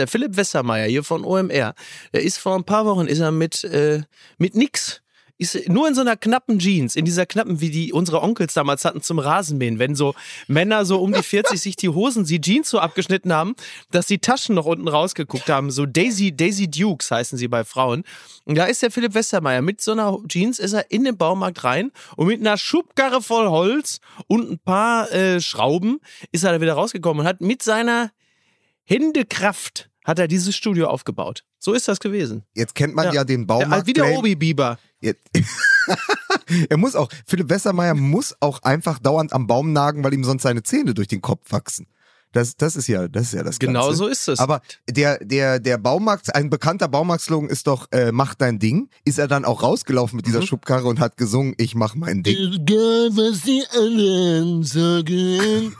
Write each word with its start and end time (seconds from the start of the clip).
der 0.00 0.08
Philipp 0.08 0.36
Wessermeier 0.36 0.88
hier 0.88 1.04
von 1.04 1.24
OMR, 1.24 1.74
der 2.12 2.22
ist 2.22 2.38
vor 2.38 2.56
ein 2.56 2.64
paar 2.64 2.86
Wochen 2.86 3.06
ist 3.06 3.20
er 3.20 3.30
mit, 3.30 3.64
äh, 3.64 4.02
mit 4.38 4.54
nix 4.54 5.02
ist 5.40 5.70
nur 5.70 5.88
in 5.88 5.94
so 5.94 6.02
einer 6.02 6.18
knappen 6.18 6.58
Jeans, 6.58 6.96
in 6.96 7.06
dieser 7.06 7.24
knappen, 7.24 7.62
wie 7.62 7.70
die 7.70 7.94
unsere 7.94 8.20
Onkels 8.20 8.52
damals 8.52 8.84
hatten 8.84 9.00
zum 9.00 9.18
Rasenmähen, 9.18 9.78
wenn 9.78 9.94
so 9.94 10.14
Männer 10.48 10.84
so 10.84 11.00
um 11.00 11.14
die 11.14 11.22
40 11.22 11.58
sich 11.58 11.76
die 11.76 11.88
Hosen, 11.88 12.24
die 12.24 12.42
Jeans 12.42 12.68
so 12.68 12.78
abgeschnitten 12.78 13.32
haben, 13.32 13.54
dass 13.90 14.04
die 14.04 14.18
Taschen 14.18 14.54
noch 14.54 14.66
unten 14.66 14.86
rausgeguckt 14.86 15.48
haben. 15.48 15.70
So 15.70 15.86
Daisy, 15.86 16.36
Daisy 16.36 16.70
Dukes 16.70 17.10
heißen 17.10 17.38
sie 17.38 17.48
bei 17.48 17.64
Frauen. 17.64 18.04
Und 18.44 18.58
da 18.58 18.66
ist 18.66 18.82
der 18.82 18.90
Philipp 18.90 19.14
Westermeier 19.14 19.62
mit 19.62 19.80
so 19.80 19.92
einer 19.92 20.18
Jeans, 20.28 20.58
ist 20.58 20.74
er 20.74 20.90
in 20.90 21.04
den 21.04 21.16
Baumarkt 21.16 21.64
rein 21.64 21.90
und 22.16 22.26
mit 22.26 22.40
einer 22.40 22.58
Schubkarre 22.58 23.22
voll 23.22 23.48
Holz 23.48 24.00
und 24.26 24.50
ein 24.50 24.58
paar 24.58 25.10
äh, 25.10 25.40
Schrauben 25.40 26.00
ist 26.32 26.44
er 26.44 26.52
da 26.52 26.60
wieder 26.60 26.74
rausgekommen 26.74 27.22
und 27.22 27.26
hat 27.26 27.40
mit 27.40 27.62
seiner 27.62 28.10
Händekraft 28.84 29.89
hat 30.04 30.18
er 30.18 30.28
dieses 30.28 30.56
Studio 30.56 30.88
aufgebaut. 30.88 31.44
So 31.58 31.72
ist 31.72 31.88
das 31.88 32.00
gewesen. 32.00 32.44
Jetzt 32.54 32.74
kennt 32.74 32.94
man 32.94 33.06
ja, 33.06 33.12
ja 33.12 33.24
den 33.24 33.46
Baumarkt. 33.46 33.86
Wie 33.86 33.92
der 33.92 34.16
Obi 34.18 34.34
Bieber. 34.34 34.78
er 36.68 36.76
muss 36.76 36.96
auch, 36.96 37.08
Philipp 37.26 37.48
Wessermeier 37.48 37.94
muss 37.94 38.34
auch 38.40 38.62
einfach 38.62 38.98
dauernd 38.98 39.32
am 39.32 39.46
Baum 39.46 39.72
nagen, 39.72 40.04
weil 40.04 40.14
ihm 40.14 40.24
sonst 40.24 40.42
seine 40.42 40.62
Zähne 40.62 40.94
durch 40.94 41.08
den 41.08 41.20
Kopf 41.20 41.52
wachsen. 41.52 41.86
Das, 42.32 42.56
das 42.56 42.76
ist 42.76 42.86
ja, 42.86 43.08
das 43.08 43.24
ist 43.24 43.32
ja 43.32 43.42
das 43.42 43.58
Genau 43.58 43.86
Ganze. 43.86 43.96
so 43.96 44.06
ist 44.06 44.28
es. 44.28 44.38
Aber 44.38 44.60
der, 44.88 45.18
der, 45.24 45.58
der 45.58 45.78
Baumarkt, 45.78 46.32
ein 46.34 46.48
bekannter 46.48 46.86
Baumarktslogan 46.86 47.50
ist 47.50 47.66
doch, 47.66 47.88
äh, 47.90 48.12
mach 48.12 48.34
dein 48.34 48.60
Ding. 48.60 48.88
Ist 49.04 49.18
er 49.18 49.26
dann 49.26 49.44
auch 49.44 49.62
rausgelaufen 49.62 50.16
mit 50.16 50.26
dieser 50.26 50.40
mhm. 50.40 50.46
Schubkarre 50.46 50.86
und 50.86 51.00
hat 51.00 51.16
gesungen, 51.16 51.54
ich 51.58 51.74
mach 51.74 51.96
mein 51.96 52.22
Ding. 52.22 52.36
Egal, 52.36 53.10
was 53.16 53.42
die 53.42 53.64
anderen 53.76 54.62
sagen. 54.62 55.74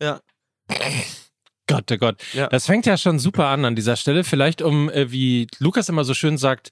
ja. 0.00 0.20
Gott, 1.66 1.90
oh 1.92 1.96
Gott. 1.96 2.22
Ja. 2.32 2.48
Das 2.48 2.66
fängt 2.66 2.86
ja 2.86 2.96
schon 2.96 3.18
super 3.18 3.46
an 3.46 3.64
an 3.64 3.76
dieser 3.76 3.96
Stelle. 3.96 4.24
Vielleicht 4.24 4.62
um, 4.62 4.90
äh, 4.90 5.10
wie 5.12 5.46
Lukas 5.58 5.88
immer 5.88 6.04
so 6.04 6.14
schön 6.14 6.38
sagt, 6.38 6.70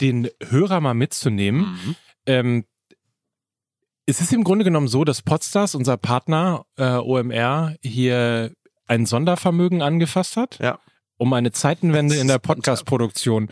den 0.00 0.28
Hörer 0.42 0.80
mal 0.80 0.94
mitzunehmen. 0.94 1.60
Mhm. 1.60 1.96
Ähm, 2.26 2.64
es 4.06 4.20
ist 4.20 4.32
im 4.32 4.44
Grunde 4.44 4.64
genommen 4.64 4.88
so, 4.88 5.04
dass 5.04 5.22
Podstars, 5.22 5.74
unser 5.74 5.96
Partner 5.96 6.66
äh, 6.76 6.96
OMR, 6.96 7.76
hier 7.82 8.52
ein 8.86 9.06
Sondervermögen 9.06 9.80
angefasst 9.80 10.36
hat. 10.36 10.58
Ja. 10.58 10.78
Um 11.18 11.32
eine 11.34 11.52
Zeitenwende 11.52 12.16
in 12.16 12.26
der 12.26 12.38
Podcast-Produktion 12.40 13.48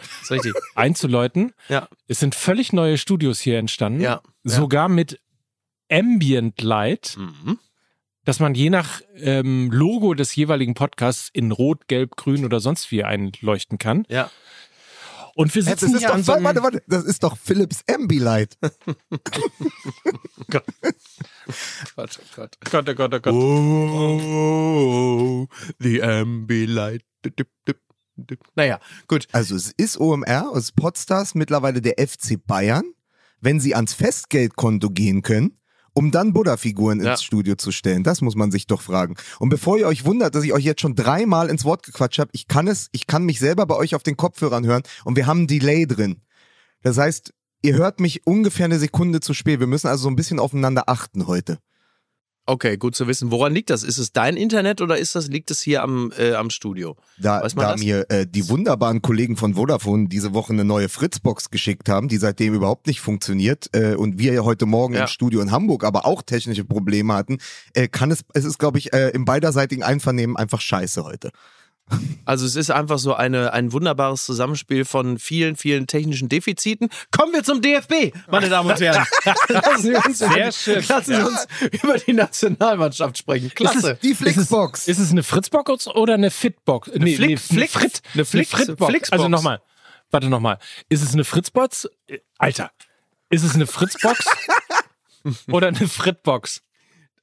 einzuläuten. 0.74 1.52
Ja. 1.68 1.88
Es 2.08 2.18
sind 2.18 2.34
völlig 2.34 2.72
neue 2.72 2.98
Studios 2.98 3.38
hier 3.40 3.58
entstanden. 3.58 4.00
Ja. 4.00 4.22
Sogar 4.42 4.88
mit 4.88 5.20
Ambient 5.88 6.60
Light. 6.62 7.16
Mhm 7.16 7.58
dass 8.24 8.40
man 8.40 8.54
je 8.54 8.70
nach 8.70 9.00
ähm, 9.16 9.70
Logo 9.70 10.14
des 10.14 10.34
jeweiligen 10.34 10.74
Podcasts 10.74 11.30
in 11.32 11.52
Rot, 11.52 11.88
Gelb, 11.88 12.16
Grün 12.16 12.44
oder 12.44 12.60
sonst 12.60 12.90
wie 12.90 13.04
einleuchten 13.04 13.78
kann. 13.78 14.04
Ja. 14.08 14.30
Und 15.34 15.54
wir 15.54 15.62
sitzen 15.62 15.92
das 15.92 16.00
hier 16.00 16.08
doch, 16.08 16.16
an 16.16 16.22
so 16.22 16.32
einem 16.32 16.44
warte, 16.44 16.62
warte, 16.62 16.82
das 16.86 17.04
ist 17.04 17.22
doch 17.22 17.36
Philips 17.36 17.82
Ambilight. 17.88 18.58
Gott. 20.50 20.64
Gott, 21.96 22.20
oh 22.20 22.24
Gott. 22.36 22.58
Gott, 22.70 22.88
oh 22.88 22.94
Gott, 22.94 23.14
oh 23.14 23.20
Gott. 23.20 23.32
Oh, 23.32 25.48
the 25.78 26.02
Ambilight. 26.02 27.04
Naja, 28.54 28.80
gut. 29.06 29.26
Also 29.32 29.54
es 29.54 29.72
ist 29.72 29.98
OMR, 29.98 30.50
es 30.52 30.64
ist 30.64 30.76
Podstars, 30.76 31.34
mittlerweile 31.34 31.80
der 31.80 31.94
FC 31.96 32.36
Bayern. 32.44 32.84
Wenn 33.40 33.60
sie 33.60 33.74
ans 33.74 33.94
Festgeldkonto 33.94 34.90
gehen 34.90 35.22
können, 35.22 35.58
um 36.00 36.10
dann 36.10 36.32
Buddha-Figuren 36.32 37.02
ja. 37.02 37.10
ins 37.10 37.22
Studio 37.22 37.56
zu 37.56 37.72
stellen. 37.72 38.02
Das 38.04 38.22
muss 38.22 38.34
man 38.34 38.50
sich 38.50 38.66
doch 38.66 38.80
fragen. 38.80 39.16
Und 39.38 39.50
bevor 39.50 39.76
ihr 39.76 39.86
euch 39.86 40.06
wundert, 40.06 40.34
dass 40.34 40.44
ich 40.44 40.54
euch 40.54 40.64
jetzt 40.64 40.80
schon 40.80 40.94
dreimal 40.94 41.50
ins 41.50 41.66
Wort 41.66 41.82
gequatscht 41.82 42.18
habe, 42.18 42.30
ich 42.32 42.48
kann 42.48 42.68
es, 42.68 42.88
ich 42.92 43.06
kann 43.06 43.24
mich 43.24 43.38
selber 43.38 43.66
bei 43.66 43.76
euch 43.76 43.94
auf 43.94 44.02
den 44.02 44.16
Kopfhörern 44.16 44.64
hören 44.64 44.82
und 45.04 45.16
wir 45.16 45.26
haben 45.26 45.42
ein 45.42 45.46
Delay 45.46 45.86
drin. 45.86 46.22
Das 46.80 46.96
heißt, 46.96 47.34
ihr 47.60 47.74
hört 47.74 48.00
mich 48.00 48.26
ungefähr 48.26 48.64
eine 48.64 48.78
Sekunde 48.78 49.20
zu 49.20 49.34
spät. 49.34 49.60
Wir 49.60 49.66
müssen 49.66 49.88
also 49.88 50.04
so 50.04 50.08
ein 50.08 50.16
bisschen 50.16 50.40
aufeinander 50.40 50.84
achten 50.86 51.26
heute. 51.26 51.58
Okay, 52.50 52.76
gut 52.78 52.96
zu 52.96 53.06
wissen. 53.06 53.30
Woran 53.30 53.54
liegt 53.54 53.70
das? 53.70 53.84
Ist 53.84 53.98
es 53.98 54.10
dein 54.10 54.36
Internet 54.36 54.80
oder 54.80 54.98
ist 54.98 55.14
das, 55.14 55.28
liegt 55.28 55.52
es 55.52 55.60
hier 55.60 55.84
am, 55.84 56.12
äh, 56.18 56.34
am 56.34 56.50
Studio? 56.50 56.96
Da, 57.16 57.46
da 57.46 57.76
mir 57.76 58.06
äh, 58.10 58.26
die 58.26 58.48
wunderbaren 58.48 59.02
Kollegen 59.02 59.36
von 59.36 59.54
Vodafone 59.54 60.08
diese 60.08 60.34
Woche 60.34 60.52
eine 60.52 60.64
neue 60.64 60.88
Fritzbox 60.88 61.50
geschickt 61.50 61.88
haben, 61.88 62.08
die 62.08 62.16
seitdem 62.16 62.52
überhaupt 62.52 62.88
nicht 62.88 63.00
funktioniert 63.00 63.70
äh, 63.72 63.94
und 63.94 64.18
wir 64.18 64.32
ja 64.32 64.42
heute 64.42 64.66
Morgen 64.66 64.94
ja. 64.94 65.02
im 65.02 65.06
Studio 65.06 65.40
in 65.42 65.52
Hamburg 65.52 65.84
aber 65.84 66.06
auch 66.06 66.22
technische 66.22 66.64
Probleme 66.64 67.14
hatten, 67.14 67.38
äh, 67.74 67.86
kann 67.86 68.10
es, 68.10 68.24
es 68.34 68.44
ist 68.44 68.58
glaube 68.58 68.78
ich 68.78 68.92
äh, 68.92 69.10
im 69.10 69.24
beiderseitigen 69.24 69.84
Einvernehmen 69.84 70.36
einfach 70.36 70.60
scheiße 70.60 71.04
heute. 71.04 71.30
Also 72.24 72.46
es 72.46 72.56
ist 72.56 72.70
einfach 72.70 72.98
so 72.98 73.14
eine, 73.14 73.52
ein 73.52 73.72
wunderbares 73.72 74.24
Zusammenspiel 74.24 74.84
von 74.84 75.18
vielen, 75.18 75.56
vielen 75.56 75.86
technischen 75.86 76.28
Defiziten. 76.28 76.88
Kommen 77.10 77.32
wir 77.32 77.42
zum 77.42 77.60
DFB, 77.60 78.14
meine 78.30 78.48
Damen 78.48 78.70
und 78.70 78.80
Herren. 78.80 79.04
lassen 79.48 79.82
Sie 79.82 79.94
uns, 79.94 80.18
Sehr 80.18 80.28
über, 80.28 80.52
schön. 80.52 80.84
Lassen 80.88 81.14
Sie 81.14 81.22
uns 81.22 81.46
über 81.82 81.98
die 81.98 82.12
Nationalmannschaft 82.12 83.18
sprechen. 83.18 83.50
Klasse. 83.54 83.98
die 84.02 84.14
Flixbox. 84.14 84.80
Ist 84.80 84.88
es, 84.88 84.98
ist 84.98 85.04
es 85.06 85.10
eine 85.12 85.22
Fritzbox 85.22 85.88
oder 85.88 86.14
eine 86.14 86.30
Fitbox? 86.30 86.90
Eine 86.90 87.04
nee, 87.04 87.16
Flick, 87.16 87.30
nee, 87.50 87.66
Frit, 87.66 88.02
eine, 88.14 88.24
Flix, 88.24 88.54
eine 88.54 88.64
Fritbox. 88.64 88.90
Flixbox. 88.90 89.12
Also 89.12 89.28
nochmal. 89.28 89.60
Warte 90.10 90.28
nochmal. 90.28 90.58
Ist 90.88 91.02
es 91.02 91.12
eine 91.12 91.24
Fritzbox? 91.24 91.88
Alter. 92.38 92.70
Ist 93.28 93.44
es 93.44 93.54
eine 93.54 93.66
Fritzbox? 93.66 94.24
oder 95.48 95.68
eine 95.68 95.88
Fritbox? 95.88 96.62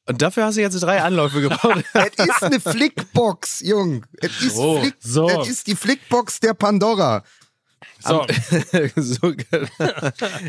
Und 0.08 0.22
dafür 0.22 0.46
hast 0.46 0.56
du 0.56 0.62
jetzt 0.62 0.80
drei 0.82 1.02
Anläufe 1.02 1.42
gebraucht. 1.42 1.84
es 1.94 2.26
ist 2.26 2.44
eine 2.44 2.60
Flickbox, 2.62 3.60
Jung. 3.60 4.06
Es 4.20 4.42
ist, 4.42 4.56
so, 4.56 4.80
Flick, 4.80 4.96
so. 5.00 5.30
es 5.42 5.50
ist 5.50 5.68
die 5.68 5.76
Flickbox 5.76 6.40
der 6.40 6.54
Pandora. 6.54 7.24
So. 8.00 8.26
so 8.96 9.34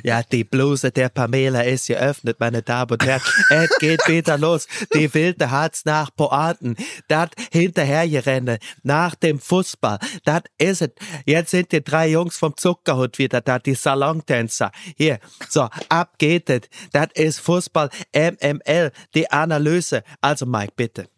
ja, 0.02 0.22
die 0.22 0.44
Bluse 0.44 0.90
der 0.90 1.08
Pamela 1.08 1.62
ist 1.62 1.86
geöffnet, 1.86 2.38
meine 2.40 2.62
Damen 2.62 2.92
und 2.92 3.04
Herren. 3.04 3.22
Es 3.50 3.70
geht 3.78 4.06
wieder 4.06 4.38
los. 4.38 4.66
Die 4.94 5.12
wilde 5.12 5.50
hat's 5.50 5.84
nach 5.84 6.14
Poaten. 6.14 6.76
Das 7.08 7.30
hinterhergerennen 7.50 8.58
nach 8.82 9.14
dem 9.14 9.38
Fußball. 9.38 9.98
Das 10.24 10.42
ist 10.58 10.82
es. 10.82 10.90
Jetzt 11.24 11.50
sind 11.50 11.72
die 11.72 11.82
drei 11.82 12.08
Jungs 12.08 12.36
vom 12.36 12.56
Zuckerhut 12.56 13.18
wieder 13.18 13.40
da, 13.40 13.58
die 13.58 13.74
Salontänzer. 13.74 14.70
Hier, 14.96 15.18
so, 15.48 15.68
ab 15.88 16.18
geht 16.18 16.50
es. 16.50 16.62
Das 16.92 17.08
ist 17.14 17.40
Fußball 17.40 17.90
MML, 18.14 18.92
die 19.14 19.30
Analyse. 19.30 20.02
Also 20.20 20.46
Mike, 20.46 20.72
bitte. 20.76 21.08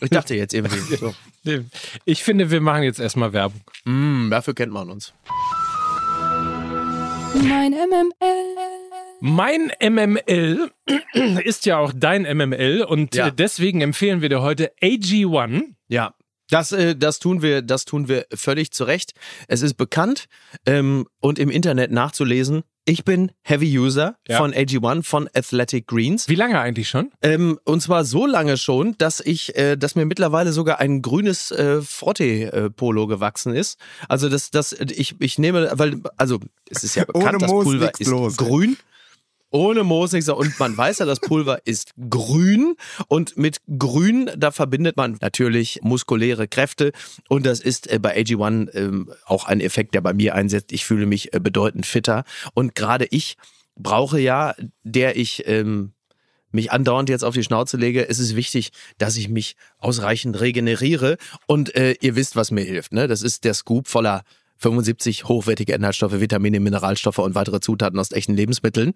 Ich 0.00 0.10
dachte 0.10 0.34
jetzt 0.34 0.54
irgendwie. 0.54 0.96
So. 0.96 1.14
Ich 2.04 2.22
finde, 2.22 2.50
wir 2.50 2.60
machen 2.60 2.82
jetzt 2.82 3.00
erstmal 3.00 3.32
Werbung. 3.32 3.60
Mm, 3.84 4.30
dafür 4.30 4.54
kennt 4.54 4.72
man 4.72 4.90
uns. 4.90 5.12
Mein 7.34 7.72
MML. 7.72 8.74
Mein 9.20 9.72
MML 9.80 10.70
ist 11.44 11.66
ja 11.66 11.78
auch 11.78 11.92
dein 11.94 12.22
MML 12.22 12.84
und 12.84 13.14
ja. 13.14 13.30
deswegen 13.30 13.80
empfehlen 13.80 14.20
wir 14.20 14.28
dir 14.28 14.42
heute 14.42 14.72
AG1. 14.82 15.62
Ja. 15.88 16.14
Das, 16.50 16.72
äh, 16.72 16.94
das, 16.96 17.18
tun 17.18 17.42
wir, 17.42 17.62
das 17.62 17.84
tun 17.84 18.08
wir 18.08 18.26
völlig 18.34 18.72
zu 18.72 18.84
Recht. 18.84 19.12
Es 19.48 19.62
ist 19.62 19.74
bekannt 19.74 20.26
ähm, 20.66 21.06
und 21.20 21.38
im 21.38 21.50
Internet 21.50 21.90
nachzulesen. 21.90 22.62
Ich 22.86 23.04
bin 23.04 23.32
Heavy 23.42 23.78
User 23.78 24.16
ja. 24.28 24.36
von 24.36 24.52
AG1, 24.52 25.04
von 25.04 25.28
Athletic 25.34 25.86
Greens. 25.86 26.28
Wie 26.28 26.34
lange 26.34 26.60
eigentlich 26.60 26.90
schon? 26.90 27.10
Ähm, 27.22 27.58
und 27.64 27.80
zwar 27.80 28.04
so 28.04 28.26
lange 28.26 28.58
schon, 28.58 28.94
dass 28.98 29.20
ich, 29.20 29.56
äh, 29.56 29.76
dass 29.76 29.94
mir 29.94 30.04
mittlerweile 30.04 30.52
sogar 30.52 30.80
ein 30.80 31.00
grünes 31.00 31.50
äh, 31.50 31.80
Forte-Polo 31.80 33.06
gewachsen 33.06 33.54
ist. 33.54 33.78
Also 34.08 34.28
das, 34.28 34.50
das, 34.50 34.72
ich, 34.72 35.14
ich 35.18 35.38
nehme, 35.38 35.70
weil, 35.72 36.02
also 36.18 36.40
es 36.68 36.84
ist 36.84 36.94
ja 36.94 37.04
bekannt, 37.06 37.40
das 37.40 37.50
Pulver 37.50 37.90
ist 37.98 38.06
los, 38.06 38.36
grün 38.36 38.76
ohne 39.54 39.84
Moos 39.84 40.12
nichts. 40.12 40.28
Und 40.28 40.58
man 40.58 40.76
weiß 40.76 40.98
ja, 40.98 41.06
das 41.06 41.20
Pulver 41.20 41.60
ist 41.64 41.92
grün. 42.10 42.74
Und 43.06 43.38
mit 43.38 43.58
grün, 43.78 44.30
da 44.36 44.50
verbindet 44.50 44.96
man 44.96 45.16
natürlich 45.20 45.78
muskuläre 45.82 46.48
Kräfte. 46.48 46.90
Und 47.28 47.46
das 47.46 47.60
ist 47.60 47.90
äh, 47.90 48.00
bei 48.00 48.16
AG1 48.16 48.74
ähm, 48.74 49.12
auch 49.24 49.44
ein 49.44 49.60
Effekt, 49.60 49.94
der 49.94 50.00
bei 50.00 50.12
mir 50.12 50.34
einsetzt. 50.34 50.72
Ich 50.72 50.84
fühle 50.84 51.06
mich 51.06 51.32
äh, 51.32 51.40
bedeutend 51.40 51.86
fitter. 51.86 52.24
Und 52.54 52.74
gerade 52.74 53.06
ich 53.10 53.36
brauche 53.76 54.18
ja, 54.18 54.54
der 54.82 55.16
ich 55.16 55.44
ähm, 55.46 55.92
mich 56.50 56.72
andauernd 56.72 57.08
jetzt 57.08 57.24
auf 57.24 57.34
die 57.34 57.44
Schnauze 57.44 57.76
lege, 57.76 58.08
es 58.08 58.18
ist 58.18 58.34
wichtig, 58.34 58.70
dass 58.98 59.16
ich 59.16 59.28
mich 59.28 59.54
ausreichend 59.78 60.40
regeneriere. 60.40 61.16
Und 61.46 61.76
äh, 61.76 61.94
ihr 62.00 62.16
wisst, 62.16 62.34
was 62.34 62.50
mir 62.50 62.64
hilft. 62.64 62.92
Ne? 62.92 63.06
Das 63.06 63.22
ist 63.22 63.44
der 63.44 63.54
Scoop 63.54 63.86
voller 63.86 64.24
75 64.56 65.24
hochwertige 65.24 65.74
Inhaltsstoffe, 65.74 66.20
Vitamine, 66.20 66.58
Mineralstoffe 66.58 67.18
und 67.18 67.34
weitere 67.36 67.60
Zutaten 67.60 67.98
aus 68.00 68.10
echten 68.12 68.34
Lebensmitteln. 68.34 68.94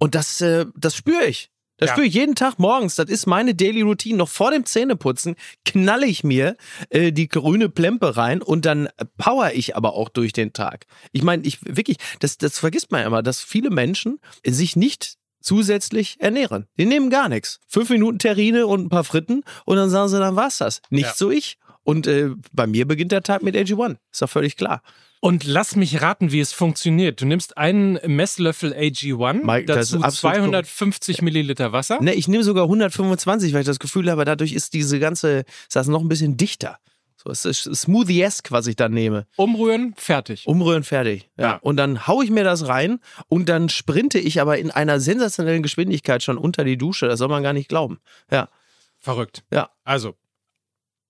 Und 0.00 0.16
das, 0.16 0.40
äh, 0.40 0.66
das 0.76 0.96
spüre 0.96 1.26
ich. 1.26 1.50
Das 1.76 1.88
ja. 1.88 1.94
spüre 1.94 2.06
ich 2.06 2.14
jeden 2.14 2.34
Tag 2.34 2.58
morgens. 2.58 2.96
Das 2.96 3.08
ist 3.08 3.26
meine 3.26 3.54
Daily 3.54 3.82
Routine. 3.82 4.18
Noch 4.18 4.28
vor 4.28 4.50
dem 4.50 4.66
Zähneputzen 4.66 5.36
knalle 5.64 6.06
ich 6.06 6.24
mir 6.24 6.56
äh, 6.90 7.12
die 7.12 7.28
grüne 7.28 7.68
Plempe 7.68 8.16
rein 8.16 8.42
und 8.42 8.66
dann 8.66 8.88
power 9.16 9.52
ich 9.54 9.76
aber 9.76 9.94
auch 9.94 10.08
durch 10.08 10.32
den 10.32 10.52
Tag. 10.52 10.86
Ich 11.12 11.22
meine, 11.22 11.46
ich 11.46 11.58
wirklich, 11.64 11.96
das, 12.18 12.36
das 12.38 12.58
vergisst 12.58 12.90
man 12.90 13.06
immer, 13.06 13.22
dass 13.22 13.40
viele 13.40 13.70
Menschen 13.70 14.18
sich 14.44 14.76
nicht 14.76 15.16
zusätzlich 15.40 16.16
ernähren. 16.20 16.66
Die 16.78 16.84
nehmen 16.84 17.08
gar 17.08 17.28
nichts. 17.28 17.60
Fünf 17.66 17.88
Minuten 17.88 18.18
Terrine 18.18 18.66
und 18.66 18.84
ein 18.84 18.88
paar 18.90 19.04
Fritten 19.04 19.42
und 19.64 19.76
dann 19.76 19.88
sagen 19.88 20.08
sie, 20.08 20.18
dann 20.18 20.36
war's 20.36 20.58
das. 20.58 20.82
Nicht 20.90 21.06
ja. 21.06 21.14
so 21.14 21.30
ich. 21.30 21.56
Und 21.82 22.06
äh, 22.06 22.30
bei 22.52 22.66
mir 22.66 22.86
beginnt 22.86 23.12
der 23.12 23.22
Tag 23.22 23.42
mit 23.42 23.56
AG1. 23.56 23.96
Ist 24.12 24.20
doch 24.20 24.28
völlig 24.28 24.56
klar. 24.56 24.82
Und 25.20 25.44
lass 25.44 25.76
mich 25.76 26.00
raten, 26.00 26.32
wie 26.32 26.40
es 26.40 26.52
funktioniert. 26.52 27.20
Du 27.20 27.26
nimmst 27.26 27.58
einen 27.58 27.98
Messlöffel 28.06 28.72
AG1, 28.72 29.44
Mike, 29.44 29.66
dazu 29.66 30.00
250 30.00 31.18
cool. 31.18 31.24
Milliliter 31.24 31.72
Wasser. 31.72 32.00
Ne, 32.00 32.14
ich 32.14 32.26
nehme 32.26 32.42
sogar 32.42 32.64
125, 32.64 33.52
weil 33.52 33.60
ich 33.60 33.66
das 33.66 33.78
Gefühl 33.78 34.10
habe, 34.10 34.24
dadurch 34.24 34.54
ist 34.54 34.72
diese 34.72 34.98
ganze, 34.98 35.40
ist 35.40 35.76
das 35.76 35.88
noch 35.88 36.00
ein 36.00 36.08
bisschen 36.08 36.38
dichter. 36.38 36.78
So, 37.22 37.30
es 37.30 37.44
ist 37.44 37.64
Smoothie-esque, 37.64 38.50
was 38.50 38.66
ich 38.66 38.76
dann 38.76 38.92
nehme. 38.92 39.26
Umrühren, 39.36 39.92
fertig. 39.94 40.46
Umrühren, 40.46 40.84
fertig. 40.84 41.28
Ja. 41.36 41.44
ja. 41.44 41.56
Und 41.56 41.76
dann 41.76 42.06
haue 42.06 42.24
ich 42.24 42.30
mir 42.30 42.44
das 42.44 42.66
rein 42.66 42.98
und 43.28 43.50
dann 43.50 43.68
sprinte 43.68 44.18
ich 44.18 44.40
aber 44.40 44.56
in 44.56 44.70
einer 44.70 45.00
sensationellen 45.00 45.62
Geschwindigkeit 45.62 46.22
schon 46.22 46.38
unter 46.38 46.64
die 46.64 46.78
Dusche. 46.78 47.08
Das 47.08 47.18
soll 47.18 47.28
man 47.28 47.42
gar 47.42 47.52
nicht 47.52 47.68
glauben. 47.68 47.98
Ja. 48.30 48.48
Verrückt. 48.96 49.44
Ja. 49.52 49.68
Also, 49.84 50.14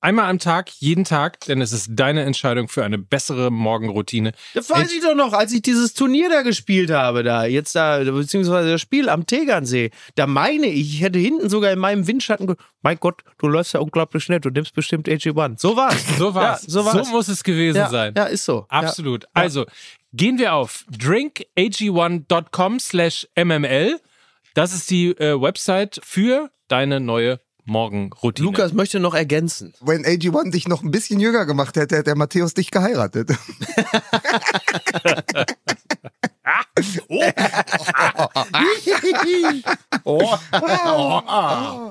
Einmal 0.02 0.30
am 0.30 0.38
Tag, 0.38 0.70
jeden 0.78 1.04
Tag, 1.04 1.40
denn 1.40 1.60
es 1.60 1.72
ist 1.72 1.90
deine 1.90 2.22
Entscheidung 2.22 2.68
für 2.68 2.82
eine 2.84 2.96
bessere 2.96 3.50
Morgenroutine. 3.50 4.32
Das 4.54 4.70
weiß 4.70 4.90
ich 4.92 5.02
doch 5.02 5.14
noch, 5.14 5.34
als 5.34 5.52
ich 5.52 5.60
dieses 5.60 5.92
Turnier 5.92 6.30
da 6.30 6.40
gespielt 6.40 6.90
habe, 6.90 7.22
da, 7.22 7.44
jetzt 7.44 7.74
da, 7.76 7.98
beziehungsweise 7.98 8.70
das 8.70 8.80
Spiel 8.80 9.10
am 9.10 9.26
Tegernsee. 9.26 9.90
Da 10.14 10.26
meine 10.26 10.68
ich, 10.68 10.94
ich 10.94 11.02
hätte 11.02 11.18
hinten 11.18 11.50
sogar 11.50 11.70
in 11.70 11.78
meinem 11.78 12.06
Windschatten, 12.06 12.54
mein 12.80 12.98
Gott, 12.98 13.22
du 13.36 13.46
läufst 13.48 13.74
ja 13.74 13.80
unglaublich 13.80 14.24
schnell, 14.24 14.40
du 14.40 14.48
nimmst 14.48 14.74
bestimmt 14.74 15.06
AG1. 15.06 15.60
So 15.60 15.76
war's. 15.76 16.02
So 16.16 16.34
war's. 16.34 16.62
Ja, 16.62 16.70
so, 16.70 16.84
war's. 16.86 17.06
so 17.06 17.12
muss 17.12 17.28
es 17.28 17.44
gewesen 17.44 17.76
ja, 17.76 17.90
sein. 17.90 18.14
Ja, 18.16 18.24
ist 18.24 18.46
so. 18.46 18.64
Absolut. 18.70 19.24
Ja. 19.24 19.28
Also, 19.34 19.66
gehen 20.14 20.38
wir 20.38 20.54
auf 20.54 20.86
drinkag1.com 20.96 22.80
slash 22.80 23.28
mml. 23.36 24.00
Das 24.54 24.72
ist 24.72 24.90
die 24.90 25.10
äh, 25.10 25.38
Website 25.38 26.00
für 26.02 26.50
deine 26.68 27.00
neue 27.00 27.38
Morgenroutine. 27.70 28.46
Lukas 28.46 28.72
möchte 28.72 29.00
noch 29.00 29.14
ergänzen. 29.14 29.74
Wenn 29.80 30.04
AG1 30.04 30.50
dich 30.50 30.68
noch 30.68 30.82
ein 30.82 30.90
bisschen 30.90 31.20
jünger 31.20 31.46
gemacht 31.46 31.76
hätte, 31.76 31.96
hätte 31.96 32.04
der 32.04 32.16
Matthäus 32.16 32.54
dich 32.54 32.70
geheiratet. 32.70 33.30
oh. 40.04 40.38
oh. 40.52 41.90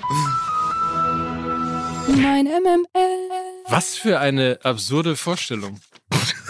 Mein 2.07 2.45
MML. 2.45 3.29
Was 3.67 3.95
für 3.95 4.19
eine 4.19 4.59
absurde 4.63 5.15
Vorstellung. 5.15 5.79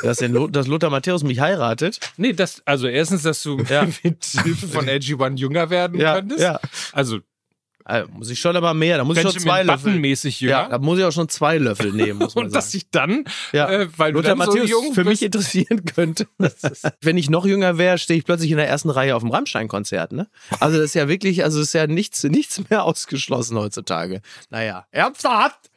Dass, 0.01 0.23
dass 0.51 0.67
Lothar 0.67 0.89
Matthäus 0.89 1.23
mich 1.23 1.41
heiratet? 1.41 1.99
Nee, 2.15 2.31
das, 2.33 2.61
also 2.65 2.87
erstens, 2.87 3.23
dass 3.23 3.43
du 3.43 3.61
ja. 3.63 3.85
mit 4.03 4.23
Hilfe 4.23 4.67
von 4.67 4.87
AG1 4.87 5.37
jünger 5.37 5.69
werden 5.69 5.99
ja, 5.99 6.15
könntest. 6.15 6.39
Ja. 6.39 6.59
Also 6.93 7.19
also 7.89 8.11
muss 8.11 8.29
ich 8.29 8.39
schon 8.39 8.55
aber 8.55 8.75
mehr, 8.75 8.97
da 8.97 9.03
muss 9.03 9.17
ich 9.17 9.23
schon 9.23 9.39
zwei 9.39 9.63
Löffel. 9.63 9.97
mäßig. 9.97 10.41
Ja, 10.41 10.69
da 10.69 10.77
muss 10.77 10.99
ich 10.99 11.05
auch 11.05 11.11
schon 11.11 11.27
zwei 11.27 11.57
Löffel 11.57 11.91
nehmen. 11.91 12.19
Muss 12.19 12.35
man 12.35 12.45
Und 12.45 12.51
sagen. 12.51 12.63
dass 12.63 12.73
ich 12.75 12.91
dann, 12.91 13.25
ja. 13.51 13.67
äh, 13.67 13.89
weil 13.97 14.13
Lothar 14.13 14.35
Matthäus 14.35 14.69
so 14.69 14.93
für 14.93 15.03
mich 15.03 15.23
interessieren 15.23 15.83
könnte. 15.85 16.27
Wenn 17.01 17.17
ich 17.17 17.31
noch 17.31 17.45
jünger 17.45 17.79
wäre, 17.79 17.97
stehe 17.97 18.19
ich 18.19 18.25
plötzlich 18.25 18.51
in 18.51 18.57
der 18.57 18.67
ersten 18.67 18.91
Reihe 18.91 19.15
auf 19.15 19.23
dem 19.23 19.31
Rammstein-Konzert. 19.31 20.11
Ne? 20.11 20.27
Also 20.59 20.77
das 20.77 20.85
ist 20.85 20.93
ja 20.93 21.07
wirklich, 21.07 21.43
also 21.43 21.59
ist 21.59 21.73
ja 21.73 21.87
nichts, 21.87 22.23
nichts 22.23 22.69
mehr 22.69 22.83
ausgeschlossen 22.83 23.57
heutzutage. 23.57 24.21
Naja, 24.51 24.85
ernsthaft? 24.91 25.71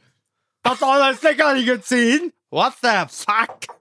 Das 0.62 0.78
soll 0.80 0.98
das 0.98 1.22
Leckerliche 1.22 1.80
ziehen? 1.80 2.32
What 2.50 2.74
the 2.82 3.06
fuck? 3.08 3.74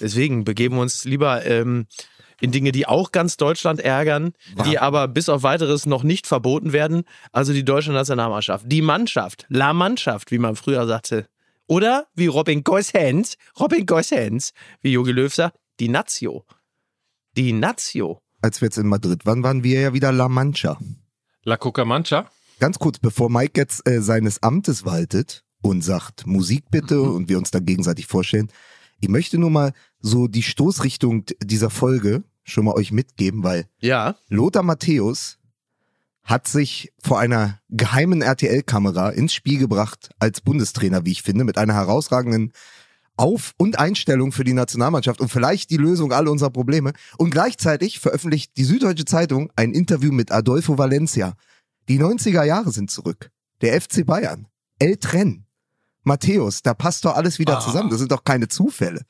Deswegen 0.00 0.44
begeben 0.44 0.76
wir 0.76 0.82
uns 0.82 1.04
lieber 1.04 1.44
ähm, 1.44 1.86
in 2.40 2.52
Dinge, 2.52 2.72
die 2.72 2.86
auch 2.86 3.12
ganz 3.12 3.36
Deutschland 3.36 3.80
ärgern, 3.80 4.32
wow. 4.54 4.66
die 4.66 4.78
aber 4.78 5.08
bis 5.08 5.28
auf 5.28 5.42
weiteres 5.42 5.86
noch 5.86 6.02
nicht 6.02 6.26
verboten 6.26 6.72
werden. 6.72 7.04
Also 7.32 7.52
die 7.52 7.64
deutsche 7.64 7.92
Nationalmannschaft, 7.92 8.64
die 8.68 8.82
Mannschaft, 8.82 9.46
La 9.48 9.72
Mannschaft, 9.72 10.30
wie 10.30 10.38
man 10.38 10.56
früher 10.56 10.86
sagte. 10.86 11.26
Oder 11.66 12.06
wie 12.14 12.26
Robin 12.26 12.64
Gosens, 12.64 13.36
Robin 13.60 13.84
Gosens, 13.84 14.52
wie 14.80 14.92
Jogi 14.92 15.12
Löw 15.12 15.32
sagt, 15.32 15.58
die 15.80 15.88
Nazio. 15.88 16.44
Die 17.36 17.52
Nazio. 17.52 18.20
Als 18.40 18.60
wir 18.60 18.66
jetzt 18.66 18.78
in 18.78 18.86
Madrid 18.86 19.26
waren, 19.26 19.42
waren 19.42 19.64
wir 19.64 19.80
ja 19.80 19.92
wieder 19.92 20.12
La 20.12 20.28
Mancha. 20.28 20.78
La 21.42 21.56
Coca 21.56 21.84
Mancha? 21.84 22.30
Ganz 22.58 22.78
kurz, 22.78 22.98
bevor 22.98 23.30
Mike 23.30 23.60
jetzt 23.60 23.86
äh, 23.86 24.00
seines 24.00 24.42
Amtes 24.42 24.84
waltet 24.84 25.44
und 25.60 25.82
sagt 25.82 26.26
Musik 26.26 26.64
bitte 26.70 26.96
mhm. 26.96 27.14
und 27.14 27.28
wir 27.28 27.38
uns 27.38 27.50
dann 27.50 27.64
gegenseitig 27.64 28.06
vorstellen, 28.06 28.50
ich 29.00 29.08
möchte 29.08 29.38
nur 29.38 29.50
mal 29.50 29.72
so 30.00 30.28
die 30.28 30.42
Stoßrichtung 30.42 31.24
dieser 31.42 31.70
Folge 31.70 32.22
schon 32.44 32.64
mal 32.64 32.74
euch 32.74 32.92
mitgeben, 32.92 33.42
weil 33.42 33.66
ja. 33.80 34.16
Lothar 34.28 34.62
Matthäus 34.62 35.38
hat 36.22 36.46
sich 36.46 36.92
vor 37.02 37.18
einer 37.18 37.60
geheimen 37.70 38.20
RTL-Kamera 38.20 39.10
ins 39.10 39.32
Spiel 39.32 39.58
gebracht 39.58 40.10
als 40.18 40.42
Bundestrainer, 40.42 41.04
wie 41.06 41.12
ich 41.12 41.22
finde, 41.22 41.44
mit 41.44 41.56
einer 41.56 41.74
herausragenden 41.74 42.52
Auf- 43.16 43.54
und 43.56 43.78
Einstellung 43.78 44.30
für 44.30 44.44
die 44.44 44.52
Nationalmannschaft 44.52 45.20
und 45.20 45.30
vielleicht 45.30 45.70
die 45.70 45.78
Lösung 45.78 46.12
all 46.12 46.28
unserer 46.28 46.50
Probleme. 46.50 46.92
Und 47.16 47.30
gleichzeitig 47.30 47.98
veröffentlicht 47.98 48.56
die 48.58 48.64
Süddeutsche 48.64 49.06
Zeitung 49.06 49.50
ein 49.56 49.72
Interview 49.72 50.12
mit 50.12 50.30
Adolfo 50.30 50.76
Valencia. 50.76 51.34
Die 51.88 51.98
90er 51.98 52.44
Jahre 52.44 52.72
sind 52.72 52.90
zurück. 52.90 53.30
Der 53.62 53.80
FC 53.80 54.04
Bayern. 54.04 54.46
El 54.78 54.98
Tren. 54.98 55.46
Matthäus, 56.04 56.62
da 56.62 56.74
passt 56.74 57.04
doch 57.06 57.16
alles 57.16 57.38
wieder 57.38 57.58
ah. 57.58 57.60
zusammen. 57.60 57.90
Das 57.90 57.98
sind 57.98 58.12
doch 58.12 58.24
keine 58.24 58.48
Zufälle. 58.48 59.02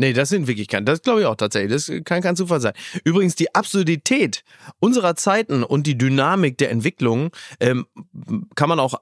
Nee, 0.00 0.14
das 0.14 0.30
sind 0.30 0.46
wirklich 0.46 0.66
keine. 0.66 0.86
Das 0.86 1.02
glaube 1.02 1.20
ich 1.20 1.26
auch 1.26 1.36
tatsächlich. 1.36 1.72
Das 1.72 1.92
kann 2.06 2.22
kein 2.22 2.34
Zufall 2.34 2.58
sein. 2.58 2.72
Übrigens, 3.04 3.34
die 3.34 3.54
Absurdität 3.54 4.44
unserer 4.78 5.14
Zeiten 5.14 5.62
und 5.62 5.86
die 5.86 5.98
Dynamik 5.98 6.56
der 6.56 6.70
Entwicklung 6.70 7.32
ähm, 7.60 7.86
kann 8.54 8.70
man 8.70 8.80
auch 8.80 8.94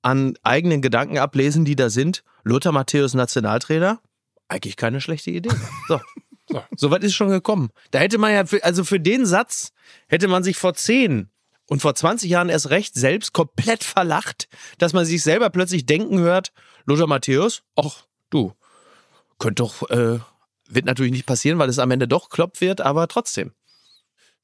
an 0.00 0.38
eigenen 0.42 0.80
Gedanken 0.80 1.18
ablesen, 1.18 1.66
die 1.66 1.76
da 1.76 1.90
sind. 1.90 2.24
Lothar 2.42 2.72
Matthäus 2.72 3.12
Nationaltrainer? 3.12 4.00
Eigentlich 4.48 4.78
keine 4.78 5.02
schlechte 5.02 5.30
Idee. 5.30 5.50
So. 5.88 6.00
So, 6.48 6.62
so 6.76 6.90
weit 6.92 7.02
ist 7.02 7.16
schon 7.16 7.30
gekommen. 7.30 7.70
Da 7.90 7.98
hätte 7.98 8.18
man 8.18 8.32
ja, 8.32 8.46
für, 8.46 8.62
also 8.62 8.84
für 8.84 9.00
den 9.00 9.26
Satz 9.26 9.72
hätte 10.06 10.28
man 10.28 10.44
sich 10.44 10.56
vor 10.56 10.74
zehn 10.74 11.28
und 11.68 11.82
vor 11.82 11.96
20 11.96 12.30
Jahren 12.30 12.50
erst 12.50 12.70
recht 12.70 12.94
selbst 12.94 13.32
komplett 13.32 13.82
verlacht, 13.82 14.46
dass 14.78 14.92
man 14.92 15.04
sich 15.04 15.24
selber 15.24 15.50
plötzlich 15.50 15.86
denken 15.86 16.20
hört, 16.20 16.52
Lothar 16.84 17.08
Matthäus, 17.08 17.64
ach 17.74 18.04
du, 18.30 18.52
könnte 19.40 19.64
doch, 19.64 19.90
äh, 19.90 20.20
wird 20.68 20.86
natürlich 20.86 21.12
nicht 21.12 21.26
passieren, 21.26 21.58
weil 21.58 21.68
es 21.68 21.78
am 21.78 21.90
Ende 21.90 22.08
doch 22.08 22.28
klopp 22.28 22.60
wird, 22.60 22.80
aber 22.80 23.08
trotzdem. 23.08 23.52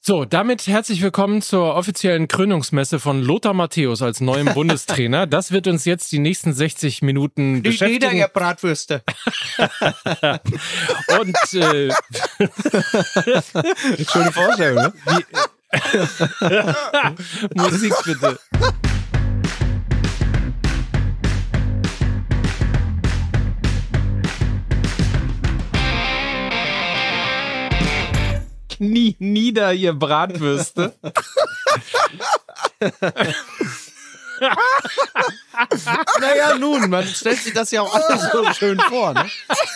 So, 0.04 0.24
damit 0.24 0.66
herzlich 0.66 1.00
willkommen 1.00 1.42
zur 1.42 1.76
offiziellen 1.76 2.26
Krönungsmesse 2.26 2.98
von 2.98 3.22
Lothar 3.22 3.54
Matthäus 3.54 4.02
als 4.02 4.20
neuem 4.20 4.46
Bundestrainer. 4.54 5.28
Das 5.28 5.52
wird 5.52 5.68
uns 5.68 5.84
jetzt 5.84 6.10
die 6.10 6.18
nächsten 6.18 6.52
60 6.52 7.02
Minuten 7.02 7.62
die 7.62 7.70
beschäftigen. 7.70 8.16
Die 8.16 8.24
Bratwürste. 8.32 9.04
Und 11.20 11.36
äh, 11.54 11.90
schöne 14.10 14.32
Vorstellung, 14.32 14.82
ne? 14.82 14.92
Die, 15.08 15.24
Musik 17.60 17.94
bitte. 18.04 18.40
Knie 28.82 29.14
nieder, 29.20 29.72
ihr 29.72 29.92
Bratwürste. 29.92 30.92
naja, 36.20 36.58
nun, 36.58 36.88
man 36.90 37.06
stellt 37.06 37.38
sich 37.38 37.52
das 37.52 37.70
ja 37.70 37.82
auch 37.82 37.94
alles 37.94 38.30
so 38.32 38.52
schön 38.54 38.78
vor. 38.80 39.14
Ne? 39.14 39.26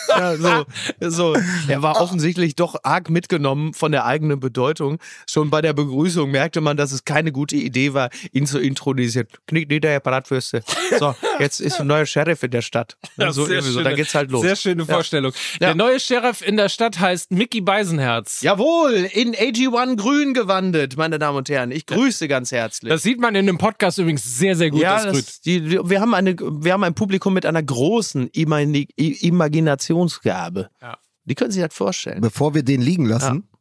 Ja, 0.09 0.35
so, 0.37 0.65
so. 0.99 1.35
Er 1.67 1.81
war 1.81 2.01
offensichtlich 2.01 2.55
doch 2.55 2.75
arg 2.83 3.09
mitgenommen 3.09 3.73
von 3.73 3.91
der 3.91 4.05
eigenen 4.05 4.39
Bedeutung. 4.39 4.99
Schon 5.29 5.49
bei 5.49 5.61
der 5.61 5.73
Begrüßung 5.73 6.31
merkte 6.31 6.61
man, 6.61 6.77
dass 6.77 6.91
es 6.91 7.05
keine 7.05 7.31
gute 7.31 7.55
Idee 7.55 7.93
war, 7.93 8.09
ihn 8.31 8.45
zu 8.45 8.59
intronisieren. 8.59 9.27
Knick 9.47 9.69
nieder, 9.69 9.89
Herr 9.89 9.99
Bratwürste. 9.99 10.63
So, 10.99 11.15
jetzt 11.39 11.59
ist 11.59 11.79
ein 11.79 11.87
neuer 11.87 12.05
Sheriff 12.05 12.43
in 12.43 12.51
der 12.51 12.61
Stadt. 12.61 12.97
Ja, 13.17 13.31
so, 13.31 13.45
schöne, 13.45 13.61
so, 13.61 13.83
dann 13.83 13.95
geht's 13.95 14.15
halt 14.15 14.31
los. 14.31 14.41
Sehr 14.41 14.55
schöne 14.55 14.85
Vorstellung. 14.85 15.33
Ja. 15.59 15.67
Der 15.67 15.75
neue 15.75 15.99
Sheriff 15.99 16.41
in 16.41 16.57
der 16.57 16.69
Stadt 16.69 16.99
heißt 16.99 17.31
Mickey 17.31 17.61
Beisenherz. 17.61 18.41
Jawohl, 18.41 19.09
in 19.11 19.33
AG1 19.35 19.97
grün 19.97 20.33
gewandet, 20.33 20.97
meine 20.97 21.19
Damen 21.19 21.37
und 21.37 21.49
Herren. 21.49 21.71
Ich 21.71 21.85
grüße 21.85 22.27
ganz 22.27 22.51
herzlich. 22.51 22.89
Das 22.89 23.03
sieht 23.03 23.19
man 23.19 23.35
in 23.35 23.45
dem 23.45 23.57
Podcast 23.57 23.97
übrigens 23.97 24.23
sehr, 24.23 24.55
sehr 24.55 24.69
gut. 24.69 24.81
Ja, 24.81 25.05
das, 25.05 25.41
die, 25.41 25.66
wir, 25.69 26.01
haben 26.01 26.13
eine, 26.13 26.35
wir 26.37 26.73
haben 26.73 26.83
ein 26.83 26.93
Publikum 26.93 27.33
mit 27.33 27.45
einer 27.45 27.63
großen 27.63 28.27
Imaginationsgabe. 28.29 30.69
Ja. 30.81 30.97
Die 31.27 31.35
können 31.35 31.51
sich 31.51 31.61
das 31.61 31.73
vorstellen. 31.73 32.21
Bevor 32.21 32.55
wir 32.55 32.63
den 32.63 32.81
liegen 32.81 33.05
lassen, 33.05 33.43
ja. 33.51 33.59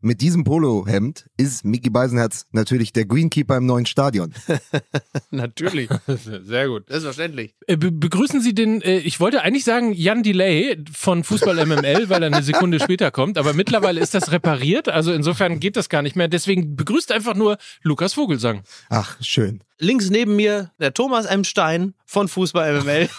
mit 0.00 0.20
diesem 0.20 0.44
Polohemd 0.44 1.30
ist 1.38 1.64
Mickey 1.64 1.88
Beisenherz 1.88 2.44
natürlich 2.52 2.92
der 2.92 3.06
Greenkeeper 3.06 3.56
im 3.56 3.64
neuen 3.64 3.86
Stadion. 3.86 4.34
natürlich. 5.30 5.88
Sehr 6.06 6.68
gut. 6.68 6.88
Selbstverständlich. 6.88 7.54
Äh, 7.66 7.78
be 7.78 7.90
begrüßen 7.90 8.42
Sie 8.42 8.54
den, 8.54 8.82
äh, 8.82 8.98
ich 8.98 9.18
wollte 9.18 9.40
eigentlich 9.40 9.64
sagen 9.64 9.94
Jan 9.94 10.22
Delay 10.22 10.76
von 10.92 11.24
Fußball 11.24 11.64
MML, 11.64 12.10
weil 12.10 12.22
er 12.22 12.26
eine 12.26 12.42
Sekunde 12.42 12.80
später 12.80 13.10
kommt, 13.10 13.38
aber 13.38 13.54
mittlerweile 13.54 14.00
ist 14.00 14.12
das 14.12 14.30
repariert, 14.30 14.90
also 14.90 15.12
insofern 15.12 15.58
geht 15.58 15.76
das 15.76 15.88
gar 15.88 16.02
nicht 16.02 16.16
mehr. 16.16 16.28
Deswegen 16.28 16.76
begrüßt 16.76 17.12
einfach 17.12 17.34
nur 17.34 17.56
Lukas 17.80 18.12
Vogelsang. 18.12 18.62
Ach, 18.90 19.16
schön. 19.22 19.62
Links 19.78 20.10
neben 20.10 20.36
mir 20.36 20.70
der 20.78 20.94
Thomas 20.94 21.26
M. 21.26 21.44
Stein 21.44 21.94
von 22.06 22.28
Fußball 22.28 22.80
MML. 22.80 23.08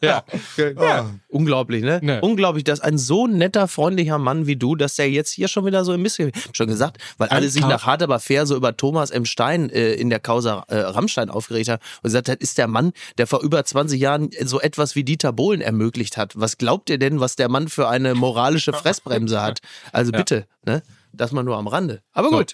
ja. 0.00 0.24
ja. 0.56 1.10
Unglaublich, 1.28 1.82
ne? 1.82 2.00
Nee. 2.02 2.18
Unglaublich, 2.20 2.64
dass 2.64 2.80
ein 2.80 2.98
so 2.98 3.26
netter, 3.26 3.68
freundlicher 3.68 4.18
Mann 4.18 4.46
wie 4.46 4.56
du, 4.56 4.74
dass 4.76 4.96
der 4.96 5.10
jetzt 5.10 5.30
hier 5.30 5.48
schon 5.48 5.66
wieder 5.66 5.84
so 5.84 5.92
im 5.92 6.02
Mist 6.02 6.20
schon 6.52 6.66
gesagt, 6.66 6.98
weil 7.18 7.28
alle 7.28 7.48
sich 7.48 7.62
nach 7.62 7.86
hart 7.86 8.02
aber 8.02 8.18
fair 8.18 8.46
so 8.46 8.56
über 8.56 8.76
Thomas 8.76 9.10
M. 9.10 9.24
Stein 9.24 9.70
äh, 9.70 9.92
in 9.92 10.10
der 10.10 10.20
Causa 10.20 10.64
äh, 10.68 10.78
Rammstein 10.78 11.30
aufgeregt 11.30 11.68
haben 11.68 11.82
und 11.98 12.04
gesagt 12.04 12.28
hat, 12.28 12.40
ist 12.40 12.58
der 12.58 12.66
Mann, 12.66 12.92
der 13.18 13.26
vor 13.26 13.42
über 13.42 13.64
20 13.64 14.00
Jahren 14.00 14.30
so 14.44 14.60
etwas 14.60 14.96
wie 14.96 15.04
Dieter 15.04 15.32
Bohlen 15.32 15.60
ermöglicht 15.60 16.16
hat. 16.16 16.32
Was 16.34 16.58
glaubt 16.58 16.90
ihr 16.90 16.98
denn, 16.98 17.20
was 17.20 17.36
der 17.36 17.48
Mann 17.48 17.68
für 17.68 17.88
eine 17.88 18.14
moralische 18.14 18.72
Fressbremse 18.72 19.40
hat? 19.40 19.60
Also 19.92 20.12
bitte, 20.12 20.46
ne? 20.64 20.82
Das 21.12 21.32
mal 21.32 21.42
nur 21.42 21.56
am 21.56 21.66
Rande. 21.66 22.02
Aber 22.12 22.30
so. 22.30 22.44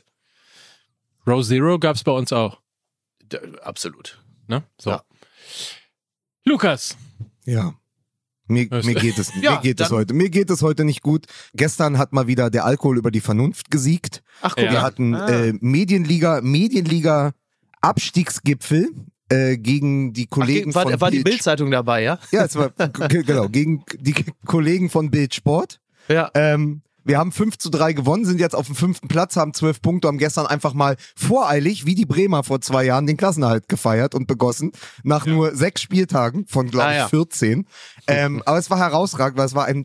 Row 1.26 1.44
Zero 1.44 1.78
gab 1.78 1.96
es 1.96 2.04
bei 2.04 2.12
uns 2.12 2.32
auch. 2.32 2.60
D 3.22 3.38
absolut. 3.62 4.22
Ne? 4.46 4.62
So. 4.78 4.90
Ja. 4.90 5.02
Lukas. 6.44 6.96
Ja. 7.44 7.74
Mir, 8.48 8.68
mir, 8.70 8.94
geht 8.94 9.18
es, 9.18 9.32
ja, 9.42 9.56
mir 9.56 9.60
geht 9.60 9.80
es 9.80 9.90
heute. 9.90 10.14
Mir 10.14 10.30
geht 10.30 10.50
es 10.50 10.62
heute 10.62 10.84
nicht 10.84 11.02
gut. 11.02 11.26
Gestern 11.54 11.98
hat 11.98 12.12
mal 12.12 12.28
wieder 12.28 12.48
der 12.48 12.64
Alkohol 12.64 12.96
über 12.96 13.10
die 13.10 13.20
Vernunft 13.20 13.72
gesiegt. 13.72 14.22
Ach, 14.40 14.54
guck, 14.54 14.70
Wir 14.70 14.82
hatten 14.82 15.16
ah. 15.16 15.28
äh, 15.28 15.52
Medienliga, 15.60 16.40
Medienliga 16.42 17.32
Abstiegsgipfel 17.80 18.90
äh, 19.28 19.56
gegen 19.56 20.12
die 20.12 20.26
Kollegen 20.26 20.70
Ach, 20.70 20.76
war, 20.76 20.90
von 20.90 21.00
war 21.00 21.10
die 21.10 21.24
Bildzeitung 21.24 21.72
dabei, 21.72 22.02
ja? 22.02 22.18
Ja, 22.30 22.44
es 22.44 22.54
war 22.54 22.70
genau 22.70 23.48
gegen 23.48 23.84
die 23.98 24.14
Kollegen 24.44 24.90
von 24.90 25.10
Bild 25.10 25.34
Sport. 25.34 25.80
Ja. 26.08 26.30
Ähm, 26.34 26.82
wir 27.06 27.18
haben 27.18 27.30
5 27.30 27.58
zu 27.58 27.70
3 27.70 27.92
gewonnen, 27.92 28.24
sind 28.24 28.40
jetzt 28.40 28.54
auf 28.54 28.66
dem 28.66 28.74
fünften 28.74 29.08
Platz, 29.08 29.36
haben 29.36 29.54
zwölf 29.54 29.80
Punkte, 29.80 30.08
haben 30.08 30.18
gestern 30.18 30.46
einfach 30.46 30.74
mal 30.74 30.96
voreilig, 31.14 31.86
wie 31.86 31.94
die 31.94 32.04
Bremer 32.04 32.42
vor 32.42 32.60
zwei 32.60 32.84
Jahren, 32.84 33.06
den 33.06 33.16
Klassenerhalt 33.16 33.68
gefeiert 33.68 34.14
und 34.14 34.26
begossen. 34.26 34.72
Nach 35.04 35.24
ja. 35.24 35.32
nur 35.32 35.54
sechs 35.54 35.82
Spieltagen 35.82 36.46
von, 36.46 36.68
glaube 36.68 36.90
ich, 36.90 36.96
ah, 36.96 37.02
ja. 37.02 37.08
14. 37.08 37.66
Ähm, 38.08 38.42
aber 38.44 38.58
es 38.58 38.70
war 38.70 38.78
herausragend, 38.78 39.38
weil 39.38 39.46
es 39.46 39.54
war 39.54 39.66
ein 39.66 39.84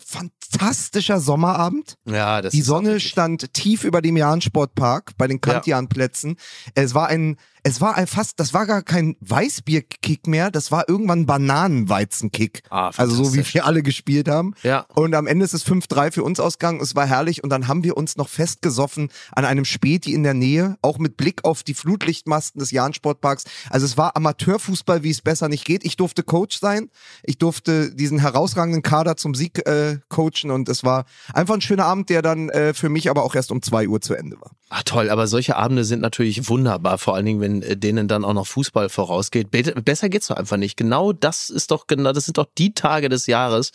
fantastischer 0.51 1.19
Sommerabend. 1.19 1.95
Ja, 2.05 2.41
das 2.41 2.51
Die 2.51 2.61
Sonne 2.61 2.99
stand 2.99 3.53
tief 3.53 3.83
über 3.83 4.01
dem 4.01 4.17
Jahn-Sportpark 4.17 5.13
bei 5.17 5.27
den 5.27 5.41
Kantian-Plätzen. 5.41 6.35
Es 6.75 6.93
war 6.93 7.07
ein 7.07 7.37
es 7.63 7.79
war 7.79 7.95
ein 7.95 8.07
fast, 8.07 8.39
das 8.39 8.53
war 8.53 8.65
gar 8.65 8.81
kein 8.81 9.15
Weißbier-Kick 9.19 10.25
mehr, 10.25 10.49
das 10.49 10.71
war 10.71 10.89
irgendwann 10.89 11.27
Bananenweizen-Kick. 11.27 12.63
Ah, 12.69 12.91
also 12.97 13.23
so 13.23 13.35
wie 13.35 13.45
wir 13.53 13.65
alle 13.65 13.83
gespielt 13.83 14.27
haben. 14.27 14.55
Ja. 14.63 14.85
Und 14.95 15.13
am 15.13 15.27
Ende 15.27 15.45
ist 15.45 15.53
es 15.53 15.65
5-3 15.65 16.11
für 16.11 16.23
uns 16.23 16.39
ausgegangen. 16.39 16.81
Es 16.81 16.95
war 16.95 17.05
herrlich. 17.05 17.43
Und 17.43 17.51
dann 17.51 17.67
haben 17.67 17.83
wir 17.83 17.97
uns 17.97 18.15
noch 18.17 18.29
festgesoffen 18.29 19.09
an 19.31 19.45
einem 19.45 19.65
Späti 19.65 20.13
in 20.13 20.23
der 20.23 20.33
Nähe, 20.33 20.77
auch 20.81 20.97
mit 20.97 21.17
Blick 21.17 21.45
auf 21.45 21.63
die 21.63 21.73
Flutlichtmasten 21.73 22.59
des 22.59 22.71
Jahn-Sportparks. 22.71 23.43
Also 23.69 23.85
es 23.85 23.97
war 23.97 24.15
Amateurfußball, 24.15 25.03
wie 25.03 25.11
es 25.11 25.21
besser 25.21 25.47
nicht 25.47 25.65
geht. 25.65 25.85
Ich 25.85 25.97
durfte 25.97 26.23
Coach 26.23 26.59
sein. 26.59 26.89
Ich 27.23 27.37
durfte 27.37 27.93
diesen 27.93 28.19
herausragenden 28.19 28.81
Kader 28.81 29.17
zum 29.17 29.35
Sieg 29.35 29.67
äh, 29.67 29.99
coachen 30.09 30.40
und 30.49 30.69
es 30.69 30.83
war 30.83 31.05
einfach 31.33 31.53
ein 31.53 31.61
schöner 31.61 31.85
Abend, 31.85 32.09
der 32.09 32.21
dann 32.21 32.49
äh, 32.49 32.73
für 32.73 32.89
mich 32.89 33.09
aber 33.09 33.23
auch 33.23 33.35
erst 33.35 33.51
um 33.51 33.61
zwei 33.61 33.87
Uhr 33.87 34.01
zu 34.01 34.15
Ende 34.15 34.39
war. 34.41 34.51
Ach 34.69 34.83
toll, 34.83 35.09
aber 35.09 35.27
solche 35.27 35.57
Abende 35.57 35.83
sind 35.83 36.01
natürlich 36.01 36.49
wunderbar, 36.49 36.97
vor 36.97 37.15
allen 37.15 37.25
Dingen, 37.25 37.41
wenn 37.41 37.61
äh, 37.61 37.77
denen 37.77 38.07
dann 38.07 38.25
auch 38.25 38.33
noch 38.33 38.47
Fußball 38.47 38.89
vorausgeht. 38.89 39.51
Besser 39.51 40.09
geht's 40.09 40.27
doch 40.27 40.37
einfach 40.37 40.57
nicht. 40.57 40.77
Genau 40.77 41.11
das 41.11 41.49
ist 41.49 41.71
doch 41.71 41.87
genau, 41.87 42.13
das 42.13 42.25
sind 42.25 42.37
doch 42.37 42.47
die 42.57 42.73
Tage 42.73 43.09
des 43.09 43.27
Jahres, 43.27 43.71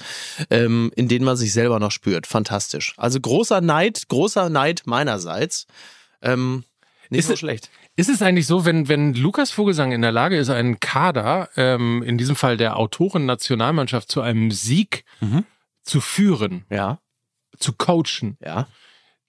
ähm, 0.51 0.91
in 0.97 1.07
denen 1.07 1.25
man 1.25 1.37
sich 1.37 1.53
selber 1.53 1.79
noch 1.79 1.93
spürt. 1.93 2.27
Fantastisch. 2.27 2.95
Also 2.97 3.21
großer 3.21 3.61
Neid, 3.61 4.09
großer 4.09 4.49
Neid 4.49 4.83
meinerseits. 4.87 5.67
Ähm, 6.23 6.65
nicht 7.11 7.21
ist 7.21 7.29
so 7.29 7.37
schlecht. 7.37 7.71
Ist 7.97 8.11
es 8.11 8.21
eigentlich 8.21 8.47
so, 8.47 8.65
wenn, 8.65 8.89
wenn 8.89 9.15
Lukas 9.15 9.51
Vogelsang 9.51 9.93
in 9.93 10.03
der 10.03 10.13
Lage 10.13 10.37
ist, 10.37 10.51
einen 10.51 10.81
Kader, 10.81 11.49
ähm, 11.57 12.03
in 12.03 12.19
diesem 12.19 12.37
Fall 12.37 12.57
der 12.57 12.77
Autoren-Nationalmannschaft, 12.77 14.11
zu 14.11 14.21
einem 14.21 14.51
Sieg 14.51 15.05
mhm. 15.21 15.45
Zu 15.87 16.03
führen, 16.03 16.67
ja. 16.69 17.01
zu 17.59 17.73
coachen, 17.73 18.37
ja 18.45 18.67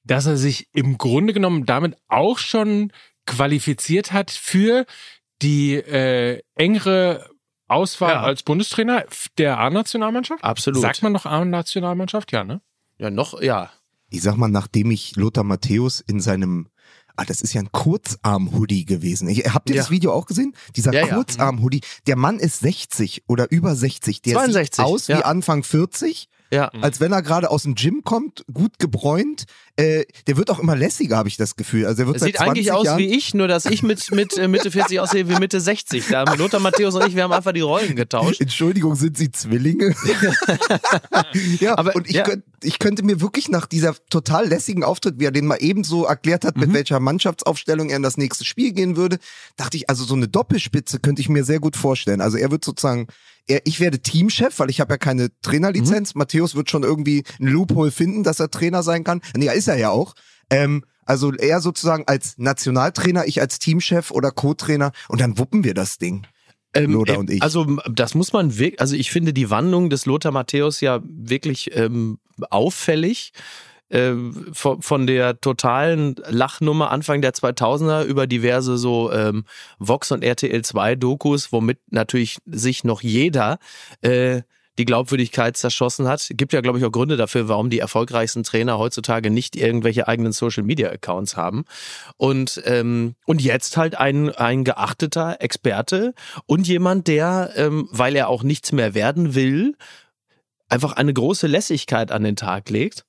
dass 0.07 0.25
er 0.25 0.37
sich 0.37 0.69
im 0.73 0.97
Grunde 0.97 1.33
genommen 1.33 1.65
damit 1.65 1.97
auch 2.07 2.37
schon 2.37 2.91
qualifiziert 3.25 4.13
hat 4.13 4.31
für 4.31 4.85
die 5.41 5.75
äh, 5.75 6.41
engere 6.55 7.29
Auswahl 7.67 8.13
ja. 8.13 8.21
als 8.21 8.43
Bundestrainer 8.43 9.05
der 9.37 9.59
A-Nationalmannschaft? 9.59 10.43
Absolut. 10.43 10.81
Sagt 10.81 11.03
man 11.03 11.11
noch 11.11 11.25
A-Nationalmannschaft? 11.25 12.31
Ja, 12.31 12.43
ne? 12.43 12.61
Ja, 12.97 13.09
noch, 13.09 13.41
ja. 13.41 13.69
Ich 14.09 14.21
sag 14.21 14.37
mal, 14.37 14.47
nachdem 14.47 14.89
ich 14.89 15.17
Lothar 15.17 15.43
Matthäus 15.43 15.99
in 15.99 16.19
seinem 16.21 16.69
Ah, 17.19 17.25
das 17.25 17.41
ist 17.41 17.53
ja 17.53 17.61
ein 17.61 17.71
Kurzarm-Hoodie 17.71 18.85
gewesen. 18.85 19.27
Ich, 19.27 19.51
habt 19.51 19.71
ihr 19.71 19.75
ja. 19.75 19.81
das 19.81 19.89
Video 19.89 20.13
auch 20.13 20.27
gesehen? 20.27 20.53
Dieser 20.75 20.93
ja, 20.93 21.07
Kurzarm-Hoodie. 21.07 21.81
Der 22.05 22.15
Mann 22.15 22.37
ist 22.37 22.59
60 22.59 23.23
oder 23.27 23.49
über 23.49 23.75
60. 23.75 24.21
Der 24.21 24.35
62, 24.35 24.75
sieht 24.75 24.85
aus 24.85 25.07
ja. 25.07 25.17
wie 25.17 25.23
Anfang 25.23 25.63
40 25.63 26.29
ja. 26.51 26.69
Als 26.81 26.99
wenn 26.99 27.11
er 27.11 27.21
gerade 27.21 27.49
aus 27.49 27.63
dem 27.63 27.75
Gym 27.75 28.03
kommt, 28.03 28.45
gut 28.51 28.79
gebräunt. 28.79 29.45
Äh, 29.75 30.05
der 30.25 30.37
wird 30.37 30.49
auch 30.49 30.59
immer 30.59 30.75
lässiger, 30.75 31.17
habe 31.17 31.29
ich 31.29 31.37
das 31.37 31.55
Gefühl. 31.55 31.85
Also 31.85 31.97
der 31.97 32.07
wird 32.07 32.19
sieht 32.19 32.39
eigentlich 32.39 32.71
aus 32.71 32.85
Jahren 32.85 32.97
wie 32.97 33.15
ich, 33.15 33.33
nur 33.33 33.47
dass 33.47 33.65
ich 33.65 33.83
mit, 33.83 34.11
mit 34.11 34.37
äh, 34.37 34.47
Mitte 34.47 34.71
40 34.71 34.99
aussehe 34.99 35.29
wie 35.29 35.35
Mitte 35.35 35.59
60. 35.59 36.07
Da 36.07 36.25
haben 36.25 36.37
Lothar 36.39 36.59
Matthäus 36.59 36.95
und 36.95 37.05
ich, 37.05 37.15
wir 37.15 37.23
haben 37.23 37.31
einfach 37.31 37.51
die 37.51 37.61
Rollen 37.61 37.95
getauscht. 37.95 38.41
Entschuldigung, 38.41 38.95
sind 38.95 39.17
Sie 39.17 39.31
Zwillinge? 39.31 39.93
ja, 41.59 41.77
aber 41.77 41.95
und 41.95 42.07
ich, 42.07 42.15
ja. 42.15 42.23
Könnt, 42.23 42.43
ich 42.63 42.79
könnte 42.79 43.03
mir 43.03 43.21
wirklich 43.21 43.49
nach 43.49 43.67
dieser 43.67 43.93
total 44.09 44.47
lässigen 44.47 44.83
Auftritt, 44.83 45.19
wie 45.19 45.25
er 45.25 45.31
den 45.31 45.45
mal 45.45 45.57
ebenso 45.59 46.05
erklärt 46.05 46.45
hat, 46.45 46.55
mhm. 46.55 46.61
mit 46.61 46.73
welcher 46.73 46.99
Mannschaftsaufstellung 46.99 47.89
er 47.89 47.97
in 47.97 48.03
das 48.03 48.17
nächste 48.17 48.45
Spiel 48.45 48.71
gehen 48.71 48.95
würde, 48.95 49.19
dachte 49.57 49.77
ich, 49.77 49.89
also 49.89 50.05
so 50.05 50.15
eine 50.15 50.27
Doppelspitze 50.27 50.99
könnte 50.99 51.21
ich 51.21 51.29
mir 51.29 51.43
sehr 51.43 51.59
gut 51.59 51.75
vorstellen. 51.75 52.21
Also 52.21 52.37
er 52.37 52.49
wird 52.51 52.65
sozusagen 52.65 53.07
er, 53.07 53.07
ich 53.47 53.79
werde 53.79 53.99
Teamchef, 53.99 54.59
weil 54.59 54.69
ich 54.69 54.81
habe 54.81 54.93
ja 54.93 54.97
keine 54.97 55.29
Trainerlizenz. 55.41 56.13
Mhm. 56.13 56.19
Matthäus 56.19 56.55
wird 56.55 56.69
schon 56.69 56.83
irgendwie 56.83 57.23
ein 57.39 57.47
Loophole 57.47 57.91
finden, 57.91 58.23
dass 58.23 58.39
er 58.39 58.51
Trainer 58.51 58.83
sein 58.83 59.03
kann. 59.03 59.21
Nee, 59.35 59.53
ist 59.53 59.67
er 59.67 59.77
ja 59.77 59.89
auch. 59.89 60.13
Ähm, 60.49 60.83
also 61.05 61.33
er 61.33 61.61
sozusagen 61.61 62.03
als 62.07 62.37
Nationaltrainer, 62.37 63.25
ich 63.25 63.39
als 63.39 63.59
Teamchef 63.59 64.11
oder 64.11 64.31
Co-Trainer 64.31 64.91
und 65.07 65.21
dann 65.21 65.37
wuppen 65.37 65.63
wir 65.63 65.73
das 65.73 65.97
Ding. 65.97 66.27
Ähm, 66.73 66.91
Lothar 66.91 67.17
und 67.17 67.29
ich. 67.29 67.41
Also 67.41 67.77
das 67.89 68.13
muss 68.13 68.33
man 68.33 68.57
wirklich, 68.57 68.81
also 68.81 68.95
ich 68.95 69.11
finde 69.11 69.31
die 69.31 69.49
Wandlung 69.49 69.89
des 69.89 70.05
Lothar 70.05 70.31
Matthäus 70.31 70.81
ja 70.81 70.99
wirklich 71.03 71.75
ähm, 71.75 72.19
auffällig. 72.49 73.31
Äh, 73.89 74.15
von, 74.51 74.81
von 74.81 75.07
der 75.07 75.39
totalen 75.39 76.15
Lachnummer 76.27 76.91
Anfang 76.91 77.21
der 77.21 77.33
2000er 77.33 78.03
über 78.03 78.27
diverse 78.27 78.77
so 78.77 79.11
ähm, 79.13 79.45
Vox 79.79 80.11
und 80.11 80.23
RTL 80.23 80.61
2 80.61 80.95
Dokus, 80.95 81.53
womit 81.53 81.79
natürlich 81.89 82.39
sich 82.45 82.83
noch 82.83 83.01
jeder 83.01 83.59
äh, 84.01 84.41
die 84.77 84.85
Glaubwürdigkeit 84.85 85.57
zerschossen 85.57 86.07
hat. 86.07 86.27
Gibt 86.31 86.53
ja, 86.53 86.61
glaube 86.61 86.79
ich, 86.79 86.85
auch 86.85 86.91
Gründe 86.91 87.17
dafür, 87.17 87.47
warum 87.47 87.69
die 87.69 87.79
erfolgreichsten 87.79 88.43
Trainer 88.43 88.77
heutzutage 88.77 89.29
nicht 89.29 89.55
irgendwelche 89.55 90.07
eigenen 90.07 90.33
Social-Media-Accounts 90.33 91.35
haben. 91.35 91.65
Und, 92.17 92.61
ähm, 92.65 93.15
und 93.25 93.41
jetzt 93.41 93.77
halt 93.77 93.97
ein, 93.97 94.29
ein 94.35 94.63
geachteter 94.63 95.37
Experte 95.39 96.13
und 96.45 96.67
jemand, 96.67 97.07
der, 97.07 97.53
ähm, 97.55 97.87
weil 97.91 98.15
er 98.15 98.27
auch 98.27 98.43
nichts 98.43 98.71
mehr 98.71 98.93
werden 98.93 99.33
will, 99.33 99.75
einfach 100.69 100.93
eine 100.93 101.13
große 101.13 101.47
Lässigkeit 101.47 102.11
an 102.11 102.23
den 102.23 102.35
Tag 102.35 102.69
legt 102.69 103.06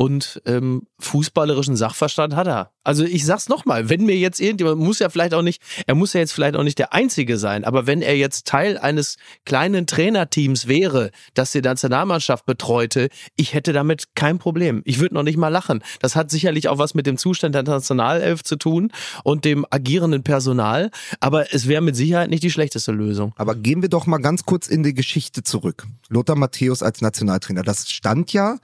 und 0.00 0.40
ähm, 0.46 0.86
fußballerischen 0.98 1.76
Sachverstand 1.76 2.34
hat 2.34 2.46
er. 2.46 2.72
Also 2.84 3.04
ich 3.04 3.26
sag's 3.26 3.50
nochmal, 3.50 3.90
wenn 3.90 4.06
mir 4.06 4.16
jetzt 4.16 4.40
irgendjemand, 4.40 4.78
muss 4.78 4.98
ja 4.98 5.10
vielleicht 5.10 5.34
auch 5.34 5.42
nicht, 5.42 5.60
er 5.86 5.94
muss 5.94 6.14
ja 6.14 6.20
jetzt 6.20 6.32
vielleicht 6.32 6.56
auch 6.56 6.62
nicht 6.62 6.78
der 6.78 6.94
Einzige 6.94 7.36
sein, 7.36 7.66
aber 7.66 7.86
wenn 7.86 8.00
er 8.00 8.16
jetzt 8.16 8.46
Teil 8.46 8.78
eines 8.78 9.18
kleinen 9.44 9.86
Trainerteams 9.86 10.66
wäre, 10.66 11.10
das 11.34 11.52
die 11.52 11.60
Nationalmannschaft 11.60 12.46
betreute, 12.46 13.10
ich 13.36 13.52
hätte 13.52 13.74
damit 13.74 14.14
kein 14.14 14.38
Problem. 14.38 14.80
Ich 14.86 15.00
würde 15.00 15.16
noch 15.16 15.22
nicht 15.22 15.36
mal 15.36 15.48
lachen. 15.48 15.84
Das 16.00 16.16
hat 16.16 16.30
sicherlich 16.30 16.68
auch 16.68 16.78
was 16.78 16.94
mit 16.94 17.06
dem 17.06 17.18
Zustand 17.18 17.54
der 17.54 17.64
Nationalelf 17.64 18.42
zu 18.42 18.56
tun 18.56 18.92
und 19.22 19.44
dem 19.44 19.66
agierenden 19.68 20.22
Personal, 20.22 20.90
aber 21.20 21.52
es 21.52 21.68
wäre 21.68 21.82
mit 21.82 21.94
Sicherheit 21.94 22.30
nicht 22.30 22.42
die 22.42 22.50
schlechteste 22.50 22.92
Lösung. 22.92 23.34
Aber 23.36 23.54
gehen 23.54 23.82
wir 23.82 23.90
doch 23.90 24.06
mal 24.06 24.16
ganz 24.16 24.46
kurz 24.46 24.66
in 24.66 24.82
die 24.82 24.94
Geschichte 24.94 25.42
zurück. 25.42 25.86
Lothar 26.08 26.36
Matthäus 26.36 26.82
als 26.82 27.02
Nationaltrainer, 27.02 27.64
das 27.64 27.90
stand 27.90 28.32
ja 28.32 28.56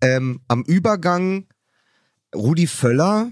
ähm, 0.00 0.40
am 0.48 0.62
Übergang 0.62 1.46
Rudi 2.34 2.66
Völler, 2.66 3.30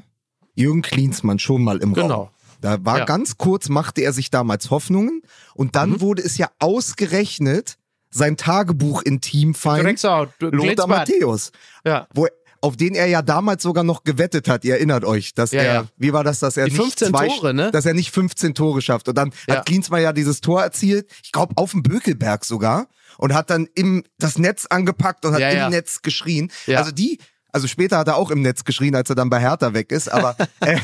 Jürgen 0.54 0.82
Klinsmann 0.82 1.38
schon 1.38 1.62
mal 1.62 1.78
im 1.78 1.94
genau. 1.94 2.14
Raum. 2.14 2.28
Da 2.60 2.84
war 2.84 2.98
ja. 2.98 3.04
ganz 3.04 3.38
kurz, 3.38 3.68
machte 3.68 4.02
er 4.02 4.12
sich 4.12 4.30
damals 4.30 4.70
Hoffnungen 4.70 5.22
und 5.54 5.74
dann 5.74 5.90
mhm. 5.90 6.00
wurde 6.00 6.22
es 6.22 6.38
ja 6.38 6.48
ausgerechnet 6.60 7.76
sein 8.10 8.36
Tagebuch 8.36 9.02
in 9.02 9.20
Teamfeind 9.20 10.00
Lothar 10.40 10.86
Matthäus. 10.86 11.50
Ja. 11.84 12.06
Wo 12.14 12.28
auf 12.62 12.76
den 12.76 12.94
er 12.94 13.06
ja 13.06 13.22
damals 13.22 13.62
sogar 13.62 13.84
noch 13.84 14.04
gewettet 14.04 14.48
hat. 14.48 14.64
Ihr 14.64 14.74
erinnert 14.74 15.04
euch, 15.04 15.34
dass 15.34 15.50
ja, 15.50 15.62
er, 15.62 15.74
ja. 15.74 15.84
wie 15.96 16.12
war 16.12 16.22
das, 16.22 16.38
dass 16.38 16.56
er 16.56 16.66
Die 16.66 16.78
nicht 16.78 16.98
zwei, 16.98 17.26
Tore, 17.28 17.52
ne? 17.52 17.70
dass 17.72 17.84
er 17.84 17.92
nicht 17.92 18.12
15 18.12 18.54
Tore 18.54 18.80
schafft. 18.80 19.08
Und 19.08 19.18
dann 19.18 19.32
ja. 19.48 19.56
hat 19.56 19.66
Klinsmann 19.66 20.00
ja 20.00 20.12
dieses 20.12 20.40
Tor 20.40 20.62
erzielt, 20.62 21.10
ich 21.24 21.32
glaube 21.32 21.54
auf 21.56 21.72
dem 21.72 21.82
Bökelberg 21.82 22.44
sogar 22.44 22.86
und 23.18 23.34
hat 23.34 23.50
dann 23.50 23.68
im 23.74 24.04
das 24.18 24.38
Netz 24.38 24.66
angepackt 24.66 25.26
und 25.26 25.34
hat 25.34 25.40
im. 25.40 25.70
Netz 25.70 26.02
geschrien. 26.02 26.52
Also 26.68 26.92
die 26.92 27.18
Also 27.50 27.66
später 27.66 27.98
hat 27.98 28.06
er 28.06 28.16
auch 28.16 28.30
im 28.30 28.42
Netz 28.42 28.64
geschrien, 28.64 28.94
als 28.94 29.10
er 29.10 29.16
dann 29.16 29.28
bei 29.28 29.40
Hertha 29.40 29.74
weg 29.74 29.90
ist. 29.90 30.10
Aber, 30.10 30.36
äh, 30.60 30.78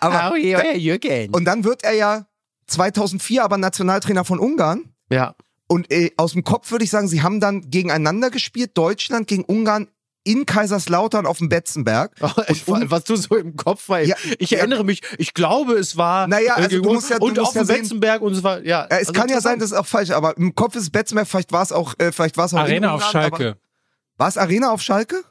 aber 0.00 0.32
oh, 0.32 0.36
Jürgen. 0.36 1.34
und 1.34 1.46
dann 1.46 1.64
wird 1.64 1.82
er 1.82 1.94
ja 1.94 2.26
2004 2.66 3.42
aber 3.42 3.56
Nationaltrainer 3.56 4.24
von 4.24 4.38
Ungarn. 4.38 4.94
Ja. 5.10 5.34
Und 5.66 5.90
äh, 5.90 6.10
aus 6.18 6.32
dem 6.32 6.44
Kopf 6.44 6.70
würde 6.70 6.84
ich 6.84 6.90
sagen, 6.90 7.08
sie 7.08 7.22
haben 7.22 7.40
dann 7.40 7.70
gegeneinander 7.70 8.30
gespielt, 8.30 8.72
Deutschland 8.76 9.26
gegen 9.26 9.44
Ungarn 9.44 9.88
in 10.24 10.46
Kaiserslautern 10.46 11.26
auf 11.26 11.38
dem 11.38 11.48
Betzenberg. 11.48 12.12
Oh, 12.24 12.42
ich, 12.48 12.66
um, 12.66 12.90
was 12.90 13.04
du 13.04 13.16
so 13.16 13.36
im 13.36 13.54
Kopf 13.54 13.88
war. 13.90 14.00
Ja, 14.00 14.16
ich 14.38 14.50
ja, 14.50 14.58
erinnere 14.58 14.82
mich, 14.82 15.02
ich 15.18 15.34
glaube, 15.34 15.74
es 15.74 15.96
war 15.98 16.26
naja, 16.26 16.54
also 16.54 16.80
du 16.80 16.92
musst 16.92 17.10
ja, 17.10 17.18
du 17.18 17.26
und 17.26 17.36
musst 17.36 17.56
auf 17.56 17.66
dem 17.66 17.66
Betzenberg 17.66 18.22
und 18.22 18.32
es 18.32 18.42
war 18.42 18.62
ja. 18.62 18.86
es 18.88 19.08
also 19.08 19.12
kann 19.12 19.28
ja 19.28 19.40
sein, 19.42 19.58
das 19.58 19.72
ist 19.72 19.76
auch 19.76 19.86
falsch, 19.86 20.10
aber 20.10 20.36
im 20.38 20.54
Kopf 20.54 20.74
ist 20.74 20.90
Betzenberg, 20.90 21.28
vielleicht 21.28 21.52
war 21.52 21.62
es 21.62 21.70
auch, 21.70 21.94
äh, 21.98 22.12
vielleicht 22.12 22.36
war 22.38 22.46
es 22.46 22.54
auch 22.54 22.60
Arena 22.60 22.92
auf 22.92 23.04
Schalke. 23.04 23.56
War 24.16 24.28
es 24.28 24.38
Arena 24.38 24.70
auf 24.70 24.80
Schalke? 24.80 25.22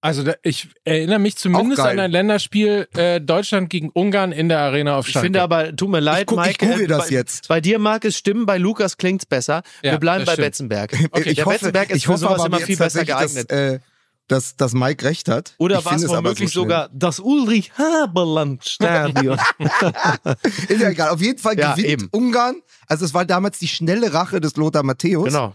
Also 0.00 0.22
da, 0.22 0.34
ich 0.42 0.68
erinnere 0.84 1.18
mich 1.18 1.36
zumindest 1.36 1.80
an 1.80 1.98
ein 1.98 2.10
Länderspiel 2.10 2.86
äh, 2.96 3.20
Deutschland 3.20 3.70
gegen 3.70 3.90
Ungarn 3.90 4.30
in 4.30 4.48
der 4.48 4.60
Arena 4.60 4.96
auf 4.96 5.06
Schalke. 5.06 5.18
Ich 5.18 5.22
finde 5.24 5.42
aber, 5.42 5.74
tut 5.74 5.88
mir 5.88 6.00
leid, 6.00 6.20
ich 6.20 6.26
guck, 6.26 6.38
Mike. 6.38 6.50
Ich 6.50 6.58
google 6.58 6.86
das 6.86 7.08
bei, 7.08 7.14
jetzt. 7.14 7.48
Bei 7.48 7.60
dir 7.60 7.78
mag 7.78 8.04
es 8.04 8.16
stimmen, 8.16 8.46
bei 8.46 8.58
Lukas 8.58 8.98
klingt 8.98 9.22
es 9.22 9.26
besser. 9.26 9.62
Ja, 9.82 9.92
Wir 9.92 9.98
bleiben 9.98 10.24
bei 10.24 10.34
stimmt. 10.34 10.46
Betzenberg. 10.46 10.92
Okay, 11.10 11.34
der 11.34 11.44
hoffe, 11.44 11.54
Betzenberg 11.58 11.90
ist 11.90 12.04
für 12.04 12.18
sowas 12.18 12.44
immer 12.44 12.60
viel 12.60 12.76
besser 12.76 13.04
geeignet. 13.04 13.50
Das, 13.50 13.58
äh, 13.58 13.80
dass, 14.28 14.56
dass 14.56 14.72
Mike 14.72 15.04
recht 15.04 15.28
hat. 15.28 15.54
Oder 15.58 15.84
war 15.84 15.94
es 15.94 16.08
womöglich 16.08 16.52
so 16.52 16.62
sogar 16.62 16.88
das 16.92 17.20
Ulrich-Haberland-Stadion? 17.20 19.38
ist 20.68 20.80
ja 20.80 20.90
egal. 20.90 21.10
Auf 21.10 21.20
jeden 21.20 21.38
Fall 21.38 21.56
gewinnt 21.56 21.78
ja, 21.78 21.84
eben. 21.84 22.08
Ungarn. 22.10 22.62
Also 22.86 23.04
es 23.04 23.14
war 23.14 23.24
damals 23.24 23.58
die 23.58 23.68
schnelle 23.68 24.12
Rache 24.12 24.40
des 24.40 24.56
Lothar 24.56 24.82
Matthäus. 24.82 25.26
Genau. 25.26 25.54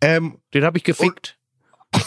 Ähm, 0.00 0.38
Den 0.54 0.64
habe 0.64 0.78
ich 0.78 0.84
gefickt. 0.84 1.36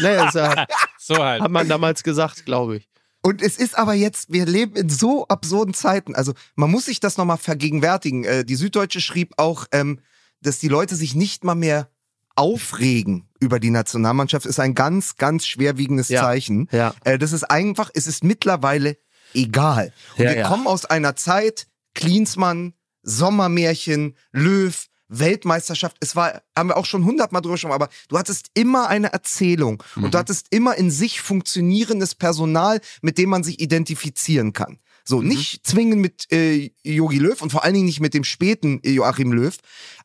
nee, 0.00 0.16
das, 0.16 0.34
äh, 0.34 0.66
so 0.98 1.16
halt. 1.16 1.42
Hat 1.42 1.50
man 1.50 1.68
damals 1.68 2.02
gesagt, 2.02 2.46
glaube 2.46 2.78
ich. 2.78 2.88
Und 3.22 3.42
es 3.42 3.58
ist 3.58 3.76
aber 3.76 3.94
jetzt, 3.94 4.32
wir 4.32 4.46
leben 4.46 4.76
in 4.76 4.88
so 4.88 5.26
absurden 5.26 5.74
Zeiten. 5.74 6.14
Also 6.14 6.34
man 6.54 6.70
muss 6.70 6.86
sich 6.86 7.00
das 7.00 7.16
nochmal 7.16 7.36
vergegenwärtigen. 7.36 8.24
Äh, 8.24 8.44
die 8.44 8.56
Süddeutsche 8.56 9.00
schrieb 9.00 9.34
auch, 9.36 9.66
ähm, 9.72 10.00
dass 10.40 10.60
die 10.60 10.68
Leute 10.68 10.94
sich 10.94 11.14
nicht 11.14 11.44
mal 11.44 11.54
mehr 11.54 11.90
aufregen 12.38 13.28
über 13.40 13.58
die 13.58 13.70
Nationalmannschaft, 13.70 14.46
ist 14.46 14.60
ein 14.60 14.74
ganz, 14.74 15.16
ganz 15.16 15.46
schwerwiegendes 15.46 16.08
ja. 16.08 16.22
Zeichen. 16.22 16.68
Ja. 16.70 16.94
Äh, 17.04 17.18
das 17.18 17.32
ist 17.32 17.44
einfach, 17.44 17.90
es 17.94 18.06
ist 18.06 18.22
mittlerweile 18.22 18.96
egal. 19.34 19.92
Und 20.16 20.24
ja, 20.24 20.34
wir 20.34 20.42
kommen 20.44 20.66
aus 20.66 20.84
einer 20.84 21.16
Zeit, 21.16 21.66
Klinsmann, 21.94 22.74
Sommermärchen, 23.02 24.16
Löw, 24.32 24.86
Weltmeisterschaft, 25.08 25.96
es 26.00 26.14
war, 26.14 26.42
haben 26.56 26.68
wir 26.68 26.76
auch 26.76 26.84
schon 26.84 27.04
hundertmal 27.04 27.42
drüber 27.42 27.54
gesprochen, 27.54 27.72
aber 27.72 27.88
du 28.08 28.18
hattest 28.18 28.50
immer 28.54 28.88
eine 28.88 29.12
Erzählung 29.12 29.82
mhm. 29.96 30.04
und 30.04 30.14
du 30.14 30.18
hattest 30.18 30.46
immer 30.50 30.76
in 30.76 30.90
sich 30.90 31.20
funktionierendes 31.20 32.14
Personal, 32.14 32.80
mit 33.00 33.18
dem 33.18 33.30
man 33.30 33.42
sich 33.42 33.60
identifizieren 33.60 34.52
kann. 34.52 34.78
So, 35.04 35.20
mhm. 35.20 35.28
nicht 35.28 35.66
zwingend 35.66 36.02
mit 36.02 36.30
äh, 36.30 36.70
Jogi 36.82 37.18
Löw 37.18 37.40
und 37.40 37.50
vor 37.50 37.64
allen 37.64 37.74
Dingen 37.74 37.86
nicht 37.86 38.00
mit 38.00 38.14
dem 38.14 38.24
späten 38.24 38.80
Joachim 38.84 39.32
Löw, 39.32 39.56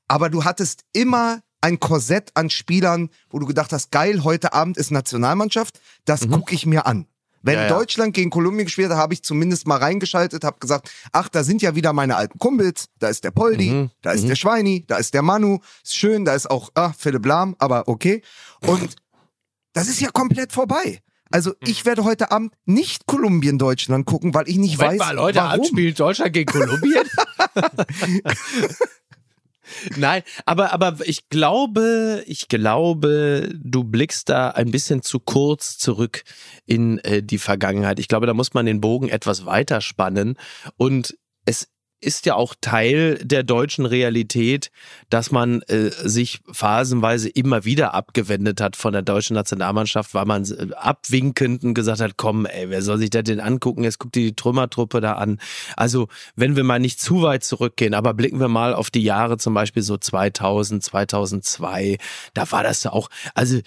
aber 0.07 0.29
du 0.29 0.45
hattest 0.45 0.85
immer 0.93 1.41
ein 1.63 1.79
Korsett 1.79 2.31
an 2.33 2.49
Spielern, 2.49 3.09
wo 3.29 3.39
du 3.39 3.45
gedacht 3.45 3.71
hast, 3.71 3.89
geil, 3.91 4.23
heute 4.25 4.53
Abend 4.53 4.75
ist 4.75 4.91
Nationalmannschaft, 4.91 5.79
das 6.03 6.27
mhm. 6.27 6.31
gucke 6.31 6.53
ich 6.53 6.65
mir 6.65 6.85
an. 6.85 7.07
Wenn 7.41 7.55
ja, 7.55 7.63
ja. 7.63 7.69
Deutschland 7.69 8.13
gegen 8.13 8.29
Kolumbien 8.29 8.65
gespielt 8.65 8.89
hat, 8.89 8.97
habe 8.97 9.13
ich 9.13 9.23
zumindest 9.23 9.65
mal 9.65 9.77
reingeschaltet, 9.77 10.43
habe 10.43 10.59
gesagt, 10.59 10.91
ach, 11.13 11.29
da 11.29 11.43
sind 11.43 11.61
ja 11.61 11.75
wieder 11.75 11.93
meine 11.93 12.15
alten 12.17 12.37
Kumpels, 12.37 12.87
da 12.99 13.07
ist 13.07 13.23
der 13.23 13.31
Poldi, 13.31 13.69
mhm. 13.69 13.91
da 14.01 14.11
ist 14.11 14.23
mhm. 14.23 14.27
der 14.29 14.35
Schweini, 14.35 14.85
da 14.87 14.97
ist 14.97 15.13
der 15.13 15.21
Manu, 15.21 15.59
ist 15.83 15.95
schön, 15.95 16.25
da 16.25 16.35
ist 16.35 16.49
auch 16.49 16.69
ah, 16.75 16.93
Philipp 16.97 17.25
Lahm, 17.25 17.55
aber 17.59 17.87
okay. 17.87 18.21
Und 18.65 18.95
das 19.71 19.87
ist 19.87 20.01
ja 20.01 20.09
komplett 20.11 20.51
vorbei. 20.51 21.01
Also 21.31 21.51
mhm. 21.51 21.67
ich 21.67 21.85
werde 21.85 22.03
heute 22.03 22.31
Abend 22.31 22.53
nicht 22.65 23.07
Kolumbien-Deutschland 23.07 24.05
gucken, 24.05 24.33
weil 24.33 24.47
ich 24.49 24.57
nicht 24.57 24.77
Moment 24.77 24.99
weiß, 24.99 25.07
mal, 25.15 25.21
heute 25.21 25.39
warum. 25.39 25.51
Abend 25.51 25.67
spielt 25.67 25.99
Deutschland 25.99 26.33
gegen 26.33 26.51
Kolumbien? 26.51 27.07
Nein, 29.95 30.23
aber, 30.45 30.73
aber 30.73 30.97
ich 31.05 31.29
glaube, 31.29 32.23
ich 32.27 32.47
glaube, 32.47 33.49
du 33.53 33.83
blickst 33.83 34.29
da 34.29 34.49
ein 34.49 34.71
bisschen 34.71 35.01
zu 35.01 35.19
kurz 35.19 35.77
zurück 35.77 36.23
in 36.65 36.99
äh, 36.99 37.21
die 37.23 37.37
Vergangenheit. 37.37 37.99
Ich 37.99 38.07
glaube, 38.07 38.27
da 38.27 38.33
muss 38.33 38.53
man 38.53 38.65
den 38.65 38.81
Bogen 38.81 39.09
etwas 39.09 39.45
weiter 39.45 39.81
spannen 39.81 40.37
und 40.77 41.17
es 41.45 41.67
ist 42.03 42.25
ja 42.25 42.35
auch 42.35 42.55
Teil 42.59 43.17
der 43.23 43.43
deutschen 43.43 43.85
Realität, 43.85 44.71
dass 45.09 45.31
man 45.31 45.61
äh, 45.63 45.89
sich 45.89 46.41
phasenweise 46.51 47.29
immer 47.29 47.65
wieder 47.65 47.93
abgewendet 47.93 48.61
hat 48.61 48.75
von 48.75 48.93
der 48.93 49.01
deutschen 49.01 49.35
Nationalmannschaft, 49.35 50.13
weil 50.13 50.25
man 50.25 50.43
äh, 50.43 50.73
abwinkend 50.75 51.63
und 51.63 51.73
gesagt 51.73 52.01
hat, 52.01 52.17
komm, 52.17 52.45
ey, 52.45 52.69
wer 52.69 52.81
soll 52.81 52.97
sich 52.97 53.09
das 53.09 53.23
denn 53.23 53.39
angucken? 53.39 53.83
Jetzt 53.83 53.99
guckt 53.99 54.15
dir 54.15 54.25
die 54.25 54.35
Trümmertruppe 54.35 55.01
da 55.01 55.13
an. 55.13 55.39
Also, 55.77 56.07
wenn 56.35 56.55
wir 56.55 56.63
mal 56.63 56.79
nicht 56.79 57.01
zu 57.01 57.21
weit 57.21 57.43
zurückgehen, 57.43 57.93
aber 57.93 58.13
blicken 58.13 58.39
wir 58.39 58.47
mal 58.47 58.73
auf 58.73 58.89
die 58.89 59.03
Jahre 59.03 59.37
zum 59.37 59.53
Beispiel 59.53 59.83
so 59.83 59.97
2000, 59.97 60.83
2002, 60.83 61.97
da 62.33 62.51
war 62.51 62.63
das 62.63 62.83
ja 62.83 62.91
auch, 62.91 63.09
also 63.33 63.59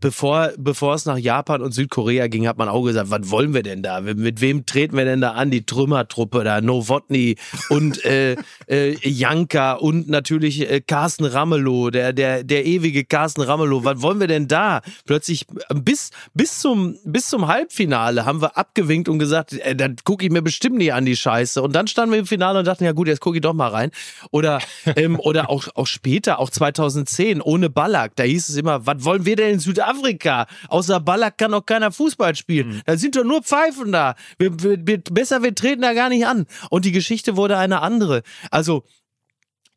bevor, 0.00 0.50
bevor 0.58 0.94
es 0.94 1.06
nach 1.06 1.18
Japan 1.18 1.62
und 1.62 1.72
Südkorea 1.72 2.26
ging, 2.28 2.46
hat 2.46 2.58
man 2.58 2.68
auch 2.68 2.82
gesagt, 2.82 3.10
was 3.10 3.30
wollen 3.30 3.54
wir 3.54 3.62
denn 3.62 3.82
da? 3.82 4.00
Mit 4.00 4.40
wem 4.40 4.66
treten 4.66 4.96
wir 4.96 5.04
denn 5.04 5.20
da 5.20 5.32
an? 5.32 5.50
Die 5.50 5.66
Trümmertruppe 5.66 6.44
da, 6.44 6.60
Novotny 6.60 7.36
und 7.68 8.04
äh, 8.04 8.36
äh, 8.66 8.96
Janka 9.02 9.74
und 9.74 10.08
natürlich 10.08 10.70
äh, 10.70 10.80
Carsten 10.80 11.24
Ramelow, 11.24 11.90
der, 11.90 12.12
der, 12.12 12.44
der 12.44 12.64
ewige 12.64 13.04
Carsten 13.04 13.42
Ramelow. 13.42 13.84
Was 13.84 14.02
wollen 14.02 14.20
wir 14.20 14.26
denn 14.26 14.48
da? 14.48 14.80
Plötzlich 15.06 15.46
bis, 15.74 16.10
bis, 16.34 16.58
zum, 16.58 16.96
bis 17.04 17.28
zum 17.28 17.46
Halbfinale 17.46 18.24
haben 18.24 18.40
wir 18.40 18.56
abgewinkt 18.56 19.08
und 19.08 19.18
gesagt, 19.18 19.52
äh, 19.52 19.76
dann 19.76 19.96
gucke 20.04 20.24
ich 20.24 20.32
mir 20.32 20.42
bestimmt 20.42 20.78
nicht 20.78 20.92
an 20.92 21.04
die 21.04 21.16
Scheiße. 21.16 21.62
Und 21.62 21.74
dann 21.74 21.86
standen 21.86 22.12
wir 22.12 22.20
im 22.20 22.26
Finale 22.26 22.60
und 22.60 22.64
dachten, 22.66 22.84
ja 22.84 22.92
gut, 22.92 23.08
jetzt 23.08 23.20
gucke 23.20 23.36
ich 23.36 23.42
doch 23.42 23.54
mal 23.54 23.68
rein. 23.68 23.90
Oder, 24.30 24.60
ähm, 24.96 25.20
oder 25.20 25.50
auch, 25.50 25.68
auch 25.74 25.86
später, 25.86 26.38
auch 26.38 26.50
2010, 26.50 27.40
ohne 27.40 27.70
Ballack, 27.70 28.16
da 28.16 28.24
hieß 28.24 28.48
es 28.48 28.56
immer, 28.56 28.86
was 28.86 29.04
wollen 29.04 29.26
wir 29.26 29.36
denn 29.36 29.50
in 29.50 29.58
Südafrika? 29.58 29.81
Südafrika. 29.82 30.46
Außer 30.68 31.00
Ballack 31.00 31.38
kann 31.38 31.54
auch 31.54 31.66
keiner 31.66 31.92
Fußball 31.92 32.34
spielen. 32.34 32.68
Mhm. 32.68 32.82
Da 32.86 32.96
sind 32.96 33.16
doch 33.16 33.24
nur 33.24 33.42
Pfeifen 33.42 33.92
da. 33.92 34.14
Wir, 34.38 34.62
wir, 34.62 34.78
wir, 34.86 34.98
besser, 34.98 35.42
wir 35.42 35.54
treten 35.54 35.82
da 35.82 35.92
gar 35.94 36.08
nicht 36.08 36.26
an. 36.26 36.46
Und 36.70 36.84
die 36.84 36.92
Geschichte 36.92 37.36
wurde 37.36 37.56
eine 37.58 37.80
andere. 37.80 38.22
Also, 38.50 38.84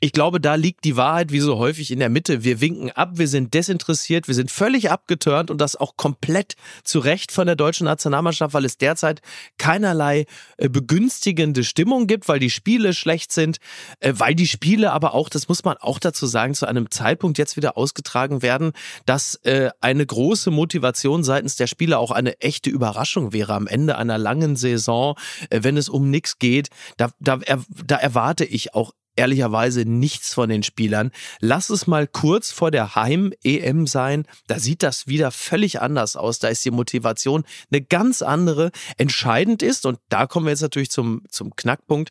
ich 0.02 0.12
glaube, 0.12 0.42
da 0.42 0.56
liegt 0.56 0.84
die 0.84 0.98
Wahrheit 0.98 1.32
wie 1.32 1.40
so 1.40 1.58
häufig 1.58 1.90
in 1.90 2.00
der 2.00 2.10
Mitte. 2.10 2.44
Wir 2.44 2.60
winken 2.60 2.92
ab, 2.92 3.12
wir 3.14 3.30
sind 3.30 3.54
desinteressiert, 3.54 4.28
wir 4.28 4.36
sind 4.36 4.52
völlig 4.52 4.92
abgeturnt 4.92 5.50
und 5.50 5.60
das 5.60 5.78
auch 5.78 5.96
komplett 5.96 6.56
zu 6.84 7.00
Recht 7.00 7.32
von 7.32 7.48
der 7.48 7.56
deutschen 7.56 7.86
Nationalmannschaft, 7.86 8.54
weil 8.54 8.66
es 8.66 8.78
derzeit 8.78 9.22
keinerlei 9.58 10.26
äh, 10.58 10.68
begünstigende 10.68 11.64
Stimmung 11.64 12.08
gibt, 12.08 12.28
weil 12.28 12.40
die 12.40 12.50
Spiele 12.50 12.94
schlecht 12.94 13.32
sind, 13.32 13.60
äh, 14.02 14.14
weil 14.18 14.36
die 14.36 14.48
Spiele 14.48 14.92
aber 14.92 15.14
auch, 15.14 15.30
das 15.30 15.48
muss 15.48 15.64
man 15.64 15.78
auch 15.78 16.00
dazu 16.00 16.28
sagen, 16.28 16.56
zu 16.56 16.68
einem 16.68 16.92
Zeitpunkt 16.92 17.38
jetzt 17.38 17.56
wieder 17.56 17.78
ausgetragen 17.78 18.42
werden, 18.42 18.74
dass 19.06 19.36
äh, 19.44 19.70
eine 19.80 20.06
große 20.06 20.52
Motivation 20.52 21.24
seitens 21.24 21.56
der 21.56 21.68
Spieler 21.68 22.00
auch 22.00 22.12
eine 22.12 22.42
echte 22.42 22.70
Überraschung 22.70 23.32
wäre 23.32 23.54
am 23.54 23.66
Ende 23.66 23.98
einer 23.98 24.18
langen 24.18 24.58
Saison, 24.58 25.16
wenn 25.50 25.78
es 25.78 25.88
um 25.88 26.10
nichts 26.10 26.38
geht. 26.38 26.68
Da, 26.98 27.12
da, 27.20 27.40
da 27.86 27.96
erwarte 27.96 28.44
ich 28.44 28.76
auch 28.76 28.92
ehrlicherweise 29.16 29.86
nichts 29.86 30.34
von 30.34 30.50
den 30.50 30.64
Spielern. 30.64 31.12
Lass 31.40 31.70
es 31.70 31.88
mal 31.88 32.08
kurz 32.08 32.52
vor 32.52 32.72
der 32.72 32.96
Heim-EM 32.96 33.88
sein. 33.88 34.26
Da 34.48 34.60
sieht 34.60 34.84
das 34.84 35.08
wieder 35.08 35.32
völlig 35.32 35.82
anders 35.82 36.16
aus. 36.16 36.40
Da 36.40 36.50
ist 36.50 36.64
die 36.66 36.72
Motivation 36.72 37.44
eine 37.72 37.82
ganz 37.82 38.22
andere. 38.22 38.72
Entscheidend 38.98 39.64
ist, 39.64 39.86
und 39.86 40.00
da 40.10 40.28
kommen 40.28 40.46
wir 40.46 40.52
jetzt 40.52 40.62
natürlich 40.62 40.92
zum, 40.92 41.24
zum 41.30 41.56
Knackpunkt, 41.56 42.10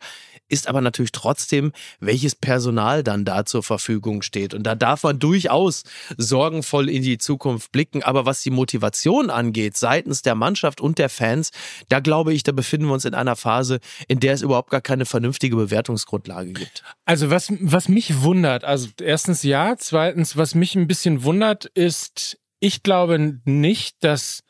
ist 0.49 0.69
aber 0.69 0.81
natürlich 0.81 1.13
trotzdem, 1.13 1.73
welches 2.01 2.35
Personal 2.35 3.03
dann 3.03 3.25
da 3.25 3.45
zur 3.45 3.63
Verfügung 3.63 4.23
steht. 4.23 4.55
Und 4.55 4.65
da 4.65 4.75
darf 4.75 5.03
man 5.03 5.19
durchaus 5.19 5.85
sorgenvoll 6.17 6.89
in 6.89 7.03
die 7.03 7.19
Zukunft 7.19 7.73
blicken. 7.73 8.03
Aber 8.03 8.27
was 8.27 8.43
die 8.43 8.51
Motivation 8.51 9.31
angeht, 9.31 9.77
seitens 9.77 10.23
der 10.23 10.35
Mannschaft 10.35 10.81
und 10.81 10.99
der 10.99 11.09
Fans, 11.09 11.51
da 11.89 12.01
glaube 12.01 12.35
ich, 12.35 12.43
da 12.43 12.53
befinden 12.53 12.87
wir 12.87 12.95
uns 12.95 13.05
in 13.05 13.15
einer 13.15 13.37
Phase, 13.37 13.81
in 14.07 14.21
der 14.21 14.35
es 14.35 14.43
überhaupt 14.43 14.71
gar 14.71 14.81
keine 14.83 15.07
vernünftige 15.07 15.57
Bewertungsgrundlage 15.57 16.53
gibt. 16.53 16.85
Also 17.07 17.31
was, 17.31 17.53
was 17.61 17.89
mich 17.89 18.23
wundert, 18.23 18.65
also 18.65 18.89
erstens 19.01 19.43
ja, 19.43 19.77
zweitens, 19.77 20.37
was 20.37 20.55
mich 20.55 20.75
ein 20.75 20.87
bisschen 20.87 21.23
wundert, 21.23 21.67
ist, 21.67 22.39
ich 22.61 22.83
glaube 22.83 23.41
nicht, 23.45 24.03
dass 24.03 24.43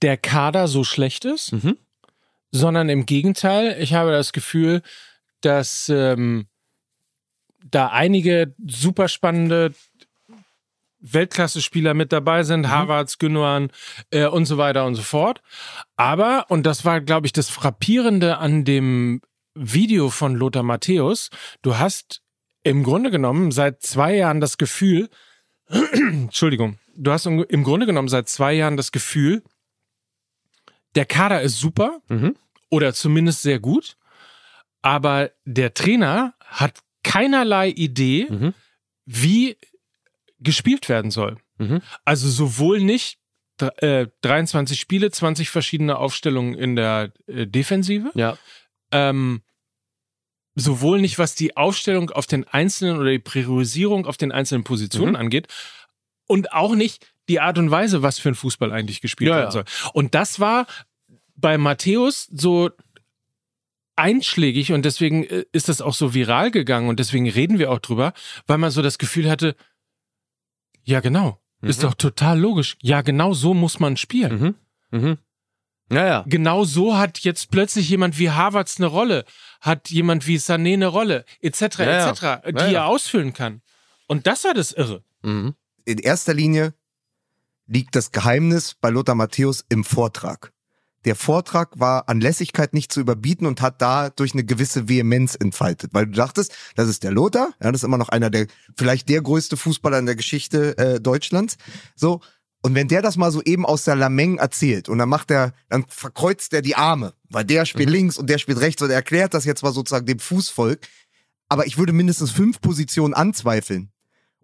der 0.00 0.16
Kader 0.16 0.66
so 0.66 0.82
schlecht 0.82 1.26
ist, 1.26 1.52
mhm. 1.52 1.76
sondern 2.52 2.88
im 2.88 3.04
Gegenteil, 3.04 3.76
ich 3.80 3.92
habe 3.92 4.12
das 4.12 4.32
Gefühl, 4.32 4.82
dass 5.42 5.90
ähm, 5.90 6.46
da 7.70 7.88
einige 7.88 8.54
super 8.66 9.08
spannende 9.08 9.74
Weltklasse-Spieler 11.00 11.92
mit 11.92 12.12
dabei 12.12 12.44
sind, 12.44 12.62
mhm. 12.62 12.70
Harvards, 12.70 13.18
Gündogan 13.18 13.70
äh, 14.10 14.26
und 14.26 14.46
so 14.46 14.56
weiter 14.56 14.86
und 14.86 14.94
so 14.94 15.02
fort. 15.02 15.42
Aber, 15.96 16.46
und 16.48 16.64
das 16.64 16.86
war, 16.86 17.02
glaube 17.02 17.26
ich, 17.26 17.32
das 17.32 17.50
Frappierende 17.50 18.38
an 18.38 18.64
dem 18.64 19.20
Video 19.54 20.10
von 20.10 20.34
Lothar 20.34 20.62
Matthäus. 20.62 21.30
Du 21.62 21.78
hast 21.78 22.22
im 22.62 22.82
Grunde 22.82 23.10
genommen 23.10 23.52
seit 23.52 23.82
zwei 23.82 24.16
Jahren 24.16 24.40
das 24.40 24.58
Gefühl, 24.58 25.10
Entschuldigung, 25.68 26.78
du 26.96 27.12
hast 27.12 27.26
im 27.26 27.64
Grunde 27.64 27.86
genommen 27.86 28.08
seit 28.08 28.28
zwei 28.28 28.54
Jahren 28.54 28.76
das 28.76 28.92
Gefühl, 28.92 29.42
der 30.94 31.06
Kader 31.06 31.42
ist 31.42 31.58
super 31.58 32.00
mhm. 32.08 32.36
oder 32.70 32.94
zumindest 32.94 33.42
sehr 33.42 33.58
gut, 33.58 33.96
aber 34.82 35.30
der 35.44 35.74
Trainer 35.74 36.34
hat 36.40 36.80
keinerlei 37.02 37.68
Idee, 37.68 38.26
mhm. 38.30 38.54
wie 39.04 39.56
gespielt 40.40 40.88
werden 40.88 41.10
soll. 41.10 41.38
Mhm. 41.58 41.80
Also 42.04 42.28
sowohl 42.28 42.80
nicht 42.80 43.18
äh, 43.60 44.08
23 44.22 44.78
Spiele, 44.78 45.10
20 45.10 45.50
verschiedene 45.50 45.96
Aufstellungen 45.96 46.54
in 46.54 46.76
der 46.76 47.12
äh, 47.26 47.46
Defensive. 47.46 48.10
Ja. 48.14 48.36
Ähm, 48.94 49.42
sowohl 50.54 51.00
nicht, 51.00 51.18
was 51.18 51.34
die 51.34 51.56
Aufstellung 51.56 52.10
auf 52.10 52.26
den 52.26 52.44
einzelnen 52.44 52.98
oder 52.98 53.10
die 53.10 53.18
Priorisierung 53.18 54.06
auf 54.06 54.16
den 54.16 54.32
einzelnen 54.32 54.64
Positionen 54.64 55.10
mhm. 55.10 55.16
angeht 55.16 55.48
und 56.26 56.52
auch 56.52 56.74
nicht 56.74 57.06
die 57.28 57.40
Art 57.40 57.58
und 57.58 57.70
Weise, 57.70 58.02
was 58.02 58.18
für 58.18 58.28
ein 58.28 58.34
Fußball 58.34 58.72
eigentlich 58.72 59.00
gespielt 59.00 59.30
ja, 59.30 59.36
werden 59.36 59.50
soll. 59.50 59.64
Und 59.92 60.14
das 60.14 60.40
war 60.40 60.66
bei 61.34 61.58
Matthäus 61.58 62.28
so 62.32 62.70
einschlägig 63.96 64.72
und 64.72 64.84
deswegen 64.84 65.24
äh, 65.24 65.44
ist 65.52 65.68
das 65.68 65.80
auch 65.80 65.94
so 65.94 66.14
viral 66.14 66.50
gegangen 66.50 66.88
und 66.88 66.98
deswegen 66.98 67.28
reden 67.28 67.58
wir 67.58 67.70
auch 67.70 67.78
drüber, 67.78 68.12
weil 68.46 68.58
man 68.58 68.70
so 68.70 68.82
das 68.82 68.98
Gefühl 68.98 69.30
hatte, 69.30 69.56
ja 70.82 71.00
genau, 71.00 71.40
mhm. 71.60 71.68
ist 71.68 71.82
doch 71.82 71.94
total 71.94 72.38
logisch. 72.38 72.76
Ja, 72.82 73.02
genau 73.02 73.32
so 73.32 73.54
muss 73.54 73.80
man 73.80 73.96
spielen. 73.96 74.56
Mhm. 74.90 75.00
Mhm. 75.00 75.18
Ja, 75.90 76.06
ja. 76.06 76.24
Genau 76.26 76.64
so 76.64 76.96
hat 76.96 77.18
jetzt 77.20 77.50
plötzlich 77.50 77.88
jemand 77.88 78.18
wie 78.18 78.30
Harvards 78.30 78.78
eine 78.78 78.86
Rolle, 78.86 79.24
hat 79.60 79.90
jemand 79.90 80.26
wie 80.26 80.38
Sané 80.38 80.74
eine 80.74 80.86
Rolle, 80.86 81.24
etc., 81.40 81.60
ja, 81.78 82.10
etc., 82.10 82.22
ja. 82.22 82.40
die 82.52 82.58
ja, 82.58 82.70
er 82.70 82.86
ausfüllen 82.86 83.32
kann. 83.32 83.60
Und 84.06 84.26
das 84.26 84.44
war 84.44 84.54
das 84.54 84.72
Irre. 84.72 85.02
Mhm. 85.22 85.54
In 85.84 85.98
erster 85.98 86.34
Linie 86.34 86.74
liegt 87.66 87.96
das 87.96 88.12
Geheimnis 88.12 88.74
bei 88.74 88.90
Lothar 88.90 89.14
Matthäus 89.14 89.64
im 89.68 89.84
Vortrag. 89.84 90.52
Der 91.04 91.16
Vortrag 91.16 91.78
war 91.78 92.08
an 92.08 92.20
Lässigkeit 92.20 92.72
nicht 92.72 92.90
zu 92.90 93.00
überbieten 93.00 93.46
und 93.46 93.60
hat 93.60 93.82
da 93.82 94.08
durch 94.08 94.32
eine 94.32 94.44
gewisse 94.44 94.88
Vehemenz 94.88 95.34
entfaltet, 95.34 95.92
weil 95.92 96.06
du 96.06 96.12
dachtest, 96.12 96.54
das 96.76 96.88
ist 96.88 97.02
der 97.02 97.12
Lothar, 97.12 97.50
ja, 97.62 97.70
das 97.70 97.80
ist 97.80 97.84
immer 97.84 97.98
noch 97.98 98.08
einer 98.08 98.30
der, 98.30 98.46
vielleicht 98.76 99.10
der 99.10 99.20
größte 99.20 99.58
Fußballer 99.58 99.98
in 99.98 100.06
der 100.06 100.16
Geschichte 100.16 100.78
äh, 100.78 101.00
Deutschlands. 101.00 101.58
So, 101.94 102.20
und 102.64 102.74
wenn 102.74 102.88
der 102.88 103.02
das 103.02 103.18
mal 103.18 103.30
so 103.30 103.42
eben 103.42 103.66
aus 103.66 103.84
der 103.84 103.94
Lameng 103.94 104.38
erzählt 104.38 104.88
und 104.88 104.96
dann 104.96 105.10
macht 105.10 105.30
er, 105.30 105.52
dann 105.68 105.84
verkreuzt 105.86 106.54
er 106.54 106.62
die 106.62 106.76
Arme, 106.76 107.12
weil 107.28 107.44
der 107.44 107.66
spielt 107.66 107.90
mhm. 107.90 107.94
links 107.94 108.16
und 108.16 108.30
der 108.30 108.38
spielt 108.38 108.58
rechts 108.58 108.80
und 108.80 108.88
er 108.88 108.96
erklärt 108.96 109.34
das 109.34 109.44
jetzt 109.44 109.62
mal 109.62 109.74
sozusagen 109.74 110.06
dem 110.06 110.18
Fußvolk. 110.18 110.80
Aber 111.50 111.66
ich 111.66 111.76
würde 111.76 111.92
mindestens 111.92 112.30
fünf 112.30 112.62
Positionen 112.62 113.12
anzweifeln 113.12 113.90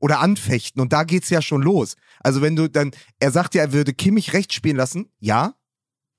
oder 0.00 0.20
anfechten 0.20 0.82
und 0.82 0.92
da 0.92 1.04
geht's 1.04 1.30
ja 1.30 1.40
schon 1.40 1.62
los. 1.62 1.96
Also 2.18 2.42
wenn 2.42 2.56
du 2.56 2.68
dann, 2.68 2.90
er 3.20 3.30
sagt 3.30 3.54
ja, 3.54 3.62
er 3.62 3.72
würde 3.72 3.94
Kimmich 3.94 4.34
rechts 4.34 4.54
spielen 4.54 4.76
lassen, 4.76 5.10
ja, 5.18 5.54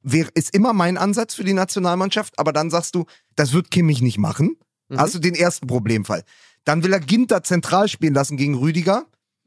wäre 0.02 0.32
ist 0.34 0.56
immer 0.56 0.74
mein 0.74 0.98
Ansatz 0.98 1.36
für 1.36 1.44
die 1.44 1.54
Nationalmannschaft, 1.54 2.40
aber 2.40 2.52
dann 2.52 2.72
sagst 2.72 2.96
du, 2.96 3.06
das 3.36 3.54
wird 3.54 3.70
Kimmich 3.70 4.02
nicht 4.02 4.18
machen. 4.18 4.58
Mhm. 4.90 4.98
Hast 4.98 5.14
du 5.14 5.20
den 5.20 5.36
ersten 5.36 5.68
Problemfall. 5.68 6.24
Dann 6.64 6.84
will 6.84 6.94
er 6.94 7.00
Ginter 7.00 7.44
zentral 7.44 7.88
spielen 7.88 8.16
lassen 8.16 8.38
gegen 8.38 8.56
Rüdiger 8.56 9.06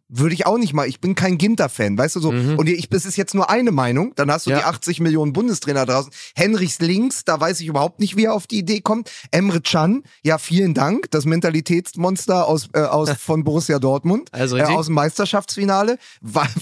würde 0.08 0.34
ich 0.34 0.46
auch 0.46 0.58
nicht 0.58 0.74
mal. 0.74 0.86
Ich 0.86 1.00
bin 1.00 1.14
kein 1.14 1.38
Ginter-Fan, 1.38 1.96
weißt 1.96 2.16
du 2.16 2.20
so. 2.20 2.32
Mhm. 2.32 2.58
Und 2.58 2.68
ich, 2.68 2.88
das 2.88 3.06
ist 3.06 3.16
jetzt 3.16 3.34
nur 3.34 3.48
eine 3.48 3.72
Meinung. 3.72 4.12
Dann 4.16 4.30
hast 4.30 4.46
du 4.46 4.50
ja. 4.50 4.58
die 4.58 4.64
80 4.64 5.00
Millionen 5.00 5.32
Bundestrainer 5.32 5.86
draußen. 5.86 6.12
Henrichs 6.34 6.78
links, 6.80 7.24
da 7.24 7.40
weiß 7.40 7.60
ich 7.60 7.66
überhaupt 7.66 8.00
nicht, 8.00 8.16
wie 8.16 8.24
er 8.24 8.34
auf 8.34 8.46
die 8.46 8.58
Idee 8.58 8.80
kommt. 8.80 9.10
Emre 9.30 9.60
Can, 9.60 10.02
ja, 10.22 10.38
vielen 10.38 10.74
Dank. 10.74 11.10
Das 11.10 11.24
Mentalitätsmonster 11.24 12.46
aus, 12.46 12.68
äh, 12.74 12.80
aus 12.80 13.10
von 13.18 13.44
Borussia 13.44 13.78
Dortmund. 13.78 14.28
Also 14.32 14.56
äh, 14.56 14.62
aus 14.62 14.86
dem 14.86 14.94
Meisterschaftsfinale. 14.94 15.98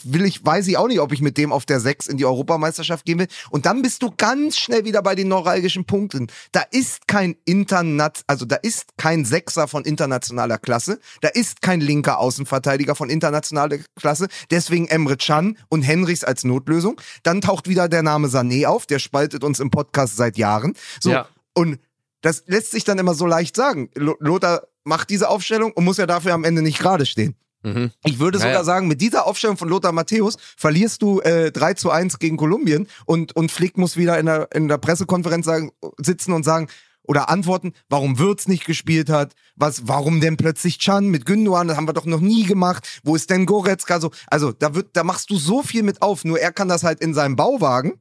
Will 0.05 0.25
ich, 0.25 0.45
weiß 0.45 0.69
ich 0.69 0.79
auch 0.79 0.89
nicht, 0.89 1.01
ob 1.01 1.13
ich 1.13 1.21
mit 1.21 1.37
dem 1.37 1.53
auf 1.53 1.67
der 1.67 1.81
6 1.81 2.07
in 2.07 2.19
die 2.19 2.25
Europameisterschaft 2.25 3.05
gehen 3.05 3.19
will. 3.19 3.29
Und 3.51 3.67
dann 3.67 3.83
bist 3.83 4.03
du 4.03 4.13
ganz 4.17 4.57
schnell 4.57 4.85
wieder 4.85 5.03
bei 5.03 5.17
den 5.17 5.29
neuralgischen 5.29 5.85
Punkten. 5.85 6.29
Da 6.53 6.63
ist 6.71 7.09
kein 7.09 7.37
Internat, 7.45 8.23
also 8.29 8.45
da 8.45 8.57
ist 8.57 8.97
kein 8.97 9.25
Sechser 9.25 9.67
von 9.67 9.85
internationaler 9.85 10.59
Klasse. 10.59 11.01
Da 11.23 11.29
ist 11.29 11.61
kein 11.61 11.81
linker 11.81 12.19
Außenverteidiger 12.19 12.95
von 12.95 13.11
internationaler 13.11 13.32
internationale 13.33 13.81
Klasse. 13.97 14.29
Deswegen 14.51 14.87
Emre 14.89 15.17
Can 15.17 15.57
und 15.69 15.83
Henrichs 15.83 16.25
als 16.25 16.45
Notlösung. 16.45 17.01
Dann 17.23 17.41
taucht 17.41 17.69
wieder 17.69 17.89
der 17.89 18.03
Name 18.03 18.29
Sané 18.29 18.67
auf, 18.67 18.87
der 18.87 18.99
spaltet 18.99 19.43
uns 19.45 19.61
im 19.61 19.71
Podcast 19.71 20.17
seit 20.17 20.37
Jahren. 20.37 20.75
So, 21.01 21.11
ja. 21.11 21.29
und 21.55 21.79
das 22.21 22.45
lässt 22.47 22.71
sich 22.71 22.85
dann 22.85 22.99
immer 22.99 23.15
so 23.15 23.27
leicht 23.27 23.57
sagen. 23.57 23.91
Lothar 23.95 24.63
macht 24.85 25.11
diese 25.11 25.29
Aufstellung 25.29 25.73
und 25.73 25.85
muss 25.85 25.97
ja 25.97 26.07
dafür 26.07 26.35
am 26.35 26.45
Ende 26.45 26.63
nicht 26.63 26.79
gerade 26.79 27.07
stehen. 27.07 27.35
Mhm. 27.65 27.91
Ich 28.05 28.19
würde 28.19 28.39
sogar 28.39 28.53
ja. 28.53 28.65
sagen, 28.65 28.89
mit 28.89 29.01
dieser 29.01 29.27
Aufstellung 29.27 29.57
von 29.57 29.69
Lothar 29.69 29.93
Matthäus 29.93 30.37
verlierst 30.57 31.01
du 31.03 31.21
äh, 31.21 31.53
3 31.53 31.75
zu 31.75 31.91
1 31.91 32.19
gegen 32.19 32.37
Kolumbien 32.37 32.89
und, 33.07 33.35
und 33.35 33.51
Flick 33.53 33.79
muss 33.79 33.97
wieder 33.97 34.19
in 34.19 34.27
der, 34.27 34.49
in 34.53 34.69
der 34.69 34.79
Pressekonferenz 34.79 35.47
sagen, 35.47 35.73
sitzen 35.99 36.33
und 36.33 36.45
sagen, 36.45 36.69
oder 37.05 37.29
antworten, 37.29 37.73
warum 37.89 38.19
Würz 38.19 38.49
nicht 38.49 38.65
gespielt 38.65 39.11
hat, 39.11 39.35
was, 39.57 39.89
warum 39.89 40.21
denn 40.21 40.37
plötzlich 40.37 40.79
Chan 40.79 41.09
mit 41.09 41.27
Gündogan, 41.27 41.69
das 41.69 41.77
haben 41.77 41.89
wir 41.89 41.93
doch 41.93 42.07
noch 42.07 42.21
nie 42.21 42.45
gemacht, 42.45 43.01
wo 43.03 43.17
ist 43.17 43.31
denn 43.31 43.47
Goretzka, 43.47 44.01
so, 44.01 44.11
also 44.29 44.53
da 44.53 44.75
wird, 44.75 44.97
da 44.97 45.05
machst 45.05 45.31
du 45.31 45.37
so 45.37 45.63
viel 45.63 45.83
mit 45.83 46.03
auf, 46.03 46.25
nur 46.25 46.39
er 46.39 46.53
kann 46.53 46.69
das 46.69 46.85
halt 46.85 47.01
in 47.01 47.15
seinem 47.15 47.37
Bauwagen, 47.37 47.95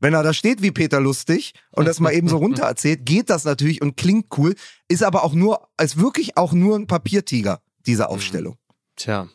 wenn 0.00 0.14
er 0.14 0.22
da 0.22 0.34
steht 0.34 0.60
wie 0.60 0.70
Peter 0.70 1.00
Lustig 1.00 1.54
und 1.70 1.86
das 1.86 2.00
mal 2.00 2.12
eben 2.12 2.28
so 2.28 2.36
runter 2.36 2.64
erzählt, 2.66 3.06
geht 3.06 3.30
das 3.30 3.44
natürlich 3.44 3.80
und 3.80 3.96
klingt 3.96 4.26
cool, 4.36 4.54
ist 4.88 5.02
aber 5.02 5.24
auch 5.24 5.32
nur, 5.32 5.68
ist 5.80 5.98
wirklich 5.98 6.36
auch 6.36 6.52
nur 6.52 6.76
ein 6.76 6.86
Papiertiger, 6.86 7.62
diese 7.86 8.08
Aufstellung. 8.08 8.58
Tja. 8.96 9.28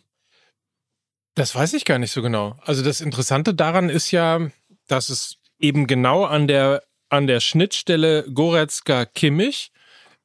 Das 1.35 1.55
weiß 1.55 1.73
ich 1.73 1.85
gar 1.85 1.99
nicht 1.99 2.11
so 2.11 2.21
genau. 2.21 2.57
Also 2.61 2.83
das 2.83 3.01
Interessante 3.01 3.53
daran 3.53 3.89
ist 3.89 4.11
ja, 4.11 4.49
dass 4.87 5.09
es 5.09 5.37
eben 5.57 5.87
genau 5.87 6.25
an 6.25 6.47
der 6.47 6.83
an 7.09 7.27
der 7.27 7.39
Schnittstelle 7.39 8.25
Goretzka-Kimmich 8.31 9.71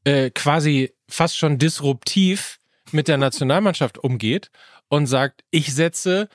äh, 0.04 0.30
quasi 0.30 0.92
fast 1.08 1.36
schon 1.36 1.58
disruptiv 1.58 2.58
mit 2.92 3.08
der 3.08 3.16
Nationalmannschaft 3.16 3.98
umgeht 3.98 4.50
und 4.88 5.06
sagt, 5.06 5.44
ich 5.50 5.74
setze 5.74 6.28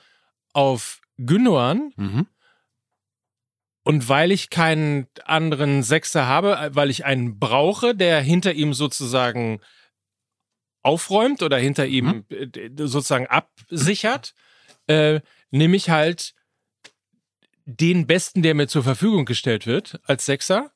auf 0.52 1.00
Gündogan 1.18 1.92
mhm. 1.96 2.26
und 3.84 4.08
weil 4.08 4.32
ich 4.32 4.50
keinen 4.50 5.06
anderen 5.24 5.82
Sechser 5.82 6.26
habe, 6.26 6.70
weil 6.72 6.90
ich 6.90 7.04
einen 7.04 7.38
brauche, 7.38 7.94
der 7.94 8.20
hinter 8.20 8.52
ihm 8.52 8.74
sozusagen 8.74 9.60
aufräumt 10.82 11.42
oder 11.42 11.58
hinter 11.58 11.86
ihm 11.86 12.24
mhm. 12.28 12.76
sozusagen 12.76 13.26
absichert, 13.26 14.34
äh, 14.86 15.20
nehme 15.50 15.76
ich 15.76 15.90
halt 15.90 16.34
den 17.76 18.06
Besten, 18.06 18.42
der 18.42 18.54
mir 18.54 18.68
zur 18.68 18.82
Verfügung 18.82 19.24
gestellt 19.24 19.66
wird 19.66 20.00
als 20.04 20.26
Sechser. 20.26 20.70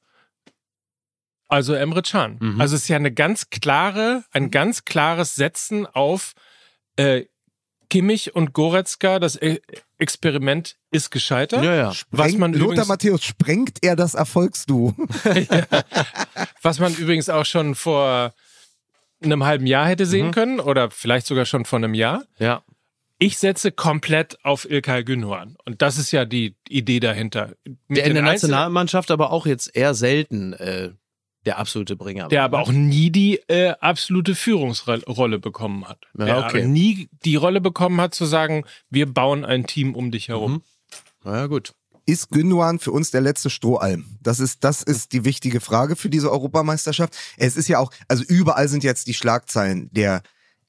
Also 1.48 1.74
Emre 1.74 2.02
Can. 2.02 2.38
Mhm. 2.40 2.60
Also 2.60 2.74
es 2.74 2.82
ist 2.82 2.88
ja 2.88 2.96
eine 2.96 3.12
ganz 3.12 3.50
klare, 3.50 4.24
ein 4.32 4.50
ganz 4.50 4.84
klares 4.84 5.34
Setzen 5.34 5.86
auf 5.86 6.34
äh, 6.96 7.24
Kimmich 7.90 8.34
und 8.34 8.52
Goretzka. 8.52 9.18
Das 9.18 9.40
e 9.40 9.60
Experiment 9.98 10.76
ist 10.90 11.10
gescheitert. 11.10 11.64
Ja, 11.64 11.74
ja. 11.74 11.92
Was 12.10 12.32
man 12.36 12.52
Lothar 12.52 12.66
übrigens, 12.72 12.88
Matthäus, 12.88 13.24
sprengt 13.24 13.78
er 13.82 13.94
das 13.94 14.14
Erfolgsdu? 14.14 14.94
ja. 15.24 15.66
Was 16.62 16.78
man 16.78 16.94
übrigens 16.94 17.28
auch 17.28 17.44
schon 17.44 17.74
vor 17.74 18.34
einem 19.22 19.44
halben 19.44 19.66
Jahr 19.66 19.86
hätte 19.86 20.06
sehen 20.06 20.28
mhm. 20.28 20.32
können 20.32 20.60
oder 20.60 20.90
vielleicht 20.90 21.26
sogar 21.26 21.44
schon 21.44 21.64
vor 21.64 21.78
einem 21.78 21.94
Jahr. 21.94 22.24
Ja. 22.38 22.62
Ich 23.18 23.38
setze 23.38 23.70
komplett 23.70 24.44
auf 24.44 24.68
Ilkay 24.68 25.04
Gündogan. 25.04 25.56
Und 25.64 25.82
das 25.82 25.98
ist 25.98 26.10
ja 26.10 26.24
die 26.24 26.56
Idee 26.68 27.00
dahinter. 27.00 27.54
Mit 27.88 27.98
der 27.98 28.06
in 28.06 28.14
der 28.14 28.22
Nationalmannschaft 28.22 29.10
aber 29.10 29.30
auch 29.30 29.46
jetzt 29.46 29.74
eher 29.74 29.94
selten 29.94 30.52
äh, 30.54 30.90
der 31.46 31.58
absolute 31.58 31.96
Bringer. 31.96 32.28
Der 32.28 32.42
aber 32.42 32.60
auch 32.60 32.72
nie 32.72 33.10
die 33.10 33.36
äh, 33.48 33.74
absolute 33.80 34.34
Führungsrolle 34.34 35.38
bekommen 35.38 35.86
hat. 35.86 35.98
Ja, 36.18 36.24
der 36.24 36.44
okay. 36.44 36.66
nie 36.66 37.08
die 37.24 37.36
Rolle 37.36 37.60
bekommen 37.60 38.00
hat 38.00 38.14
zu 38.14 38.24
sagen, 38.24 38.64
wir 38.90 39.12
bauen 39.12 39.44
ein 39.44 39.66
Team 39.66 39.94
um 39.94 40.10
dich 40.10 40.28
herum. 40.28 40.52
Mhm. 40.52 40.62
Na 41.24 41.36
ja, 41.36 41.46
gut. 41.46 41.74
Ist 42.06 42.30
Gündogan 42.30 42.78
für 42.80 42.92
uns 42.92 43.10
der 43.10 43.22
letzte 43.22 43.48
Strohhalm? 43.48 44.18
Das 44.20 44.38
ist, 44.38 44.62
das 44.62 44.82
ist 44.82 45.12
die 45.12 45.24
wichtige 45.24 45.60
Frage 45.60 45.96
für 45.96 46.10
diese 46.10 46.30
Europameisterschaft. 46.30 47.16
Es 47.38 47.56
ist 47.56 47.68
ja 47.68 47.78
auch, 47.78 47.92
also 48.08 48.24
überall 48.24 48.68
sind 48.68 48.84
jetzt 48.84 49.06
die 49.06 49.14
Schlagzeilen 49.14 49.88
der 49.92 50.22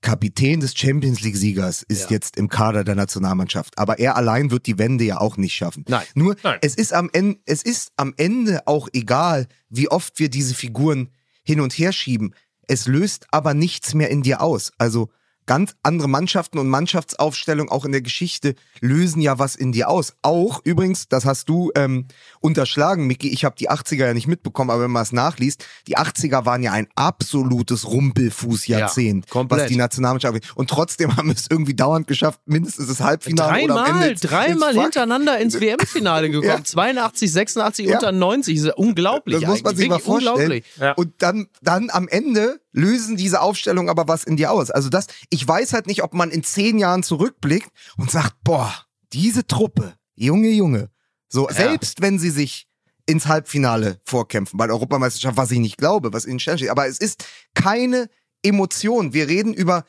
Kapitän 0.05 0.59
des 0.59 0.77
Champions 0.77 1.21
League 1.21 1.35
Siegers 1.35 1.81
ist 1.81 2.11
ja. 2.11 2.17
jetzt 2.17 2.37
im 2.37 2.47
Kader 2.47 2.83
der 2.83 2.93
Nationalmannschaft. 2.93 3.79
Aber 3.79 3.97
er 3.97 4.15
allein 4.15 4.51
wird 4.51 4.67
die 4.67 4.77
Wende 4.77 5.03
ja 5.03 5.19
auch 5.19 5.35
nicht 5.35 5.55
schaffen. 5.55 5.83
Nein. 5.87 6.05
Nur, 6.13 6.35
Nein. 6.43 6.59
es 6.61 6.75
ist 6.75 6.93
am 6.93 7.09
Ende, 7.11 7.39
es 7.47 7.63
ist 7.63 7.91
am 7.97 8.13
Ende 8.15 8.67
auch 8.67 8.87
egal, 8.93 9.47
wie 9.69 9.89
oft 9.89 10.19
wir 10.19 10.29
diese 10.29 10.53
Figuren 10.53 11.09
hin 11.43 11.59
und 11.59 11.73
her 11.73 11.91
schieben. 11.91 12.35
Es 12.67 12.85
löst 12.85 13.25
aber 13.31 13.55
nichts 13.55 13.95
mehr 13.95 14.11
in 14.11 14.21
dir 14.21 14.41
aus. 14.41 14.71
Also, 14.77 15.09
ganz 15.45 15.75
andere 15.83 16.09
Mannschaften 16.09 16.57
und 16.57 16.67
Mannschaftsaufstellung 16.69 17.69
auch 17.69 17.85
in 17.85 17.91
der 17.91 18.01
Geschichte 18.01 18.55
lösen 18.81 19.21
ja 19.21 19.39
was 19.39 19.55
in 19.55 19.71
dir 19.71 19.89
aus. 19.89 20.13
Auch 20.21 20.61
übrigens, 20.63 21.07
das 21.07 21.25
hast 21.25 21.49
du 21.49 21.71
ähm, 21.75 22.07
unterschlagen, 22.39 23.07
Micky, 23.07 23.29
ich 23.29 23.45
habe 23.45 23.55
die 23.57 23.69
80er 23.69 24.07
ja 24.07 24.13
nicht 24.13 24.27
mitbekommen, 24.27 24.69
aber 24.69 24.83
wenn 24.83 24.91
man 24.91 25.03
es 25.03 25.11
nachliest, 25.11 25.65
die 25.87 25.97
80er 25.97 26.45
waren 26.45 26.63
ja 26.63 26.71
ein 26.71 26.87
absolutes 26.95 27.87
Rumpelfußjahrzehnt, 27.87 29.25
ja, 29.33 29.45
was 29.49 29.67
die 29.67 29.75
Nationalmannschaft 29.75 30.55
und 30.55 30.69
trotzdem 30.69 31.15
haben 31.15 31.29
wir 31.29 31.35
es 31.35 31.47
irgendwie 31.49 31.75
dauernd 31.75 32.07
geschafft, 32.07 32.39
mindestens 32.45 32.87
das 32.87 32.99
Halbfinale 33.01 33.51
dreimal, 33.51 33.77
oder 33.77 33.93
am 33.93 34.01
Ende 34.01 34.15
dreimal 34.15 34.73
hintereinander 34.73 35.39
ins 35.39 35.59
WM-Finale 35.59 36.29
gekommen, 36.29 36.47
ja. 36.57 36.63
82, 36.63 37.31
86 37.31 37.85
ja. 37.87 37.95
unter 37.95 38.11
90, 38.11 38.57
das 38.57 38.65
ist 38.65 38.77
unglaublich. 38.77 39.39
Das 39.39 39.49
muss 39.49 39.63
man 39.63 39.75
sich 39.75 39.89
mal 39.89 39.99
vorstellen. 39.99 40.63
Ja. 40.79 40.93
Und 40.93 41.13
dann 41.19 41.47
dann 41.61 41.89
am 41.89 42.07
Ende 42.07 42.59
lösen 42.75 43.15
diese 43.15 43.41
Aufstellungen 43.41 43.89
aber 43.89 44.07
was 44.07 44.23
in 44.23 44.37
dir 44.37 44.51
aus. 44.51 44.69
Also 44.69 44.89
das, 44.89 45.07
ich 45.29 45.47
weiß 45.47 45.73
halt 45.73 45.87
nicht, 45.87 46.03
ob 46.03 46.13
man 46.13 46.29
in 46.29 46.43
zehn 46.43 46.77
Jahren 46.77 47.03
zurückblickt 47.03 47.71
und 47.97 48.11
sagt, 48.11 48.35
boah, 48.43 48.73
diese 49.13 49.47
Truppe, 49.47 49.95
Junge, 50.15 50.49
Junge, 50.49 50.89
so, 51.29 51.47
ja. 51.47 51.55
selbst 51.55 52.01
wenn 52.01 52.19
sie 52.19 52.29
sich 52.29 52.67
ins 53.05 53.27
Halbfinale 53.27 53.99
vorkämpfen, 54.03 54.57
bei 54.57 54.67
der 54.67 54.75
Europameisterschaft, 54.75 55.37
was 55.37 55.51
ich 55.51 55.59
nicht 55.59 55.77
glaube, 55.77 56.11
was 56.11 56.25
ihnen 56.25 56.39
steht, 56.39 56.69
aber 56.69 56.87
es 56.87 56.99
ist 56.99 57.25
keine 57.53 58.09
Emotion. 58.43 59.13
Wir 59.13 59.27
reden 59.27 59.53
über 59.53 59.85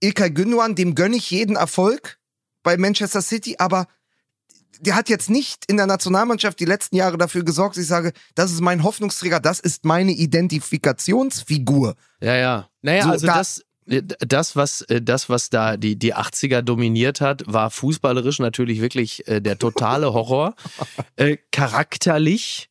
Ilkay 0.00 0.30
Gündogan, 0.30 0.74
dem 0.74 0.94
gönne 0.94 1.16
ich 1.16 1.30
jeden 1.30 1.56
Erfolg 1.56 2.18
bei 2.62 2.76
Manchester 2.76 3.22
City, 3.22 3.56
aber 3.58 3.88
der 4.80 4.96
hat 4.96 5.08
jetzt 5.08 5.30
nicht 5.30 5.64
in 5.66 5.76
der 5.76 5.86
Nationalmannschaft 5.86 6.60
die 6.60 6.64
letzten 6.64 6.96
Jahre 6.96 7.18
dafür 7.18 7.44
gesorgt, 7.44 7.76
dass 7.76 7.82
ich 7.82 7.88
sage, 7.88 8.12
das 8.34 8.52
ist 8.52 8.60
mein 8.60 8.82
Hoffnungsträger, 8.82 9.40
das 9.40 9.60
ist 9.60 9.84
meine 9.84 10.12
Identifikationsfigur. 10.12 11.96
Ja, 12.20 12.36
ja. 12.36 12.68
Naja, 12.82 13.04
so, 13.04 13.10
also 13.10 13.26
da, 13.26 13.34
das, 13.34 13.62
das, 13.86 14.56
was, 14.56 14.82
äh, 14.82 15.02
das, 15.02 15.28
was 15.28 15.50
da 15.50 15.76
die, 15.76 15.96
die 15.96 16.14
80er 16.14 16.62
dominiert 16.62 17.20
hat, 17.20 17.42
war 17.46 17.70
fußballerisch 17.70 18.38
natürlich 18.38 18.80
wirklich 18.80 19.26
äh, 19.28 19.40
der 19.40 19.58
totale 19.58 20.12
Horror. 20.12 20.54
äh, 21.16 21.36
charakterlich 21.50 22.68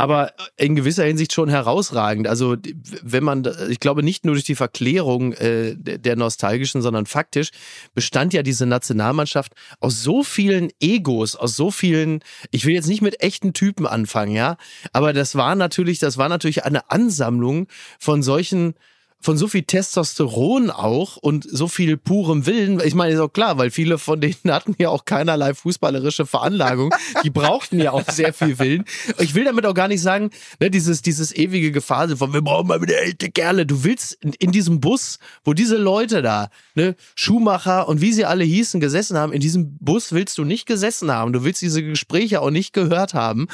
aber 0.00 0.32
in 0.56 0.76
gewisser 0.76 1.04
Hinsicht 1.04 1.34
schon 1.34 1.50
herausragend. 1.50 2.26
Also 2.26 2.56
wenn 3.02 3.22
man, 3.22 3.46
ich 3.68 3.80
glaube 3.80 4.02
nicht 4.02 4.24
nur 4.24 4.34
durch 4.34 4.46
die 4.46 4.54
Verklärung 4.54 5.34
äh, 5.34 5.76
der 5.76 6.16
nostalgischen, 6.16 6.80
sondern 6.80 7.04
faktisch 7.04 7.50
bestand 7.94 8.32
ja 8.32 8.42
diese 8.42 8.64
Nationalmannschaft 8.64 9.52
aus 9.78 10.02
so 10.02 10.22
vielen 10.22 10.70
Egos, 10.80 11.36
aus 11.36 11.54
so 11.54 11.70
vielen, 11.70 12.20
ich 12.50 12.64
will 12.64 12.72
jetzt 12.72 12.88
nicht 12.88 13.02
mit 13.02 13.22
echten 13.22 13.52
Typen 13.52 13.86
anfangen, 13.86 14.32
ja, 14.32 14.56
aber 14.94 15.12
das 15.12 15.34
war 15.34 15.54
natürlich, 15.54 15.98
das 15.98 16.16
war 16.16 16.30
natürlich 16.30 16.64
eine 16.64 16.90
Ansammlung 16.90 17.66
von 17.98 18.22
solchen 18.22 18.76
von 19.20 19.36
so 19.36 19.48
viel 19.48 19.62
Testosteron 19.62 20.70
auch 20.70 21.16
und 21.16 21.46
so 21.48 21.68
viel 21.68 21.96
purem 21.96 22.46
Willen. 22.46 22.80
Ich 22.84 22.94
meine, 22.94 23.14
ist 23.14 23.20
auch 23.20 23.32
klar, 23.32 23.58
weil 23.58 23.70
viele 23.70 23.98
von 23.98 24.20
denen 24.20 24.36
hatten 24.48 24.74
ja 24.78 24.88
auch 24.88 25.04
keinerlei 25.04 25.54
fußballerische 25.54 26.24
Veranlagung. 26.24 26.94
Die 27.22 27.30
brauchten 27.30 27.80
ja 27.80 27.92
auch 27.92 28.08
sehr 28.10 28.32
viel 28.32 28.58
Willen. 28.58 28.84
Ich 29.18 29.34
will 29.34 29.44
damit 29.44 29.66
auch 29.66 29.74
gar 29.74 29.88
nicht 29.88 30.00
sagen, 30.00 30.30
ne, 30.58 30.70
dieses, 30.70 31.02
dieses 31.02 31.34
ewige 31.34 31.70
Gefasel 31.70 32.16
von, 32.16 32.32
wir 32.32 32.40
brauchen 32.40 32.68
mal 32.68 32.80
wieder 32.80 33.00
echte 33.02 33.30
Kerle. 33.30 33.66
Du 33.66 33.84
willst 33.84 34.14
in, 34.22 34.32
in 34.34 34.52
diesem 34.52 34.80
Bus, 34.80 35.18
wo 35.44 35.52
diese 35.52 35.76
Leute 35.76 36.22
da, 36.22 36.48
ne, 36.74 36.96
Schumacher 37.14 37.88
und 37.88 38.00
wie 38.00 38.12
sie 38.12 38.24
alle 38.24 38.44
hießen, 38.44 38.80
gesessen 38.80 39.18
haben, 39.18 39.32
in 39.32 39.40
diesem 39.40 39.76
Bus 39.78 40.12
willst 40.12 40.38
du 40.38 40.44
nicht 40.44 40.64
gesessen 40.66 41.10
haben. 41.10 41.32
Du 41.32 41.44
willst 41.44 41.60
diese 41.60 41.82
Gespräche 41.82 42.40
auch 42.40 42.50
nicht 42.50 42.72
gehört 42.72 43.12
haben. 43.12 43.48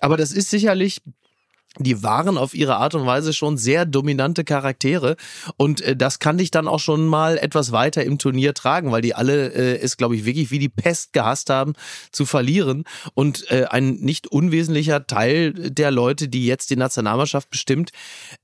Aber 0.00 0.16
das 0.16 0.30
ist 0.30 0.50
sicherlich 0.50 1.02
die 1.78 2.02
waren 2.02 2.38
auf 2.38 2.54
ihre 2.54 2.76
Art 2.76 2.94
und 2.94 3.06
Weise 3.06 3.32
schon 3.32 3.56
sehr 3.56 3.86
dominante 3.86 4.44
Charaktere. 4.44 5.16
Und 5.56 5.80
äh, 5.80 5.96
das 5.96 6.18
kann 6.18 6.38
dich 6.38 6.50
dann 6.50 6.68
auch 6.68 6.80
schon 6.80 7.06
mal 7.06 7.38
etwas 7.38 7.72
weiter 7.72 8.04
im 8.04 8.18
Turnier 8.18 8.54
tragen, 8.54 8.90
weil 8.92 9.02
die 9.02 9.14
alle 9.14 9.52
äh, 9.52 9.78
es, 9.78 9.96
glaube 9.96 10.16
ich, 10.16 10.24
wirklich 10.24 10.50
wie 10.50 10.58
die 10.58 10.68
Pest 10.68 11.12
gehasst 11.12 11.50
haben 11.50 11.74
zu 12.12 12.26
verlieren. 12.26 12.84
Und 13.14 13.50
äh, 13.50 13.66
ein 13.70 13.94
nicht 13.94 14.26
unwesentlicher 14.26 15.06
Teil 15.06 15.52
der 15.52 15.90
Leute, 15.90 16.28
die 16.28 16.46
jetzt 16.46 16.70
die 16.70 16.76
Nationalmannschaft 16.76 17.50
bestimmt, 17.50 17.90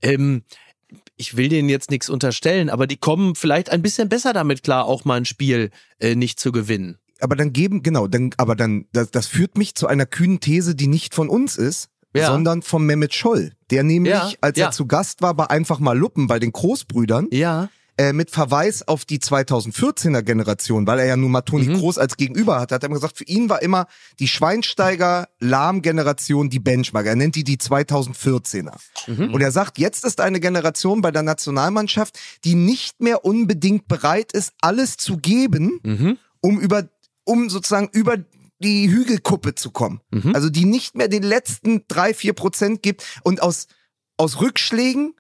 ähm, 0.02 0.42
ich 1.16 1.36
will 1.36 1.48
denen 1.48 1.68
jetzt 1.68 1.90
nichts 1.90 2.08
unterstellen, 2.08 2.70
aber 2.70 2.86
die 2.86 2.96
kommen 2.96 3.34
vielleicht 3.34 3.70
ein 3.70 3.82
bisschen 3.82 4.08
besser 4.08 4.32
damit 4.32 4.62
klar, 4.62 4.84
auch 4.84 5.04
mal 5.04 5.16
ein 5.16 5.24
Spiel 5.24 5.70
äh, 5.98 6.14
nicht 6.14 6.38
zu 6.38 6.52
gewinnen. 6.52 6.98
Aber 7.20 7.36
dann 7.36 7.52
geben, 7.52 7.82
genau, 7.82 8.06
dann, 8.06 8.30
aber 8.36 8.56
dann, 8.56 8.86
das, 8.92 9.10
das 9.10 9.26
führt 9.26 9.56
mich 9.56 9.74
zu 9.74 9.86
einer 9.86 10.06
kühnen 10.06 10.40
These, 10.40 10.74
die 10.74 10.88
nicht 10.88 11.14
von 11.14 11.28
uns 11.28 11.56
ist, 11.56 11.88
ja. 12.14 12.28
sondern 12.28 12.62
vom 12.62 12.86
Mehmet 12.86 13.14
Scholl. 13.14 13.52
Der 13.70 13.82
nämlich, 13.82 14.12
ja, 14.12 14.30
als 14.40 14.58
ja. 14.58 14.66
er 14.66 14.72
zu 14.72 14.86
Gast 14.86 15.22
war 15.22 15.34
bei 15.34 15.50
Einfach 15.50 15.78
mal 15.78 15.98
Luppen 15.98 16.26
bei 16.26 16.38
den 16.38 16.52
Großbrüdern, 16.52 17.28
ja. 17.30 17.68
Äh, 17.96 18.12
mit 18.12 18.32
Verweis 18.32 18.88
auf 18.88 19.04
die 19.04 19.20
2014er 19.20 20.22
Generation, 20.22 20.84
weil 20.84 20.98
er 20.98 21.04
ja 21.04 21.16
nun 21.16 21.30
mal 21.30 21.42
Toni 21.42 21.68
mhm. 21.68 21.74
Groß 21.74 21.98
als 21.98 22.16
Gegenüber 22.16 22.58
hat, 22.58 22.72
hat 22.72 22.82
er 22.82 22.88
gesagt, 22.88 23.16
für 23.16 23.22
ihn 23.22 23.48
war 23.48 23.62
immer 23.62 23.86
die 24.18 24.26
Schweinsteiger-Lahm-Generation 24.26 26.50
die 26.50 26.58
Benchmark. 26.58 27.06
Er 27.06 27.14
nennt 27.14 27.36
die 27.36 27.44
die 27.44 27.56
2014er. 27.56 28.74
Mhm. 29.06 29.32
Und 29.32 29.40
er 29.40 29.52
sagt, 29.52 29.78
jetzt 29.78 30.04
ist 30.04 30.20
eine 30.20 30.40
Generation 30.40 31.02
bei 31.02 31.12
der 31.12 31.22
Nationalmannschaft, 31.22 32.18
die 32.42 32.56
nicht 32.56 33.00
mehr 33.00 33.24
unbedingt 33.24 33.86
bereit 33.86 34.32
ist, 34.32 34.54
alles 34.60 34.96
zu 34.96 35.18
geben, 35.18 35.78
mhm. 35.84 36.18
um 36.40 36.58
über 36.58 36.88
um 37.22 37.48
sozusagen 37.48 37.90
über 37.92 38.16
die 38.64 38.90
Hügelkuppe 38.90 39.54
zu 39.54 39.70
kommen. 39.70 40.00
Mhm. 40.10 40.34
Also 40.34 40.50
die 40.50 40.64
nicht 40.64 40.96
mehr 40.96 41.08
den 41.08 41.22
letzten 41.22 41.84
drei, 41.86 42.14
vier 42.14 42.32
Prozent 42.32 42.82
gibt 42.82 43.04
und 43.22 43.42
aus, 43.42 43.68
aus 44.16 44.40
Rückschlägen 44.40 45.14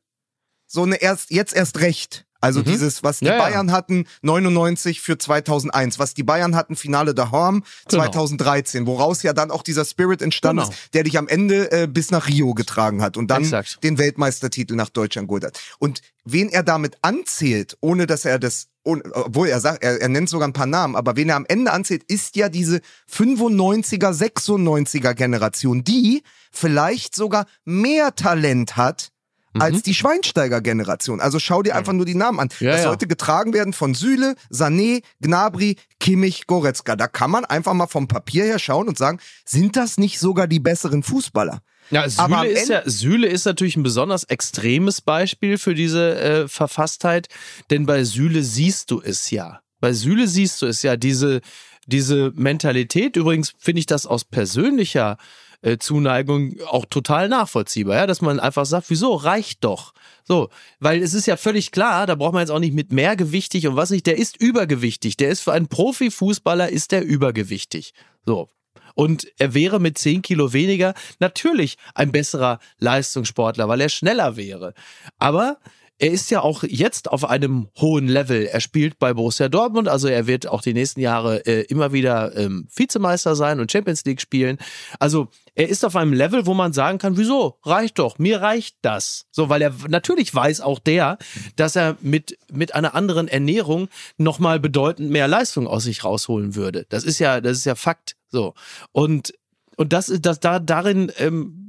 so 0.66 0.82
eine 0.82 0.96
erst, 0.96 1.30
jetzt 1.30 1.54
erst 1.54 1.80
recht. 1.80 2.26
Also 2.44 2.60
mhm. 2.60 2.64
dieses, 2.64 3.02
was 3.02 3.20
die 3.20 3.26
ja, 3.26 3.38
Bayern 3.38 3.68
ja. 3.68 3.74
hatten, 3.74 4.06
99 4.20 5.00
für 5.00 5.16
2001, 5.16 5.98
was 5.98 6.12
die 6.12 6.24
Bayern 6.24 6.54
hatten, 6.54 6.76
Finale 6.76 7.14
der 7.14 7.30
Horm 7.30 7.64
2013, 7.88 8.84
genau. 8.84 8.98
woraus 8.98 9.22
ja 9.22 9.32
dann 9.32 9.50
auch 9.50 9.62
dieser 9.62 9.86
Spirit 9.86 10.20
entstanden 10.20 10.62
genau. 10.62 10.70
ist, 10.70 10.94
der 10.94 11.04
dich 11.04 11.16
am 11.16 11.26
Ende 11.26 11.72
äh, 11.72 11.86
bis 11.86 12.10
nach 12.10 12.28
Rio 12.28 12.52
getragen 12.52 13.00
hat 13.00 13.16
und 13.16 13.30
dann 13.30 13.44
Exakt. 13.44 13.82
den 13.82 13.96
Weltmeistertitel 13.96 14.74
nach 14.74 14.90
Deutschland 14.90 15.28
geholt 15.28 15.44
hat. 15.44 15.58
Und 15.78 16.02
wen 16.26 16.50
er 16.50 16.62
damit 16.62 16.98
anzählt, 17.00 17.78
ohne 17.80 18.06
dass 18.06 18.26
er 18.26 18.38
das 18.38 18.68
obwohl 18.84 19.48
er 19.48 19.60
sagt, 19.60 19.82
er, 19.82 20.00
er 20.00 20.08
nennt 20.08 20.28
sogar 20.28 20.46
ein 20.46 20.52
paar 20.52 20.66
Namen, 20.66 20.94
aber 20.94 21.16
wen 21.16 21.30
er 21.30 21.36
am 21.36 21.46
Ende 21.48 21.72
anzählt, 21.72 22.04
ist 22.04 22.36
ja 22.36 22.48
diese 22.48 22.80
95er, 23.10 24.12
96er 24.12 25.14
Generation, 25.14 25.84
die 25.84 26.22
vielleicht 26.52 27.14
sogar 27.14 27.46
mehr 27.64 28.14
Talent 28.14 28.76
hat 28.76 29.10
als 29.58 29.76
mhm. 29.76 29.82
die 29.82 29.94
Schweinsteiger-Generation. 29.94 31.20
Also 31.20 31.38
schau 31.38 31.62
dir 31.62 31.76
einfach 31.76 31.92
nur 31.92 32.06
die 32.06 32.14
Namen 32.14 32.40
an. 32.40 32.48
Ja, 32.58 32.72
das 32.72 32.82
ja. 32.82 32.88
sollte 32.88 33.06
getragen 33.06 33.52
werden 33.52 33.72
von 33.72 33.94
Süle, 33.94 34.34
Sané, 34.50 35.02
Gnabry, 35.20 35.76
Kimmich, 36.00 36.46
Goretzka. 36.46 36.96
Da 36.96 37.06
kann 37.06 37.30
man 37.30 37.44
einfach 37.44 37.72
mal 37.72 37.86
vom 37.86 38.08
Papier 38.08 38.44
her 38.44 38.58
schauen 38.58 38.88
und 38.88 38.98
sagen, 38.98 39.18
sind 39.44 39.76
das 39.76 39.96
nicht 39.96 40.18
sogar 40.18 40.46
die 40.46 40.60
besseren 40.60 41.02
Fußballer? 41.02 41.60
Ja, 41.90 42.08
Süle 42.08 42.48
ist 42.48 42.68
ja, 42.68 42.82
Süle 42.84 43.26
ist 43.28 43.44
natürlich 43.44 43.76
ein 43.76 43.82
besonders 43.82 44.24
extremes 44.24 45.00
Beispiel 45.00 45.58
für 45.58 45.74
diese 45.74 46.18
äh, 46.18 46.48
Verfasstheit, 46.48 47.28
denn 47.70 47.86
bei 47.86 48.04
Süle 48.04 48.42
siehst 48.42 48.90
du 48.90 49.00
es 49.00 49.30
ja. 49.30 49.60
Bei 49.80 49.92
Süle 49.92 50.26
siehst 50.26 50.62
du 50.62 50.66
es 50.66 50.82
ja, 50.82 50.96
diese, 50.96 51.40
diese 51.86 52.32
Mentalität. 52.34 53.16
Übrigens 53.16 53.52
finde 53.58 53.80
ich 53.80 53.86
das 53.86 54.06
aus 54.06 54.24
persönlicher 54.24 55.18
äh, 55.64 55.78
Zuneigung 55.78 56.56
auch 56.66 56.84
total 56.84 57.28
nachvollziehbar, 57.28 57.96
ja, 57.96 58.06
dass 58.06 58.20
man 58.20 58.40
einfach 58.40 58.66
sagt, 58.66 58.90
wieso 58.90 59.14
reicht 59.14 59.64
doch. 59.64 59.92
So, 60.24 60.48
weil 60.80 61.02
es 61.02 61.14
ist 61.14 61.26
ja 61.26 61.36
völlig 61.36 61.70
klar, 61.70 62.06
da 62.06 62.14
braucht 62.14 62.32
man 62.32 62.40
jetzt 62.40 62.50
auch 62.50 62.58
nicht 62.58 62.74
mit 62.74 62.92
mehrgewichtig 62.92 63.66
und 63.66 63.76
was 63.76 63.90
nicht, 63.90 64.06
der 64.06 64.16
ist 64.16 64.40
übergewichtig. 64.40 65.16
Der 65.16 65.28
ist 65.30 65.40
für 65.40 65.52
einen 65.52 65.68
Profifußballer 65.68 66.68
ist 66.70 66.92
der 66.92 67.04
übergewichtig. 67.04 67.92
So. 68.24 68.48
Und 68.94 69.26
er 69.38 69.54
wäre 69.54 69.80
mit 69.80 69.98
10 69.98 70.22
Kilo 70.22 70.52
weniger 70.52 70.94
natürlich 71.18 71.76
ein 71.94 72.12
besserer 72.12 72.58
Leistungssportler, 72.78 73.68
weil 73.68 73.80
er 73.80 73.88
schneller 73.88 74.36
wäre. 74.36 74.74
Aber 75.18 75.58
er 75.98 76.10
ist 76.10 76.30
ja 76.30 76.40
auch 76.40 76.64
jetzt 76.64 77.10
auf 77.10 77.24
einem 77.24 77.68
hohen 77.80 78.08
Level. 78.08 78.46
Er 78.46 78.60
spielt 78.60 78.98
bei 78.98 79.14
Borussia 79.14 79.48
Dortmund, 79.48 79.88
also 79.88 80.08
er 80.08 80.26
wird 80.26 80.48
auch 80.48 80.60
die 80.60 80.74
nächsten 80.74 81.00
Jahre 81.00 81.46
äh, 81.46 81.62
immer 81.62 81.92
wieder 81.92 82.36
ähm, 82.36 82.66
Vizemeister 82.74 83.36
sein 83.36 83.60
und 83.60 83.70
Champions 83.70 84.04
League 84.04 84.20
spielen. 84.20 84.58
Also 84.98 85.28
er 85.54 85.68
ist 85.68 85.84
auf 85.84 85.94
einem 85.94 86.12
Level, 86.12 86.46
wo 86.46 86.54
man 86.54 86.72
sagen 86.72 86.98
kann, 86.98 87.16
wieso? 87.16 87.58
Reicht 87.62 88.00
doch, 88.00 88.18
mir 88.18 88.42
reicht 88.42 88.76
das. 88.82 89.26
So, 89.30 89.48
weil 89.48 89.62
er 89.62 89.72
natürlich 89.88 90.34
weiß 90.34 90.62
auch 90.62 90.80
der, 90.80 91.16
dass 91.54 91.76
er 91.76 91.96
mit, 92.00 92.38
mit 92.52 92.74
einer 92.74 92.94
anderen 92.94 93.28
Ernährung 93.28 93.88
nochmal 94.16 94.58
bedeutend 94.58 95.10
mehr 95.10 95.28
Leistung 95.28 95.68
aus 95.68 95.84
sich 95.84 96.02
rausholen 96.02 96.56
würde. 96.56 96.86
Das 96.88 97.04
ist 97.04 97.20
ja, 97.20 97.40
das 97.40 97.58
ist 97.58 97.66
ja 97.66 97.76
Fakt. 97.76 98.16
So. 98.34 98.54
Und, 98.90 99.32
und 99.76 99.92
das, 99.92 100.12
das 100.20 100.40
da, 100.40 100.58
darin, 100.58 101.12
ähm, 101.18 101.63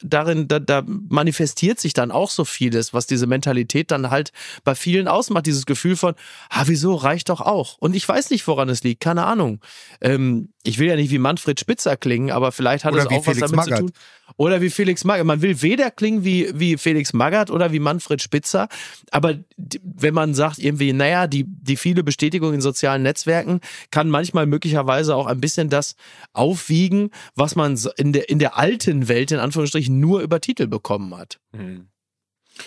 darin, 0.00 0.48
da, 0.48 0.58
da 0.58 0.82
manifestiert 0.86 1.80
sich 1.80 1.92
dann 1.92 2.10
auch 2.10 2.30
so 2.30 2.44
vieles, 2.44 2.92
was 2.94 3.06
diese 3.06 3.26
Mentalität 3.26 3.90
dann 3.90 4.10
halt 4.10 4.32
bei 4.64 4.74
vielen 4.74 5.08
ausmacht. 5.08 5.46
Dieses 5.46 5.66
Gefühl 5.66 5.96
von, 5.96 6.14
ah, 6.50 6.64
wieso, 6.66 6.94
reicht 6.94 7.28
doch 7.28 7.40
auch. 7.40 7.78
Und 7.78 7.94
ich 7.94 8.08
weiß 8.08 8.30
nicht, 8.30 8.46
woran 8.46 8.68
es 8.68 8.82
liegt, 8.82 9.00
keine 9.00 9.24
Ahnung. 9.24 9.60
Ähm, 10.00 10.50
ich 10.66 10.78
will 10.78 10.88
ja 10.88 10.96
nicht 10.96 11.10
wie 11.10 11.18
Manfred 11.18 11.60
Spitzer 11.60 11.96
klingen, 11.96 12.30
aber 12.30 12.52
vielleicht 12.52 12.84
hat 12.84 12.92
Oder 12.92 13.02
es 13.02 13.08
auch 13.08 13.24
Felix 13.24 13.42
was 13.42 13.50
damit 13.50 13.66
Magath. 13.66 13.78
zu 13.78 13.84
tun. 13.86 13.92
Oder 14.36 14.60
wie 14.60 14.70
Felix 14.70 15.04
Magath. 15.04 15.24
Man 15.24 15.40
will 15.40 15.62
weder 15.62 15.90
klingen 15.90 16.24
wie, 16.24 16.50
wie 16.52 16.76
Felix 16.76 17.12
Magath 17.12 17.50
oder 17.50 17.72
wie 17.72 17.78
Manfred 17.78 18.20
Spitzer. 18.20 18.68
Aber 19.12 19.34
die, 19.56 19.80
wenn 19.82 20.14
man 20.14 20.34
sagt 20.34 20.58
irgendwie, 20.58 20.92
naja, 20.92 21.28
die, 21.28 21.44
die 21.46 21.76
viele 21.76 22.02
Bestätigung 22.02 22.52
in 22.52 22.60
sozialen 22.60 23.02
Netzwerken 23.02 23.60
kann 23.92 24.10
manchmal 24.10 24.46
möglicherweise 24.46 25.14
auch 25.14 25.26
ein 25.26 25.40
bisschen 25.40 25.70
das 25.70 25.94
aufwiegen, 26.32 27.10
was 27.36 27.54
man 27.54 27.78
in 27.96 28.12
der, 28.12 28.28
in 28.28 28.40
der 28.40 28.58
alten 28.58 29.06
Welt 29.08 29.30
in 29.30 29.38
Anführungsstrichen 29.38 29.75
nur 29.88 30.20
über 30.20 30.40
Titel 30.40 30.66
bekommen 30.66 31.14
hat. 31.16 31.38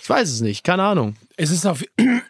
Ich 0.00 0.08
weiß 0.08 0.28
es 0.30 0.40
nicht, 0.40 0.64
keine 0.64 0.84
Ahnung. 0.84 1.16
Es 1.36 1.50
ist 1.50 1.66
auf. 1.66 1.82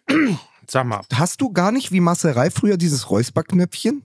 Sag 0.66 0.86
mal. 0.86 1.02
Hast 1.12 1.40
du 1.40 1.52
gar 1.52 1.72
nicht 1.72 1.92
wie 1.92 2.00
Masserei 2.00 2.50
früher 2.50 2.76
dieses 2.76 3.10
Räusperknöpfchen? 3.10 4.02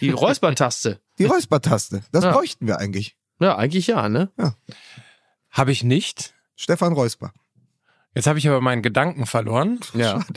Die 0.00 0.10
Räuspertaste. 0.10 1.00
Die 1.18 1.24
Räuspertaste. 1.24 2.02
Das 2.12 2.24
Ja. 2.24 2.32
bräuchten 2.32 2.66
wir 2.66 2.78
eigentlich. 2.78 3.16
Ja, 3.40 3.56
eigentlich 3.56 3.86
ja, 3.86 4.08
ne? 4.08 4.30
Habe 5.50 5.72
ich 5.72 5.84
nicht. 5.84 6.34
Stefan 6.56 6.92
Räusper. 6.92 7.32
Jetzt 8.14 8.26
habe 8.26 8.38
ich 8.38 8.48
aber 8.48 8.60
meinen 8.60 8.82
Gedanken 8.82 9.26
verloren. 9.26 9.80
Ja. 9.94 10.24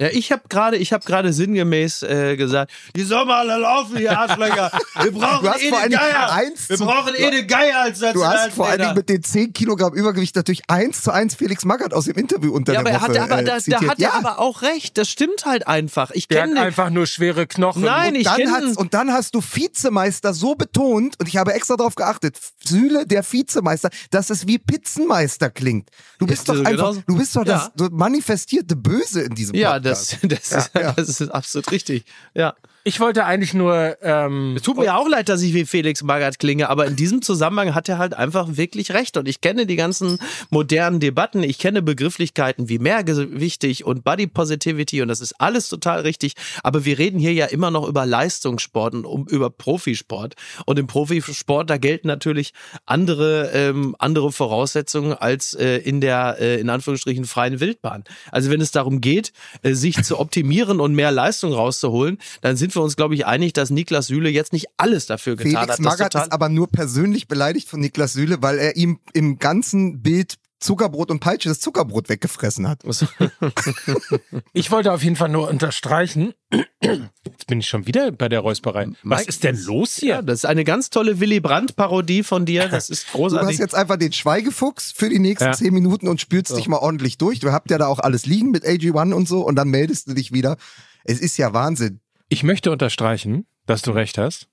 Ja, 0.00 0.08
ich 0.12 0.32
habe 0.32 0.42
gerade, 0.48 0.76
ich 0.76 0.92
habe 0.92 1.04
gerade 1.04 1.32
sinngemäß 1.32 2.02
äh, 2.02 2.36
gesagt, 2.36 2.70
die 2.96 3.02
sollen 3.02 3.26
mal 3.28 3.48
alle 3.48 3.60
laufen, 3.60 3.98
ihr 3.98 4.16
Arschlöcher. 4.18 4.70
Wir 5.02 5.12
brauchen 5.12 5.44
Du 5.44 5.50
hast 5.50 5.62
eh 5.62 5.68
vor 5.70 5.78
den 5.80 5.82
allen 5.82 5.90
Dingen 5.90 6.00
Geier. 6.12 6.32
eins 6.32 6.68
Wir 6.68 6.76
zu- 6.76 6.84
brauchen 6.84 7.14
eh 7.14 7.30
den 7.30 7.46
Geier 7.46 7.80
als 7.80 7.98
Du 7.98 8.24
hast 8.24 8.52
vor 8.52 8.68
allen 8.68 8.80
Dingen 8.80 8.94
mit 8.94 9.08
den 9.08 9.22
10 9.22 9.52
Kilogramm 9.52 9.94
Übergewicht 9.94 10.36
natürlich 10.36 10.62
eins 10.68 11.02
zu 11.02 11.10
eins 11.12 11.34
Felix 11.34 11.64
Magath 11.64 11.92
aus 11.94 12.04
dem 12.06 12.16
Interview 12.16 12.52
unter 12.54 12.72
Ja, 12.72 12.80
aber 12.80 12.90
der 12.90 12.98
er 13.00 13.02
Woche 13.08 13.20
hat, 13.20 13.30
aber 13.32 13.40
äh, 13.42 13.44
da, 13.44 13.58
da 13.58 13.80
hat 13.88 13.98
ja. 13.98 14.08
er 14.10 14.14
aber 14.14 14.38
auch 14.38 14.62
recht. 14.62 14.96
Das 14.98 15.08
stimmt 15.08 15.44
halt 15.46 15.66
einfach. 15.66 16.10
Ich 16.12 16.28
Der 16.28 16.42
hat 16.42 16.48
kenne 16.48 16.60
den. 16.60 16.66
einfach 16.66 16.90
nur 16.90 17.06
schwere 17.06 17.46
Knochen. 17.46 17.82
Nein, 17.82 18.14
ich 18.14 18.24
dann 18.24 18.36
kenne 18.36 18.52
hat's, 18.52 18.76
und 18.76 18.94
dann 18.94 19.12
hast 19.12 19.34
du 19.34 19.40
Vizemeister 19.42 20.34
so 20.34 20.54
betont, 20.54 21.18
und 21.20 21.28
ich 21.28 21.36
habe 21.36 21.52
extra 21.52 21.76
darauf 21.76 21.94
geachtet, 21.94 22.36
Sühle 22.64 23.06
der 23.06 23.24
Vizemeister, 23.30 23.90
dass 24.10 24.30
es 24.30 24.46
wie 24.46 24.58
Pizzenmeister 24.58 25.50
klingt. 25.50 25.90
Du 26.18 26.26
bist 26.26 26.48
Ja, 26.48 26.54
doch 26.54 26.60
einfach, 26.60 26.72
genauso. 26.72 27.02
du 27.06 27.16
bist 27.16 27.36
doch 27.36 27.46
Ja. 27.46 27.70
das 27.76 27.88
manifestierte 27.90 28.76
Böse 28.76 29.17
in 29.24 29.34
diesem 29.34 29.54
Ja, 29.54 29.74
Podcast. 29.74 30.18
das, 30.22 30.50
das, 30.52 30.64
ist, 30.64 30.70
das 30.74 31.08
ist 31.20 31.28
absolut 31.30 31.70
richtig. 31.72 32.04
Ja. 32.34 32.54
Ich 32.88 33.00
wollte 33.00 33.26
eigentlich 33.26 33.52
nur. 33.52 33.98
Ähm, 34.00 34.54
Es 34.56 34.62
tut 34.62 34.78
mir 34.78 34.96
auch 34.96 35.06
leid, 35.06 35.28
dass 35.28 35.42
ich 35.42 35.52
wie 35.52 35.66
Felix 35.66 36.02
Magath 36.02 36.38
klinge, 36.38 36.70
aber 36.70 36.86
in 36.86 36.96
diesem 36.96 37.20
Zusammenhang 37.20 37.74
hat 37.74 37.86
er 37.90 37.98
halt 37.98 38.14
einfach 38.14 38.56
wirklich 38.56 38.92
recht. 38.92 39.18
Und 39.18 39.28
ich 39.28 39.42
kenne 39.42 39.66
die 39.66 39.76
ganzen 39.76 40.18
modernen 40.48 40.98
Debatten, 40.98 41.42
ich 41.42 41.58
kenne 41.58 41.82
Begrifflichkeiten 41.82 42.70
wie 42.70 42.78
mehrgewichtig 42.78 43.84
und 43.84 44.04
Body 44.04 44.26
Positivity 44.26 45.02
und 45.02 45.08
das 45.08 45.20
ist 45.20 45.38
alles 45.38 45.68
total 45.68 46.00
richtig. 46.00 46.32
Aber 46.62 46.86
wir 46.86 46.98
reden 46.98 47.18
hier 47.18 47.34
ja 47.34 47.44
immer 47.44 47.70
noch 47.70 47.86
über 47.86 48.06
Leistungssport 48.06 48.94
und 48.94 49.04
um, 49.04 49.26
über 49.26 49.50
Profisport. 49.50 50.34
Und 50.64 50.78
im 50.78 50.86
Profisport, 50.86 51.68
da 51.68 51.76
gelten 51.76 52.08
natürlich 52.08 52.54
andere, 52.86 53.50
ähm, 53.52 53.96
andere 53.98 54.32
Voraussetzungen 54.32 55.12
als 55.12 55.52
äh, 55.52 55.76
in 55.76 56.00
der, 56.00 56.38
äh, 56.40 56.58
in 56.58 56.70
Anführungsstrichen, 56.70 57.26
freien 57.26 57.60
Wildbahn. 57.60 58.04
Also 58.32 58.50
wenn 58.50 58.62
es 58.62 58.70
darum 58.70 59.02
geht, 59.02 59.34
äh, 59.62 59.74
sich 59.74 60.02
zu 60.02 60.18
optimieren 60.18 60.80
und 60.80 60.94
mehr 60.94 61.10
Leistung 61.10 61.52
rauszuholen, 61.52 62.16
dann 62.40 62.56
sind 62.56 62.74
wir 62.74 62.77
uns, 62.82 62.96
glaube 62.96 63.14
ich, 63.14 63.26
einig, 63.26 63.52
dass 63.52 63.70
Niklas 63.70 64.06
Süle 64.08 64.28
jetzt 64.30 64.52
nicht 64.52 64.66
alles 64.76 65.06
dafür 65.06 65.36
getan 65.36 65.50
Felix 65.50 65.60
hat. 65.62 65.68
das 65.70 65.78
Magath 65.80 66.12
total- 66.12 66.26
ist 66.28 66.32
aber 66.32 66.48
nur 66.48 66.68
persönlich 66.68 67.28
beleidigt 67.28 67.68
von 67.68 67.80
Niklas 67.80 68.12
Süle, 68.14 68.42
weil 68.42 68.58
er 68.58 68.76
ihm 68.76 69.00
im 69.12 69.38
ganzen 69.38 70.02
Bild 70.02 70.34
Zuckerbrot 70.60 71.12
und 71.12 71.20
Peitsche 71.20 71.48
das 71.48 71.60
Zuckerbrot 71.60 72.08
weggefressen 72.08 72.66
hat. 72.68 72.82
ich 74.52 74.70
wollte 74.70 74.92
auf 74.92 75.04
jeden 75.04 75.14
Fall 75.14 75.28
nur 75.28 75.48
unterstreichen. 75.48 76.34
Jetzt 76.82 77.46
bin 77.46 77.60
ich 77.60 77.68
schon 77.68 77.86
wieder 77.86 78.10
bei 78.10 78.28
der 78.28 78.40
Räusperei. 78.40 78.88
Was 79.04 79.20
Mike, 79.20 79.28
ist 79.28 79.44
denn 79.44 79.56
los 79.64 79.94
hier? 79.96 80.08
Ja, 80.16 80.22
das 80.22 80.40
ist 80.40 80.44
eine 80.46 80.64
ganz 80.64 80.90
tolle 80.90 81.20
Willy 81.20 81.38
Brandt-Parodie 81.40 82.22
von 82.24 82.44
dir. 82.44 82.68
Das 82.68 82.90
ist 82.90 83.04
Du 83.04 83.06
hast 83.08 83.12
großartig. 83.14 83.58
jetzt 83.58 83.74
einfach 83.76 83.96
den 83.98 84.12
Schweigefuchs 84.12 84.92
für 84.92 85.08
die 85.08 85.18
nächsten 85.20 85.44
Ja. 85.44 85.52
zehn 85.52 85.72
Minuten 85.72 86.08
und 86.08 86.20
spülst 86.20 86.56
dich 86.56 86.66
mal 86.68 86.78
ordentlich 86.78 87.18
durch. 87.18 87.38
Du 87.38 87.52
habt 87.52 87.70
ja 87.70 87.78
da 87.78 87.86
auch 87.86 88.00
alles 88.00 88.26
liegen 88.26 88.50
mit 88.50 88.64
AG1 88.64 89.12
und 89.12 89.28
so 89.28 89.42
und 89.42 89.54
dann 89.56 89.68
meldest 89.68 90.08
du 90.08 90.14
dich 90.14 90.32
wieder. 90.32 90.56
Es 91.04 91.20
ist 91.20 91.36
ja 91.36 91.52
Wahnsinn. 91.52 92.00
Ich 92.28 92.42
möchte 92.42 92.70
unterstreichen, 92.70 93.46
dass 93.66 93.82
du 93.82 93.90
recht 93.90 94.18
hast, 94.18 94.48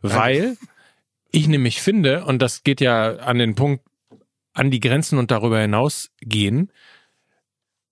weil 0.00 0.56
ich 1.30 1.48
nämlich 1.48 1.82
finde, 1.82 2.24
und 2.24 2.40
das 2.40 2.62
geht 2.62 2.80
ja 2.80 3.16
an 3.16 3.38
den 3.38 3.54
Punkt, 3.54 3.84
an 4.54 4.70
die 4.70 4.80
Grenzen 4.80 5.18
und 5.18 5.30
darüber 5.30 5.60
hinaus 5.60 6.10
gehen, 6.20 6.72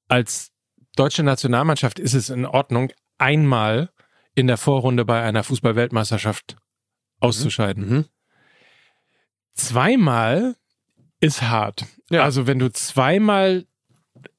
als 0.08 0.52
deutsche 0.96 1.22
Nationalmannschaft 1.22 1.98
ist 1.98 2.14
es 2.14 2.30
in 2.30 2.46
Ordnung, 2.46 2.92
einmal 3.18 3.90
in 4.34 4.46
der 4.46 4.56
Vorrunde 4.56 5.04
bei 5.04 5.22
einer 5.22 5.44
Fußball-Weltmeisterschaft 5.44 6.56
auszuscheiden. 7.20 7.88
Mhm. 7.88 8.04
Zweimal 9.54 10.56
ist 11.20 11.42
hart. 11.42 11.86
Ja. 12.10 12.22
Also 12.22 12.46
wenn 12.46 12.58
du 12.58 12.70
zweimal 12.70 13.66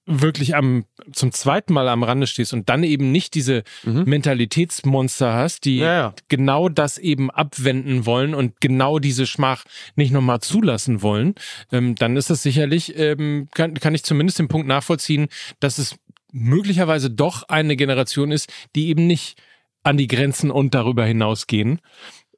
wirklich 0.08 0.56
am 0.56 0.86
zum 1.12 1.32
zweiten 1.34 1.74
Mal 1.74 1.88
am 1.89 2.02
Rande 2.04 2.28
stehst 2.28 2.54
und 2.54 2.70
dann 2.70 2.84
eben 2.84 3.12
nicht 3.12 3.36
diese 3.36 3.63
Mhm. 3.84 4.06
Mentalitätsmonster 4.06 5.34
hast, 5.34 5.65
die 5.65 5.78
Ja, 5.78 5.93
ja. 5.93 6.13
genau 6.30 6.70
das 6.70 6.98
eben 6.98 7.30
abwenden 7.30 8.06
wollen 8.06 8.34
und 8.34 8.60
genau 8.62 9.00
diese 9.00 9.28
Schmach 9.28 9.65
nicht 9.96 10.12
nochmal 10.12 10.39
zulassen 10.39 11.02
wollen, 11.02 11.36
ähm, 11.72 11.96
dann 11.96 12.15
ist 12.15 12.30
das 12.30 12.41
sicherlich, 12.41 12.98
ähm, 12.98 13.50
kann, 13.54 13.74
kann 13.76 13.93
ich 13.93 14.04
zumindest 14.04 14.39
den 14.39 14.48
Punkt 14.48 14.67
nachvollziehen, 14.67 15.28
dass 15.60 15.78
es 15.78 15.96
möglicherweise 16.32 17.10
doch 17.10 17.43
eine 17.43 17.76
Generation 17.76 18.32
ist, 18.32 18.52
die 18.76 18.88
eben 18.88 19.08
nicht 19.08 19.41
an 19.84 19.98
die 19.98 20.08
Grenzen 20.08 20.52
und 20.52 20.74
darüber 20.74 21.06
hinausgehen. 21.06 21.80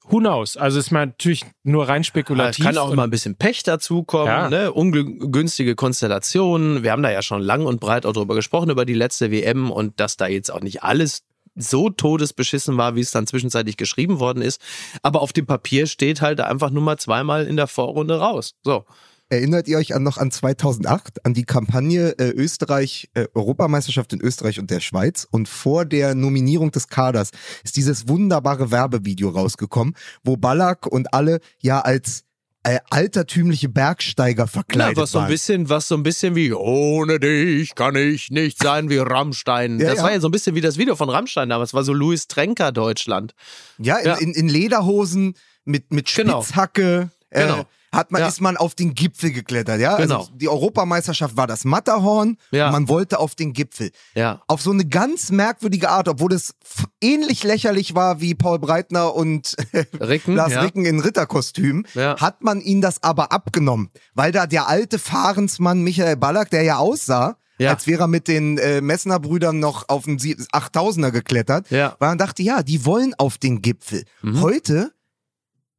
Who 0.10 0.17
knows? 0.19 0.58
Also 0.58 0.80
ist 0.80 0.91
man 0.91 1.10
natürlich 1.10 1.45
nur 1.63 1.88
rein 1.88 2.02
Es 2.02 2.08
spekulativ. 2.08 2.65
kann 2.65 2.78
auch 2.78 2.93
mal 2.95 3.04
ein 3.04 3.10
bisschen 3.12 3.36
Pech 3.36 3.63
dazukommen, 3.63 4.28
Ja. 4.28 4.50
ne? 4.50 4.72
ungünstige 4.72 5.76
Konstellationen. 5.76 6.84
Wir 6.84 6.91
haben 6.91 7.04
da 7.04 7.12
ja 7.12 7.22
schon 7.22 7.41
lang 7.41 7.65
und 7.65 7.80
breit 7.80 8.06
auch 8.06 8.13
drüber 8.13 8.36
gesprochen, 8.36 8.69
über 8.69 8.86
die 8.86 8.93
letzte 8.95 9.32
WM 9.32 9.69
und 9.72 10.00
dass 10.00 10.17
da 10.17 10.28
jetzt 10.28 10.52
auch 10.52 10.62
nicht 10.62 10.84
alles 10.84 11.24
so 11.56 11.89
todesbeschissen 11.89 12.78
war, 12.78 12.95
wie 12.95 13.02
es 13.02 13.12
dann 13.12 13.28
zwischenzeitlich 13.28 13.76
geschrieben 13.78 14.19
worden 14.19 14.41
ist. 14.41 14.62
Aber 15.04 15.22
auf 15.22 15.34
dem 15.34 15.45
Papier 15.45 15.88
steht 15.88 16.22
halt 16.22 16.39
einfach 16.41 16.69
nur 16.69 16.82
mal 16.84 16.98
zweimal 16.98 17.45
in 17.45 17.58
der 17.58 17.67
Vorrunde 17.67 18.19
raus. 18.19 18.56
So. 18.63 18.86
Erinnert 19.32 19.68
ihr 19.68 19.78
euch 19.78 19.94
an 19.94 20.02
noch 20.02 20.18
an 20.18 20.32
2008, 20.32 21.24
an 21.26 21.36
die 21.36 21.44
Kampagne 21.46 22.18
äh, 22.18 22.30
Österreich, 22.32 23.10
äh, 23.13 23.28
Europameisterschaft 23.36 24.12
in 24.13 24.22
Österreich 24.22 24.60
und 24.60 24.72
der 24.72 24.80
Schweiz? 24.80 25.28
Und 25.30 25.48
vor 25.48 25.86
der 25.86 26.15
Nominierung 26.15 26.72
des 26.72 26.88
Kaders 26.88 27.30
ist 27.63 27.76
dieses 27.78 28.08
wunderbare 28.08 28.72
Werbevideo 28.72 29.30
rausgekommen, 29.30 29.96
wo 30.24 30.36
Ballack 30.36 30.88
und 30.88 31.13
alle 31.13 31.42
ja 31.60 31.80
als 31.82 32.24
äh, 32.63 32.80
altertümliche 32.89 33.70
Bergsteiger 33.70 34.44
Ja, 34.44 34.48
verkleidet 34.48 34.98
was 34.98 35.12
so 35.12 35.20
ein 35.20 35.22
waren. 35.24 35.30
bisschen, 35.32 35.70
was 35.70 35.88
so 35.88 35.96
ein 35.96 36.04
bisschen 36.04 36.36
wie 36.36 36.52
ohne 36.52 37.20
dich 37.20 37.74
kann 37.76 37.96
ich 37.96 38.32
nicht 38.32 38.62
sein 38.62 38.89
wie 38.89 38.98
Rammstein. 38.98 39.80
Ja, 39.80 39.89
das 39.89 39.98
ja. 40.00 40.04
war 40.06 40.12
ja 40.12 40.20
so 40.20 40.28
ein 40.28 40.32
bisschen 40.32 40.56
wie 40.56 40.62
das 40.62 40.78
Video 40.78 40.96
von 40.96 41.08
Rammstein 41.10 41.50
damals. 41.50 41.74
war 41.76 41.84
so 41.84 41.94
Louis 41.94 42.28
Trenker 42.28 42.72
Deutschland. 42.72 43.34
Ja, 43.78 43.98
in, 43.98 44.06
Ja. 44.08 44.15
in, 44.15 44.34
in 44.34 44.50
Lederhosen 44.50 45.36
mit, 45.65 45.94
mit 45.94 46.13
Genau. 46.13 46.42
Spitzhacke. 46.42 47.12
Äh, 47.30 47.44
Genau. 47.44 47.65
Hat 47.91 48.12
man, 48.12 48.21
Ja. 48.21 48.28
ist 48.28 48.39
man 48.39 48.56
auf 48.56 48.75
den 48.75 48.93
Gipfel 48.93 49.32
geklettert, 49.32 49.80
ja? 49.80 49.97
Genau. 49.97 50.19
Also 50.19 50.32
die 50.36 50.47
Europameisterschaft 50.47 51.36
war 51.38 51.47
das 51.47 51.65
Matterhorn. 51.65 52.38
Ja. 52.52 52.67
Und 52.67 52.73
man 52.73 52.88
wollte 52.89 53.19
auf 53.19 53.34
den 53.36 53.54
Gipfel. 53.54 53.91
Ja. 54.13 54.41
Auf 54.47 54.62
so 54.62 54.71
eine 54.71 54.86
ganz 54.86 55.32
merkwürdige 55.32 55.89
Art, 55.89 56.08
obwohl 56.08 56.34
es 56.34 56.54
ähnlich 57.02 57.43
lächerlich 57.43 57.95
war 57.95 58.21
wie 58.21 58.36
Paul 58.36 58.60
Breitner 58.60 59.15
und 59.15 59.56
Ricken. 59.99 60.36
Lars 60.36 60.54
ja. 60.54 60.62
Ricken 60.62 60.86
in 60.86 60.99
Ritterkostüm, 60.99 61.86
hat 61.95 62.43
man 62.43 62.62
ihn 62.62 62.82
das 62.82 63.02
aber 63.02 63.32
abgenommen. 63.32 63.89
Weil 64.13 64.32
da 64.32 64.45
der 64.45 64.67
alte 64.67 64.99
Fahrensmann 64.99 65.82
Michael 65.82 66.15
Ballack, 66.17 66.49
der 66.52 66.63
ja 66.63 66.78
aussah, 66.78 67.38
Ja. 67.58 67.71
als 67.71 67.88
wäre 67.88 68.04
er 68.04 68.08
mit 68.08 68.28
den 68.28 68.58
äh, 68.58 68.82
Messner 68.82 69.19
Brüdern 69.19 69.60
noch 69.60 69.89
auf 69.89 70.06
den 70.06 70.17
Sie- 70.19 70.36
8000er 70.54 71.12
geklettert, 71.12 71.69
Ja. 71.71 71.95
weil 71.99 72.10
man 72.10 72.17
dachte, 72.17 72.41
ja, 72.43 72.63
die 72.63 72.86
wollen 72.86 73.13
auf 73.17 73.38
den 73.38 73.62
Gipfel. 73.62 74.04
Mhm. 74.21 74.41
Heute 74.41 74.91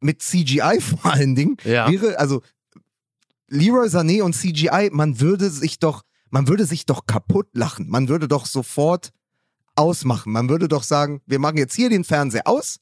mit 0.00 0.22
CGI 0.22 0.80
vor 0.80 1.12
allen 1.12 1.34
Dingen 1.34 1.56
Ja. 1.64 1.90
wäre 1.90 2.18
also 2.18 2.42
Leroy 3.48 3.88
Sané 3.88 4.22
und 4.22 4.34
CGI, 4.34 4.90
man 4.92 5.20
würde 5.20 5.50
sich 5.50 5.78
doch, 5.78 6.02
man 6.30 6.46
würde 6.48 6.64
sich 6.66 6.86
doch 6.86 7.06
kaputt 7.06 7.48
lachen. 7.52 7.88
Man 7.88 8.08
würde 8.08 8.28
doch 8.28 8.46
sofort 8.46 9.10
ausmachen. 9.74 10.32
Man 10.32 10.48
würde 10.48 10.68
doch 10.68 10.82
sagen, 10.84 11.20
wir 11.26 11.38
machen 11.40 11.56
jetzt 11.56 11.74
hier 11.74 11.90
den 11.90 12.04
Fernseher 12.04 12.46
aus. 12.46 12.78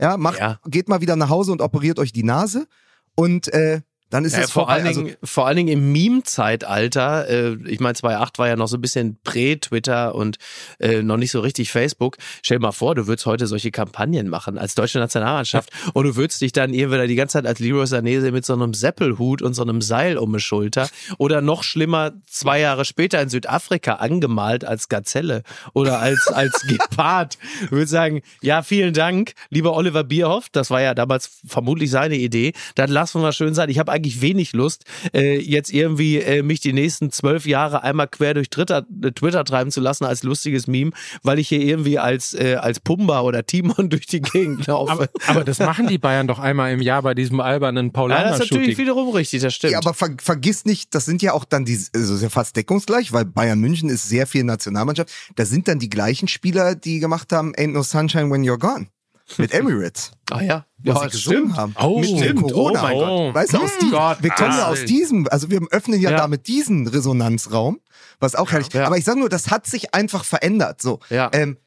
Ja, 0.00 0.16
macht, 0.16 0.38
Ja. 0.40 0.58
geht 0.66 0.88
mal 0.88 1.00
wieder 1.00 1.14
nach 1.14 1.28
Hause 1.28 1.52
und 1.52 1.60
operiert 1.60 1.98
euch 2.00 2.12
die 2.12 2.24
Nase 2.24 2.66
und 3.14 3.52
äh, 3.52 3.82
dann 4.12 4.26
ist 4.26 4.34
ja, 4.34 4.40
es 4.40 4.50
vor 4.50 4.64
vorbei. 4.66 4.74
Allen 4.74 4.94
Dingen, 4.94 5.06
also, 5.06 5.18
vor 5.24 5.46
allen 5.46 5.56
Dingen 5.56 5.68
im 5.68 5.90
Meme-Zeitalter, 5.90 7.28
äh, 7.30 7.56
ich 7.66 7.80
meine 7.80 7.94
2008 7.94 8.38
war 8.38 8.48
ja 8.48 8.56
noch 8.56 8.68
so 8.68 8.76
ein 8.76 8.82
bisschen 8.82 9.16
Prä-Twitter 9.24 10.14
und 10.14 10.36
äh, 10.80 11.02
noch 11.02 11.16
nicht 11.16 11.30
so 11.30 11.40
richtig 11.40 11.72
Facebook. 11.72 12.18
Stell 12.42 12.58
dir 12.58 12.62
mal 12.62 12.72
vor, 12.72 12.94
du 12.94 13.06
würdest 13.06 13.24
heute 13.24 13.46
solche 13.46 13.70
Kampagnen 13.70 14.28
machen 14.28 14.58
als 14.58 14.74
deutsche 14.74 14.98
Nationalmannschaft 14.98 15.70
und 15.94 16.04
du 16.04 16.16
würdest 16.16 16.42
dich 16.42 16.52
dann 16.52 16.74
irgendwann 16.74 17.08
die 17.08 17.14
ganze 17.14 17.38
Zeit 17.38 17.46
als 17.46 17.58
Leroy 17.58 17.84
Sané 17.84 18.30
mit 18.30 18.44
so 18.44 18.52
einem 18.52 18.74
Seppelhut 18.74 19.40
und 19.40 19.54
so 19.54 19.62
einem 19.62 19.80
Seil 19.80 20.18
um 20.18 20.30
die 20.34 20.40
Schulter 20.40 20.90
oder 21.16 21.40
noch 21.40 21.62
schlimmer 21.62 22.12
zwei 22.26 22.60
Jahre 22.60 22.84
später 22.84 23.22
in 23.22 23.30
Südafrika 23.30 23.94
angemalt 23.94 24.66
als 24.66 24.90
Gazelle 24.90 25.42
oder 25.72 26.00
als, 26.00 26.26
als 26.26 26.60
Gepard. 26.68 27.38
Ich 27.64 27.70
würde 27.70 27.86
sagen, 27.86 28.20
ja, 28.42 28.62
vielen 28.62 28.92
Dank, 28.92 29.32
lieber 29.48 29.74
Oliver 29.74 30.04
Bierhoff, 30.04 30.50
das 30.52 30.70
war 30.70 30.82
ja 30.82 30.92
damals 30.92 31.40
vermutlich 31.46 31.90
seine 31.90 32.16
Idee, 32.16 32.52
dann 32.74 32.90
lassen 32.90 33.22
wir 33.22 33.32
schön 33.32 33.54
sein. 33.54 33.70
Ich 33.70 33.78
habe 33.78 33.90
eigentlich 34.02 34.20
wenig 34.20 34.52
Lust, 34.52 34.84
äh, 35.14 35.38
jetzt 35.38 35.72
irgendwie 35.72 36.18
äh, 36.18 36.42
mich 36.42 36.60
die 36.60 36.72
nächsten 36.72 37.10
zwölf 37.10 37.46
Jahre 37.46 37.82
einmal 37.82 38.08
quer 38.08 38.34
durch 38.34 38.50
Twitter, 38.50 38.84
äh, 39.02 39.12
Twitter 39.12 39.44
treiben 39.44 39.70
zu 39.70 39.80
lassen 39.80 40.04
als 40.04 40.22
lustiges 40.24 40.66
Meme, 40.66 40.90
weil 41.22 41.38
ich 41.38 41.48
hier 41.48 41.60
irgendwie 41.60 41.98
als, 41.98 42.34
äh, 42.34 42.56
als 42.60 42.80
Pumba 42.80 43.20
oder 43.20 43.46
Timon 43.46 43.88
durch 43.90 44.06
die 44.06 44.20
Gegend 44.20 44.66
laufe. 44.66 44.92
Aber, 44.92 45.08
aber, 45.26 45.44
das 45.44 45.60
machen 45.60 45.86
die 45.86 45.98
Bayern 45.98 46.26
doch 46.26 46.38
einmal 46.38 46.72
im 46.72 46.82
Jahr 46.82 47.02
bei 47.02 47.14
diesem 47.14 47.40
albernen 47.40 47.92
Paulaner 47.92 48.24
ja, 48.24 48.30
Das 48.30 48.40
ist 48.40 48.50
natürlich 48.50 48.78
wiederum 48.78 49.14
richtig, 49.14 49.42
das 49.42 49.54
stimmt. 49.54 49.72
Ja, 49.72 49.78
aber 49.78 49.94
ver 49.94 50.10
vergiss 50.18 50.64
nicht, 50.64 50.94
das 50.94 51.04
sind 51.04 51.22
ja 51.22 51.32
auch 51.32 51.44
dann 51.44 51.64
die, 51.64 51.78
also 51.94 52.14
ist 52.14 52.22
ja 52.22 52.28
fast 52.28 52.56
deckungsgleich, 52.56 53.12
weil 53.12 53.24
Bayern 53.24 53.60
München 53.60 53.88
ist 53.88 54.08
sehr 54.08 54.26
viel 54.26 54.44
Nationalmannschaft. 54.44 55.10
Da 55.36 55.44
sind 55.44 55.68
dann 55.68 55.78
die 55.78 55.90
gleichen 55.90 56.28
Spieler, 56.28 56.74
die 56.74 56.98
gemacht 56.98 57.32
haben 57.32 57.54
Ain't 57.54 57.72
No 57.72 57.82
Sunshine 57.82 58.30
When 58.30 58.42
You're 58.42 58.58
Gone 58.58 58.88
mit 59.38 59.52
Emirates. 59.54 60.12
Ah 60.30 60.42
ja, 60.42 60.66
ja, 60.82 60.98
sie 61.00 61.08
gesungen 61.10 61.56
haben. 61.56 61.74
Oh, 61.80 62.00
mit 62.00 62.08
stimmt. 62.08 62.42
Corona. 62.42 62.80
Oh 62.80 62.82
mein 62.82 62.98
Gott. 62.98 63.34
Weißt 63.34 63.52
du, 63.52 63.58
aus 63.58 63.70
die, 63.80 63.90
wir 63.90 64.30
kommen 64.30 64.56
ja 64.56 64.68
aus 64.68 64.84
diesem, 64.84 65.28
also 65.28 65.50
wir 65.50 65.60
öffnen 65.70 66.00
ja, 66.00 66.10
ja. 66.10 66.16
damit 66.16 66.48
diesen 66.48 66.86
Resonanzraum, 66.86 67.80
was 68.20 68.34
auch 68.34 68.50
herrlich. 68.52 68.72
Ja. 68.72 68.86
Aber 68.86 68.98
ich 68.98 69.04
sage 69.04 69.18
nur, 69.18 69.28
das 69.28 69.50
hat 69.50 69.66
sich 69.66 69.94
einfach 69.94 70.24
verändert. 70.24 70.80
So. 70.82 71.00
Ja. 71.10 71.30
Ähm, 71.32 71.58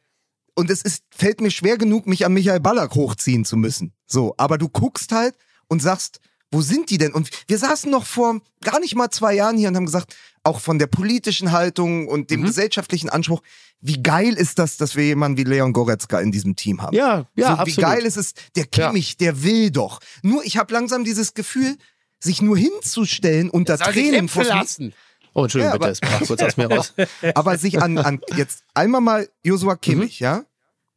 und 0.56 0.70
es 0.70 0.82
ist, 0.82 1.04
fällt 1.10 1.42
mir 1.42 1.52
schwer 1.52 1.78
genug, 1.78 2.08
mich 2.08 2.26
an 2.26 2.34
Michael 2.34 2.62
Ballack 2.62 2.96
hochziehen 2.96 3.46
zu 3.46 3.58
müssen. 3.58 3.94
So, 4.08 4.34
aber 4.38 4.58
du 4.58 4.70
guckst 4.70 5.12
halt 5.12 5.36
und 5.68 5.82
sagst, 5.82 6.20
wo 6.52 6.62
sind 6.62 6.90
die 6.90 6.98
denn? 6.98 7.12
Und 7.12 7.30
wir 7.48 7.58
saßen 7.58 7.92
noch 7.92 8.06
vor 8.06 8.40
gar 8.64 8.80
nicht 8.80 8.96
mal 8.96 9.10
zwei 9.10 9.34
Jahren 9.34 9.58
hier 9.58 9.68
und 9.68 9.76
haben 9.76 9.86
gesagt, 9.86 10.16
auch 10.46 10.60
von 10.60 10.80
der 10.80 10.88
politischen 10.88 11.52
Haltung 11.52 12.08
und 12.08 12.30
dem 12.30 12.42
mhm. 12.42 12.46
gesellschaftlichen 12.46 13.10
Anspruch, 13.10 13.42
wie 13.82 14.02
geil 14.02 14.34
ist 14.34 14.60
das, 14.60 14.78
dass 14.78 14.96
wir 14.96 15.04
jemanden 15.04 15.38
wie 15.38 15.44
Leon 15.44 15.74
Goretzka 15.74 16.20
in 16.20 16.32
diesem 16.32 16.56
Team 16.56 16.82
haben? 16.82 16.96
Ja, 16.96 17.28
ja, 17.36 17.48
so, 17.48 17.54
absolut. 17.54 17.78
Wie 17.78 17.82
geil 17.82 18.06
ist 18.06 18.18
es, 18.18 18.34
der 18.56 18.66
Kimmich, 18.66 19.12
ja. 19.12 19.16
der 19.20 19.44
will 19.44 19.72
doch. 19.72 20.00
Nur 20.22 20.44
ich 20.46 20.58
habe 20.58 20.74
langsam 20.74 21.04
dieses 21.04 21.34
Gefühl, 21.34 21.76
sich 22.20 22.42
nur 22.42 22.58
hinzustellen 22.58 23.50
unter 23.50 23.78
Tränen 23.78 24.30
vor 24.30 24.44
lassen. 24.44 24.94
Oh, 25.34 25.44
Entschuldigung, 25.44 25.74
ja, 25.74 25.78
bitte, 25.78 25.92
es 25.92 26.00
brach 26.00 26.26
kurz 26.26 26.42
aus 26.42 26.58
mir 26.58 26.68
raus. 26.72 26.94
aber 27.34 27.58
sich 27.58 27.82
an, 27.82 27.98
an 27.98 28.22
jetzt 28.38 28.64
einmal 28.74 29.02
mal 29.02 29.30
Joshua 29.44 29.76
Kimmich, 29.76 30.22
mhm. 30.22 30.24
ja, 30.24 30.46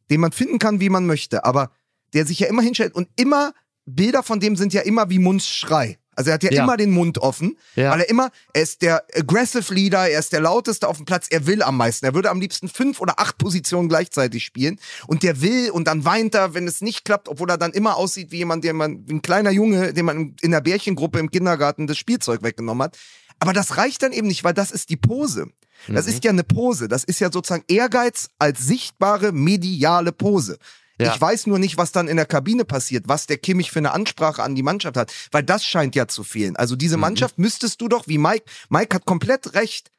den 0.09 0.21
man 0.21 0.31
finden 0.31 0.59
kann, 0.59 0.79
wie 0.79 0.89
man 0.89 1.05
möchte, 1.05 1.43
aber 1.43 1.71
der 2.13 2.25
sich 2.25 2.39
ja 2.39 2.47
immer 2.47 2.61
hinstellt 2.61 2.95
und 2.95 3.09
immer 3.17 3.53
Bilder 3.85 4.23
von 4.23 4.39
dem 4.39 4.55
sind 4.55 4.73
ja 4.73 4.81
immer 4.81 5.09
wie 5.09 5.19
Mundschrei. 5.19 5.97
Also 6.19 6.31
er 6.31 6.33
hat 6.33 6.43
ja, 6.43 6.51
ja, 6.51 6.63
immer 6.63 6.75
den 6.75 6.91
Mund 6.91 7.17
offen, 7.19 7.57
ja. 7.77 7.91
weil 7.91 8.01
er 8.01 8.09
immer, 8.09 8.29
er 8.51 8.61
ist 8.61 8.81
der 8.81 9.05
Aggressive 9.15 9.73
Leader, 9.73 10.09
er 10.09 10.19
ist 10.19 10.33
der 10.33 10.41
lauteste 10.41 10.85
auf 10.85 10.97
dem 10.97 11.05
Platz, 11.05 11.27
er 11.29 11.47
will 11.47 11.63
am 11.63 11.77
meisten. 11.77 12.05
Er 12.05 12.13
würde 12.13 12.29
am 12.29 12.41
liebsten 12.41 12.67
fünf 12.67 12.99
oder 12.99 13.21
acht 13.21 13.37
Positionen 13.37 13.87
gleichzeitig 13.87 14.43
spielen 14.43 14.81
und 15.07 15.23
der 15.23 15.39
will 15.39 15.71
und 15.71 15.87
dann 15.87 16.03
weint 16.03 16.35
er, 16.35 16.53
wenn 16.53 16.67
es 16.67 16.81
nicht 16.81 17.05
klappt, 17.05 17.29
obwohl 17.29 17.49
er 17.49 17.57
dann 17.57 17.71
immer 17.71 17.95
aussieht 17.95 18.31
wie 18.31 18.39
jemand, 18.39 18.65
der 18.65 18.73
man, 18.73 19.07
wie 19.07 19.13
ein 19.13 19.21
kleiner 19.21 19.51
Junge, 19.51 19.93
dem 19.93 20.07
man 20.07 20.35
in 20.41 20.51
der 20.51 20.59
Bärchengruppe 20.59 21.19
im 21.19 21.31
Kindergarten 21.31 21.87
das 21.87 21.97
Spielzeug 21.97 22.43
weggenommen 22.43 22.83
hat. 22.83 22.97
Aber 23.39 23.53
das 23.53 23.77
reicht 23.77 24.03
dann 24.03 24.11
eben 24.11 24.27
nicht, 24.27 24.43
weil 24.43 24.53
das 24.53 24.71
ist 24.71 24.89
die 24.89 24.97
Pose. 24.97 25.47
Das 25.87 26.05
mhm. 26.05 26.11
ist 26.11 26.23
ja 26.25 26.31
eine 26.31 26.43
Pose. 26.43 26.89
Das 26.89 27.05
ist 27.05 27.21
ja 27.21 27.31
sozusagen 27.31 27.63
Ehrgeiz 27.69 28.29
als 28.39 28.59
sichtbare 28.59 29.31
mediale 29.31 30.11
Pose. 30.11 30.57
Ja. 30.99 31.13
Ich 31.13 31.21
weiß 31.21 31.47
nur 31.47 31.59
nicht, 31.59 31.77
was 31.77 31.91
dann 31.93 32.09
in 32.09 32.17
der 32.17 32.25
Kabine 32.25 32.65
passiert, 32.65 33.07
was 33.07 33.25
der 33.25 33.37
Kimmich 33.37 33.71
für 33.71 33.79
eine 33.79 33.91
Ansprache 33.91 34.43
an 34.43 34.55
die 34.55 34.63
Mannschaft 34.63 34.97
hat, 34.97 35.13
weil 35.31 35.43
das 35.43 35.63
scheint 35.63 35.95
ja 35.95 36.07
zu 36.07 36.23
fehlen. 36.23 36.57
Also 36.57 36.75
diese 36.75 36.97
mhm. 36.97 37.01
Mannschaft 37.01 37.39
müsstest 37.39 37.79
du 37.79 37.87
doch, 37.87 38.07
wie 38.07 38.17
Mike, 38.17 38.45
Mike 38.69 38.93
hat 38.95 39.05
komplett 39.05 39.53
recht, 39.53 39.91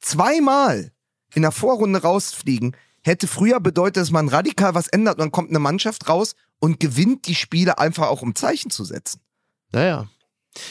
zweimal 0.00 0.92
in 1.34 1.42
der 1.42 1.52
Vorrunde 1.52 2.00
rausfliegen, 2.00 2.74
hätte 3.02 3.26
früher 3.26 3.60
bedeutet, 3.60 3.98
dass 3.98 4.10
man 4.10 4.28
radikal 4.28 4.74
was 4.74 4.88
ändert 4.88 5.16
und 5.16 5.20
dann 5.20 5.32
kommt 5.32 5.50
eine 5.50 5.58
Mannschaft 5.58 6.08
raus 6.08 6.34
und 6.60 6.80
gewinnt 6.80 7.26
die 7.26 7.34
Spiele 7.34 7.78
einfach 7.78 8.08
auch 8.08 8.22
um 8.22 8.34
Zeichen 8.34 8.70
zu 8.70 8.84
setzen. 8.84 9.20
Naja. 9.72 10.08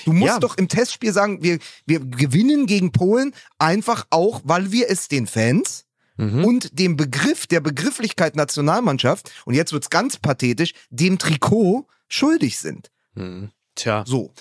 Du 0.05 0.11
musst 0.11 0.33
ja. 0.33 0.39
doch 0.39 0.57
im 0.57 0.67
Testspiel 0.67 1.13
sagen, 1.13 1.43
wir, 1.43 1.59
wir 1.85 1.99
gewinnen 1.99 2.65
gegen 2.65 2.91
Polen 2.91 3.33
einfach 3.59 4.07
auch, 4.09 4.41
weil 4.43 4.71
wir 4.71 4.89
es 4.89 5.07
den 5.07 5.27
Fans 5.27 5.85
mhm. 6.17 6.43
und 6.43 6.77
dem 6.79 6.97
Begriff 6.97 7.47
der 7.47 7.61
Begrifflichkeit 7.61 8.35
Nationalmannschaft, 8.35 9.31
und 9.45 9.53
jetzt 9.53 9.73
wird's 9.73 9.89
ganz 9.89 10.17
pathetisch, 10.17 10.73
dem 10.89 11.17
Trikot 11.17 11.87
schuldig 12.07 12.59
sind. 12.59 12.91
Mhm. 13.15 13.51
Tja. 13.75 14.03
So. 14.05 14.33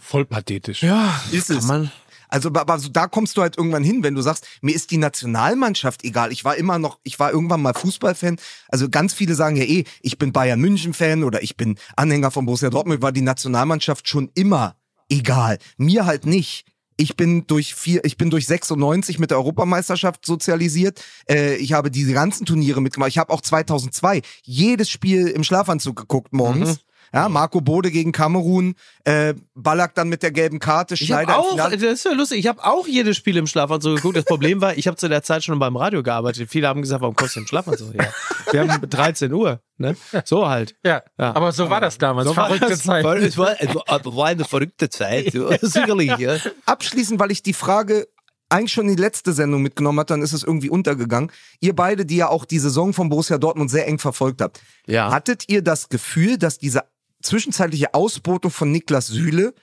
Voll 0.00 0.24
pathetisch. 0.24 0.82
Ja, 0.82 1.22
ist 1.32 1.50
es. 1.50 1.66
Man 1.66 1.90
also, 2.32 2.48
aber 2.48 2.78
so, 2.78 2.88
da 2.88 3.08
kommst 3.08 3.36
du 3.36 3.42
halt 3.42 3.58
irgendwann 3.58 3.84
hin, 3.84 4.02
wenn 4.02 4.14
du 4.14 4.22
sagst, 4.22 4.46
mir 4.62 4.74
ist 4.74 4.90
die 4.90 4.96
Nationalmannschaft 4.96 6.02
egal. 6.02 6.32
Ich 6.32 6.46
war 6.46 6.56
immer 6.56 6.78
noch, 6.78 6.98
ich 7.02 7.20
war 7.20 7.30
irgendwann 7.30 7.60
mal 7.60 7.74
Fußballfan. 7.74 8.38
Also 8.68 8.88
ganz 8.88 9.12
viele 9.12 9.34
sagen 9.34 9.56
ja 9.56 9.64
eh, 9.64 9.84
ich 10.00 10.16
bin 10.16 10.32
Bayern 10.32 10.58
München 10.58 10.94
Fan 10.94 11.24
oder 11.24 11.42
ich 11.42 11.58
bin 11.58 11.78
Anhänger 11.94 12.30
von 12.30 12.46
Borussia 12.46 12.70
Dortmund. 12.70 13.02
War 13.02 13.12
die 13.12 13.20
Nationalmannschaft 13.20 14.08
schon 14.08 14.30
immer 14.34 14.76
egal. 15.10 15.58
Mir 15.76 16.06
halt 16.06 16.24
nicht. 16.24 16.64
Ich 17.02 17.16
bin 17.16 17.46
durch 17.48 17.74
vier, 17.74 18.04
ich 18.04 18.16
bin 18.16 18.30
durch 18.30 18.46
96 18.46 19.18
mit 19.18 19.32
der 19.32 19.38
Europameisterschaft 19.38 20.24
sozialisiert. 20.24 21.04
Äh, 21.28 21.56
ich 21.56 21.72
habe 21.72 21.90
diese 21.90 22.12
ganzen 22.12 22.46
Turniere 22.46 22.80
mitgemacht. 22.80 23.10
Ich 23.10 23.18
habe 23.18 23.32
auch 23.32 23.40
2002 23.40 24.22
jedes 24.44 24.88
Spiel 24.88 25.26
im 25.26 25.42
Schlafanzug 25.42 25.96
geguckt 25.96 26.32
morgens. 26.32 26.70
Mhm. 26.70 26.91
Ja, 27.12 27.28
Marco 27.28 27.60
Bode 27.60 27.90
gegen 27.90 28.10
Kamerun, 28.10 28.74
äh, 29.04 29.34
Ballack 29.54 29.94
dann 29.94 30.08
mit 30.08 30.22
der 30.22 30.30
gelben 30.30 30.58
Karte, 30.58 30.96
Schneider. 30.96 31.32
Ich 31.32 31.60
auch, 31.60 31.70
das 31.70 31.82
ist 31.82 32.04
ja 32.04 32.12
lustig, 32.12 32.38
ich 32.38 32.46
habe 32.46 32.64
auch 32.64 32.86
jedes 32.86 33.18
Spiel 33.18 33.36
im 33.36 33.46
Schlafanzug 33.46 33.96
geguckt. 33.96 34.16
Das 34.16 34.24
Problem 34.24 34.60
war, 34.62 34.76
ich 34.78 34.86
habe 34.86 34.96
zu 34.96 35.08
der 35.08 35.22
Zeit 35.22 35.44
schon 35.44 35.58
beim 35.58 35.76
Radio 35.76 36.02
gearbeitet. 36.02 36.48
Viele 36.50 36.68
haben 36.68 36.80
gesagt, 36.80 37.02
warum 37.02 37.14
kommst 37.14 37.36
du 37.36 37.40
im 37.40 37.46
Schlafanzug? 37.46 37.94
Ja. 37.94 38.08
Wir 38.50 38.60
haben 38.66 38.80
13 38.90 39.32
Uhr. 39.32 39.60
Ne? 39.76 39.96
So 40.24 40.48
halt. 40.48 40.74
Ja, 40.84 41.02
ja, 41.18 41.34
aber 41.34 41.52
so 41.52 41.68
war 41.68 41.80
das 41.80 41.98
damals. 41.98 42.28
So 42.28 42.34
verrückte 42.34 42.68
das, 42.68 42.82
Zeit. 42.82 43.04
Es 43.04 43.36
war, 43.36 43.60
es 43.60 43.74
war 43.74 44.26
eine 44.26 44.44
verrückte 44.44 44.88
Zeit, 44.88 45.32
sicherlich. 45.60 46.16
Ja. 46.18 46.36
Abschließend, 46.64 47.20
weil 47.20 47.30
ich 47.30 47.42
die 47.42 47.52
Frage 47.52 48.06
eigentlich 48.52 48.72
schon 48.72 48.88
in 48.88 48.96
die 48.96 49.02
letzte 49.02 49.32
Sendung 49.32 49.62
mitgenommen 49.62 49.98
hat, 50.00 50.10
dann 50.10 50.22
ist 50.22 50.32
es 50.32 50.44
irgendwie 50.44 50.68
untergegangen. 50.68 51.32
Ihr 51.60 51.74
beide, 51.74 52.04
die 52.04 52.16
ja 52.16 52.28
auch 52.28 52.44
die 52.44 52.58
Saison 52.58 52.92
von 52.92 53.08
Borussia 53.08 53.38
Dortmund 53.38 53.70
sehr 53.70 53.88
eng 53.88 53.98
verfolgt 53.98 54.42
habt, 54.42 54.60
ja. 54.86 55.10
hattet 55.10 55.44
ihr 55.48 55.62
das 55.62 55.88
Gefühl, 55.88 56.36
dass 56.36 56.58
diese 56.58 56.84
zwischenzeitliche 57.22 57.94
Ausbotung 57.94 58.50
von 58.50 58.70
Niklas 58.70 59.06
Süle, 59.06 59.54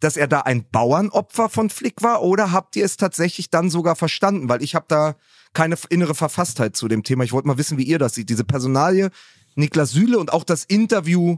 dass 0.00 0.16
er 0.16 0.26
da 0.26 0.40
ein 0.40 0.68
Bauernopfer 0.68 1.48
von 1.48 1.70
Flick 1.70 2.02
war 2.02 2.22
oder 2.22 2.50
habt 2.50 2.74
ihr 2.74 2.84
es 2.84 2.96
tatsächlich 2.96 3.50
dann 3.50 3.70
sogar 3.70 3.94
verstanden? 3.94 4.48
Weil 4.48 4.62
ich 4.62 4.74
habe 4.74 4.86
da 4.88 5.16
keine 5.52 5.76
innere 5.90 6.14
Verfasstheit 6.14 6.76
zu 6.76 6.88
dem 6.88 7.04
Thema. 7.04 7.24
Ich 7.24 7.32
wollte 7.32 7.46
mal 7.46 7.58
wissen, 7.58 7.78
wie 7.78 7.84
ihr 7.84 7.98
das 7.98 8.14
seht. 8.14 8.28
Diese 8.28 8.44
Personalie 8.44 9.10
Niklas 9.54 9.90
Süle 9.90 10.18
und 10.18 10.32
auch 10.32 10.44
das 10.44 10.64
Interview 10.64 11.36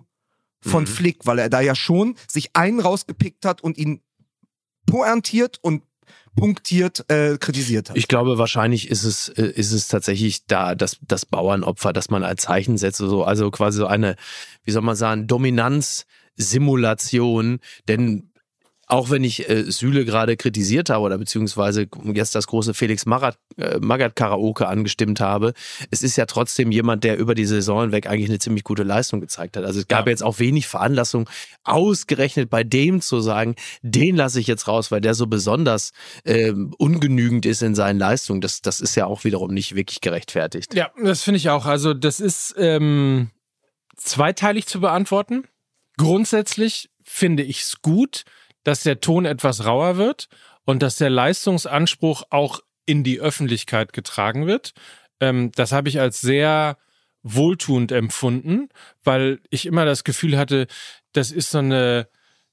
von 0.62 0.84
mhm. 0.84 0.88
Flick, 0.88 1.26
weil 1.26 1.38
er 1.38 1.50
da 1.50 1.60
ja 1.60 1.74
schon 1.74 2.16
sich 2.26 2.50
einen 2.54 2.80
rausgepickt 2.80 3.44
hat 3.44 3.60
und 3.62 3.76
ihn 3.76 4.00
pointiert 4.86 5.58
und 5.62 5.82
punktiert 6.36 7.10
äh, 7.10 7.38
kritisiert 7.38 7.90
hat. 7.90 7.96
Ich 7.96 8.06
glaube, 8.08 8.36
wahrscheinlich 8.38 8.90
ist 8.90 9.04
es, 9.04 9.28
äh, 9.30 9.46
ist 9.46 9.72
es 9.72 9.88
tatsächlich 9.88 10.46
da 10.46 10.74
das, 10.74 10.98
das 11.02 11.24
Bauernopfer, 11.26 11.92
das 11.92 12.10
man 12.10 12.24
als 12.24 12.42
Zeichen 12.42 12.76
setzt. 12.76 12.98
So, 12.98 13.24
also 13.24 13.50
quasi 13.50 13.78
so 13.78 13.86
eine, 13.86 14.16
wie 14.64 14.72
soll 14.72 14.82
man 14.82 14.96
sagen, 14.96 15.26
Dominanzsimulation. 15.26 17.60
Denn 17.88 18.30
auch 18.86 19.10
wenn 19.10 19.24
ich 19.24 19.48
äh, 19.48 19.70
Süle 19.70 20.04
gerade 20.04 20.36
kritisiert 20.36 20.90
habe 20.90 21.04
oder 21.04 21.18
beziehungsweise 21.18 21.86
jetzt 22.12 22.34
das 22.34 22.46
große 22.46 22.74
Felix 22.74 23.06
Magath, 23.06 23.38
äh, 23.56 23.78
Magath 23.80 24.16
Karaoke 24.16 24.66
angestimmt 24.66 25.20
habe, 25.20 25.54
es 25.90 26.02
ist 26.02 26.16
ja 26.16 26.26
trotzdem 26.26 26.70
jemand, 26.70 27.04
der 27.04 27.18
über 27.18 27.34
die 27.34 27.46
Saison 27.46 27.82
hinweg 27.82 28.06
eigentlich 28.06 28.28
eine 28.28 28.38
ziemlich 28.38 28.64
gute 28.64 28.82
Leistung 28.82 29.20
gezeigt 29.20 29.56
hat. 29.56 29.64
Also 29.64 29.80
es 29.80 29.88
gab 29.88 30.06
ja. 30.06 30.10
jetzt 30.10 30.22
auch 30.22 30.38
wenig 30.38 30.66
Veranlassung, 30.66 31.28
ausgerechnet 31.62 32.50
bei 32.50 32.64
dem 32.64 33.00
zu 33.00 33.20
sagen, 33.20 33.54
den 33.82 34.16
lasse 34.16 34.40
ich 34.40 34.46
jetzt 34.46 34.68
raus, 34.68 34.90
weil 34.90 35.00
der 35.00 35.14
so 35.14 35.26
besonders 35.26 35.92
äh, 36.24 36.52
ungenügend 36.78 37.46
ist 37.46 37.62
in 37.62 37.74
seinen 37.74 37.98
Leistungen. 37.98 38.40
Das, 38.40 38.60
das 38.60 38.80
ist 38.80 38.94
ja 38.94 39.06
auch 39.06 39.24
wiederum 39.24 39.52
nicht 39.52 39.74
wirklich 39.74 40.00
gerechtfertigt. 40.00 40.74
Ja, 40.74 40.90
das 41.02 41.22
finde 41.22 41.38
ich 41.38 41.48
auch. 41.48 41.66
Also 41.66 41.94
das 41.94 42.20
ist 42.20 42.54
ähm, 42.58 43.30
zweiteilig 43.96 44.66
zu 44.66 44.80
beantworten. 44.80 45.44
Grundsätzlich 45.96 46.90
finde 47.02 47.42
ich 47.42 47.60
es 47.60 47.82
gut, 47.82 48.24
dass 48.64 48.82
der 48.82 49.00
Ton 49.00 49.24
etwas 49.24 49.64
rauer 49.64 49.96
wird 49.96 50.28
und 50.64 50.82
dass 50.82 50.96
der 50.96 51.10
Leistungsanspruch 51.10 52.24
auch 52.30 52.60
in 52.86 53.04
die 53.04 53.20
Öffentlichkeit 53.20 53.92
getragen 53.92 54.46
wird. 54.46 54.72
Ähm, 55.20 55.52
das 55.54 55.72
habe 55.72 55.88
ich 55.88 56.00
als 56.00 56.20
sehr 56.20 56.76
wohltuend 57.22 57.92
empfunden, 57.92 58.68
weil 59.02 59.40
ich 59.50 59.66
immer 59.66 59.84
das 59.84 60.04
Gefühl 60.04 60.36
hatte, 60.36 60.66
das 61.12 61.30
ist 61.30 61.50
so 61.50 61.58
eine 61.58 62.08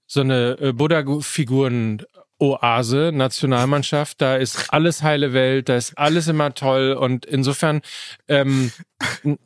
so 0.06 0.20
eine 0.20 0.58
äh, 0.60 0.74
Buddha-Figuren 0.74 2.04
Oase, 2.42 3.12
Nationalmannschaft, 3.14 4.20
da 4.20 4.36
ist 4.36 4.74
alles 4.74 5.04
heile 5.04 5.32
Welt, 5.32 5.70
da 5.70 5.76
ist 5.76 5.96
alles 5.96 6.28
immer 6.28 6.56
toll 6.56 6.94
und 6.94 7.24
insofern 7.26 7.82
ähm, 8.28 8.72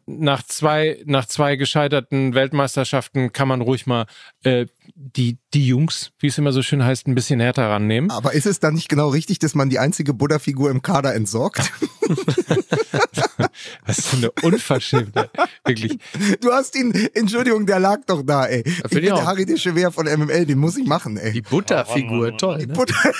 nach 0.05 0.43
zwei 0.43 1.01
nach 1.05 1.25
zwei 1.25 1.57
gescheiterten 1.57 2.33
Weltmeisterschaften 2.33 3.33
kann 3.33 3.49
man 3.49 3.59
ruhig 3.59 3.85
mal 3.85 4.05
äh, 4.43 4.67
die 4.95 5.37
die 5.53 5.67
Jungs, 5.67 6.11
wie 6.19 6.27
es 6.27 6.37
immer 6.37 6.53
so 6.53 6.61
schön 6.61 6.85
heißt, 6.85 7.07
ein 7.07 7.15
bisschen 7.15 7.41
härter 7.41 7.69
rannehmen. 7.69 8.11
Aber 8.11 8.31
ist 8.31 8.45
es 8.45 8.61
dann 8.61 8.75
nicht 8.75 8.87
genau 8.87 9.09
richtig, 9.09 9.39
dass 9.39 9.55
man 9.55 9.69
die 9.69 9.79
einzige 9.79 10.13
Buddha-Figur 10.13 10.71
im 10.71 10.81
Kader 10.81 11.13
entsorgt? 11.15 11.69
Was 13.85 13.99
ist 13.99 14.13
eine 14.13 14.31
Unverschämtheit. 14.43 15.29
Wirklich. 15.65 15.97
Du 16.41 16.51
hast 16.51 16.75
ihn, 16.75 16.91
Entschuldigung, 17.13 17.65
der 17.65 17.79
lag 17.79 18.01
doch 18.05 18.21
da, 18.23 18.45
ey. 18.45 18.63
Ich 18.65 18.83
bin 18.89 19.03
der 19.03 19.25
Harry 19.25 19.45
de 19.45 19.57
Chever 19.57 19.91
von 19.91 20.05
MML, 20.05 20.45
den 20.45 20.57
muss 20.57 20.77
ich 20.77 20.87
machen, 20.87 21.17
ey. 21.17 21.31
Die 21.31 21.41
Butterfigur, 21.41 22.37
toll. 22.37 22.59
Die 22.59 22.67
ne? 22.67 22.73
Butter 22.73 22.95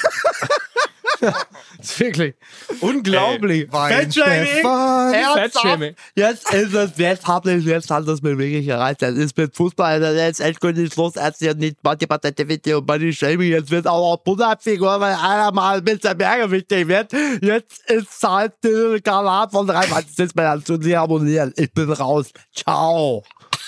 ist 1.79 1.99
wirklich 1.99 2.35
unglaublich. 2.81 3.69
Fettshaming. 3.69 5.95
Jetzt 6.15 6.53
ist 6.53 6.73
es, 6.73 6.97
jetzt 6.97 7.27
hat 7.27 7.45
es, 7.45 7.65
jetzt 7.65 7.89
hat 7.89 8.07
es 8.07 8.21
mir 8.21 8.37
wirklich 8.37 8.67
erreicht. 8.67 9.01
Das 9.01 9.15
ist 9.15 9.37
mit 9.37 9.55
Fußball, 9.55 9.99
das 9.99 10.31
ist 10.31 10.39
endgültig 10.39 10.93
Schluss. 10.93 11.15
Jetzt 11.15 11.41
ist 11.41 11.57
nicht 11.57 11.81
Body 11.81 12.05
Positivity 12.05 12.73
und 12.73 12.85
Body 12.85 13.13
Shaming. 13.13 13.51
Jetzt 13.51 13.71
wird 13.71 13.87
auch 13.87 14.15
noch 14.15 14.23
Butterfigur, 14.23 14.99
weil 14.99 15.15
einer 15.15 15.51
mal 15.51 15.77
ein 15.77 15.83
bisschen 15.83 16.17
mehr 16.17 16.51
wichtig 16.51 16.87
wird. 16.87 17.11
Jetzt 17.41 17.89
ist 17.89 18.23
halt 18.23 18.53
der 18.63 19.01
Kanal 19.01 19.49
von 19.49 19.67
drei 19.67 19.87
Mann. 19.87 20.03
Jetzt 20.05 20.19
ist 20.19 20.35
mir 20.35 20.43
dann 20.43 20.63
zu 20.63 20.81
sehr 20.81 20.99
harmonieren. 20.99 21.53
Ich 21.55 21.71
bin 21.71 21.91
raus. 21.91 22.31
Ciao. 22.53 23.23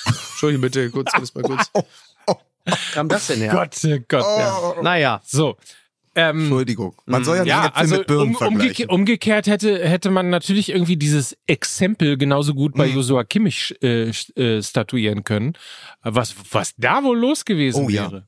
Entschuldigung, 0.06 0.62
bitte, 0.62 0.90
kurz, 0.92 1.12
kurz 1.14 1.34
mal 1.34 1.44
kurz. 1.44 1.72
kam 2.94 3.10
das 3.10 3.28
denn 3.28 3.40
her? 3.40 3.52
Gott, 3.52 3.76
oh 3.86 3.98
Gott. 4.08 4.26
Oh. 4.26 4.74
Ja. 4.76 4.82
Naja, 4.82 5.22
so. 5.26 5.58
Ähm, 6.18 6.40
Entschuldigung. 6.40 6.96
Man 7.06 7.24
soll 7.24 7.38
ja 7.38 7.44
nicht 7.44 7.52
ja, 7.52 7.72
also 7.76 7.98
mit 7.98 8.08
Birnen 8.08 8.36
um, 8.36 8.48
umge 8.48 8.74
umgekehrt 8.88 9.46
hätte, 9.46 9.88
hätte 9.88 10.10
man 10.10 10.32
natürlich 10.32 10.70
irgendwie 10.70 10.98
dieses 10.98 11.38
Exempel 11.46 12.18
genauso 12.18 12.56
gut 12.56 12.74
bei 12.74 12.88
mhm. 12.88 12.96
Joshua 12.96 13.24
Kimmich 13.24 13.76
äh, 13.84 14.10
äh, 14.10 14.64
statuieren 14.64 15.24
können. 15.24 15.54
Was, 16.02 16.34
was 16.50 16.74
da 16.78 17.04
wohl 17.04 17.20
los 17.20 17.46
gewesen 17.46 17.86
oh, 17.86 17.88
wäre. 17.88 18.16
Ja. 18.16 18.24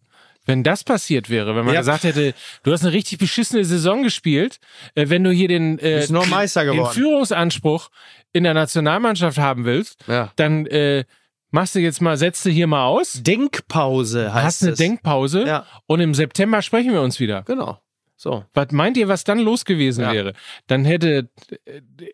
Wenn 0.46 0.64
das 0.64 0.84
passiert 0.84 1.32
wäre, 1.32 1.56
wenn 1.56 1.66
man 1.66 1.74
ja. 1.74 1.82
gesagt 1.82 2.04
hätte, 2.04 2.36
du 2.62 2.72
hast 2.72 2.84
eine 2.84 2.94
richtig 2.94 3.18
beschissene 3.18 3.66
Saison 3.66 4.04
gespielt, 4.04 4.60
äh, 4.94 5.10
wenn 5.10 5.24
du 5.24 5.32
hier 5.32 5.48
den, 5.48 5.80
äh, 5.80 6.06
den 6.06 6.86
Führungsanspruch 6.86 7.90
in 8.34 8.44
der 8.44 8.54
Nationalmannschaft 8.54 9.40
haben 9.40 9.66
willst, 9.66 10.06
ja. 10.08 10.32
dann 10.36 10.68
äh, 10.68 11.06
machst 11.52 11.76
du 11.76 11.80
jetzt 11.80 12.02
mal, 12.02 12.18
setzt 12.18 12.46
du 12.46 12.50
hier 12.50 12.68
mal 12.68 12.86
aus. 12.86 13.22
Denkpause 13.24 14.34
heißt 14.34 14.46
Hast 14.46 14.64
eine 14.64 14.72
es. 14.72 14.78
Denkpause. 14.78 15.46
Ja. 15.46 15.66
Und 15.88 16.00
im 16.00 16.14
September 16.14 16.62
sprechen 16.62 16.92
wir 16.92 17.02
uns 17.02 17.20
wieder. 17.20 17.44
Genau. 17.44 17.80
So. 18.16 18.44
Was 18.54 18.72
meint 18.72 18.98
ihr, 18.98 19.08
was 19.08 19.24
dann 19.24 19.40
los 19.40 19.64
gewesen 19.64 20.02
ja. 20.02 20.12
wäre? 20.12 20.34
Dann 20.68 20.84
hätte, 20.84 21.30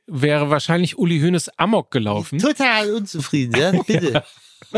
wäre 0.06 0.52
wahrscheinlich 0.52 1.00
Uli 1.00 1.20
Hoeneß 1.20 1.50
Amok 1.58 1.90
gelaufen. 1.90 2.38
Total 2.38 2.94
unzufrieden, 2.94 3.60
ja, 3.60 3.72
bitte. 3.88 4.24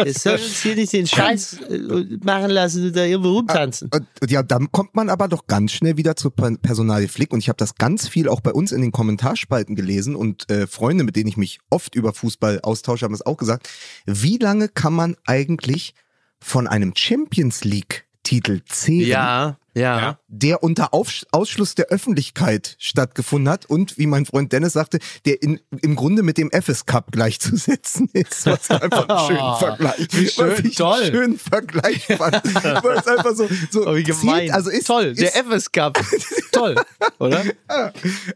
Es 0.06 0.24
soll 0.24 0.34
uns 0.34 0.62
hier 0.62 0.76
nicht 0.76 0.94
den 0.94 1.08
Scheiß 1.08 1.62
äh, 1.70 1.78
machen 2.24 2.52
lassen 2.52 2.88
und 2.88 2.96
da 2.96 3.04
irgendwo 3.04 3.34
rumtanzen. 3.34 3.90
Ah, 3.92 4.00
ja, 4.28 4.44
dann 4.44 4.72
kommt 4.72 4.96
man 4.96 5.10
aber 5.10 5.28
doch 5.28 5.48
ganz 5.48 5.72
schnell 5.72 5.98
wieder 5.98 6.16
zur 6.16 6.34
Personalie 6.34 7.08
Flick 7.08 7.34
und 7.34 7.40
ich 7.40 7.50
habe 7.50 7.58
das 7.58 7.76
ganz 7.76 8.08
viel 8.08 8.30
auch 8.30 8.42
bei 8.42 8.52
uns 8.52 8.72
in 8.72 8.82
den 8.82 8.92
Kommentarspalten 8.92 9.76
gelesen 9.76 10.16
und 10.16 10.50
äh, 10.50 10.68
Freunde, 10.68 11.04
mit 11.04 11.16
denen 11.16 11.28
ich 11.28 11.38
mich 11.38 11.60
oft 11.70 11.96
über 11.96 12.14
Fußball 12.14 12.62
austausche, 12.62 13.06
haben 13.06 13.14
es 13.14 13.26
auch 13.26 13.38
gesagt. 13.38 13.70
Wie 14.06 14.38
lange 14.38 14.70
kann 14.70 14.94
man 14.94 15.16
eigentlich 15.26 15.94
von 16.40 16.68
einem 16.68 16.94
Champions 16.96 17.64
League 17.64 18.07
Titel 18.28 18.62
zählen? 18.66 19.08
Ja 19.08 19.58
ja. 19.78 20.20
der 20.28 20.64
unter 20.64 20.94
Auf 20.94 21.12
Ausschluss 21.32 21.76
der 21.76 21.88
Öffentlichkeit 21.88 22.76
stattgefunden 22.80 23.52
hat 23.52 23.66
und, 23.66 23.98
wie 23.98 24.08
mein 24.08 24.26
Freund 24.26 24.52
Dennis 24.52 24.74
sagte, 24.74 25.00
der 25.26 25.42
in, 25.42 25.60
im 25.82 25.96
Grunde 25.96 26.24
mit 26.24 26.38
dem 26.38 26.50
FS 26.52 26.86
Cup 26.86 27.12
gleichzusetzen 27.12 28.10
ist. 28.14 28.46
Was 28.46 28.70
einfach 28.70 29.08
einen 29.08 29.28
schönen 29.28 29.40
oh, 29.42 29.56
Vergleich. 29.56 30.08
Wie 30.12 30.28
schön, 30.28 30.52
was 30.52 30.60
ich 30.60 30.76
toll. 30.76 31.02
Einen 31.02 31.12
schönen 31.12 31.40
Vergleich 31.40 32.06
fand. 32.06 32.44
Weil 32.84 32.98
es 32.98 33.08
einfach 33.08 33.36
so, 33.36 33.48
so 33.72 33.88
oh, 33.88 33.96
wie 33.96 34.04
gemein. 34.04 34.42
Zieht, 34.42 34.54
also 34.54 34.70
ist, 34.70 34.88
toll, 34.88 35.14
der 35.14 35.36
FS 35.36 35.72
Cup. 35.72 36.00
toll, 36.52 36.76
oder? 37.20 37.44
Ja. 37.70 37.94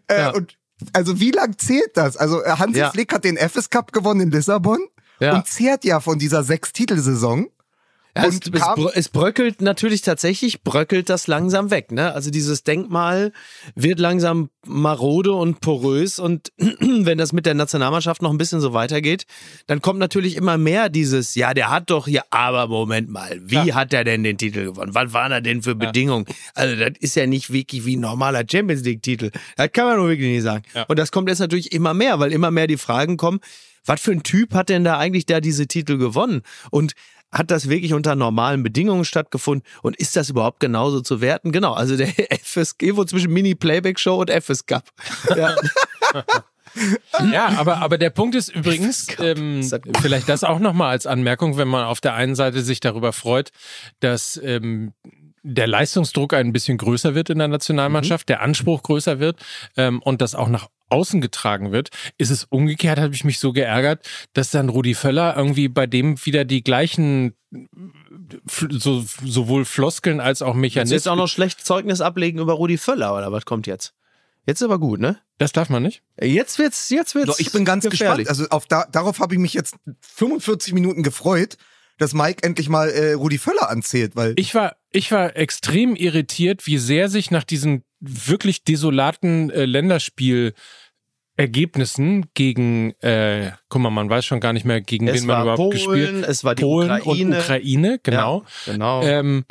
Äh, 0.08 0.20
ja. 0.20 0.30
Und 0.32 0.58
also 0.94 1.20
wie 1.20 1.32
lang 1.32 1.58
zählt 1.58 1.96
das? 1.96 2.18
Also 2.18 2.44
äh, 2.44 2.52
Hansi. 2.52 2.84
Flick 2.92 3.14
hat 3.14 3.24
den 3.24 3.38
FS 3.38 3.70
Cup 3.70 3.92
gewonnen 3.92 4.22
in 4.22 4.32
Lissabon 4.32 4.80
ja. 5.20 5.36
und 5.36 5.48
zehrt 5.48 5.86
ja 5.86 6.00
von 6.00 6.18
dieser 6.18 6.44
Sechs-Titelsaison. 6.44 7.44
Ja, 7.44 7.50
und 8.14 8.56
es, 8.56 8.70
es, 8.94 9.10
bröckelt 9.10 9.62
natürlich 9.62 10.02
tatsächlich, 10.02 10.64
bröckelt 10.64 11.10
das 11.10 11.28
langsam 11.28 11.72
weg. 11.72 11.92
Ne? 11.92 12.14
Also 12.14 12.30
dieses 12.30 12.64
Denkmal 12.64 13.32
wird 13.74 14.00
langsam 14.00 14.50
marode 14.66 15.32
und 15.32 15.62
porös 15.62 16.20
und 16.20 16.52
wenn 16.58 17.18
das 17.18 17.32
mit 17.32 17.46
der 17.46 17.54
Nationalmannschaft 17.54 18.22
noch 18.22 18.32
ein 18.32 18.38
bisschen 18.38 18.60
so 18.60 18.74
weitergeht, 18.74 19.26
dann 19.68 19.82
kommt 19.82 20.00
natürlich 20.00 20.36
immer 20.36 20.58
mehr 20.58 20.90
dieses, 20.90 21.36
ja, 21.36 21.54
der 21.54 21.70
hat 21.70 21.90
doch 21.90 22.06
hier, 22.06 22.24
aber 22.32 22.68
Moment 22.68 23.10
mal, 23.10 23.40
wie 23.44 23.68
ja. 23.68 23.76
hat 23.76 23.94
er 23.94 24.04
denn 24.04 24.24
den 24.24 24.38
Titel 24.38 24.66
gewonnen? 24.66 24.94
Was 24.94 25.14
waren 25.14 25.32
da 25.32 25.40
denn 25.40 25.64
für 25.64 25.76
Bedingungen? 25.76 26.26
Ja. 26.28 26.36
Also 26.56 26.76
das 26.76 26.92
ist 27.00 27.16
ja 27.16 27.26
nicht 27.28 27.54
wirklich 27.54 27.86
wie 27.86 27.96
ein 27.96 28.02
normaler 28.02 28.44
Champions 28.50 28.84
League-Titel. 28.84 29.32
Das 29.56 29.72
kann 29.72 29.86
man 29.86 29.98
nur 29.98 30.10
wirklich 30.10 30.30
nicht 30.30 30.44
sagen. 30.44 30.64
Ja. 30.76 30.84
Und 30.84 31.00
das 31.00 31.12
kommt 31.12 31.30
jetzt 31.30 31.40
natürlich 31.40 31.72
immer 31.72 31.94
mehr, 31.94 32.20
weil 32.20 32.34
immer 32.34 32.52
mehr 32.52 32.68
die 32.68 32.78
Fragen 32.78 33.16
kommen, 33.16 33.40
was 33.86 34.02
für 34.02 34.12
ein 34.12 34.24
Typ 34.24 34.54
hat 34.54 34.70
denn 34.70 34.84
da 34.84 34.98
eigentlich 34.98 35.26
da 35.26 35.40
diese 35.40 35.68
Titel 35.68 35.98
gewonnen? 35.98 36.42
Und 36.70 36.94
hat 37.32 37.52
das 37.52 37.70
wirklich 37.70 37.94
unter 37.94 38.16
normalen 38.16 38.64
Bedingungen 38.64 39.06
stattgefunden 39.06 39.66
und 39.82 39.96
ist 39.96 40.16
das 40.16 40.30
überhaupt 40.30 40.60
genauso 40.60 41.02
zu 41.02 41.22
werten? 41.22 41.52
Genau, 41.52 41.74
also 41.74 41.96
der 41.96 42.08
FSG 42.44 42.96
wo 42.96 43.04
zwischen 43.06 43.32
Mini-Playback-Show 43.32 44.20
und 44.20 44.30
FS 44.30 44.66
Cup. 44.66 44.90
Ja. 45.36 47.32
ja, 47.32 47.48
aber, 47.58 47.78
aber 47.78 47.98
der 47.98 48.12
Punkt 48.12 48.34
ist 48.34 48.48
übrigens, 48.48 49.08
ähm, 49.20 49.62
vielleicht 50.02 50.30
das 50.30 50.46
auch 50.46 50.60
nochmal 50.60 50.92
als 50.92 51.06
Anmerkung, 51.06 51.58
wenn 51.58 51.68
man 51.68 51.84
auf 51.84 52.00
der 52.00 52.14
einen 52.14 52.34
Seite 52.34 52.62
sich 52.62 52.80
darüber 52.80 53.12
freut, 53.12 53.52
dass 54.00 54.40
ähm, 54.42 54.94
der 55.44 55.68
Leistungsdruck 55.68 56.34
ein 56.34 56.54
bisschen 56.54 56.78
größer 56.78 57.16
wird 57.16 57.30
in 57.30 57.40
der 57.40 57.48
Nationalmannschaft, 57.50 58.28
mhm. 58.28 58.32
der 58.34 58.42
Anspruch 58.42 58.84
größer 58.84 59.20
wird 59.20 59.44
ähm, 59.76 60.02
und 60.02 60.22
das 60.22 60.36
auch 60.36 60.48
nach 60.48 60.68
außen 60.92 61.22
getragen 61.22 61.72
wird, 61.72 61.90
ist 62.18 62.30
es 62.30 62.46
umgekehrt, 62.46 63.00
habe 63.00 63.14
ich 63.14 63.24
mich 63.24 63.40
so 63.40 63.54
geärgert, 63.54 64.08
dass 64.34 64.52
dann 64.52 64.70
Rudi 64.70 64.94
Völler 64.94 65.36
irgendwie 65.36 65.68
bei 65.68 65.88
dem 65.88 66.24
wieder 66.26 66.46
die 66.46 66.64
gleichen 66.64 67.36
so, 68.70 69.04
sowohl 69.26 69.66
Floskeln 69.66 70.20
als 70.20 70.42
auch 70.42 70.54
Mechanismen. 70.54 70.96
Jetzt 70.96 71.08
auch 71.08 71.16
noch 71.16 71.28
schlecht 71.28 71.66
Zeugnis 71.66 72.02
ablegen 72.02 72.40
über 72.40 72.54
Rudi 72.54 72.78
Völler 72.78 73.16
oder 73.16 73.32
was 73.32 73.46
kommt 73.46 73.68
jetzt? 73.68 73.94
Jetzt 74.46 74.62
ist 74.62 74.66
aber 74.66 74.80
gut, 74.80 75.00
ne? 75.00 75.20
Das 75.38 75.52
darf 75.52 75.70
man 75.70 75.84
nicht. 75.84 76.02
Jetzt 76.20 76.58
wird's, 76.58 76.90
jetzt 76.90 77.14
wird's. 77.14 77.40
ich 77.40 77.52
bin 77.52 77.64
ganz 77.66 77.84
gefährlich. 77.84 78.28
gespannt. 78.28 78.50
Also 78.50 78.56
auf 78.56 78.66
da, 78.66 78.86
darauf 78.92 79.20
habe 79.20 79.36
ich 79.36 79.40
mich 79.40 79.54
jetzt 79.54 79.76
45 80.02 80.74
Minuten 80.74 81.04
gefreut, 81.04 81.58
dass 81.98 82.14
Mike 82.14 82.44
endlich 82.44 82.68
mal 82.68 82.90
äh, 82.90 83.14
Rudi 83.14 83.38
Völler 83.38 83.70
anzählt, 83.70 84.16
weil 84.16 84.34
ich 84.38 84.56
war 84.56 84.76
ich 84.92 85.12
war 85.12 85.36
extrem 85.36 85.96
irritiert, 85.96 86.66
wie 86.66 86.78
sehr 86.78 87.10
sich 87.10 87.30
nach 87.30 87.44
diesem 87.44 87.84
wirklich 88.00 88.64
desolaten 88.64 89.52
äh, 89.52 89.66
Länderspiel 89.66 90.54
Ergebnissen 91.38 92.28
gegen, 92.34 92.92
äh, 93.02 93.52
guck 93.70 93.82
mal, 93.82 93.90
man 93.90 94.10
weiß 94.10 94.26
schon 94.26 94.40
gar 94.40 94.54
nicht 94.54 94.66
mehr, 94.66 94.82
gegen 94.82 95.08
es 95.08 95.22
wen 95.22 95.28
man 95.28 95.42
überhaupt 95.44 95.58
Polen, 95.58 95.72
gespielt. 95.72 96.26
Es 96.28 96.44
war 96.44 96.56
die 96.56 96.64
Polen 96.64 96.92
Ukraine. 96.92 97.36
und 97.36 97.42
Ukraine, 97.42 98.00
genau. 98.04 98.44
Ja, 98.66 98.74
genau. 98.74 99.02
Ähm, 99.04 99.46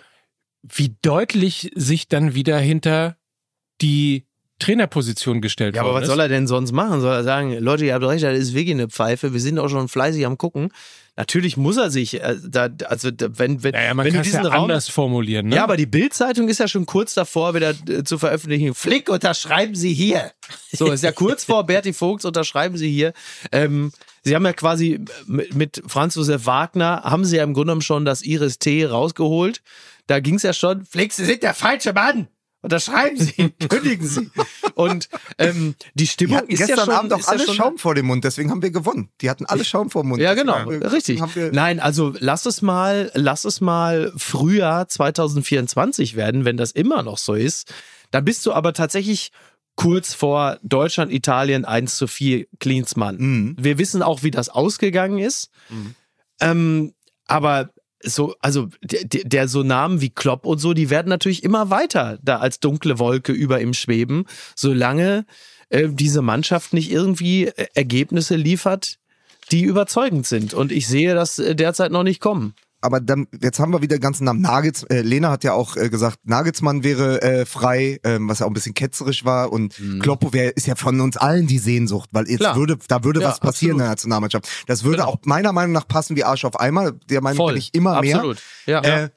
wie 0.62 0.96
deutlich 1.02 1.70
sich 1.74 2.08
dann 2.08 2.34
wieder 2.34 2.58
hinter 2.58 3.16
die 3.80 4.26
Trainerposition 4.61 5.40
gestellt 5.40 5.74
Ja, 5.74 5.82
aber 5.82 5.94
was 5.94 6.02
ist. 6.02 6.08
soll 6.08 6.20
er 6.20 6.28
denn 6.28 6.46
sonst 6.46 6.70
machen? 6.70 7.00
Soll 7.00 7.12
er 7.12 7.24
sagen, 7.24 7.58
Leute, 7.58 7.84
ihr 7.84 7.94
habt 7.94 8.04
recht, 8.04 8.22
das 8.22 8.38
ist 8.38 8.54
wirklich 8.54 8.74
eine 8.74 8.88
Pfeife, 8.88 9.32
wir 9.32 9.40
sind 9.40 9.58
auch 9.58 9.68
schon 9.68 9.88
fleißig 9.88 10.24
am 10.24 10.38
gucken. 10.38 10.72
Natürlich 11.16 11.56
muss 11.56 11.76
er 11.76 11.90
sich, 11.90 12.22
äh, 12.22 12.36
da, 12.42 12.68
also 12.86 13.11
da, 13.11 13.26
wenn, 13.36 13.62
wenn, 13.62 13.72
naja, 13.72 13.92
man 13.92 14.06
wenn 14.06 14.14
du 14.14 14.22
diesen 14.22 14.44
ja 14.44 14.48
Raum, 14.48 14.62
anders 14.62 14.88
formulieren. 14.88 15.48
Ne? 15.48 15.56
Ja, 15.56 15.64
aber 15.64 15.76
die 15.76 15.84
Bildzeitung 15.86 16.48
ist 16.48 16.61
ja 16.61 16.68
schon 16.68 16.86
kurz 16.86 17.12
davor, 17.14 17.54
wieder 17.54 17.74
äh, 17.88 18.04
zu 18.04 18.16
veröffentlichen. 18.16 18.74
Flick, 18.74 19.11
unterschreiben 19.11 19.74
Sie 19.74 19.92
hier. 19.92 20.30
So 20.72 20.86
ist 20.86 21.02
ja 21.02 21.12
kurz 21.12 21.44
vor 21.44 21.66
Berti 21.66 21.92
Vogts, 21.92 22.24
unterschreiben 22.24 22.76
Sie 22.78 22.90
hier. 22.90 23.12
Ähm, 23.52 23.92
Sie 24.22 24.34
haben 24.34 24.44
ja 24.44 24.52
quasi 24.52 25.04
mit, 25.26 25.54
mit 25.54 25.82
Franz 25.86 26.14
Josef 26.14 26.46
Wagner 26.46 27.02
haben 27.04 27.24
Sie 27.24 27.36
ja 27.36 27.42
im 27.42 27.54
Grunde 27.54 27.66
genommen 27.66 27.82
schon 27.82 28.04
das 28.04 28.22
Iris 28.22 28.58
T 28.58 28.86
rausgeholt. 28.86 29.62
Da 30.06 30.20
ging 30.20 30.36
es 30.36 30.42
ja 30.42 30.52
schon. 30.52 30.84
Flick, 30.84 31.12
Sie 31.12 31.24
sind 31.24 31.42
der 31.42 31.54
falsche 31.54 31.92
Mann. 31.92 32.28
Unterschreiben 32.62 33.16
Sie, 33.16 33.50
kündigen 33.68 34.06
Sie. 34.06 34.30
Und 34.74 35.08
ähm, 35.38 35.74
die 35.94 36.06
Stimmung 36.06 36.40
ist 36.46 36.58
gestern 36.58 36.78
ja 36.78 36.84
schon, 36.84 36.94
Abend 36.94 37.12
auch 37.14 37.26
alle 37.26 37.46
ja 37.46 37.54
Schaum 37.54 37.78
vor 37.78 37.94
dem 37.94 38.06
Mund, 38.06 38.24
deswegen 38.24 38.50
haben 38.50 38.62
wir 38.62 38.70
gewonnen. 38.70 39.08
Die 39.20 39.30
hatten 39.30 39.46
alle 39.46 39.64
Schaum 39.64 39.90
vor 39.90 40.02
dem 40.02 40.11
Mund. 40.11 40.22
Ja, 40.22 40.34
genau, 40.34 40.68
richtig. 40.68 41.22
Nein, 41.52 41.80
also 41.80 42.14
lass 42.18 42.44
es 42.46 42.61
mal, 42.61 43.11
lass 43.14 43.44
es 43.44 43.61
mal 43.61 44.12
Frühjahr 44.16 44.88
2024 44.88 46.16
werden, 46.16 46.44
wenn 46.44 46.56
das 46.56 46.72
immer 46.72 47.02
noch 47.02 47.18
so 47.18 47.34
ist. 47.34 47.72
Da 48.11 48.20
bist 48.20 48.44
du 48.44 48.52
aber 48.52 48.74
tatsächlich 48.74 49.32
kurz 49.76 50.12
vor 50.12 50.58
Deutschland, 50.62 51.11
Italien 51.11 51.64
1 51.64 51.96
zu 51.96 52.06
4 52.06 52.46
Klinsmann. 52.58 53.16
Mhm. 53.16 53.56
Wir 53.58 53.78
wissen 53.78 54.02
auch, 54.02 54.22
wie 54.22 54.30
das 54.30 54.50
ausgegangen 54.50 55.18
ist. 55.18 55.48
Mhm. 55.70 55.94
Ähm, 56.40 56.94
aber 57.26 57.70
so, 58.03 58.34
also 58.40 58.68
der, 58.82 59.05
der 59.05 59.48
so 59.48 59.62
Namen 59.62 60.01
wie 60.01 60.11
Klopp 60.11 60.46
und 60.46 60.59
so, 60.59 60.72
die 60.72 60.90
werden 60.90 61.09
natürlich 61.09 61.42
immer 61.42 61.70
weiter 61.70 62.18
da 62.22 62.38
als 62.38 62.61
dunkle 62.61 62.98
Wolke 62.98 63.32
über 63.32 63.61
ihm 63.61 63.74
schweben, 63.74 64.24
solange 64.57 65.26
äh, 65.68 65.88
diese 65.90 66.22
Mannschaft 66.22 66.72
nicht 66.72 66.90
irgendwie 66.90 67.46
äh, 67.46 67.66
Ergebnisse 67.74 68.36
liefert, 68.36 68.98
die 69.51 69.62
überzeugend 69.62 70.26
sind. 70.26 70.55
Und 70.55 70.72
ich 70.72 70.86
sehe 70.86 71.14
das 71.14 71.38
äh, 71.38 71.55
derzeit 71.55 71.92
noch 71.92 72.05
nicht 72.05 72.20
kommen 72.20 72.55
aber 72.80 73.00
dann, 73.00 73.26
jetzt 73.40 73.60
haben 73.60 73.72
wir 73.72 73.82
wieder 73.82 73.96
den 73.96 74.02
ganzen 74.02 74.24
Namen. 74.24 74.40
Nagels, 74.40 74.84
äh, 74.84 75.02
Lena 75.02 75.30
hat 75.30 75.44
ja 75.44 75.52
auch 75.52 75.76
äh, 75.76 75.90
gesagt, 75.90 76.18
Nagelsmann 76.24 76.82
wäre 76.82 77.20
äh, 77.22 77.46
frei, 77.46 78.00
ähm, 78.04 78.28
was 78.28 78.38
ja 78.38 78.46
auch 78.46 78.50
ein 78.50 78.54
bisschen 78.54 78.74
ketzerisch 78.74 79.24
war. 79.24 79.52
Und 79.52 79.78
mhm. 79.78 80.00
Kloppo 80.00 80.32
wär, 80.32 80.56
ist 80.56 80.66
ja 80.66 80.76
von 80.76 81.00
uns 81.00 81.16
allen 81.16 81.46
die 81.46 81.58
Sehnsucht, 81.58 82.08
weil 82.12 82.28
jetzt 82.28 82.40
Klar. 82.40 82.56
würde, 82.56 82.78
da 82.88 83.04
würde 83.04 83.20
ja, 83.20 83.28
was 83.28 83.40
passieren 83.40 83.72
absolut. 83.72 83.72
in 83.72 83.78
der 83.78 83.88
Nationalmannschaft. 83.88 84.48
Das 84.66 84.84
würde 84.84 84.98
genau. 84.98 85.10
auch 85.10 85.18
meiner 85.24 85.52
Meinung 85.52 85.72
nach 85.72 85.86
passen 85.86 86.16
wie 86.16 86.24
Arsch 86.24 86.44
auf 86.44 86.58
einmal. 86.58 86.92
Der 87.08 87.20
Meinung 87.20 87.46
bin 87.46 87.56
ich 87.56 87.74
immer 87.74 87.96
absolut. 87.96 88.38
mehr. 88.66 88.82
Ja. 88.82 89.04
Äh, 89.04 89.10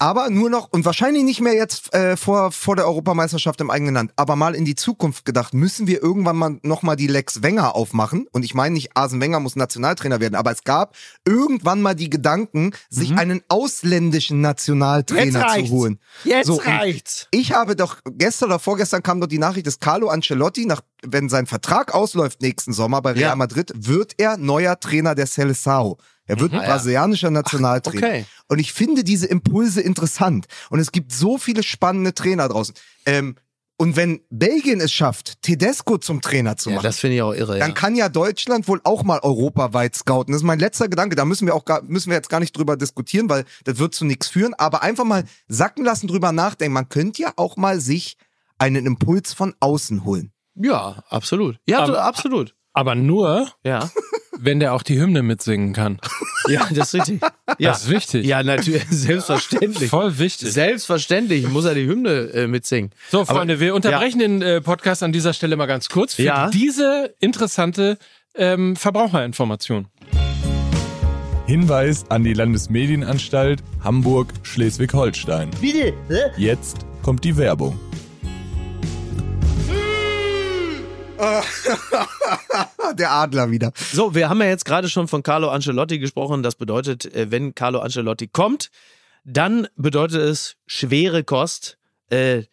aber 0.00 0.30
nur 0.30 0.50
noch 0.50 0.68
und 0.72 0.84
wahrscheinlich 0.84 1.22
nicht 1.22 1.40
mehr 1.40 1.54
jetzt 1.54 1.94
äh, 1.94 2.16
vor 2.16 2.50
vor 2.50 2.74
der 2.74 2.86
Europameisterschaft 2.86 3.60
im 3.60 3.70
eigenen 3.70 3.94
Land, 3.94 4.12
aber 4.16 4.34
mal 4.34 4.54
in 4.54 4.64
die 4.64 4.74
Zukunft 4.74 5.24
gedacht, 5.24 5.54
müssen 5.54 5.86
wir 5.86 6.02
irgendwann 6.02 6.36
mal 6.36 6.58
noch 6.62 6.82
mal 6.82 6.96
die 6.96 7.06
Lex 7.06 7.42
Wenger 7.42 7.76
aufmachen 7.76 8.26
und 8.32 8.44
ich 8.44 8.54
meine 8.54 8.72
nicht 8.72 8.96
Asen 8.96 9.20
Wenger 9.20 9.38
muss 9.40 9.56
Nationaltrainer 9.56 10.18
werden, 10.18 10.34
aber 10.34 10.50
es 10.50 10.64
gab 10.64 10.96
irgendwann 11.24 11.82
mal 11.82 11.94
die 11.94 12.10
Gedanken, 12.10 12.72
sich 12.88 13.10
mhm. 13.10 13.18
einen 13.18 13.42
ausländischen 13.48 14.40
Nationaltrainer 14.40 15.48
zu 15.48 15.70
holen. 15.70 16.00
Jetzt 16.24 16.46
so, 16.46 16.56
reicht's. 16.56 17.28
Ich 17.30 17.52
habe 17.52 17.76
doch 17.76 17.98
gestern 18.06 18.48
oder 18.48 18.58
vorgestern 18.58 19.02
kam 19.02 19.20
doch 19.20 19.28
die 19.28 19.38
Nachricht, 19.38 19.66
dass 19.66 19.78
Carlo 19.78 20.08
Ancelotti 20.08 20.64
nach 20.64 20.80
wenn 21.02 21.28
sein 21.28 21.46
Vertrag 21.46 21.94
ausläuft 21.94 22.42
nächsten 22.42 22.72
Sommer 22.72 23.02
bei 23.02 23.12
Real 23.12 23.30
ja. 23.30 23.36
Madrid, 23.36 23.72
wird 23.74 24.14
er 24.18 24.36
neuer 24.36 24.78
Trainer 24.78 25.14
der 25.14 25.26
Seleção. 25.26 25.96
Er 26.30 26.38
wird 26.38 26.52
mhm, 26.52 26.58
brasilianischer 26.58 27.28
ja. 27.28 27.32
Nationaltrainer. 27.32 28.06
Ach, 28.06 28.10
okay. 28.10 28.24
Und 28.48 28.60
ich 28.60 28.72
finde 28.72 29.02
diese 29.02 29.26
Impulse 29.26 29.80
interessant. 29.80 30.46
Und 30.70 30.78
es 30.78 30.92
gibt 30.92 31.12
so 31.12 31.38
viele 31.38 31.64
spannende 31.64 32.14
Trainer 32.14 32.48
draußen. 32.48 32.74
Ähm, 33.04 33.34
und 33.76 33.96
wenn 33.96 34.20
Belgien 34.30 34.80
es 34.80 34.92
schafft, 34.92 35.42
Tedesco 35.42 35.98
zum 35.98 36.20
Trainer 36.20 36.56
zu 36.56 36.68
machen, 36.68 36.82
ja, 36.84 36.88
das 36.88 36.98
finde 37.00 37.16
ich 37.16 37.22
auch 37.22 37.32
irre. 37.32 37.58
Dann 37.58 37.70
ja. 37.70 37.74
kann 37.74 37.96
ja 37.96 38.08
Deutschland 38.08 38.68
wohl 38.68 38.80
auch 38.84 39.02
mal 39.02 39.18
europaweit 39.20 39.96
scouten. 39.96 40.32
Das 40.32 40.42
ist 40.42 40.46
mein 40.46 40.60
letzter 40.60 40.88
Gedanke. 40.88 41.16
Da 41.16 41.24
müssen 41.24 41.46
wir 41.46 41.54
auch 41.54 41.64
gar, 41.64 41.82
müssen 41.82 42.10
wir 42.10 42.16
jetzt 42.16 42.28
gar 42.28 42.40
nicht 42.40 42.56
drüber 42.56 42.76
diskutieren, 42.76 43.28
weil 43.28 43.44
das 43.64 43.78
wird 43.78 43.94
zu 43.94 44.04
nichts 44.04 44.28
führen. 44.28 44.54
Aber 44.54 44.82
einfach 44.82 45.04
mal 45.04 45.24
sacken 45.48 45.84
lassen, 45.84 46.06
drüber 46.06 46.30
nachdenken. 46.30 46.74
Man 46.74 46.88
könnte 46.90 47.22
ja 47.22 47.32
auch 47.36 47.56
mal 47.56 47.80
sich 47.80 48.18
einen 48.58 48.86
Impuls 48.86 49.32
von 49.32 49.54
außen 49.58 50.04
holen. 50.04 50.30
Ja, 50.54 51.02
absolut. 51.08 51.58
Ja, 51.66 51.80
aber, 51.80 52.04
absolut. 52.04 52.54
Aber 52.72 52.94
nur, 52.94 53.50
ja. 53.64 53.90
Wenn 54.42 54.60
der 54.60 54.74
auch 54.74 54.82
die 54.82 55.00
Hymne 55.00 55.22
mitsingen 55.22 55.72
kann. 55.72 55.98
Ja, 56.48 56.66
das 56.70 56.94
ist 56.94 57.00
richtig. 57.00 57.22
Ja. 57.58 57.70
Das 57.70 57.84
ist 57.84 57.90
wichtig. 57.90 58.26
Ja, 58.26 58.42
natürlich, 58.42 58.84
selbstverständlich. 58.90 59.90
Voll 59.90 60.18
wichtig. 60.18 60.52
Selbstverständlich 60.52 61.48
muss 61.48 61.64
er 61.64 61.74
die 61.74 61.86
Hymne 61.86 62.30
äh, 62.32 62.46
mitsingen. 62.46 62.90
So, 63.10 63.24
Freunde, 63.24 63.54
Aber, 63.54 63.60
wir 63.60 63.74
unterbrechen 63.74 64.20
ja. 64.20 64.26
den 64.26 64.42
äh, 64.42 64.60
Podcast 64.60 65.02
an 65.02 65.12
dieser 65.12 65.32
Stelle 65.32 65.56
mal 65.56 65.66
ganz 65.66 65.88
kurz 65.88 66.14
für 66.14 66.22
ja. 66.22 66.50
diese 66.50 67.14
interessante 67.20 67.98
ähm, 68.34 68.76
Verbraucherinformation. 68.76 69.88
Hinweis 71.46 72.04
an 72.08 72.22
die 72.22 72.32
Landesmedienanstalt 72.32 73.62
Hamburg-Schleswig-Holstein. 73.82 75.50
Bitte? 75.60 75.92
Jetzt 76.36 76.86
kommt 77.02 77.24
die 77.24 77.36
Werbung. 77.36 77.78
Der 82.98 83.12
Adler 83.12 83.50
wieder. 83.50 83.72
So, 83.92 84.14
wir 84.14 84.28
haben 84.28 84.40
ja 84.40 84.48
jetzt 84.48 84.64
gerade 84.64 84.88
schon 84.88 85.08
von 85.08 85.22
Carlo 85.22 85.50
Ancelotti 85.50 85.98
gesprochen. 85.98 86.42
Das 86.42 86.54
bedeutet, 86.54 87.06
äh, 87.14 87.30
wenn 87.30 87.54
Carlo 87.54 87.80
Ancelotti 87.80 88.28
kommt, 88.28 88.70
dann 89.24 89.68
bedeutet 89.76 90.20
es 90.20 90.56
schwere 90.66 91.24
Kost, 91.24 91.78
äh, 92.08 92.44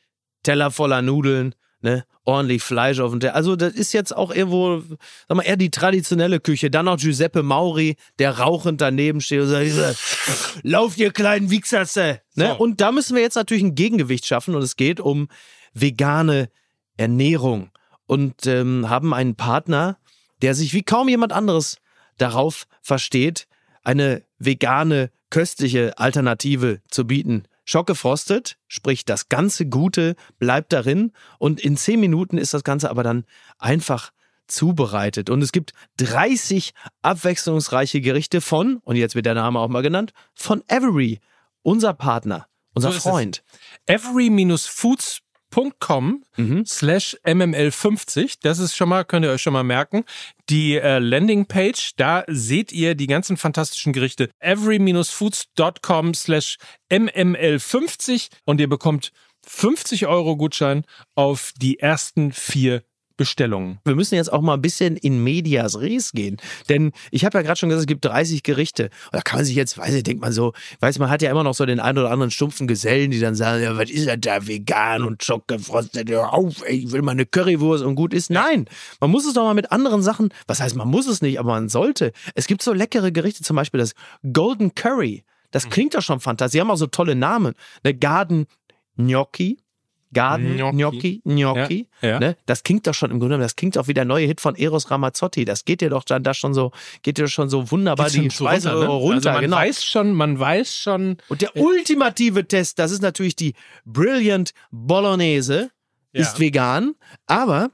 Teller 0.43 0.72
voller 0.72 1.01
Nudeln, 1.01 1.55
ne, 1.82 2.05
ordentlich 2.26 2.61
Fleisch 2.61 2.99
auf 2.99 3.11
dem 3.11 3.20
Teller. 3.20 3.36
Also 3.36 3.55
das 3.55 3.74
ist 3.74 3.93
jetzt 3.93 4.15
auch 4.15 4.32
irgendwo, 4.34 4.84
sag 5.28 5.38
mal, 5.38 5.43
eher 5.43 5.57
die 5.57 5.72
traditionelle 5.72 6.39
Küche. 6.39 6.70
Dann 6.70 6.86
noch 6.86 6.97
Giuseppe 6.97 7.43
Mauri, 7.43 7.95
der 8.20 8.39
rauchend 8.39 8.82
daneben 8.82 9.22
steht 9.22 9.41
und 9.41 9.47
sagt, 9.47 9.97
lauf 10.63 10.97
ihr 10.97 11.11
kleinen 11.11 11.49
Wichserste. 11.49 12.22
Ne? 12.36 12.49
So. 12.49 12.63
Und 12.63 12.82
da 12.82 12.91
müssen 12.91 13.15
wir 13.15 13.24
jetzt 13.24 13.36
natürlich 13.36 13.63
ein 13.63 13.76
Gegengewicht 13.76 14.26
schaffen 14.26 14.55
und 14.55 14.61
es 14.61 14.76
geht 14.76 14.99
um 14.99 15.30
vegane 15.74 16.49
Ernährung 16.97 17.72
und 18.07 18.47
ähm, 18.47 18.89
haben 18.89 19.13
einen 19.13 19.35
Partner, 19.35 19.97
der 20.41 20.55
sich 20.55 20.73
wie 20.73 20.83
kaum 20.83 21.07
jemand 21.07 21.33
anderes 21.33 21.77
darauf 22.17 22.67
versteht, 22.81 23.47
eine 23.83 24.23
vegane, 24.39 25.11
köstliche 25.29 25.97
Alternative 25.97 26.81
zu 26.89 27.05
bieten. 27.05 27.43
Schockgefrostet, 27.65 28.57
sprich 28.67 29.03
das 29.03 29.27
ganze 29.27 29.65
Gute 29.65 30.15
bleibt 30.39 30.71
darin 30.71 31.11
und 31.37 31.59
in 31.59 31.75
zehn 31.75 31.99
Minuten 31.99 32.37
ist 32.37 32.53
das 32.53 32.63
Ganze 32.63 32.89
aber 32.89 33.03
dann 33.03 33.25
einfach 33.59 34.11
zubereitet. 34.47 35.29
Und 35.29 35.41
es 35.41 35.51
gibt 35.51 35.73
30 35.97 36.73
abwechslungsreiche 37.01 37.99
Gerichte 37.99 38.39
von, 38.39 38.77
und 38.83 38.95
jetzt 38.95 39.15
wird 39.15 39.25
der 39.25 39.33
Name 39.35 39.59
auch 39.59 39.67
mal 39.67 39.81
genannt, 39.81 40.13
von 40.33 40.63
Every, 40.67 41.19
unser 41.61 41.93
Partner, 41.93 42.47
unser 42.73 42.93
so 42.93 42.99
Freund. 42.99 43.43
Every-Foods 43.85 45.19
com 45.79 46.23
mhm. 46.35 46.65
slash 46.65 47.17
mml50. 47.25 48.37
Das 48.41 48.59
ist 48.59 48.75
schon 48.75 48.89
mal, 48.89 49.03
könnt 49.03 49.25
ihr 49.25 49.31
euch 49.31 49.41
schon 49.41 49.53
mal 49.53 49.63
merken. 49.63 50.03
Die 50.49 50.75
äh, 50.75 50.99
Landingpage, 50.99 51.95
da 51.97 52.23
seht 52.27 52.71
ihr 52.71 52.95
die 52.95 53.07
ganzen 53.07 53.37
fantastischen 53.37 53.93
Gerichte. 53.93 54.29
every-foods.com 54.39 56.13
slash 56.13 56.57
mml50 56.89 58.29
und 58.45 58.61
ihr 58.61 58.69
bekommt 58.69 59.11
50 59.45 60.07
Euro 60.07 60.35
Gutschein 60.35 60.83
auf 61.15 61.53
die 61.57 61.79
ersten 61.79 62.31
vier 62.31 62.83
Bestellungen. 63.18 63.80
Wir 63.84 63.95
müssen 63.95 64.15
jetzt 64.15 64.32
auch 64.32 64.41
mal 64.41 64.53
ein 64.53 64.61
bisschen 64.61 64.95
in 64.95 65.24
medias 65.24 65.80
res 65.80 66.11
gehen, 66.11 66.38
denn 66.70 66.91
ich 67.11 67.26
habe 67.26 67.38
ja 67.38 67.41
gerade 67.41 67.57
schon 67.59 67.70
gesagt, 67.70 67.82
es 67.82 67.88
gibt 67.88 68.05
30 68.05 68.43
Gerichte. 68.43 68.86
Und 69.05 69.15
da 69.15 69.22
kann 69.22 69.39
man 69.39 69.45
sich 69.45 69.55
jetzt, 69.55 69.78
weiß 69.78 69.93
ich, 69.93 70.03
denkt 70.03 70.22
man 70.22 70.32
so, 70.32 70.53
weiß 70.80 70.99
man 70.99 71.09
hat 71.09 71.22
ja 71.22 71.32
immer 71.32 71.43
noch 71.43 71.53
so 71.53 71.65
den 71.65 71.80
einen 71.80 71.97
oder 71.97 72.11
anderen 72.11 72.32
stumpfen 72.32 72.68
Gesellen, 72.68 73.11
die 73.11 73.20
dann 73.20 73.36
sagen, 73.36 73.61
ja, 73.63 73.78
was 73.78 73.89
ist 73.89 74.07
er 74.07 74.18
da 74.18 74.47
vegan 74.47 75.03
und 75.03 75.24
schockgefrostet, 75.24 76.09
hör 76.09 76.34
auf, 76.34 76.63
ey, 76.65 76.78
ich 76.78 76.91
will 76.91 77.01
mal 77.01 77.11
eine 77.11 77.26
Currywurst 77.26 77.84
und 77.84 77.95
gut 77.95 78.13
ist. 78.13 78.30
Nein, 78.30 78.65
man 78.99 79.11
muss 79.11 79.26
es 79.26 79.34
doch 79.34 79.43
mal 79.43 79.53
mit 79.53 79.72
anderen 79.72 80.01
Sachen, 80.01 80.30
was 80.45 80.61
heißt, 80.61 80.76
man 80.76 80.88
muss 80.88 81.07
es 81.07 81.22
nicht, 81.22 81.39
aber 81.39 81.51
man 81.51 81.70
sollte. 81.70 82.11
Es 82.36 82.47
gibt 82.47 82.61
so 82.61 82.74
leckere 82.74 83.11
Gerichte, 83.11 83.43
zum 83.43 83.55
Beispiel 83.55 83.80
das 83.80 83.93
Golden 84.32 84.76
Curry. 84.76 85.24
Das 85.51 85.63
hm. 85.63 85.70
klingt 85.72 85.95
doch 85.95 86.01
schon 86.01 86.20
fantastisch. 86.20 86.53
Sie 86.53 86.61
haben 86.61 86.72
auch 86.72 86.78
so 86.78 86.88
tolle 86.88 87.15
Namen. 87.15 87.53
Eine 87.84 87.95
Garden 87.95 88.47
Gnocchi, 88.97 89.57
Garden, 90.13 90.57
Gnocchi, 90.57 91.21
Gnocchi. 91.25 91.87
Ja, 92.01 92.09
ja. 92.09 92.19
Ne? 92.19 92.37
Das 92.45 92.63
klingt 92.63 92.87
doch 92.87 92.93
schon 92.93 93.11
im 93.11 93.19
Grunde 93.19 93.33
genommen, 93.33 93.43
das 93.43 93.55
klingt 93.55 93.77
auch 93.77 93.87
wie 93.87 93.93
der 93.93 94.05
neue 94.05 94.25
Hit 94.25 94.41
von 94.41 94.55
Eros 94.55 94.89
Ramazzotti. 94.89 95.45
Das 95.45 95.65
geht 95.65 95.81
dir 95.81 95.89
doch 95.89 96.03
dann 96.03 96.23
da 96.23 96.33
schon 96.33 96.53
so, 96.53 96.71
geht 97.01 97.17
dir 97.17 97.27
schon 97.27 97.49
so 97.49 97.71
wunderbar 97.71 98.09
geht 98.09 98.23
die 98.23 98.31
Speise 98.31 98.71
runter. 98.71 98.87
Ne? 98.87 98.93
runter 98.93 99.15
also 99.15 99.29
man 99.29 99.41
genau. 99.41 99.57
weiß 99.57 99.83
schon, 99.83 100.13
man 100.13 100.39
weiß 100.39 100.77
schon. 100.77 101.17
Und 101.27 101.41
der 101.41 101.55
äh, 101.55 101.61
ultimative 101.61 102.47
Test, 102.47 102.79
das 102.79 102.91
ist 102.91 103.01
natürlich 103.01 103.35
die 103.35 103.53
Brilliant 103.85 104.53
Bolognese, 104.71 105.71
ja. 106.13 106.21
ist 106.21 106.39
vegan, 106.39 106.95
aber 107.25 107.71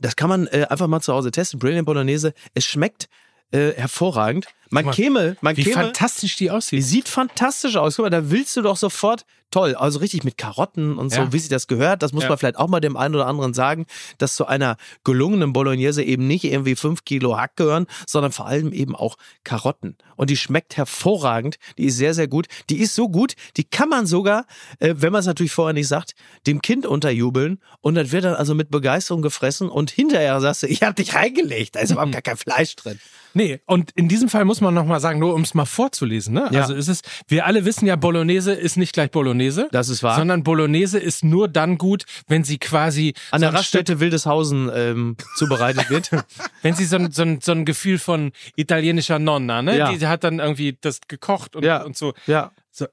das 0.00 0.16
kann 0.16 0.28
man 0.28 0.46
äh, 0.48 0.66
einfach 0.68 0.88
mal 0.88 1.00
zu 1.00 1.12
Hause 1.12 1.30
testen. 1.30 1.58
Brilliant 1.58 1.86
Bolognese, 1.86 2.34
es 2.54 2.66
schmeckt 2.66 3.08
äh, 3.52 3.72
hervorragend. 3.74 4.46
Man 4.70 4.90
käme, 4.90 5.36
man 5.40 5.56
wie 5.56 5.62
käme. 5.62 5.76
fantastisch 5.76 6.36
die 6.36 6.50
aussieht. 6.50 6.78
Die 6.78 6.82
sieht 6.82 7.08
fantastisch 7.08 7.76
aus. 7.76 7.96
Guck 7.96 8.06
mal, 8.06 8.10
da 8.10 8.30
willst 8.30 8.56
du 8.56 8.62
doch 8.62 8.76
sofort 8.76 9.24
toll. 9.54 9.76
Also 9.76 10.00
richtig 10.00 10.24
mit 10.24 10.36
Karotten 10.36 10.98
und 10.98 11.10
so, 11.10 11.20
ja. 11.20 11.32
wie 11.32 11.38
sich 11.38 11.48
das 11.48 11.68
gehört. 11.68 12.02
Das 12.02 12.12
muss 12.12 12.24
ja. 12.24 12.28
man 12.28 12.38
vielleicht 12.38 12.56
auch 12.56 12.66
mal 12.68 12.80
dem 12.80 12.96
einen 12.96 13.14
oder 13.14 13.26
anderen 13.26 13.54
sagen, 13.54 13.86
dass 14.18 14.34
zu 14.34 14.46
einer 14.46 14.76
gelungenen 15.04 15.52
Bolognese 15.52 16.02
eben 16.02 16.26
nicht 16.26 16.44
irgendwie 16.44 16.74
fünf 16.74 17.04
Kilo 17.04 17.38
Hack 17.38 17.56
gehören, 17.56 17.86
sondern 18.04 18.32
vor 18.32 18.46
allem 18.46 18.72
eben 18.72 18.96
auch 18.96 19.16
Karotten. 19.44 19.96
Und 20.16 20.30
die 20.30 20.36
schmeckt 20.36 20.76
hervorragend. 20.76 21.58
Die 21.78 21.84
ist 21.84 21.96
sehr, 21.96 22.14
sehr 22.14 22.26
gut. 22.26 22.46
Die 22.68 22.78
ist 22.78 22.96
so 22.96 23.08
gut, 23.08 23.34
die 23.56 23.62
kann 23.62 23.88
man 23.88 24.06
sogar, 24.06 24.44
äh, 24.80 24.94
wenn 24.96 25.12
man 25.12 25.20
es 25.20 25.26
natürlich 25.26 25.52
vorher 25.52 25.72
nicht 25.72 25.88
sagt, 25.88 26.14
dem 26.48 26.60
Kind 26.60 26.84
unterjubeln. 26.84 27.60
Und 27.80 27.94
das 27.94 28.10
wird 28.10 28.24
dann 28.24 28.34
also 28.34 28.56
mit 28.56 28.70
Begeisterung 28.70 29.22
gefressen. 29.22 29.68
Und 29.68 29.92
hinterher 29.92 30.40
sagst 30.40 30.64
du, 30.64 30.66
ich 30.66 30.82
hab 30.82 30.96
dich 30.96 31.14
reingelegt. 31.14 31.76
Da 31.76 31.80
ist 31.80 31.92
überhaupt 31.92 32.12
gar 32.12 32.22
kein 32.22 32.36
Fleisch 32.36 32.74
drin. 32.74 32.98
Nee, 33.36 33.60
und 33.66 33.90
in 33.96 34.08
diesem 34.08 34.28
Fall 34.28 34.44
muss 34.44 34.60
man 34.60 34.72
nochmal 34.72 35.00
sagen, 35.00 35.18
nur 35.18 35.34
um 35.34 35.42
es 35.42 35.54
mal 35.54 35.64
vorzulesen. 35.64 36.34
Ne? 36.34 36.48
Ja. 36.52 36.62
Also 36.62 36.74
ist 36.74 36.88
es, 36.88 37.02
wir 37.26 37.46
alle 37.46 37.64
wissen 37.64 37.84
ja, 37.84 37.96
Bolognese 37.96 38.52
ist 38.52 38.76
nicht 38.76 38.92
gleich 38.92 39.10
Bolognese. 39.10 39.43
Das 39.72 39.88
ist 39.88 40.02
wahr. 40.02 40.16
Sondern 40.16 40.42
Bolognese 40.42 40.98
ist 40.98 41.24
nur 41.24 41.48
dann 41.48 41.78
gut, 41.78 42.04
wenn 42.28 42.44
sie 42.44 42.58
quasi 42.58 43.14
an 43.30 43.40
der 43.40 43.50
so 43.50 43.56
Raststätte 43.56 43.92
Stück, 43.92 44.00
Wildeshausen 44.00 44.70
ähm, 44.74 45.16
zubereitet 45.36 45.90
wird. 45.90 46.10
wenn 46.62 46.74
sie 46.74 46.84
so 46.84 46.96
ein, 46.96 47.10
so, 47.10 47.22
ein, 47.22 47.40
so 47.40 47.52
ein 47.52 47.64
Gefühl 47.64 47.98
von 47.98 48.32
italienischer 48.56 49.18
Nonna, 49.18 49.62
ne? 49.62 49.76
Ja. 49.76 49.92
Die 49.92 50.06
hat 50.06 50.24
dann 50.24 50.38
irgendwie 50.38 50.76
das 50.80 51.00
gekocht 51.08 51.56
und, 51.56 51.64
ja. 51.64 51.82
und 51.82 51.96
so. 51.96 52.14
Ja. 52.26 52.52
So. 52.70 52.86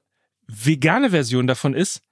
Vegane 0.46 1.10
Version 1.10 1.46
davon 1.46 1.74
ist 1.74 2.02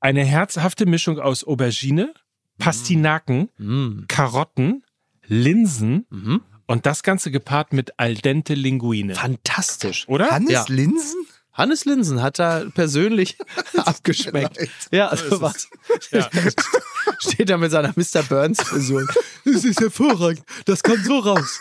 eine 0.00 0.24
herzhafte 0.24 0.86
Mischung 0.86 1.18
aus 1.18 1.44
Aubergine, 1.44 2.12
Pastinaken, 2.58 3.48
mm. 3.58 4.04
Karotten, 4.06 4.84
Linsen, 5.26 6.06
mm 6.10 6.36
und 6.66 6.86
das 6.86 7.02
Ganze 7.02 7.30
gepaart 7.30 7.72
mit 7.72 7.98
al 7.98 8.14
dente 8.14 8.54
Linguine. 8.54 9.14
Fantastisch. 9.14 10.08
Oder? 10.08 10.30
Hannes 10.30 10.50
ja. 10.50 10.64
Linsen? 10.68 11.26
Hannes 11.54 11.84
Linsen 11.84 12.20
hat 12.20 12.38
da 12.38 12.64
persönlich 12.74 13.38
abgeschmeckt. 13.76 14.58
Ja, 14.90 15.08
also 15.08 15.40
was. 15.40 15.68
Ja. 16.10 16.28
Steht 17.18 17.48
da 17.48 17.56
mit 17.56 17.70
seiner 17.70 17.92
Mr. 17.94 18.22
Burns-Frisur. 18.28 19.06
Das 19.44 19.64
ist 19.64 19.80
hervorragend. 19.80 20.42
Das 20.64 20.82
kommt 20.82 21.04
so 21.04 21.18
raus. 21.20 21.60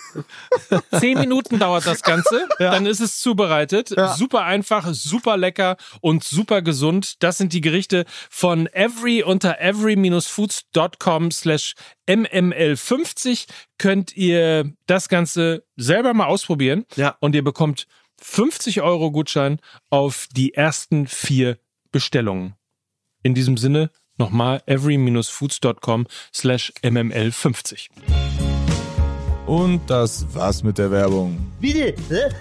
Zehn 1.00 1.20
Minuten 1.20 1.60
dauert 1.60 1.86
das 1.86 2.02
Ganze. 2.02 2.48
Ja. 2.60 2.72
Dann 2.72 2.86
ist 2.86 3.00
es 3.00 3.20
zubereitet. 3.20 3.92
Ja. 3.92 4.16
Super 4.16 4.44
einfach, 4.44 4.88
super 4.94 5.38
lecker 5.38 5.78
und 6.02 6.24
super 6.24 6.62
gesund. 6.62 7.22
Das 7.22 7.38
sind 7.38 7.54
die 7.54 7.62
Gerichte 7.62 8.06
von 8.30 8.68
Every 8.68 9.22
unter 9.22 9.60
every-foods.com 9.60 11.32
slash 11.32 11.76
mml50 12.08 13.48
könnt 13.78 14.16
ihr 14.16 14.74
das 14.88 15.08
Ganze 15.08 15.66
selber 15.76 16.14
mal 16.14 16.26
ausprobieren. 16.26 16.86
Ja. 16.96 17.16
Und 17.20 17.36
ihr 17.36 17.44
bekommt 17.44 17.88
50 18.24 18.82
Euro 18.82 19.12
Gutschein 19.12 19.60
auf 19.90 20.28
die 20.34 20.54
ersten 20.54 21.08
vier 21.08 21.60
Bestellungen. 21.92 22.56
In 23.22 23.34
diesem 23.36 23.58
Sinne 23.58 23.92
nochmal 24.18 24.64
every-foods.com 24.66 26.08
slash 26.34 26.74
mml50. 26.82 27.90
Und 29.46 29.82
das 29.90 30.34
war's 30.34 30.64
mit 30.64 30.78
der 30.78 30.90
Werbung. 30.90 31.52
Bitte? 31.60 32.34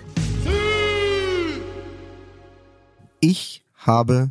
Ich 3.18 3.64
habe 3.74 4.30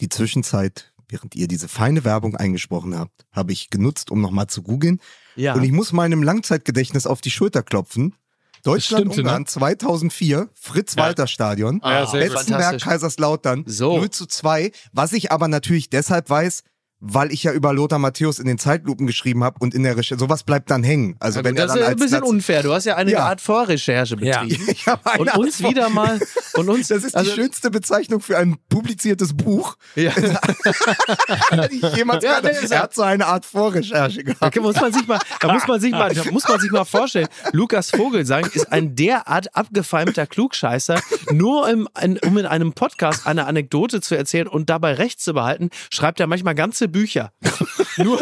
die 0.00 0.08
Zwischenzeit, 0.08 0.92
während 1.08 1.34
ihr 1.34 1.48
diese 1.48 1.66
feine 1.66 2.04
Werbung 2.04 2.36
eingesprochen 2.36 2.96
habt, 2.96 3.26
habe 3.32 3.52
ich 3.52 3.70
genutzt, 3.70 4.12
um 4.12 4.20
nochmal 4.20 4.46
zu 4.46 4.62
googeln. 4.62 5.00
Ja. 5.34 5.54
Und 5.54 5.64
ich 5.64 5.72
muss 5.72 5.92
meinem 5.92 6.22
Langzeitgedächtnis 6.22 7.06
auf 7.06 7.20
die 7.20 7.30
Schulter 7.30 7.62
klopfen, 7.64 8.14
Deutschland-Ungarn 8.62 9.42
ne? 9.42 9.46
2004, 9.46 10.48
Fritz-Walter-Stadion, 10.54 11.80
ah, 11.82 12.04
ja, 12.04 12.10
Betzenberg, 12.10 12.80
Kaiserslautern, 12.80 13.64
so. 13.66 13.96
0 13.96 14.10
zu 14.10 14.26
2. 14.26 14.70
Was 14.92 15.12
ich 15.12 15.32
aber 15.32 15.48
natürlich 15.48 15.90
deshalb 15.90 16.30
weiß, 16.30 16.62
weil 17.04 17.32
ich 17.32 17.42
ja 17.42 17.52
über 17.52 17.72
Lothar 17.72 17.98
Matthäus 17.98 18.38
in 18.38 18.46
den 18.46 18.58
Zeitlupen 18.58 19.08
geschrieben 19.08 19.42
habe 19.42 19.56
und 19.58 19.74
in 19.74 19.82
der 19.82 19.96
Recherche. 19.96 20.20
Sowas 20.20 20.44
bleibt 20.44 20.70
dann 20.70 20.84
hängen. 20.84 21.16
Also 21.18 21.40
ja, 21.40 21.44
wenn 21.44 21.56
das 21.56 21.72
er 21.72 21.78
dann 21.78 21.82
ist 21.82 21.88
ein 21.88 21.96
bisschen 21.96 22.22
unfair. 22.22 22.62
Du 22.62 22.72
hast 22.72 22.84
ja 22.84 22.94
eine 22.94 23.10
ja. 23.10 23.26
Art 23.26 23.40
Vorrecherche 23.40 24.16
betrieben. 24.16 24.62
Ja. 24.86 24.98
und 25.18 25.36
uns 25.36 25.62
Art 25.62 25.70
wieder 25.70 25.88
mal. 25.90 26.20
Und 26.54 26.68
uns, 26.68 26.88
das 26.88 27.02
ist 27.02 27.16
also, 27.16 27.30
die 27.30 27.36
schönste 27.36 27.70
Bezeichnung 27.70 28.20
für 28.20 28.36
ein 28.36 28.56
publiziertes 28.68 29.34
Buch. 29.34 29.76
Ja. 29.94 30.12
ich 31.70 31.96
jemals 31.96 32.22
ja, 32.22 32.40
er 32.40 32.82
hat 32.82 32.94
so 32.94 33.02
eine 33.02 33.26
Art 33.26 33.46
Vorrecherche 33.46 34.22
gehabt. 34.22 34.54
Da 34.54 34.60
muss 34.60 34.78
man 34.78 34.92
sich 34.92 35.06
mal, 35.06 35.18
da 35.40 35.52
muss 35.52 35.66
man 35.66 35.80
sich 35.80 35.92
mal, 35.92 36.12
da 36.12 36.30
muss 36.30 36.46
man 36.46 36.60
sich 36.60 36.70
mal 36.70 36.84
vorstellen. 36.84 37.28
Lukas 37.52 37.90
Vogelsang 37.90 38.44
ist 38.52 38.70
ein 38.70 38.94
derart 38.94 39.56
abgefeimter 39.56 40.26
Klugscheißer. 40.26 41.00
Nur 41.30 41.70
im, 41.70 41.88
um 42.22 42.36
in 42.36 42.44
einem 42.44 42.74
Podcast 42.74 43.26
eine 43.26 43.46
Anekdote 43.46 44.02
zu 44.02 44.14
erzählen 44.14 44.46
und 44.46 44.68
dabei 44.68 44.92
recht 44.94 45.20
zu 45.20 45.32
behalten, 45.32 45.70
schreibt 45.90 46.20
er 46.20 46.26
manchmal 46.26 46.54
ganze 46.54 46.91
Bücher. 46.92 47.32
Nur 47.96 48.20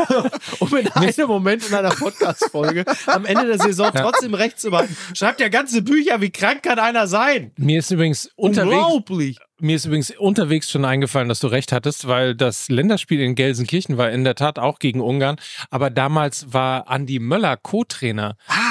um 0.59 0.77
in 0.77 0.89
einem 0.89 1.27
Moment 1.27 1.69
in 1.69 1.75
einer 1.75 1.91
Podcast-Folge 1.91 2.85
am 3.07 3.25
Ende 3.25 3.47
der 3.47 3.59
Saison 3.59 3.91
trotzdem 3.95 4.35
recht 4.35 4.61
zu 4.61 4.71
behalten. 4.71 4.97
Schreibt 5.15 5.41
ja 5.41 5.49
ganze 5.49 5.83
Bücher, 5.83 6.21
wie 6.21 6.31
krank 6.31 6.63
kann 6.63 6.79
einer 6.79 7.07
sein? 7.07 7.53
Mir 7.57 7.81
ist 7.81 7.91
übrigens 7.91 8.31
unterwegs. 8.37 9.39
Mir 9.61 9.77
ist 9.77 9.85
übrigens 9.85 10.11
unterwegs 10.13 10.71
schon 10.71 10.87
eingefallen, 10.87 11.29
dass 11.29 11.41
du 11.41 11.47
recht 11.49 11.73
hattest, 11.73 12.09
weil 12.09 12.35
das 12.35 12.71
Länderspiel 12.71 13.21
in 13.21 13.35
Gelsenkirchen 13.35 13.99
war 13.99 14.11
in 14.11 14.25
der 14.25 14.35
Tat 14.35 14.59
auch 14.59 14.79
gegen 14.79 15.03
Ungarn. 15.03 15.37
Aber 15.69 15.91
damals 15.91 16.53
war 16.53 16.89
Andi 16.89 17.19
Möller 17.19 17.59
Co-Trainer. 17.59 18.37
Ah. 18.47 18.70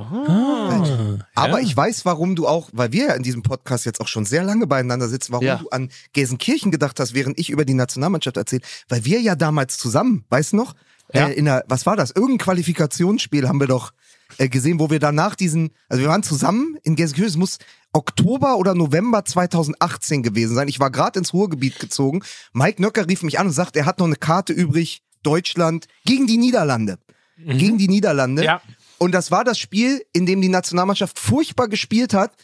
Ah, 0.00 1.18
Aber 1.34 1.60
ja. 1.60 1.66
ich 1.66 1.76
weiß, 1.76 2.04
warum 2.04 2.36
du 2.36 2.46
auch, 2.46 2.70
weil 2.72 2.92
wir 2.92 3.08
ja 3.08 3.14
in 3.14 3.22
diesem 3.22 3.42
Podcast 3.42 3.84
jetzt 3.84 4.00
auch 4.00 4.08
schon 4.08 4.24
sehr 4.24 4.42
lange 4.42 4.66
beieinander 4.66 5.08
sitzen, 5.08 5.32
warum 5.32 5.46
ja. 5.46 5.56
du 5.56 5.68
an 5.70 5.90
Gelsenkirchen 6.12 6.70
gedacht 6.70 7.00
hast, 7.00 7.14
während 7.14 7.38
ich 7.38 7.50
über 7.50 7.64
die 7.64 7.74
Nationalmannschaft 7.74 8.36
erzähle. 8.36 8.62
Weil 8.88 9.04
wir 9.04 9.20
ja 9.20 9.34
damals 9.34 9.78
zusammen, 9.78 10.24
weißt 10.30 10.52
du 10.52 10.56
noch? 10.56 10.74
Ja. 11.12 11.28
Äh, 11.28 11.32
in 11.34 11.44
der, 11.46 11.64
was 11.68 11.86
war 11.86 11.96
das? 11.96 12.10
Irgendein 12.10 12.38
Qualifikationsspiel 12.38 13.48
haben 13.48 13.60
wir 13.60 13.66
doch 13.66 13.92
äh, 14.38 14.48
gesehen, 14.48 14.78
wo 14.78 14.90
wir 14.90 15.00
danach 15.00 15.34
diesen, 15.34 15.70
also 15.88 16.02
wir 16.02 16.08
waren 16.08 16.22
zusammen 16.22 16.78
in 16.82 16.96
Gelsenkirchen, 16.96 17.30
es 17.30 17.36
muss 17.36 17.58
Oktober 17.92 18.56
oder 18.56 18.74
November 18.74 19.24
2018 19.24 20.22
gewesen 20.22 20.54
sein. 20.54 20.68
Ich 20.68 20.78
war 20.78 20.90
gerade 20.90 21.18
ins 21.18 21.32
Ruhrgebiet 21.32 21.78
gezogen. 21.80 22.22
Mike 22.52 22.80
Nöcker 22.80 23.08
rief 23.08 23.22
mich 23.22 23.38
an 23.38 23.48
und 23.48 23.52
sagt, 23.52 23.76
er 23.76 23.86
hat 23.86 23.98
noch 23.98 24.06
eine 24.06 24.16
Karte 24.16 24.52
übrig, 24.52 25.02
Deutschland 25.22 25.86
gegen 26.04 26.26
die 26.26 26.38
Niederlande. 26.38 26.98
Mhm. 27.36 27.58
Gegen 27.58 27.78
die 27.78 27.88
Niederlande. 27.88 28.44
Ja. 28.44 28.62
Und 29.02 29.12
das 29.12 29.30
war 29.30 29.44
das 29.44 29.58
Spiel, 29.58 30.04
in 30.12 30.26
dem 30.26 30.42
die 30.42 30.50
Nationalmannschaft 30.50 31.18
furchtbar 31.18 31.68
gespielt 31.68 32.12
hat, 32.12 32.34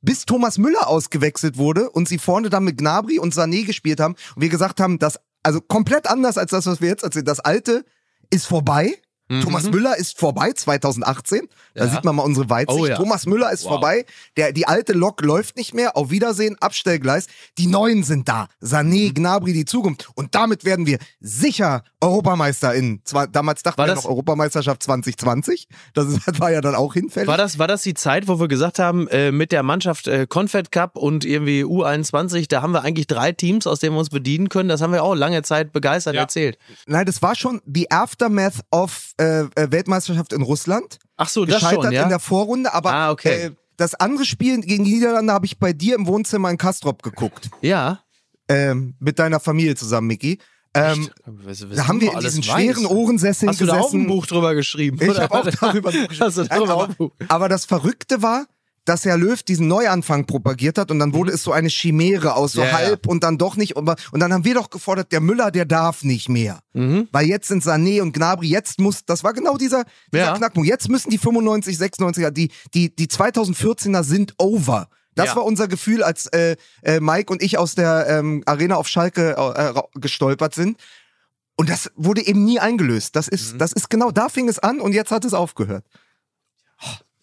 bis 0.00 0.26
Thomas 0.26 0.58
Müller 0.58 0.88
ausgewechselt 0.88 1.56
wurde 1.56 1.88
und 1.88 2.08
sie 2.08 2.18
vorne 2.18 2.50
dann 2.50 2.64
mit 2.64 2.78
Gnabry 2.78 3.20
und 3.20 3.32
Sané 3.32 3.64
gespielt 3.64 4.00
haben 4.00 4.16
und 4.34 4.42
wir 4.42 4.48
gesagt 4.48 4.80
haben, 4.80 4.98
dass 4.98 5.20
also 5.42 5.60
komplett 5.60 6.08
anders 6.08 6.36
als 6.36 6.50
das, 6.50 6.66
was 6.66 6.80
wir 6.80 6.88
jetzt 6.88 7.04
erzählen. 7.04 7.24
Das 7.24 7.38
alte 7.38 7.84
ist 8.30 8.46
vorbei. 8.46 8.98
Mhm. 9.30 9.42
Thomas 9.42 9.70
Müller 9.70 9.96
ist 9.96 10.18
vorbei 10.18 10.52
2018. 10.52 11.48
Da 11.74 11.84
ja. 11.84 11.90
sieht 11.90 12.04
man 12.04 12.16
mal 12.16 12.24
unsere 12.24 12.50
Weitsicht. 12.50 12.80
Oh, 12.80 12.86
ja. 12.86 12.96
Thomas 12.96 13.26
Müller 13.26 13.52
ist 13.52 13.62
wow. 13.62 13.72
vorbei. 13.72 14.04
Der, 14.36 14.52
die 14.52 14.66
alte 14.66 14.92
Lok 14.92 15.22
läuft 15.22 15.56
nicht 15.56 15.72
mehr. 15.72 15.96
Auf 15.96 16.10
Wiedersehen, 16.10 16.56
Abstellgleis. 16.60 17.28
Die 17.56 17.68
neuen 17.68 18.02
sind 18.02 18.28
da. 18.28 18.48
Sané, 18.60 19.08
mhm. 19.08 19.14
Gnabry, 19.14 19.52
die 19.52 19.64
Zukunft. 19.64 20.08
Und 20.16 20.34
damit 20.34 20.64
werden 20.64 20.84
wir 20.86 20.98
sicher 21.20 21.84
Europameister 22.00 22.74
in, 22.74 23.02
zwar, 23.04 23.28
damals 23.28 23.62
dachten 23.62 23.78
war 23.78 23.86
wir 23.86 23.94
noch 23.94 24.04
Europameisterschaft 24.04 24.82
2020. 24.82 25.68
Das, 25.94 26.08
ist, 26.08 26.26
das 26.26 26.40
war 26.40 26.50
ja 26.50 26.60
dann 26.60 26.74
auch 26.74 26.94
hinfällig. 26.94 27.28
War 27.28 27.36
das, 27.36 27.60
war 27.60 27.68
das 27.68 27.82
die 27.82 27.94
Zeit, 27.94 28.26
wo 28.26 28.40
wir 28.40 28.48
gesagt 28.48 28.80
haben, 28.80 29.06
äh, 29.08 29.30
mit 29.30 29.52
der 29.52 29.62
Mannschaft 29.62 30.08
äh, 30.08 30.26
Confed 30.26 30.72
Cup 30.72 30.96
und 30.96 31.24
irgendwie 31.24 31.62
U21, 31.62 32.48
da 32.48 32.62
haben 32.62 32.72
wir 32.72 32.82
eigentlich 32.82 33.06
drei 33.06 33.30
Teams, 33.30 33.68
aus 33.68 33.78
denen 33.78 33.94
wir 33.94 34.00
uns 34.00 34.10
bedienen 34.10 34.48
können. 34.48 34.68
Das 34.68 34.80
haben 34.80 34.92
wir 34.92 35.04
auch 35.04 35.14
lange 35.14 35.42
Zeit 35.42 35.72
begeistert 35.72 36.16
ja. 36.16 36.22
erzählt. 36.22 36.58
Nein, 36.86 37.06
das 37.06 37.22
war 37.22 37.36
schon 37.36 37.60
die 37.64 37.92
Aftermath 37.92 38.60
of 38.72 39.12
äh, 39.20 39.40
äh, 39.54 39.70
Weltmeisterschaft 39.70 40.32
in 40.32 40.42
Russland. 40.42 40.98
Ach 41.16 41.28
so, 41.28 41.44
das 41.44 41.56
Gescheitert 41.56 41.84
schon, 41.84 41.92
ja? 41.92 42.04
in 42.04 42.08
der 42.08 42.20
Vorrunde, 42.20 42.72
aber 42.72 42.92
ah, 42.92 43.10
okay. 43.10 43.28
äh, 43.28 43.50
das 43.76 43.94
andere 43.94 44.24
Spiel 44.24 44.60
gegen 44.62 44.84
die 44.84 44.94
Niederlande 44.94 45.32
habe 45.32 45.46
ich 45.46 45.58
bei 45.58 45.72
dir 45.72 45.94
im 45.94 46.06
Wohnzimmer 46.06 46.50
in 46.50 46.56
Kastrop 46.56 47.02
geguckt. 47.02 47.50
Ja. 47.60 48.00
Ähm, 48.48 48.94
mit 48.98 49.18
deiner 49.18 49.38
Familie 49.38 49.76
zusammen, 49.76 50.06
Micky. 50.06 50.38
Ähm, 50.72 51.10
was, 51.26 51.68
was 51.68 51.76
da 51.76 51.88
haben 51.88 52.00
wir 52.00 52.12
in 52.12 52.20
diesen 52.20 52.42
schweren 52.42 52.86
Ohrensesseln 52.86 53.50
Hast 53.50 53.58
gesessen. 53.58 53.76
Du 53.76 53.80
da 53.80 53.86
auch 53.86 53.92
ein 53.92 54.06
Buch 54.06 54.26
drüber 54.26 54.54
geschrieben? 54.54 54.98
Ich 55.00 55.18
habe 55.18 55.34
auch 55.34 55.50
darüber 55.50 55.90
geschrieben. 56.08 56.46
Nein, 56.48 56.70
aber, 56.70 56.88
aber 57.28 57.48
das 57.48 57.64
Verrückte 57.64 58.22
war, 58.22 58.46
dass 58.84 59.04
Herr 59.04 59.16
Löw 59.16 59.42
diesen 59.42 59.68
Neuanfang 59.68 60.26
propagiert 60.26 60.78
hat 60.78 60.90
und 60.90 60.98
dann 60.98 61.12
wurde 61.12 61.30
mhm. 61.30 61.34
es 61.34 61.42
so 61.42 61.52
eine 61.52 61.68
Chimäre 61.68 62.34
aus, 62.34 62.52
so 62.52 62.62
ja, 62.62 62.72
halb 62.72 63.06
ja. 63.06 63.10
und 63.10 63.22
dann 63.22 63.38
doch 63.38 63.56
nicht. 63.56 63.76
Und 63.76 63.86
dann 64.12 64.32
haben 64.32 64.44
wir 64.44 64.54
doch 64.54 64.70
gefordert, 64.70 65.12
der 65.12 65.20
Müller, 65.20 65.50
der 65.50 65.64
darf 65.64 66.02
nicht 66.02 66.28
mehr. 66.28 66.60
Mhm. 66.72 67.08
Weil 67.12 67.26
jetzt 67.26 67.48
sind 67.48 67.62
Sané 67.62 68.00
und 68.02 68.12
Gnabry, 68.12 68.48
jetzt 68.48 68.80
muss, 68.80 69.04
das 69.04 69.22
war 69.22 69.32
genau 69.32 69.56
dieser, 69.56 69.84
dieser 70.12 70.24
ja. 70.24 70.36
Knackpunkt. 70.36 70.68
Jetzt 70.68 70.88
müssen 70.88 71.10
die 71.10 71.18
95, 71.18 71.76
96er, 71.76 72.30
die, 72.30 72.50
die, 72.74 72.94
die 72.94 73.06
2014er 73.06 74.02
sind 74.02 74.34
over. 74.38 74.88
Das 75.14 75.26
ja. 75.26 75.36
war 75.36 75.44
unser 75.44 75.68
Gefühl, 75.68 76.02
als 76.02 76.26
äh, 76.28 76.56
äh, 76.82 77.00
Mike 77.00 77.32
und 77.32 77.42
ich 77.42 77.58
aus 77.58 77.74
der 77.74 78.06
ähm, 78.08 78.42
Arena 78.46 78.76
auf 78.76 78.88
Schalke 78.88 79.36
äh, 79.36 79.98
gestolpert 80.00 80.54
sind. 80.54 80.78
Und 81.56 81.68
das 81.68 81.90
wurde 81.94 82.24
eben 82.26 82.44
nie 82.44 82.58
eingelöst. 82.58 83.16
Das 83.16 83.28
ist, 83.28 83.54
mhm. 83.54 83.58
das 83.58 83.72
ist 83.72 83.90
genau, 83.90 84.10
da 84.10 84.28
fing 84.28 84.48
es 84.48 84.58
an 84.58 84.80
und 84.80 84.94
jetzt 84.94 85.10
hat 85.10 85.24
es 85.26 85.34
aufgehört. 85.34 85.84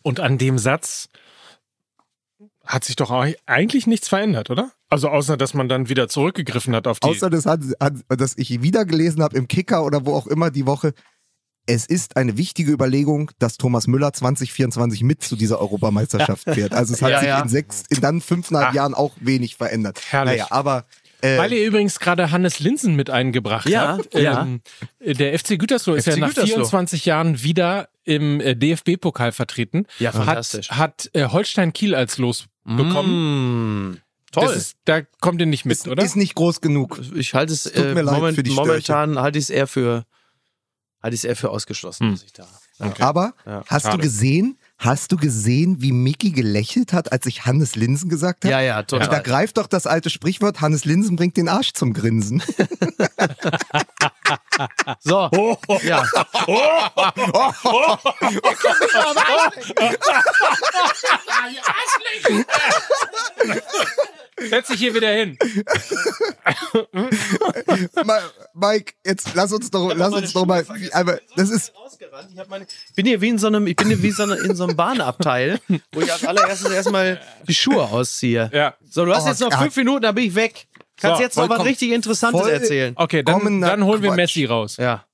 Und 0.03 0.19
an 0.19 0.37
dem 0.37 0.59
Satz 0.59 1.09
hat 2.67 2.83
sich 2.83 2.95
doch 2.95 3.11
eigentlich 3.45 3.87
nichts 3.87 4.09
verändert, 4.09 4.49
oder? 4.49 4.71
Also 4.89 5.09
außer, 5.09 5.37
dass 5.37 5.53
man 5.53 5.69
dann 5.69 5.89
wieder 5.89 6.07
zurückgegriffen 6.07 6.75
hat 6.75 6.87
auf 6.87 6.99
die... 6.99 7.07
Außer, 7.07 7.29
das 7.29 7.45
hat, 7.45 7.61
dass 8.09 8.37
ich 8.37 8.61
wieder 8.61 8.85
gelesen 8.85 9.23
habe 9.23 9.37
im 9.37 9.47
Kicker 9.47 9.83
oder 9.83 10.05
wo 10.05 10.13
auch 10.13 10.27
immer 10.27 10.51
die 10.51 10.65
Woche, 10.65 10.93
es 11.65 11.85
ist 11.85 12.15
eine 12.17 12.37
wichtige 12.37 12.71
Überlegung, 12.71 13.31
dass 13.39 13.57
Thomas 13.57 13.87
Müller 13.87 14.13
2024 14.13 15.03
mit 15.03 15.23
zu 15.23 15.35
dieser 15.35 15.59
Europameisterschaft 15.59 16.43
fährt. 16.53 16.73
Also 16.73 16.93
es 16.93 17.01
hat 17.01 17.11
ja, 17.11 17.19
sich 17.19 17.27
ja. 17.27 17.41
in 17.41 17.49
sechs, 17.49 17.83
in 17.89 18.01
dann 18.01 18.21
fünfeinhalb 18.21 18.69
Ach. 18.69 18.73
Jahren 18.73 18.93
auch 18.93 19.13
wenig 19.19 19.55
verändert. 19.55 20.01
Herrlich. 20.09 20.39
Naja, 20.39 20.47
aber 20.49 20.85
äh, 21.21 21.37
Weil 21.37 21.53
ihr 21.53 21.65
übrigens 21.65 21.99
gerade 21.99 22.31
Hannes 22.31 22.59
Linsen 22.59 22.95
mit 22.95 23.09
eingebracht 23.09 23.67
ja, 23.67 23.97
habt. 23.97 24.09
Ähm, 24.13 24.61
der 25.01 25.37
FC 25.37 25.59
Gütersloh 25.59 25.93
FC 25.93 25.99
ist 25.99 26.05
ja 26.07 26.17
nach 26.17 26.27
Gütersloh. 26.29 26.55
24 26.55 27.05
Jahren 27.05 27.43
wieder 27.43 27.89
im 28.07 28.39
äh, 28.39 28.55
DFB-Pokal 28.55 29.33
vertreten. 29.33 29.85
Ja, 29.99 30.11
fantastisch. 30.11 30.71
Hat, 30.71 30.77
hat 30.77 31.09
äh, 31.13 31.25
Holstein 31.25 31.73
Kiel 31.73 31.93
als 31.93 32.17
Los 32.17 32.45
bekommen. 32.63 33.91
Mm. 33.91 33.97
Toll. 34.31 34.53
Ist, 34.53 34.77
da 34.85 35.01
kommt 35.21 35.39
ihr 35.41 35.45
nicht 35.45 35.65
mit, 35.65 35.77
ist, 35.77 35.87
oder? 35.87 36.03
Ist 36.03 36.15
nicht 36.15 36.35
groß 36.35 36.61
genug. 36.61 36.99
Ich 37.15 37.33
halte 37.33 37.53
es 37.53 37.65
äh, 37.65 37.93
moment, 37.93 38.47
momentan 38.49 39.19
halte 39.19 39.39
ich 39.39 39.45
es 39.45 39.49
eher 39.49 39.67
für 39.67 40.05
halte 41.01 41.15
ich 41.15 41.21
es 41.21 41.23
eher 41.25 41.35
für 41.35 41.49
ausgeschlossen, 41.49 42.09
hm. 42.09 42.19
ich 42.25 42.33
da. 42.33 42.47
Okay. 42.79 43.01
Aber 43.01 43.33
ja, 43.45 43.63
hast 43.67 43.83
schade. 43.83 43.97
du 43.97 44.03
gesehen, 44.03 44.57
hast 44.77 45.11
du 45.11 45.17
gesehen, 45.17 45.81
wie 45.81 45.91
Mickey 45.91 46.31
gelächelt 46.31 46.93
hat, 46.93 47.11
als 47.11 47.25
ich 47.25 47.45
Hannes 47.45 47.75
Linsen 47.75 48.09
gesagt 48.09 48.43
habe? 48.43 48.51
Ja, 48.51 48.61
ja, 48.61 48.83
total. 48.83 49.07
Da 49.07 49.19
greift 49.19 49.57
doch 49.57 49.67
das 49.67 49.87
alte 49.87 50.09
Sprichwort, 50.09 50.61
Hannes 50.61 50.85
Linsen 50.85 51.15
bringt 51.15 51.37
den 51.37 51.49
Arsch 51.49 51.73
zum 51.73 51.93
Grinsen. 51.93 52.43
so, 54.99 55.29
oh, 55.31 55.57
ja. 55.83 56.03
Oh, 56.47 56.87
oh, 56.95 57.51
oh, 57.63 57.97
Setz 64.39 64.67
dich 64.67 64.79
hier 64.79 64.93
wieder 64.93 65.09
hin. 65.09 65.37
Mike, 68.53 68.93
jetzt 69.03 69.33
lass 69.33 69.51
uns 69.51 69.71
doch, 69.71 69.93
lass 69.95 70.13
uns 70.13 70.33
doch 70.33 70.45
mal, 70.45 70.65
aber 70.93 71.19
das 71.35 71.49
ist. 71.49 71.73
Ich, 72.89 72.95
bin 72.95 73.05
hier 73.05 73.19
wie 73.21 73.29
in 73.29 73.39
so 73.39 73.47
einem, 73.47 73.65
ich 73.65 73.75
bin 73.75 73.87
hier 73.87 74.01
wie 74.01 74.11
so 74.11 74.23
in 74.23 74.55
so 74.55 74.65
einem 74.65 74.75
Bahnabteil, 74.77 75.59
wo 75.91 76.01
ich 76.01 76.11
als 76.11 76.23
allererstes 76.23 76.71
erstmal 76.71 77.19
die 77.47 77.55
Schuhe 77.55 77.83
ausziehe. 77.83 78.51
Ja. 78.53 78.75
So, 78.87 79.05
du 79.05 79.15
hast 79.15 79.25
oh, 79.25 79.29
jetzt 79.29 79.39
noch 79.39 79.57
fünf 79.59 79.75
Minuten, 79.75 80.03
dann 80.03 80.15
bin 80.15 80.25
ich 80.25 80.35
weg. 80.35 80.67
Kannst 80.99 81.17
so, 81.17 81.23
jetzt 81.23 81.37
noch 81.37 81.49
was 81.49 81.63
richtig 81.63 81.91
Interessantes 81.91 82.47
erzählen. 82.47 82.93
Okay, 82.97 83.23
dann, 83.23 83.61
dann 83.61 83.83
holen 83.85 84.01
wir 84.01 84.13
Messi 84.13 84.45
raus. 84.45 84.77
Ja. 84.77 85.05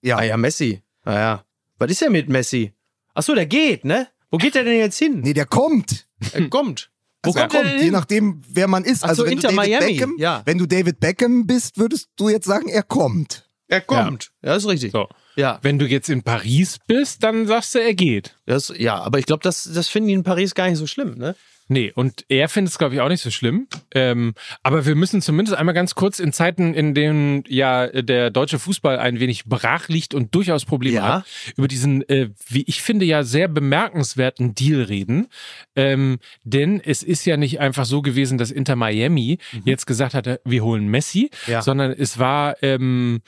Ja. 0.00 0.16
Ah 0.16 0.22
ja, 0.22 0.36
Messi. 0.36 0.82
Naja. 1.04 1.44
Was 1.78 1.90
ist 1.90 2.00
denn 2.00 2.12
mit 2.12 2.28
Messi? 2.28 2.72
Ach 3.14 3.22
so, 3.22 3.34
der 3.34 3.46
geht, 3.46 3.84
ne? 3.84 4.08
Wo 4.30 4.38
geht 4.38 4.54
der 4.54 4.64
denn 4.64 4.78
jetzt 4.78 4.98
hin? 4.98 5.20
Nee, 5.20 5.32
der 5.32 5.46
kommt. 5.46 6.06
Er 6.32 6.48
kommt. 6.48 6.90
Wo 7.24 7.30
also 7.30 7.40
kommt, 7.40 7.52
kommt 7.52 7.82
je 7.82 7.90
nachdem, 7.90 8.42
wer 8.48 8.68
man 8.68 8.84
ist. 8.84 9.04
Ach 9.04 9.08
also 9.08 9.24
so, 9.24 9.30
wenn, 9.30 9.36
du 9.36 9.42
David 9.42 9.56
Miami. 9.56 9.86
Beckham, 9.86 10.14
ja. 10.18 10.42
wenn 10.44 10.58
du 10.58 10.66
David 10.66 11.00
Beckham 11.00 11.46
bist, 11.46 11.76
würdest 11.76 12.10
du 12.16 12.28
jetzt 12.28 12.46
sagen, 12.46 12.68
er 12.68 12.82
kommt. 12.82 13.48
Er 13.66 13.80
kommt. 13.80 14.30
Ja, 14.42 14.50
ja 14.50 14.56
ist 14.56 14.68
richtig. 14.68 14.92
So. 14.92 15.08
Ja. 15.36 15.58
Wenn 15.62 15.78
du 15.78 15.86
jetzt 15.86 16.08
in 16.08 16.22
Paris 16.22 16.78
bist, 16.86 17.22
dann 17.22 17.46
sagst 17.46 17.74
du, 17.74 17.80
er 17.80 17.94
geht. 17.94 18.36
Das, 18.46 18.72
ja, 18.76 18.96
aber 18.96 19.18
ich 19.18 19.26
glaube, 19.26 19.42
das, 19.42 19.68
das 19.72 19.88
finden 19.88 20.08
die 20.08 20.14
in 20.14 20.22
Paris 20.22 20.54
gar 20.54 20.68
nicht 20.68 20.78
so 20.78 20.86
schlimm, 20.86 21.16
ne? 21.18 21.34
Nee, 21.68 21.92
und 21.94 22.24
er 22.28 22.48
findet 22.48 22.72
es, 22.72 22.78
glaube 22.78 22.94
ich, 22.94 23.00
auch 23.02 23.08
nicht 23.08 23.20
so 23.20 23.30
schlimm. 23.30 23.68
Ähm, 23.94 24.34
aber 24.62 24.86
wir 24.86 24.94
müssen 24.94 25.20
zumindest 25.20 25.56
einmal 25.56 25.74
ganz 25.74 25.94
kurz 25.94 26.18
in 26.18 26.32
Zeiten, 26.32 26.72
in 26.72 26.94
denen 26.94 27.44
ja 27.46 27.86
der 27.88 28.30
deutsche 28.30 28.58
Fußball 28.58 28.98
ein 28.98 29.20
wenig 29.20 29.44
brach 29.44 29.88
liegt 29.88 30.14
und 30.14 30.34
durchaus 30.34 30.64
Probleme 30.64 30.96
ja. 30.96 31.14
hat, 31.18 31.26
über 31.56 31.68
diesen, 31.68 32.08
äh, 32.08 32.30
wie 32.48 32.64
ich 32.66 32.82
finde, 32.82 33.04
ja 33.04 33.22
sehr 33.22 33.48
bemerkenswerten 33.48 34.54
Deal 34.54 34.82
reden. 34.82 35.28
Ähm, 35.76 36.18
denn 36.42 36.80
es 36.82 37.02
ist 37.02 37.26
ja 37.26 37.36
nicht 37.36 37.60
einfach 37.60 37.84
so 37.84 38.00
gewesen, 38.00 38.38
dass 38.38 38.50
Inter 38.50 38.74
Miami 38.76 39.38
mhm. 39.52 39.62
jetzt 39.66 39.86
gesagt 39.86 40.14
hatte, 40.14 40.40
wir 40.44 40.64
holen 40.64 40.88
Messi, 40.88 41.30
ja. 41.46 41.60
sondern 41.60 41.92
es 41.92 42.18
war 42.18 42.62
ähm, 42.62 43.20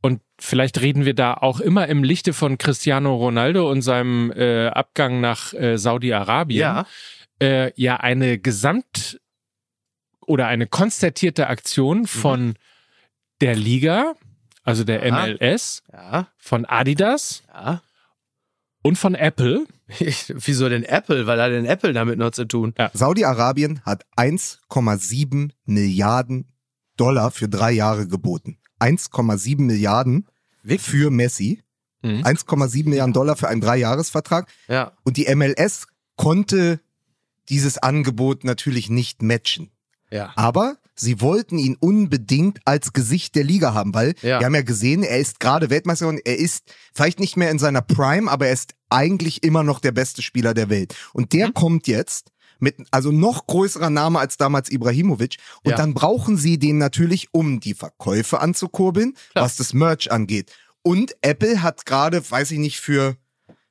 und 0.00 0.22
vielleicht 0.38 0.80
reden 0.80 1.04
wir 1.04 1.14
da 1.14 1.34
auch 1.34 1.60
immer 1.60 1.88
im 1.88 2.04
Lichte 2.04 2.32
von 2.32 2.56
Cristiano 2.56 3.16
Ronaldo 3.16 3.70
und 3.70 3.82
seinem 3.82 4.32
äh, 4.32 4.68
Abgang 4.68 5.20
nach 5.20 5.52
äh, 5.52 5.76
Saudi-Arabien. 5.76 6.60
Ja 6.60 6.86
äh, 7.40 7.72
ja 7.80 7.96
eine 7.96 8.38
Gesamt- 8.38 9.20
oder 10.26 10.46
eine 10.46 10.66
konstatierte 10.66 11.48
Aktion 11.48 12.00
mhm. 12.00 12.06
von 12.06 12.46
mhm. 12.48 12.54
der 13.40 13.56
Liga, 13.56 14.14
also 14.62 14.84
der 14.84 15.06
ja. 15.06 15.26
MLS, 15.26 15.82
ja. 15.92 16.28
von 16.38 16.64
Adidas 16.64 17.42
ja. 17.52 17.82
und 18.82 18.96
von 18.96 19.14
Apple. 19.14 19.66
Wieso 20.28 20.68
denn 20.68 20.84
Apple? 20.84 21.26
Weil 21.26 21.42
hat 21.42 21.50
denn 21.50 21.66
Apple 21.66 21.92
damit 21.92 22.18
noch 22.18 22.30
zu 22.30 22.44
tun? 22.44 22.74
Ja. 22.78 22.90
Saudi-Arabien 22.92 23.80
hat 23.84 24.04
1,7 24.16 25.50
Milliarden 25.64 26.52
Dollar 26.96 27.30
für 27.30 27.48
drei 27.48 27.72
Jahre 27.72 28.06
geboten. 28.06 28.58
1,7 28.78 29.62
Milliarden 29.62 30.28
für 30.78 31.10
Messi. 31.10 31.62
Mhm. 32.02 32.22
1,7 32.22 32.88
Milliarden 32.88 33.12
Dollar 33.12 33.36
für 33.36 33.48
einen 33.48 33.60
Dreijahresvertrag. 33.60 34.48
Ja. 34.68 34.92
Und 35.02 35.16
die 35.16 35.34
MLS 35.34 35.86
konnte 36.16 36.80
dieses 37.50 37.78
Angebot 37.78 38.44
natürlich 38.44 38.88
nicht 38.88 39.22
matchen. 39.22 39.70
Ja. 40.10 40.32
Aber 40.36 40.78
sie 40.94 41.20
wollten 41.20 41.58
ihn 41.58 41.76
unbedingt 41.78 42.60
als 42.64 42.92
Gesicht 42.92 43.34
der 43.34 43.44
Liga 43.44 43.74
haben, 43.74 43.94
weil 43.94 44.14
ja. 44.22 44.40
wir 44.40 44.46
haben 44.46 44.54
ja 44.54 44.62
gesehen, 44.62 45.02
er 45.02 45.18
ist 45.18 45.40
gerade 45.40 45.70
Weltmeister 45.70 46.08
und 46.08 46.20
er 46.24 46.38
ist 46.38 46.72
vielleicht 46.94 47.20
nicht 47.20 47.36
mehr 47.36 47.50
in 47.50 47.58
seiner 47.58 47.82
Prime, 47.82 48.30
aber 48.30 48.46
er 48.46 48.52
ist 48.52 48.74
eigentlich 48.88 49.42
immer 49.42 49.62
noch 49.62 49.80
der 49.80 49.92
beste 49.92 50.22
Spieler 50.22 50.54
der 50.54 50.68
Welt. 50.68 50.94
Und 51.12 51.32
der 51.32 51.48
mhm. 51.48 51.54
kommt 51.54 51.86
jetzt 51.86 52.32
mit 52.58 52.76
also 52.90 53.10
noch 53.10 53.46
größerer 53.46 53.90
Name 53.90 54.18
als 54.18 54.36
damals 54.36 54.70
Ibrahimovic 54.70 55.36
und 55.64 55.70
ja. 55.70 55.76
dann 55.76 55.94
brauchen 55.94 56.36
sie 56.36 56.58
den 56.58 56.76
natürlich, 56.76 57.28
um 57.32 57.60
die 57.60 57.74
Verkäufe 57.74 58.40
anzukurbeln, 58.40 59.14
Klar. 59.32 59.44
was 59.44 59.56
das 59.56 59.72
Merch 59.72 60.12
angeht. 60.12 60.52
Und 60.82 61.16
Apple 61.22 61.62
hat 61.62 61.86
gerade, 61.86 62.22
weiß 62.30 62.50
ich 62.50 62.58
nicht, 62.58 62.80
für 62.80 63.16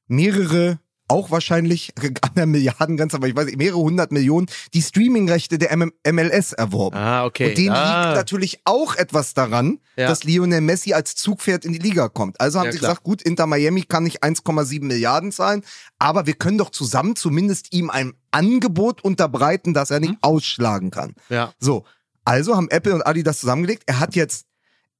mehrere 0.07 0.79
auch 1.09 1.31
wahrscheinlich 1.31 1.93
an 2.21 2.31
der 2.35 2.45
Milliardengrenze, 2.45 3.17
aber 3.17 3.27
ich 3.27 3.35
weiß 3.35 3.45
nicht, 3.45 3.57
mehrere 3.57 3.79
hundert 3.79 4.11
Millionen, 4.11 4.47
die 4.73 4.81
Streamingrechte 4.81 5.57
der 5.57 5.71
M 5.71 5.91
MLS 6.09 6.53
erworben. 6.53 6.97
Ah, 6.97 7.25
okay. 7.25 7.49
Und 7.49 7.57
denen 7.57 7.75
ah. 7.75 8.05
liegt 8.05 8.15
natürlich 8.15 8.61
auch 8.65 8.95
etwas 8.95 9.33
daran, 9.33 9.79
ja. 9.97 10.07
dass 10.07 10.23
Lionel 10.23 10.61
Messi 10.61 10.93
als 10.93 11.15
Zugpferd 11.15 11.65
in 11.65 11.73
die 11.73 11.79
Liga 11.79 12.07
kommt. 12.09 12.39
Also 12.39 12.59
haben 12.59 12.67
ja, 12.67 12.71
sie 12.71 12.77
klar. 12.79 12.91
gesagt, 12.91 13.03
gut, 13.03 13.21
Inter 13.21 13.47
Miami 13.47 13.83
kann 13.83 14.03
nicht 14.03 14.23
1,7 14.23 14.83
Milliarden 14.83 15.31
zahlen, 15.31 15.63
aber 15.97 16.25
wir 16.25 16.33
können 16.33 16.57
doch 16.57 16.69
zusammen 16.69 17.15
zumindest 17.15 17.73
ihm 17.73 17.89
ein 17.89 18.13
Angebot 18.31 19.03
unterbreiten, 19.03 19.73
das 19.73 19.91
er 19.91 19.99
nicht 19.99 20.13
mhm. 20.13 20.19
ausschlagen 20.21 20.91
kann. 20.91 21.15
Ja. 21.29 21.53
So. 21.59 21.85
Also 22.25 22.55
haben 22.55 22.69
Apple 22.69 22.93
und 22.93 23.01
Adidas 23.01 23.39
zusammengelegt. 23.39 23.83
Er 23.87 23.99
hat 23.99 24.15
jetzt 24.15 24.45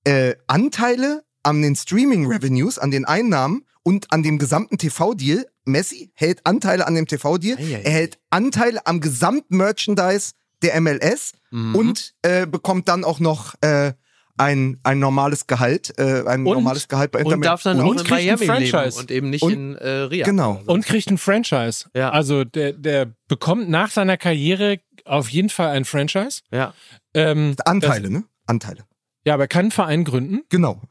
äh, 0.04 0.36
Anteile 0.48 1.24
an 1.44 1.62
den 1.62 1.76
Streaming-Revenues, 1.76 2.80
an 2.80 2.92
den 2.92 3.06
Einnahmen 3.06 3.66
und 3.84 4.12
an 4.12 4.24
dem 4.24 4.38
gesamten 4.40 4.78
TV-Deal. 4.78 5.46
Messi 5.70 6.12
hält 6.16 6.46
Anteile 6.46 6.86
an 6.88 6.96
dem 6.96 7.08
TV-Deal, 7.08 7.58
er 7.60 7.92
hält 7.92 8.20
Anteile 8.30 8.86
am 8.86 9.00
Gesamtmerchandise 9.00 10.34
der 10.62 10.80
MLS 10.82 11.34
mhm. 11.52 11.76
und 11.76 12.14
äh, 12.22 12.46
bekommt 12.46 12.90
dann 12.90 13.04
auch 13.04 13.20
noch 13.20 13.56
äh, 13.62 13.94
ein, 14.38 14.80
ein 14.84 15.00
normales 15.00 15.48
Gehalt, 15.48 15.94
äh, 15.98 16.24
ein 16.26 16.46
und, 16.46 16.54
normales 16.54 16.88
Gehalt 16.88 17.12
bei 17.12 17.20
Inter 17.20 17.36
Und 17.36 17.46
darf 17.46 17.64
dann 17.64 17.80
und 17.80 18.00
auch 18.00 18.04
in 18.04 18.10
Miami 18.10 18.46
leben 18.46 18.92
und 18.98 19.12
eben 19.12 19.30
nicht 19.30 19.42
und, 19.42 19.54
in 19.54 19.76
äh, 19.76 19.90
Rio. 19.90 20.26
Genau. 20.26 20.62
Und 20.66 20.86
kriegt 20.86 21.10
ein 21.10 21.18
Franchise. 21.18 21.90
Ja. 21.94 22.10
Also 22.12 22.44
der, 22.46 22.74
der 22.74 23.14
bekommt 23.28 23.70
nach 23.70 23.92
seiner 23.92 24.18
Karriere 24.18 24.80
auf 25.06 25.30
jeden 25.30 25.50
Fall 25.50 25.70
ein 25.70 25.86
Franchise. 25.86 26.42
Ja. 26.52 26.74
Ähm, 27.14 27.56
Anteile, 27.66 28.04
das, 28.04 28.12
ne? 28.12 28.24
Anteile. 28.46 28.86
Ja, 29.26 29.34
aber 29.34 29.44
er 29.44 29.48
kann 29.48 29.66
einen 29.66 29.72
Verein 29.72 30.04
gründen. 30.06 30.42
Genau 30.50 30.82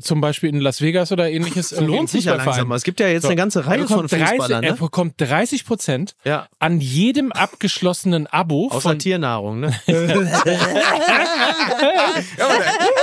zum 0.00 0.20
Beispiel 0.20 0.48
in 0.50 0.60
Las 0.60 0.80
Vegas 0.80 1.12
oder 1.12 1.30
ähnliches. 1.30 1.70
Das 1.70 1.80
lohnt 1.80 2.10
sich 2.10 2.24
ja 2.24 2.34
langsam. 2.34 2.70
Es 2.72 2.82
gibt 2.82 3.00
ja 3.00 3.08
jetzt 3.08 3.22
so. 3.22 3.28
eine 3.28 3.36
ganze 3.36 3.66
Reihe 3.66 3.86
von 3.86 4.08
Fußballern. 4.08 4.38
30, 4.38 4.60
ne? 4.60 4.66
Er 4.66 4.74
bekommt 4.74 5.14
30 5.18 5.64
Prozent 5.64 6.14
ja. 6.24 6.48
an 6.58 6.80
jedem 6.80 7.32
abgeschlossenen 7.32 8.26
Abo. 8.26 8.68
Außer 8.68 8.80
von 8.80 8.98
Tiernahrung, 8.98 9.60
ne? 9.60 9.80
ja, 9.86 10.06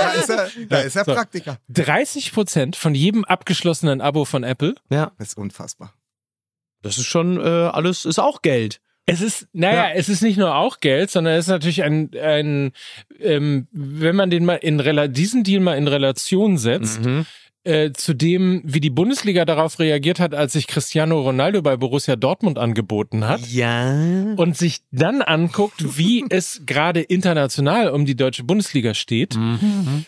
da, 0.00 0.12
ist 0.12 0.30
er, 0.30 0.48
da 0.68 0.78
ist 0.80 0.96
er 0.96 1.04
so. 1.04 1.14
Praktiker. 1.14 1.58
30 1.68 2.32
Prozent 2.32 2.76
von 2.76 2.94
jedem 2.94 3.24
abgeschlossenen 3.24 4.00
Abo 4.00 4.24
von 4.24 4.44
Apple. 4.44 4.74
Ja. 4.90 5.12
Das 5.18 5.28
ist 5.28 5.38
unfassbar. 5.38 5.94
Das 6.82 6.98
ist 6.98 7.06
schon 7.06 7.38
äh, 7.38 7.42
alles, 7.42 8.04
ist 8.04 8.18
auch 8.18 8.42
Geld. 8.42 8.80
Es 9.08 9.20
ist, 9.20 9.48
naja, 9.52 9.88
ja. 9.88 9.94
es 9.94 10.08
ist 10.08 10.22
nicht 10.22 10.36
nur 10.36 10.54
auch 10.54 10.80
Geld, 10.80 11.10
sondern 11.10 11.34
es 11.34 11.46
ist 11.46 11.50
natürlich 11.50 11.82
ein, 11.82 12.10
ein 12.14 12.72
ähm, 13.20 13.66
wenn 13.72 14.14
man 14.14 14.30
den 14.30 14.44
mal 14.44 14.56
in 14.56 14.82
diesen 15.12 15.44
Deal 15.44 15.60
mal 15.60 15.78
in 15.78 15.88
Relation 15.88 16.58
setzt, 16.58 17.04
mhm. 17.04 17.24
äh, 17.64 17.92
zu 17.92 18.14
dem, 18.14 18.60
wie 18.64 18.80
die 18.80 18.90
Bundesliga 18.90 19.44
darauf 19.44 19.78
reagiert 19.78 20.20
hat, 20.20 20.34
als 20.34 20.52
sich 20.52 20.66
Cristiano 20.66 21.20
Ronaldo 21.20 21.62
bei 21.62 21.76
Borussia 21.76 22.16
Dortmund 22.16 22.58
angeboten 22.58 23.26
hat. 23.26 23.46
Ja. 23.48 24.34
Und 24.36 24.56
sich 24.58 24.80
dann 24.90 25.22
anguckt, 25.22 25.96
wie 25.98 26.24
es 26.30 26.62
gerade 26.66 27.00
international 27.00 27.88
um 27.88 28.04
die 28.04 28.16
deutsche 28.16 28.44
Bundesliga 28.44 28.92
steht. 28.94 29.36
Mhm 29.36 30.04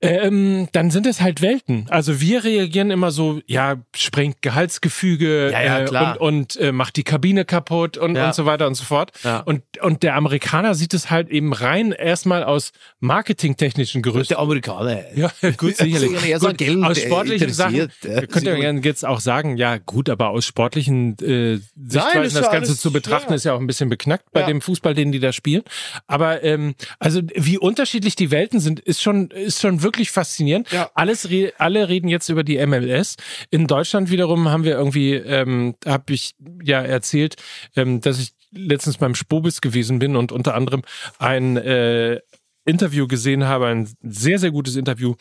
ähm, 0.00 0.68
dann 0.72 0.90
sind 0.90 1.06
es 1.06 1.20
halt 1.20 1.42
Welten. 1.42 1.86
Also 1.90 2.20
wir 2.20 2.44
reagieren 2.44 2.92
immer 2.92 3.10
so, 3.10 3.40
ja, 3.46 3.76
sprengt 3.96 4.42
Gehaltsgefüge 4.42 5.50
ja, 5.50 5.62
ja, 5.62 5.80
äh, 5.80 6.18
und, 6.18 6.20
und 6.20 6.56
äh, 6.56 6.70
macht 6.70 6.96
die 6.96 7.02
Kabine 7.02 7.44
kaputt 7.44 7.96
und, 7.96 8.14
ja. 8.14 8.26
und 8.26 8.34
so 8.34 8.46
weiter 8.46 8.68
und 8.68 8.74
so 8.74 8.84
fort. 8.84 9.10
Und, 9.44 9.62
und 9.80 10.04
der 10.04 10.14
Amerikaner 10.14 10.74
sieht 10.74 10.94
es 10.94 11.10
halt 11.10 11.30
eben 11.30 11.52
rein 11.52 11.90
erstmal 11.90 12.44
aus 12.44 12.72
marketingtechnischen 13.00 14.02
Gerüsten. 14.02 14.34
Der 14.34 14.38
Amerikaner. 14.38 15.16
Ja, 15.16 15.32
gut, 15.56 15.76
sicherlich. 15.76 16.12
gut, 16.40 16.58
Geld, 16.58 16.84
aus 16.84 17.00
sportlichen 17.00 17.52
Sachen. 17.52 17.90
Ja. 18.04 18.26
Könnt 18.26 18.46
ihr 18.46 18.56
ja 18.56 18.72
jetzt 18.72 19.04
auch 19.04 19.20
sagen, 19.20 19.56
ja 19.56 19.78
gut, 19.78 20.10
aber 20.10 20.28
aus 20.28 20.46
sportlichen 20.46 21.18
äh, 21.18 21.58
Sichtweisen 21.76 22.34
das, 22.36 22.44
das 22.44 22.50
Ganze 22.52 22.78
zu 22.78 22.92
betrachten, 22.92 23.32
ist 23.32 23.44
ja 23.44 23.54
auch 23.54 23.60
ein 23.60 23.66
bisschen 23.66 23.88
beknackt 23.88 24.30
bei 24.32 24.44
dem 24.44 24.60
Fußball, 24.60 24.94
den 24.94 25.10
die 25.10 25.18
da 25.18 25.32
spielen. 25.32 25.62
Aber 26.06 26.44
ähm, 26.44 26.76
also 27.00 27.20
wie 27.34 27.58
unterschiedlich 27.58 28.14
die 28.14 28.30
Welten 28.30 28.60
sind, 28.60 28.78
ist 28.78 29.02
schon, 29.02 29.30
ist 29.30 29.60
schon 29.60 29.82
wirklich 29.82 29.87
wirklich 29.88 30.10
faszinierend. 30.10 30.70
Ja. 30.70 30.90
Alles, 30.94 31.26
alle 31.56 31.88
reden 31.88 32.08
jetzt 32.08 32.28
über 32.28 32.44
die 32.44 32.64
MLS. 32.66 33.16
In 33.50 33.66
Deutschland 33.66 34.10
wiederum 34.10 34.48
haben 34.50 34.64
wir 34.64 34.72
irgendwie, 34.72 35.14
ähm, 35.14 35.76
habe 35.86 36.12
ich 36.12 36.34
ja 36.62 36.82
erzählt, 36.82 37.36
ähm, 37.74 38.02
dass 38.02 38.20
ich 38.20 38.34
letztens 38.52 38.98
beim 38.98 39.14
Spobis 39.14 39.62
gewesen 39.62 39.98
bin 39.98 40.14
und 40.14 40.30
unter 40.30 40.54
anderem 40.54 40.82
ein 41.18 41.56
äh, 41.56 42.20
Interview 42.66 43.06
gesehen 43.08 43.44
habe, 43.44 43.66
ein 43.66 43.88
sehr, 44.02 44.38
sehr 44.38 44.50
gutes 44.50 44.76
Interview 44.76 45.14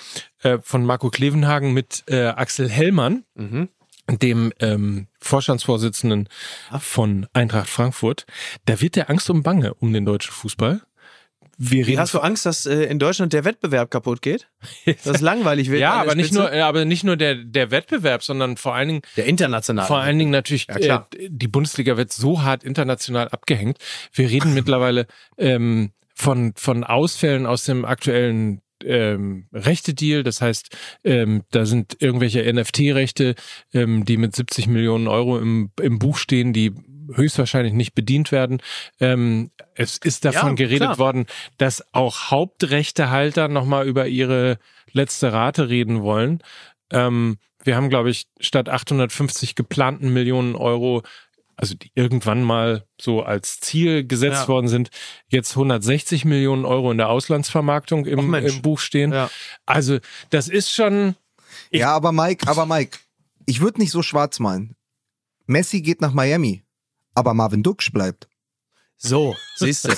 äh, 0.43 0.57
von 0.61 0.83
Marco 0.83 1.09
Klevenhagen 1.09 1.73
mit 1.73 2.03
äh, 2.07 2.25
Axel 2.25 2.69
Hellmann, 2.69 3.23
mhm. 3.35 3.69
dem 4.21 4.51
ähm, 4.59 5.07
Vorstandsvorsitzenden 5.21 6.27
von 6.79 7.25
Eintracht 7.31 7.69
Frankfurt. 7.69 8.25
Da 8.65 8.81
wird 8.81 8.97
der 8.97 9.09
Angst 9.09 9.29
und 9.29 9.43
Bange 9.43 9.73
um 9.75 9.93
den 9.93 10.05
deutschen 10.05 10.33
Fußball 10.33 10.81
wir 11.57 11.87
reden. 11.87 11.99
Hast 11.99 12.13
du 12.13 12.19
Angst, 12.19 12.45
dass 12.45 12.65
äh, 12.65 12.83
in 12.83 12.99
Deutschland 12.99 13.33
der 13.33 13.43
Wettbewerb 13.43 13.89
kaputt 13.89 14.21
geht? 14.21 14.47
Dass 14.85 15.05
es 15.05 15.21
langweilig 15.21 15.71
wird? 15.71 15.81
ja, 15.81 15.93
aber 15.93 16.13
nicht 16.13 16.31
nur, 16.31 16.51
aber 16.51 16.85
nicht 16.85 17.03
nur 17.03 17.17
der, 17.17 17.35
der 17.35 17.71
Wettbewerb, 17.71 18.23
sondern 18.23 18.57
vor 18.57 18.75
allen 18.75 18.87
Dingen, 18.87 19.01
der 19.15 19.25
internationale. 19.25 19.87
vor 19.87 19.97
allen 19.97 20.19
Dingen 20.19 20.31
natürlich, 20.31 20.67
Ja, 20.67 20.75
klar. 20.75 21.07
äh, 21.17 21.29
die 21.31 21.47
Bundesliga 21.47 21.97
wird 21.97 22.13
so 22.13 22.43
hart 22.43 22.63
international 22.63 23.29
abgehängt. 23.29 23.79
Wir 24.13 24.29
reden 24.29 24.53
mittlerweile 24.53 25.07
ähm, 25.37 25.91
von, 26.13 26.53
von 26.55 26.83
Ausfällen 26.83 27.45
aus 27.45 27.63
dem 27.63 27.85
aktuellen 27.85 28.61
ähm, 28.83 29.47
Rechte-Deal. 29.53 30.23
Das 30.23 30.41
heißt, 30.41 30.75
ähm, 31.03 31.43
da 31.51 31.65
sind 31.65 31.97
irgendwelche 31.99 32.51
NFT-Rechte, 32.51 33.35
ähm, 33.73 34.05
die 34.05 34.17
mit 34.17 34.35
70 34.35 34.67
Millionen 34.67 35.07
Euro 35.07 35.39
im, 35.39 35.71
im 35.81 35.99
Buch 35.99 36.17
stehen, 36.17 36.53
die 36.53 36.73
höchstwahrscheinlich 37.13 37.73
nicht 37.73 37.93
bedient 37.95 38.31
werden. 38.31 38.61
Ähm, 38.99 39.51
es 39.75 39.97
ist 39.97 40.25
davon 40.25 40.49
Ja, 40.49 40.55
geredet 40.55 40.87
klar. 40.87 40.97
worden, 40.99 41.25
dass 41.57 41.83
auch 41.93 42.31
Hauptrechtehalter 42.31 43.47
nochmal 43.47 43.87
über 43.87 44.07
ihre 44.07 44.59
letzte 44.91 45.31
Rate 45.33 45.69
reden 45.69 46.01
wollen. 46.01 46.41
Ähm, 46.91 47.37
wir 47.63 47.75
haben, 47.75 47.89
glaube 47.89 48.09
ich, 48.09 48.27
statt 48.39 48.69
850 48.69 49.55
geplanten 49.55 50.13
Millionen 50.13 50.55
Euro, 50.55 51.03
also 51.55 51.75
die 51.75 51.91
irgendwann 51.95 52.43
mal 52.43 52.85
so 53.01 53.23
als 53.23 53.59
Ziel 53.59 54.05
gesetzt 54.05 54.43
Ja. 54.43 54.47
worden 54.47 54.67
sind, 54.67 54.89
jetzt 55.27 55.51
160 55.51 56.23
Millionen 56.23 56.65
Euro 56.65 56.91
in 56.91 56.97
der 56.97 57.09
Auslandsvermarktung 57.09 58.05
im, 58.05 58.33
im 58.33 58.61
Buch 58.61 58.79
stehen. 58.79 59.11
Ja. 59.11 59.29
Also 59.65 59.97
das 60.29 60.47
ist 60.47 60.71
schon, 60.71 61.15
ja, 61.71 61.93
aber 61.95 62.11
Mike, 62.11 62.47
aber 62.47 62.65
Mike, 62.65 62.99
ich 63.45 63.59
würde 63.59 63.79
nicht 63.81 63.91
so 63.91 64.01
schwarz 64.01 64.39
malen. 64.39 64.75
Messi 65.45 65.81
geht 65.81 65.99
nach 66.01 66.13
Miami, 66.13 66.63
aber 67.17 67.33
Marvin 67.33 67.63
Duksch 67.63 67.91
bleibt. 67.91 68.27
So, 68.99 69.35
siehst 69.55 69.85
du. 69.85 69.93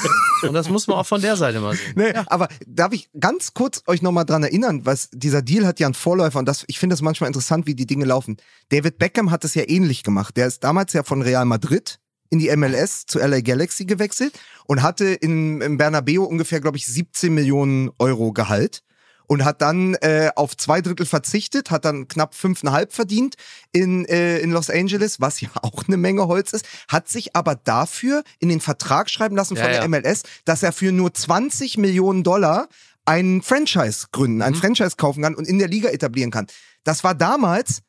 Und 0.47 0.53
das 0.53 0.69
muss 0.69 0.87
man 0.87 0.97
auch 0.97 1.05
von 1.05 1.21
der 1.21 1.37
Seite 1.37 1.61
mal 1.61 1.75
sehen. 1.75 1.93
Nee, 1.95 2.13
aber 2.25 2.49
darf 2.65 2.91
ich 2.91 3.09
ganz 3.17 3.53
kurz 3.53 3.81
euch 3.87 4.01
nochmal 4.01 4.25
dran 4.25 4.43
erinnern, 4.43 4.85
was 4.85 5.09
dieser 5.11 5.41
Deal 5.41 5.65
hat 5.65 5.79
ja 5.79 5.87
einen 5.87 5.93
Vorläufer 5.93 6.39
und 6.39 6.45
das, 6.45 6.65
ich 6.67 6.79
finde 6.79 6.93
das 6.93 7.01
manchmal 7.01 7.27
interessant, 7.27 7.65
wie 7.65 7.75
die 7.75 7.85
Dinge 7.85 8.05
laufen. 8.05 8.37
David 8.69 8.97
Beckham 8.97 9.31
hat 9.31 9.45
es 9.45 9.55
ja 9.55 9.63
ähnlich 9.67 10.03
gemacht. 10.03 10.35
Der 10.35 10.47
ist 10.47 10.63
damals 10.63 10.93
ja 10.93 11.03
von 11.03 11.21
Real 11.21 11.45
Madrid 11.45 11.99
in 12.29 12.39
die 12.39 12.55
MLS 12.55 13.05
zu 13.05 13.19
LA 13.19 13.41
Galaxy 13.41 13.85
gewechselt 13.85 14.37
und 14.65 14.81
hatte 14.81 15.05
in, 15.05 15.61
im 15.61 15.77
Bernabeu 15.77 16.23
ungefähr, 16.23 16.61
glaube 16.61 16.77
ich, 16.77 16.85
17 16.85 17.33
Millionen 17.33 17.89
Euro 17.99 18.33
Gehalt 18.33 18.83
und 19.29 19.45
hat 19.45 19.61
dann 19.61 19.93
äh, 19.95 20.31
auf 20.35 20.57
zwei 20.57 20.81
Drittel 20.81 21.05
verzichtet, 21.05 21.69
hat 21.69 21.85
dann 21.85 22.07
knapp 22.07 22.33
fünfeinhalb 22.33 22.91
verdient 22.91 23.35
in, 23.71 24.05
äh, 24.05 24.39
in 24.39 24.51
Los 24.51 24.71
Angeles, 24.71 25.21
was 25.21 25.39
ja 25.39 25.49
auch 25.61 25.83
eine 25.87 25.97
Menge 25.97 26.27
Holz 26.27 26.51
ist, 26.51 26.67
hat 26.87 27.07
sich 27.07 27.35
aber 27.35 27.55
dafür 27.55 28.23
in 28.39 28.49
den 28.49 28.59
Vertrag 28.59 29.09
schreiben 29.09 29.35
lassen 29.35 29.55
von 29.55 29.65
Ja, 29.65 29.71
der 29.71 29.81
ja. 29.81 29.87
MLS, 29.87 30.23
dass 30.45 30.63
er 30.63 30.73
für 30.73 30.91
nur 30.91 31.13
20 31.13 31.77
Millionen 31.77 32.23
Dollar 32.23 32.67
ein 33.05 33.41
Franchise 33.43 34.07
gründen, 34.11 34.41
ein 34.41 34.55
Franchise 34.55 34.95
kaufen 34.97 35.21
kann 35.21 35.35
und 35.35 35.47
in 35.47 35.59
der 35.59 35.67
Liga 35.67 35.89
etablieren 35.89 36.31
kann. 36.31 36.47
Das 36.83 37.03
war 37.03 37.13
damals 37.13 37.81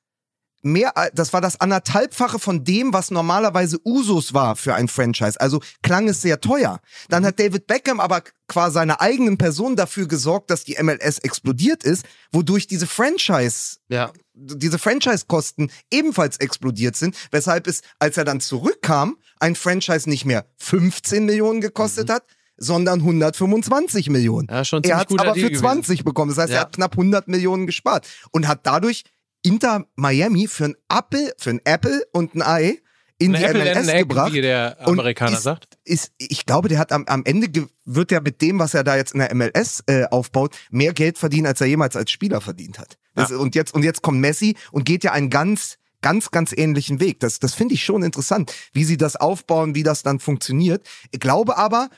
mehr, 0.62 0.92
das 1.14 1.32
war 1.32 1.40
das 1.40 1.60
anderthalbfache 1.60 2.38
von 2.38 2.64
dem, 2.64 2.92
was 2.92 3.10
normalerweise 3.10 3.78
Usus 3.84 4.34
war 4.34 4.56
für 4.56 4.74
ein 4.74 4.88
Franchise. 4.88 5.40
Also 5.40 5.60
klang 5.82 6.08
es 6.08 6.20
sehr 6.22 6.40
teuer. 6.40 6.80
Dann 7.08 7.24
hat 7.24 7.38
David 7.40 7.66
Beckham 7.66 8.00
aber 8.00 8.22
qua 8.48 8.70
seiner 8.70 9.00
eigenen 9.00 9.38
Person 9.38 9.76
dafür 9.76 10.06
gesorgt, 10.08 10.50
dass 10.50 10.64
die 10.64 10.76
MLS 10.82 11.18
explodiert 11.18 11.84
ist, 11.84 12.04
wodurch 12.32 12.66
diese 12.66 12.86
Franchise 12.86 13.76
Ja. 13.88 14.12
diese 14.34 14.78
Franchise-Kosten 14.78 15.70
ebenfalls 15.90 16.36
explodiert 16.38 16.96
sind, 16.96 17.14
weshalb 17.30 17.66
es, 17.66 17.82
als 17.98 18.16
er 18.16 18.24
dann 18.24 18.40
zurückkam, 18.40 19.18
ein 19.38 19.54
Franchise 19.54 20.08
nicht 20.08 20.24
mehr 20.24 20.46
15 20.58 21.24
Millionen 21.26 21.60
gekostet 21.60 22.10
hat, 22.10 22.24
sondern 22.56 23.00
125 23.00 24.10
Millionen. 24.10 24.48
Ja, 24.50 24.64
schon 24.64 24.82
er 24.84 24.98
hat 24.98 25.10
aber 25.12 25.32
Deal 25.32 25.34
für 25.34 25.40
gewesen. 25.48 25.60
20 25.62 26.04
bekommen. 26.04 26.30
Das 26.30 26.38
heißt, 26.38 26.50
er 26.50 26.56
Ja. 26.56 26.60
hat 26.62 26.74
knapp 26.74 26.96
100 26.96 27.28
Millionen 27.28 27.66
gespart 27.66 28.06
und 28.32 28.46
hat 28.48 28.60
dadurch 28.66 29.04
Inter 29.42 29.86
Miami 29.96 30.48
für 30.48 30.66
ein 30.66 30.74
Apple, 30.88 31.32
für 31.38 31.50
ein 31.50 31.60
Apple 31.64 32.02
und 32.12 32.34
ein 32.34 32.42
Ei 32.42 32.78
in 33.20 33.34
ein 33.34 33.40
die 33.40 33.46
Apple 33.46 33.74
MLS 33.74 33.88
Egg, 33.88 34.08
gebracht. 34.08 34.32
wie 34.32 34.40
der 34.40 34.76
Amerikaner 34.86 35.36
ist, 35.36 35.42
sagt. 35.42 35.78
Ist, 35.84 36.12
ich 36.16 36.46
glaube, 36.46 36.68
der 36.68 36.78
hat 36.78 36.90
am, 36.90 37.04
am 37.06 37.22
Ende 37.24 37.68
wird 37.84 38.12
er 38.12 38.22
mit 38.22 38.40
dem, 38.40 38.58
was 38.58 38.74
er 38.74 38.82
da 38.82 38.96
jetzt 38.96 39.12
in 39.12 39.20
der 39.20 39.34
MLS 39.34 39.82
äh, 39.86 40.04
aufbaut, 40.10 40.56
mehr 40.70 40.94
Geld 40.94 41.18
verdienen, 41.18 41.46
als 41.46 41.60
er 41.60 41.66
jemals 41.66 41.96
als 41.96 42.10
Spieler 42.10 42.40
verdient 42.40 42.78
hat. 42.78 42.96
Das, 43.14 43.30
und 43.30 43.54
jetzt 43.54 43.74
und 43.74 43.82
jetzt 43.82 44.02
kommt 44.02 44.20
Messi 44.20 44.56
und 44.72 44.84
geht 44.84 45.04
ja 45.04 45.12
einen 45.12 45.28
ganz 45.28 45.76
ganz 46.00 46.30
ganz 46.30 46.52
ähnlichen 46.56 47.00
Weg. 47.00 47.20
Das 47.20 47.40
das 47.40 47.54
finde 47.54 47.74
ich 47.74 47.84
schon 47.84 48.02
interessant, 48.02 48.54
wie 48.72 48.84
sie 48.84 48.96
das 48.96 49.16
aufbauen, 49.16 49.74
wie 49.74 49.82
das 49.82 50.02
dann 50.02 50.18
funktioniert. 50.18 50.86
Ich 51.10 51.20
glaube 51.20 51.58
aber 51.58 51.90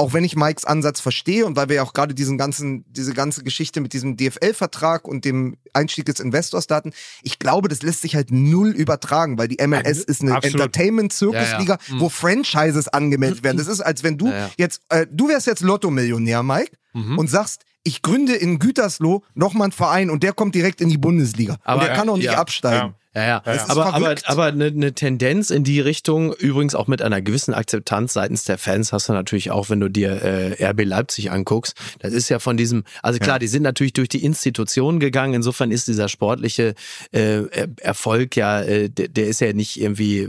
auch 0.00 0.14
wenn 0.14 0.24
ich 0.24 0.34
Mikes 0.34 0.64
Ansatz 0.64 0.98
verstehe 0.98 1.44
und 1.44 1.56
weil 1.56 1.68
wir 1.68 1.76
ja 1.76 1.82
auch 1.82 1.92
gerade 1.92 2.14
diesen 2.14 2.38
ganzen, 2.38 2.86
diese 2.90 3.12
ganze 3.12 3.44
Geschichte 3.44 3.82
mit 3.82 3.92
diesem 3.92 4.16
DFL-Vertrag 4.16 5.06
und 5.06 5.26
dem 5.26 5.58
Einstieg 5.74 6.06
des 6.06 6.20
Investors-Daten, 6.20 6.92
ich 7.22 7.38
glaube, 7.38 7.68
das 7.68 7.82
lässt 7.82 8.00
sich 8.00 8.14
halt 8.14 8.30
null 8.30 8.70
übertragen, 8.70 9.36
weil 9.36 9.48
die 9.48 9.64
MLS 9.66 9.98
ist 9.98 10.22
eine. 10.22 10.40
Entertainment-Zirkusliga, 10.42 11.78
Ja, 11.86 11.94
ja. 11.94 12.00
wo 12.00 12.08
Franchises 12.08 12.88
angemeldet 12.88 13.44
werden. 13.44 13.58
Das 13.58 13.66
ist, 13.66 13.82
als 13.82 14.02
wenn 14.02 14.16
du 14.16 14.28
Ja, 14.28 14.38
ja. 14.38 14.50
jetzt, 14.56 14.80
äh, 14.88 15.06
du 15.10 15.28
wärst 15.28 15.46
jetzt 15.46 15.60
Lotto-Millionär, 15.60 16.42
Mike, 16.42 16.72
und 16.92 17.28
sagst, 17.28 17.64
ich 17.84 18.02
gründe 18.02 18.34
in 18.34 18.58
Gütersloh 18.58 19.22
nochmal 19.34 19.66
einen 19.66 19.72
Verein 19.72 20.10
und 20.10 20.22
der 20.22 20.32
kommt 20.32 20.54
direkt 20.54 20.80
in 20.80 20.88
die 20.88 20.98
Bundesliga. 20.98 21.56
Aber 21.62 21.82
und 21.82 21.86
der 21.86 21.94
kann 21.96 22.08
auch 22.08 22.16
nicht 22.16 22.24
ja, 22.24 22.38
absteigen. 22.38 22.94
Ja, 23.14 23.26
ja. 23.26 23.42
Aber 23.68 23.92
aber, 23.94 24.14
aber 24.24 24.44
eine, 24.44 24.66
eine 24.66 24.92
Tendenz 24.94 25.50
in 25.50 25.64
die 25.64 25.80
Richtung, 25.80 26.32
übrigens 26.32 26.76
auch 26.76 26.86
mit 26.86 27.02
einer 27.02 27.20
gewissen 27.20 27.52
Akzeptanz 27.54 28.12
seitens 28.12 28.44
der 28.44 28.56
Fans, 28.56 28.92
hast 28.92 29.08
du 29.08 29.12
natürlich 29.12 29.50
auch, 29.50 29.68
wenn 29.68 29.80
du 29.80 29.88
dir 29.88 30.10
äh, 30.22 30.64
RB 30.64 30.84
Leipzig 30.84 31.32
anguckst. 31.32 31.74
Das 31.98 32.12
ist 32.12 32.28
ja 32.28 32.38
von 32.38 32.56
diesem, 32.56 32.84
also 33.02 33.18
klar, 33.18 33.40
die 33.40 33.48
sind 33.48 33.64
natürlich 33.64 33.94
durch 33.94 34.08
die 34.08 34.22
Institutionen 34.22 35.00
gegangen. 35.00 35.34
Insofern 35.34 35.72
ist 35.72 35.88
dieser 35.88 36.08
sportliche 36.08 36.74
äh, 37.10 37.42
Er- 37.50 37.68
Erfolg 37.80 38.36
ja, 38.36 38.62
äh, 38.62 38.88
der, 38.88 39.08
der 39.08 39.26
ist 39.26 39.40
ja 39.40 39.52
nicht 39.52 39.80
irgendwie. 39.80 40.28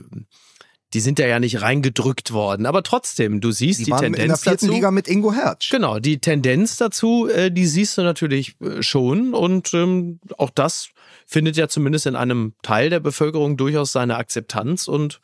Die 0.93 0.99
sind 0.99 1.19
ja 1.19 1.27
ja 1.27 1.39
nicht 1.39 1.61
reingedrückt 1.61 2.33
worden, 2.33 2.65
aber 2.65 2.83
trotzdem, 2.83 3.39
du 3.39 3.51
siehst 3.51 3.79
die, 3.79 3.85
Die 3.85 3.91
waren 3.91 4.03
in 4.03 4.11
der 4.11 4.21
Tendenz 4.23 4.41
vierten 4.41 4.65
dazu. 4.65 4.73
Liga 4.73 4.91
mit 4.91 5.07
Ingo 5.07 5.31
Hertz. 5.33 5.69
Genau, 5.69 5.99
die 5.99 6.17
Tendenz 6.19 6.75
dazu, 6.75 7.29
äh, 7.29 7.49
die 7.49 7.65
siehst 7.65 7.97
du 7.97 8.01
natürlich 8.01 8.55
äh, 8.59 8.83
schon 8.83 9.33
und 9.33 9.73
ähm, 9.73 10.19
auch 10.37 10.49
das 10.49 10.89
findet 11.31 11.55
ja 11.55 11.69
zumindest 11.69 12.07
in 12.07 12.17
einem 12.17 12.55
Teil 12.61 12.89
der 12.89 12.99
Bevölkerung 12.99 13.55
durchaus 13.55 13.93
seine 13.93 14.17
Akzeptanz 14.17 14.89
und 14.89 15.21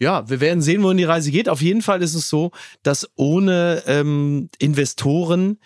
ja, 0.00 0.28
wir 0.28 0.40
werden 0.40 0.60
sehen, 0.60 0.82
wohin 0.82 0.96
die 0.96 1.04
Reise 1.04 1.30
geht. 1.30 1.48
Auf 1.48 1.62
jeden 1.62 1.80
Fall 1.80 2.02
ist 2.02 2.14
es 2.14 2.28
so, 2.28 2.50
dass 2.82 3.08
ohne 3.14 3.84
ähm, 3.86 4.50
Investoren 4.58 5.60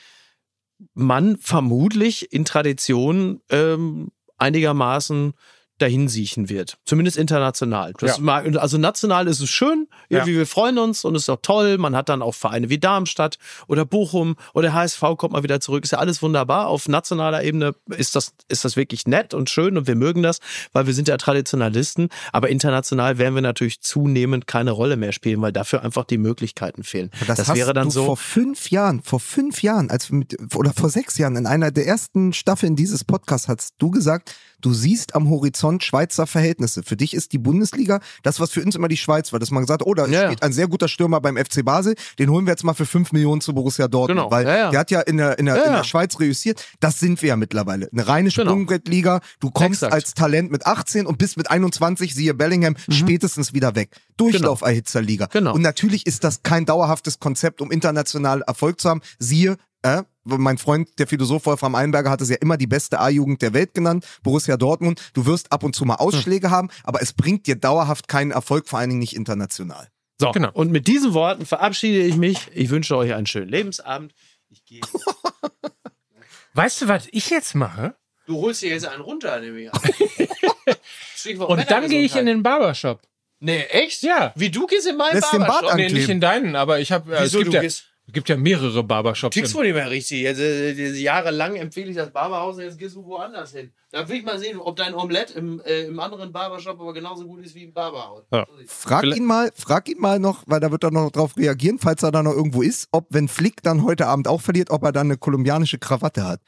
man 0.92 1.38
vermutlich 1.38 2.30
in 2.30 2.44
Tradition 2.44 3.40
ähm, 3.48 4.08
einigermaßen 4.36 5.32
dahin 5.78 6.08
siechen 6.08 6.48
wird. 6.48 6.78
Zumindest 6.84 7.16
international. 7.16 7.92
Das 7.98 8.16
Ja. 8.18 8.22
mag, 8.22 8.56
also 8.56 8.78
national 8.78 9.28
ist 9.28 9.40
es 9.40 9.48
schön, 9.50 9.88
irgendwie 10.08 10.36
wir 10.36 10.46
freuen 10.46 10.78
uns 10.78 11.04
und 11.04 11.14
es 11.14 11.22
ist 11.22 11.28
auch 11.30 11.38
toll. 11.42 11.78
Man 11.78 11.94
hat 11.96 12.08
dann 12.08 12.22
auch 12.22 12.34
Vereine 12.34 12.68
wie 12.68 12.78
Darmstadt 12.78 13.38
oder 13.66 13.84
Bochum 13.84 14.36
oder 14.54 14.72
HSV 14.72 15.00
kommt 15.16 15.32
mal 15.32 15.42
wieder 15.42 15.60
zurück. 15.60 15.84
Ist 15.84 15.92
ja 15.92 15.98
alles 15.98 16.22
wunderbar. 16.22 16.66
Auf 16.68 16.88
nationaler 16.88 17.42
Ebene 17.44 17.74
ist 17.88 18.16
das, 18.16 18.32
ist 18.48 18.64
das 18.64 18.76
wirklich 18.76 19.06
nett 19.06 19.34
und 19.34 19.50
schön 19.50 19.76
und 19.78 19.86
wir 19.86 19.94
mögen 19.96 20.22
das, 20.22 20.38
weil 20.72 20.86
wir 20.86 20.94
sind 20.94 21.08
ja 21.08 21.16
Traditionalisten. 21.16 22.08
Aber 22.32 22.48
international 22.48 23.18
werden 23.18 23.34
wir 23.34 23.42
natürlich 23.42 23.80
zunehmend 23.80 24.46
keine 24.46 24.70
Rolle 24.72 24.96
mehr 24.96 25.12
spielen, 25.12 25.40
weil 25.40 25.52
dafür 25.52 25.82
einfach 25.82 26.04
die 26.04 26.18
Möglichkeiten 26.18 26.84
fehlen. 26.84 27.10
Das, 27.26 27.38
Das, 27.38 27.48
hast 27.48 27.56
wäre 27.56 27.72
dann 27.72 27.84
du 27.88 27.90
so. 27.90 28.04
vor 28.04 28.16
fünf 28.16 28.70
Jahren, 28.70 29.02
vor 29.02 29.20
fünf 29.20 29.62
Jahren, 29.62 29.90
als 29.90 30.10
mit, 30.10 30.36
oder 30.54 30.72
vor 30.72 30.90
sechs 30.90 31.18
Jahren 31.18 31.36
in 31.36 31.46
einer 31.46 31.70
der 31.70 31.86
ersten 31.86 32.32
Staffeln 32.32 32.76
dieses 32.76 33.04
Podcasts 33.04 33.48
hast 33.48 33.74
du 33.78 33.90
gesagt, 33.90 34.34
du 34.60 34.72
siehst 34.72 35.14
am 35.14 35.28
Horizont 35.30 35.82
Schweizer 35.84 36.26
Verhältnisse. 36.26 36.82
Für 36.82 36.96
dich 36.96 37.14
ist 37.14 37.32
die 37.32 37.38
Bundesliga 37.38 38.00
das, 38.22 38.40
was 38.40 38.50
für 38.50 38.62
uns 38.62 38.74
immer 38.76 38.88
die 38.88 38.96
Schweiz 38.96 39.32
war, 39.32 39.38
dass 39.40 39.50
man 39.50 39.62
gesagt, 39.62 39.82
hat, 39.82 39.86
oh, 39.86 39.94
da 39.94 40.06
Ja, 40.06 40.26
steht 40.26 40.42
ein 40.42 40.52
sehr 40.52 40.68
guter 40.68 40.88
Stürmer 40.88 41.20
beim 41.20 41.36
FC 41.36 41.64
Basel, 41.64 41.94
den 42.18 42.30
holen 42.30 42.46
wir 42.46 42.52
jetzt 42.52 42.64
mal 42.64 42.74
für 42.74 42.86
fünf 42.86 43.12
Millionen 43.12 43.40
zu 43.40 43.54
Borussia 43.54 43.88
Dortmund, 43.88 44.18
Genau. 44.18 44.30
weil 44.30 44.46
Ja, 44.46 44.56
ja. 44.56 44.70
der 44.70 44.80
hat 44.80 44.90
ja 44.90 45.00
in 45.00 45.16
der, 45.16 45.38
in 45.38 45.46
der, 45.46 45.64
in 45.64 45.72
der. 45.72 45.84
Schweiz 45.84 46.18
reüssiert. 46.20 46.64
Das 46.80 46.98
sind 47.00 47.22
wir 47.22 47.28
ja 47.30 47.36
mittlerweile. 47.36 47.88
Eine 47.92 48.06
reine 48.08 48.30
Genau. 48.30 48.50
Sprungbrettliga. 48.50 49.20
Du 49.40 49.50
kommst 49.50 49.82
Exakt. 49.82 49.92
als 49.94 50.14
Talent 50.14 50.50
mit 50.50 50.66
18 50.66 51.06
und 51.06 51.18
bist 51.18 51.36
mit 51.36 51.50
21, 51.50 52.14
siehe 52.14 52.34
Bellingham, 52.34 52.74
spätestens 52.90 53.52
wieder 53.54 53.74
weg. 53.74 53.90
Durchlauferhitzerliga. 54.16 55.26
Mhm. 55.26 55.30
Genau. 55.32 55.54
Und 55.54 55.62
natürlich 55.62 56.06
ist 56.06 56.24
das 56.24 56.42
kein 56.42 56.64
dauerhaftes 56.66 57.18
Konzept, 57.20 57.60
um 57.60 57.70
international 57.70 58.42
Erfolg 58.42 58.80
zu 58.80 58.88
haben. 58.88 59.00
Siehe, 59.18 59.56
äh, 59.82 60.02
mein 60.24 60.58
Freund, 60.58 60.88
der 60.98 61.06
Philosoph 61.06 61.46
Wolfram 61.46 61.74
Einberger, 61.74 62.10
hat 62.10 62.20
es 62.20 62.28
ja 62.28 62.36
immer 62.36 62.56
die 62.56 62.66
beste 62.66 63.00
A-Jugend 63.00 63.40
der 63.42 63.54
Welt 63.54 63.74
genannt, 63.74 64.06
Borussia 64.22 64.56
Dortmund. 64.56 65.00
Du 65.14 65.24
wirst 65.26 65.52
ab 65.52 65.62
und 65.64 65.74
zu 65.74 65.84
mal 65.84 65.94
Ausschläge 65.96 66.50
haben, 66.50 66.68
aber 66.84 67.00
es 67.02 67.12
bringt 67.12 67.46
dir 67.46 67.56
dauerhaft 67.56 68.08
keinen 68.08 68.30
Erfolg, 68.30 68.68
vor 68.68 68.78
allen 68.78 68.90
Dingen 68.90 69.00
nicht 69.00 69.16
international. 69.16 69.88
So, 70.20 70.32
Genau. 70.32 70.50
und 70.52 70.70
mit 70.72 70.86
diesen 70.88 71.14
Worten 71.14 71.46
verabschiede 71.46 72.00
ich 72.00 72.16
mich. 72.16 72.48
Ich 72.52 72.70
wünsche 72.70 72.96
euch 72.96 73.14
einen 73.14 73.26
schönen 73.26 73.48
Lebensabend. 73.48 74.12
Ich 74.50 74.64
gehe. 74.64 74.80
Weißt 76.54 76.82
du, 76.82 76.88
was 76.88 77.06
ich 77.12 77.30
jetzt 77.30 77.54
mache? 77.54 77.94
Du 78.26 78.40
holst 78.40 78.62
dir 78.62 78.70
jetzt 78.70 78.86
einen 78.86 79.00
runter, 79.02 79.38
nehme 79.40 79.60
ich 79.60 79.72
an. 79.72 79.80
Und 81.46 81.70
dann 81.70 81.88
gehe 81.88 82.02
ich 82.02 82.16
in 82.16 82.26
den 82.26 82.42
Barbershop. 82.42 83.00
Nee, 83.40 83.62
echt? 83.70 84.02
Ja. 84.02 84.32
Wie 84.36 84.50
du 84.50 84.66
gehst 84.66 84.86
in 84.88 84.96
meinen 84.96 85.14
Lässt 85.14 85.32
den 85.32 85.40
Bart 85.40 85.62
Barbershop? 85.62 85.76
Nee, 85.76 85.88
nicht 85.92 86.08
in 86.08 86.20
deinen, 86.20 86.56
aber 86.56 86.80
ich 86.80 86.90
habe. 86.92 87.10
Wieso, 87.10 87.22
es 87.24 87.32
gibt 87.44 87.46
du 87.46 87.52
ja, 87.52 87.60
gehst- 87.62 87.84
Es 88.08 88.14
gibt 88.14 88.30
ja 88.30 88.38
mehrere 88.38 88.82
Barbershops. 88.82 89.34
Tickst 89.34 89.54
wohl 89.54 89.66
nicht 89.66 89.74
mehr 89.74 89.90
richtig. 89.90 90.26
Also, 90.26 90.42
jahrelang 90.42 91.56
empfehle 91.56 91.90
ich 91.90 91.96
das 91.96 92.10
Barberhaus 92.10 92.56
und 92.56 92.62
jetzt 92.62 92.78
gehst 92.78 92.96
du 92.96 93.04
woanders 93.04 93.52
hin. 93.52 93.70
Da 93.90 94.08
will 94.08 94.16
ich 94.16 94.24
mal 94.24 94.38
sehen, 94.38 94.58
ob 94.58 94.76
dein 94.76 94.94
Omelett 94.94 95.32
im, 95.32 95.60
äh, 95.60 95.82
im 95.82 96.00
anderen 96.00 96.32
Barbershop 96.32 96.80
aber 96.80 96.94
genauso 96.94 97.26
gut 97.26 97.44
ist 97.44 97.54
wie 97.54 97.64
im 97.64 97.74
Barberhaus. 97.74 98.24
Ja. 98.32 98.46
Frag 98.66 99.04
ihn 99.04 99.26
mal, 99.26 99.52
frag 99.54 99.90
ihn 99.90 100.00
mal 100.00 100.18
noch, 100.18 100.44
weil 100.46 100.58
da 100.58 100.70
wird 100.70 100.84
er 100.84 100.90
noch 100.90 101.10
drauf 101.10 101.36
reagieren, 101.36 101.78
falls 101.78 102.02
er 102.02 102.10
da 102.10 102.22
noch 102.22 102.32
irgendwo 102.32 102.62
ist, 102.62 102.88
ob 102.92 103.08
wenn 103.10 103.28
Flick 103.28 103.62
dann 103.62 103.84
heute 103.84 104.06
Abend 104.06 104.26
auch 104.26 104.40
verliert, 104.40 104.70
ob 104.70 104.84
er 104.84 104.92
dann 104.92 105.08
eine 105.08 105.18
kolumbianische 105.18 105.76
Krawatte 105.76 106.24
hat. 106.24 106.40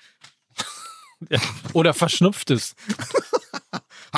Ja. 1.29 1.41
Oder 1.75 1.93
verschnupft 1.93 2.49
ist. 2.49 2.75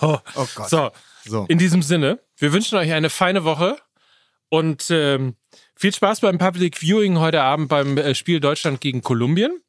oh, 0.00 0.18
oh 0.34 0.46
Gott. 0.54 0.70
So. 0.70 0.90
so, 1.26 1.44
in 1.50 1.58
diesem 1.58 1.82
Sinne, 1.82 2.20
wir 2.38 2.54
wünschen 2.54 2.78
euch 2.78 2.92
eine 2.94 3.10
feine 3.10 3.44
Woche. 3.44 3.76
Und 4.50 4.86
ähm, 4.90 5.36
viel 5.74 5.92
Spaß 5.92 6.20
beim 6.20 6.38
Public 6.38 6.78
Viewing 6.78 7.18
heute 7.18 7.42
Abend 7.42 7.68
beim 7.68 7.98
äh, 7.98 8.14
Spiel 8.14 8.40
Deutschland 8.40 8.80
gegen 8.80 9.02
Kolumbien. 9.02 9.60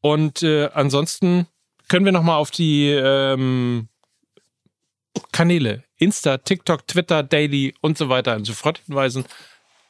Und 0.00 0.42
äh, 0.42 0.68
ansonsten 0.72 1.46
können 1.88 2.04
wir 2.04 2.12
nochmal 2.12 2.36
auf 2.36 2.50
die 2.50 2.90
ähm, 2.90 3.88
Kanäle 5.32 5.84
Insta, 5.98 6.38
TikTok, 6.38 6.86
Twitter, 6.86 7.22
Daily 7.22 7.74
und 7.80 7.96
so 7.96 8.08
weiter 8.08 8.36
und 8.36 8.44
so 8.44 8.52
fort 8.52 8.82
hinweisen. 8.86 9.24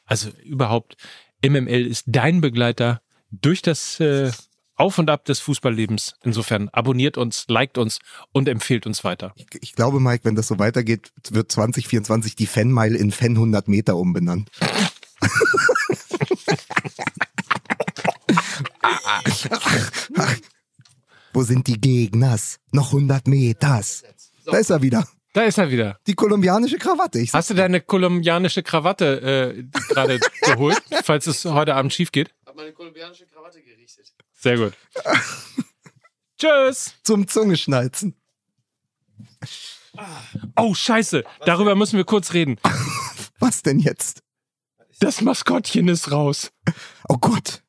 Also 0.05 0.31
überhaupt, 0.45 0.97
MML 1.45 1.87
ist 1.87 2.05
dein 2.07 2.41
Begleiter 2.41 3.03
durch 3.31 3.61
das 3.61 3.99
äh, 4.01 4.31
Auf 4.77 4.99
und 4.99 5.09
Ab 5.09 5.25
des 5.25 5.41
Fußballlebens. 5.41 6.15
Insofern 6.23 6.69
abonniert 6.69 7.17
uns, 7.17 7.47
liked 7.49 7.79
uns 7.79 7.99
und 8.33 8.47
empfehlt 8.49 8.87
uns 8.87 9.05
weiter. 9.05 9.33
Ich, 9.37 9.47
ich 9.61 9.75
glaube, 9.75 10.01
Mike, 10.01 10.25
wenn 10.25 10.35
das 10.35 10.49
so 10.49 10.59
weitergeht, 10.59 11.13
wird 11.31 11.51
2024 11.51 12.37
die 12.37 12.47
Fanmeile 12.47 12.99
in 12.99 13.11
Fan 13.11 13.33
100 13.33 13.69
Meter 13.69 13.97
umbenannt. 13.97 14.51
Wo 21.33 21.43
sind 21.43 21.67
die 21.67 21.81
Gegners? 21.81 22.59
Noch 22.73 22.89
100 22.89 23.27
Meters. 23.29 24.05
Da 24.45 24.59
ist 24.59 24.71
er 24.71 24.83
wieder. 24.83 25.07
Da 25.33 25.43
ist 25.43 25.59
er 25.59 25.71
wieder. 25.71 25.99
Die 26.07 26.15
kolumbianische 26.15 26.79
Krawatte. 26.79 27.23
Hast 27.33 27.51
du 27.51 27.55
deine 27.55 27.83
kolumbianische 27.83 28.63
Krawatte 28.63 29.55
äh, 29.55 29.65
gerade 29.89 30.19
geholt, 30.43 30.81
falls 31.03 31.27
es 31.27 31.45
heute 31.45 31.75
Abend 31.75 31.93
schief 31.93 32.11
geht? 32.11 32.31
Ich 32.97 33.03
habe 33.03 33.11
meine 33.11 33.27
kolumbianische 33.27 33.27
Krawatte 33.27 33.63
gerichtet. 33.63 34.15
Sehr 34.33 34.57
gut. 34.57 34.73
Tschüss. 36.39 36.95
Zum 37.05 37.29
Zungeschnalzen. 37.29 38.15
Oh, 40.57 40.73
scheiße. 40.73 41.25
Darüber 41.45 41.75
müssen 41.75 41.99
wir 41.99 42.05
kurz 42.05 42.33
reden. 42.33 42.59
Was 43.39 43.63
denn 43.63 43.81
jetzt? 43.81 44.23
Das 44.99 45.21
Maskottchen 45.21 45.89
ist 45.89 46.11
raus. 46.11 46.53
Oh 47.09 47.19
Gott. 47.19 47.63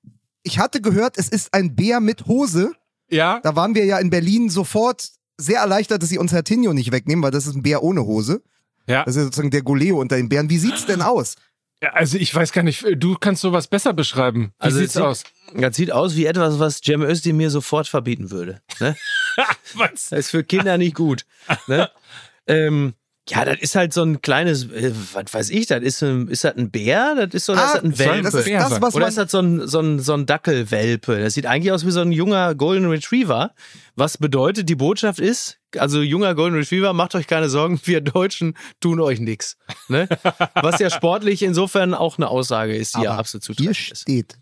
Ich 0.44 0.60
hatte 0.60 0.80
gehört, 0.80 1.18
es 1.18 1.28
ist 1.28 1.54
ein 1.54 1.76
Bär 1.76 2.00
mit 2.00 2.28
Hose. 2.28 2.74
Ja. 3.10 3.42
Da 3.42 3.56
waren 3.56 3.76
wir 3.76 3.84
ja 3.84 4.00
in 4.00 4.10
Berlin 4.10 4.50
sofort 4.50 5.10
sehr 5.36 5.60
erleichtert, 5.60 6.02
dass 6.02 6.10
sie 6.10 6.20
uns 6.20 6.32
Herr 6.32 6.46
Tinio 6.46 6.72
nicht 6.72 6.94
wegnehmen, 6.94 7.22
weil 7.22 7.32
das 7.32 7.48
ist 7.48 7.56
ein 7.56 7.64
Bär 7.64 7.84
ohne 7.84 8.06
Hose. 8.06 8.44
Ja. 8.88 9.04
Das 9.04 9.18
ist 9.18 9.26
sozusagen 9.26 9.52
der 9.52 9.64
Goleo 9.64 10.00
unter 10.00 10.16
den 10.16 10.30
Bären. 10.30 10.50
Wie 10.50 10.58
sieht's 10.58 10.86
denn 10.86 11.02
aus? 11.02 11.36
Ja, 11.82 11.94
also 11.94 12.18
ich 12.18 12.34
weiß 12.34 12.54
gar 12.54 12.64
nicht, 12.64 12.86
du 12.96 13.16
kannst 13.16 13.42
sowas 13.42 13.68
besser 13.68 13.94
beschreiben. 13.94 14.54
Wie 14.58 14.64
also 14.64 14.80
sieht's 14.80 14.94
sieht, 14.94 15.04
aus? 15.04 15.24
Das 15.54 15.76
sieht 15.76 15.92
aus 15.92 16.16
wie 16.16 16.26
etwas, 16.26 16.60
was 16.60 16.82
Cem 16.84 17.04
Özdemir 17.04 17.52
sofort 17.52 17.88
verbieten 17.88 18.32
würde. 18.32 18.62
Ne? 18.80 18.96
was? 19.76 20.10
Das 20.10 20.20
ist 20.20 20.32
für 20.32 20.44
Kinder 20.44 20.78
nicht 20.78 20.96
gut. 20.96 21.26
Ne? 21.68 21.90
ähm, 22.48 22.94
ja, 23.30 23.46
das 23.46 23.60
ist 23.60 23.76
halt 23.76 23.94
so 23.94 24.04
ein 24.04 24.22
kleines, 24.22 24.72
äh, 24.72 24.94
was 25.14 25.34
weiß 25.34 25.50
ich, 25.50 25.66
das 25.68 25.82
ist, 25.82 26.02
ein, 26.02 26.28
ist 26.28 26.44
das 26.44 26.56
ein 26.56 26.72
Bär? 26.72 27.16
Das 27.16 27.34
ist 27.34 27.46
so 27.46 27.56
das 27.56 27.74
ah, 27.74 27.78
ist 27.78 27.84
ein 27.84 28.00
Welpe. 28.00 28.22
Das 28.24 28.34
ist 28.36 28.48
das, 28.50 28.82
was 28.82 28.96
Oder 28.96 29.08
ist 29.08 29.18
das 29.18 29.32
so 29.32 29.40
ein, 29.40 29.68
so, 29.68 29.80
ein, 29.80 30.00
so 30.00 30.14
ein 30.14 30.26
Dackelwelpe? 30.26 31.20
Das 31.20 31.34
sieht 31.34 31.46
eigentlich 31.46 31.72
aus 31.72 31.86
wie 31.86 31.92
so 31.92 32.02
ein 32.02 32.12
junger 32.12 32.56
Golden 32.56 32.90
Retriever. 32.90 33.54
Was 33.96 34.18
bedeutet, 34.18 34.70
die 34.70 34.76
Botschaft 34.76 35.20
ist, 35.20 35.60
also 35.78 36.02
junger 36.02 36.36
Golden 36.36 36.56
Retriever, 36.56 36.94
macht 36.94 37.16
euch 37.16 37.28
keine 37.28 37.50
Sorgen, 37.50 37.80
wir 37.84 38.02
Deutschen 38.02 38.56
tun 38.80 39.00
euch 39.00 39.20
nichts. 39.20 39.58
Ne? 39.90 40.08
Was 40.54 40.80
ja 40.80 40.90
sportlich 40.90 41.42
insofern 41.42 41.94
auch 41.94 42.18
eine 42.18 42.30
Aussage 42.30 42.76
ist, 42.76 42.94
die 42.94 43.00
Aber 43.00 43.06
ja 43.06 43.18
absolut 43.18 43.44
zutreffend 43.44 43.76
hier 43.76 43.96
steht 43.96 44.38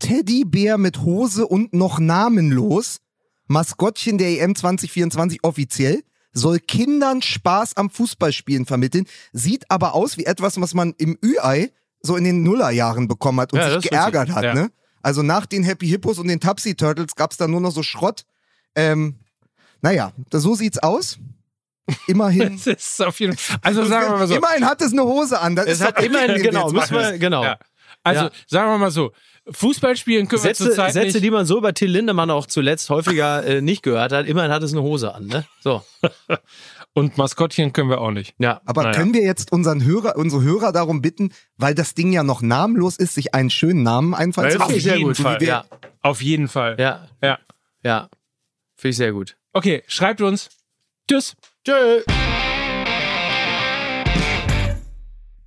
Teddybär 0.00 0.76
mit 0.76 1.00
Hose 1.00 1.46
und 1.46 1.72
noch 1.72 1.98
namenlos, 1.98 3.00
Maskottchen 3.46 4.18
der 4.18 4.40
EM 4.40 4.54
2024 4.54 5.44
offiziell 5.44 6.02
soll 6.34 6.58
Kindern 6.58 7.22
Spaß 7.22 7.76
am 7.76 7.88
Fußballspielen 7.88 8.66
vermitteln, 8.66 9.06
sieht 9.32 9.70
aber 9.70 9.94
aus 9.94 10.18
wie 10.18 10.26
etwas, 10.26 10.60
was 10.60 10.74
man 10.74 10.94
im 10.98 11.16
Ü-Ei 11.24 11.70
so 12.02 12.16
in 12.16 12.24
den 12.24 12.42
Nullerjahren 12.42 13.08
bekommen 13.08 13.40
hat 13.40 13.52
und 13.52 13.60
ja, 13.60 13.80
sich 13.80 13.90
geärgert 13.90 14.30
hat. 14.30 14.44
Ja. 14.44 14.54
Ne? 14.54 14.70
Also 15.02 15.22
nach 15.22 15.46
den 15.46 15.62
Happy 15.62 15.88
Hippos 15.88 16.18
und 16.18 16.28
den 16.28 16.40
Tapsi 16.40 16.74
Turtles 16.74 17.14
gab 17.14 17.30
es 17.30 17.36
da 17.36 17.48
nur 17.48 17.60
noch 17.60 17.70
so 17.70 17.82
Schrott. 17.82 18.24
Ähm, 18.74 19.16
naja, 19.80 20.12
so 20.32 20.54
sieht's 20.54 20.78
aus. 20.78 21.18
Immerhin. 22.06 22.60
das 22.64 22.66
ist 22.66 23.02
auf 23.02 23.20
jeden 23.20 23.36
Fall. 23.36 23.58
Also 23.62 23.84
sagen 23.84 24.12
wir 24.12 24.18
mal 24.18 24.26
so. 24.26 24.34
Immerhin 24.34 24.66
hat 24.66 24.80
es 24.82 24.92
eine 24.92 25.04
Hose 25.04 25.40
an. 25.40 25.56
Das 25.56 25.66
es 25.66 25.80
hat 25.82 26.02
immerhin, 26.02 26.42
genau, 26.42 26.70
müssen 26.70 26.94
wir, 26.94 27.18
genau. 27.18 27.44
Ja. 27.44 27.58
Also 28.02 28.28
sagen 28.46 28.70
wir 28.70 28.78
mal 28.78 28.90
so, 28.90 29.12
Fußball 29.50 29.96
spielen 29.96 30.26
können 30.26 30.42
Sätze, 30.42 30.64
wir 30.64 30.70
zurzeit 30.70 30.92
Sätze, 30.94 31.18
nicht. 31.18 31.24
die 31.24 31.30
man 31.30 31.44
so 31.44 31.58
über 31.58 31.74
Till 31.74 31.90
Lindemann 31.90 32.30
auch 32.30 32.46
zuletzt 32.46 32.88
häufiger 32.88 33.44
äh, 33.44 33.60
nicht 33.60 33.82
gehört 33.82 34.12
hat. 34.12 34.26
Immerhin 34.26 34.50
hat 34.50 34.62
es 34.62 34.72
eine 34.72 34.82
Hose 34.82 35.14
an, 35.14 35.26
ne? 35.26 35.44
So. 35.60 35.82
Und 36.94 37.18
Maskottchen 37.18 37.72
können 37.72 37.90
wir 37.90 38.00
auch 38.00 38.12
nicht. 38.12 38.34
Ja. 38.38 38.60
Aber 38.64 38.84
naja. 38.84 38.96
können 38.96 39.12
wir 39.14 39.22
jetzt 39.22 39.52
unseren 39.52 39.84
Hörer, 39.84 40.16
unsere 40.16 40.42
Hörer 40.42 40.72
darum 40.72 41.02
bitten, 41.02 41.32
weil 41.56 41.74
das 41.74 41.94
Ding 41.94 42.12
ja 42.12 42.22
noch 42.22 42.40
namenlos 42.40 42.96
ist, 42.96 43.14
sich 43.14 43.34
einen 43.34 43.50
schönen 43.50 43.82
Namen 43.82 44.14
einfallen 44.14 44.52
zu 44.52 44.58
lassen? 44.58 44.72
Auf 44.72 44.80
jeden 44.80 45.14
Fall. 45.14 45.42
Ja. 45.42 45.64
Auf 46.00 46.22
jeden 46.22 46.48
Fall. 46.48 46.76
Ja. 46.78 47.08
Ja. 47.20 47.38
Ja. 47.82 48.08
Finde 48.76 48.90
ich 48.90 48.96
sehr 48.96 49.12
gut. 49.12 49.36
Okay, 49.52 49.82
schreibt 49.88 50.20
uns. 50.20 50.48
Tschüss. 51.08 51.36
Tschüss. 51.64 52.04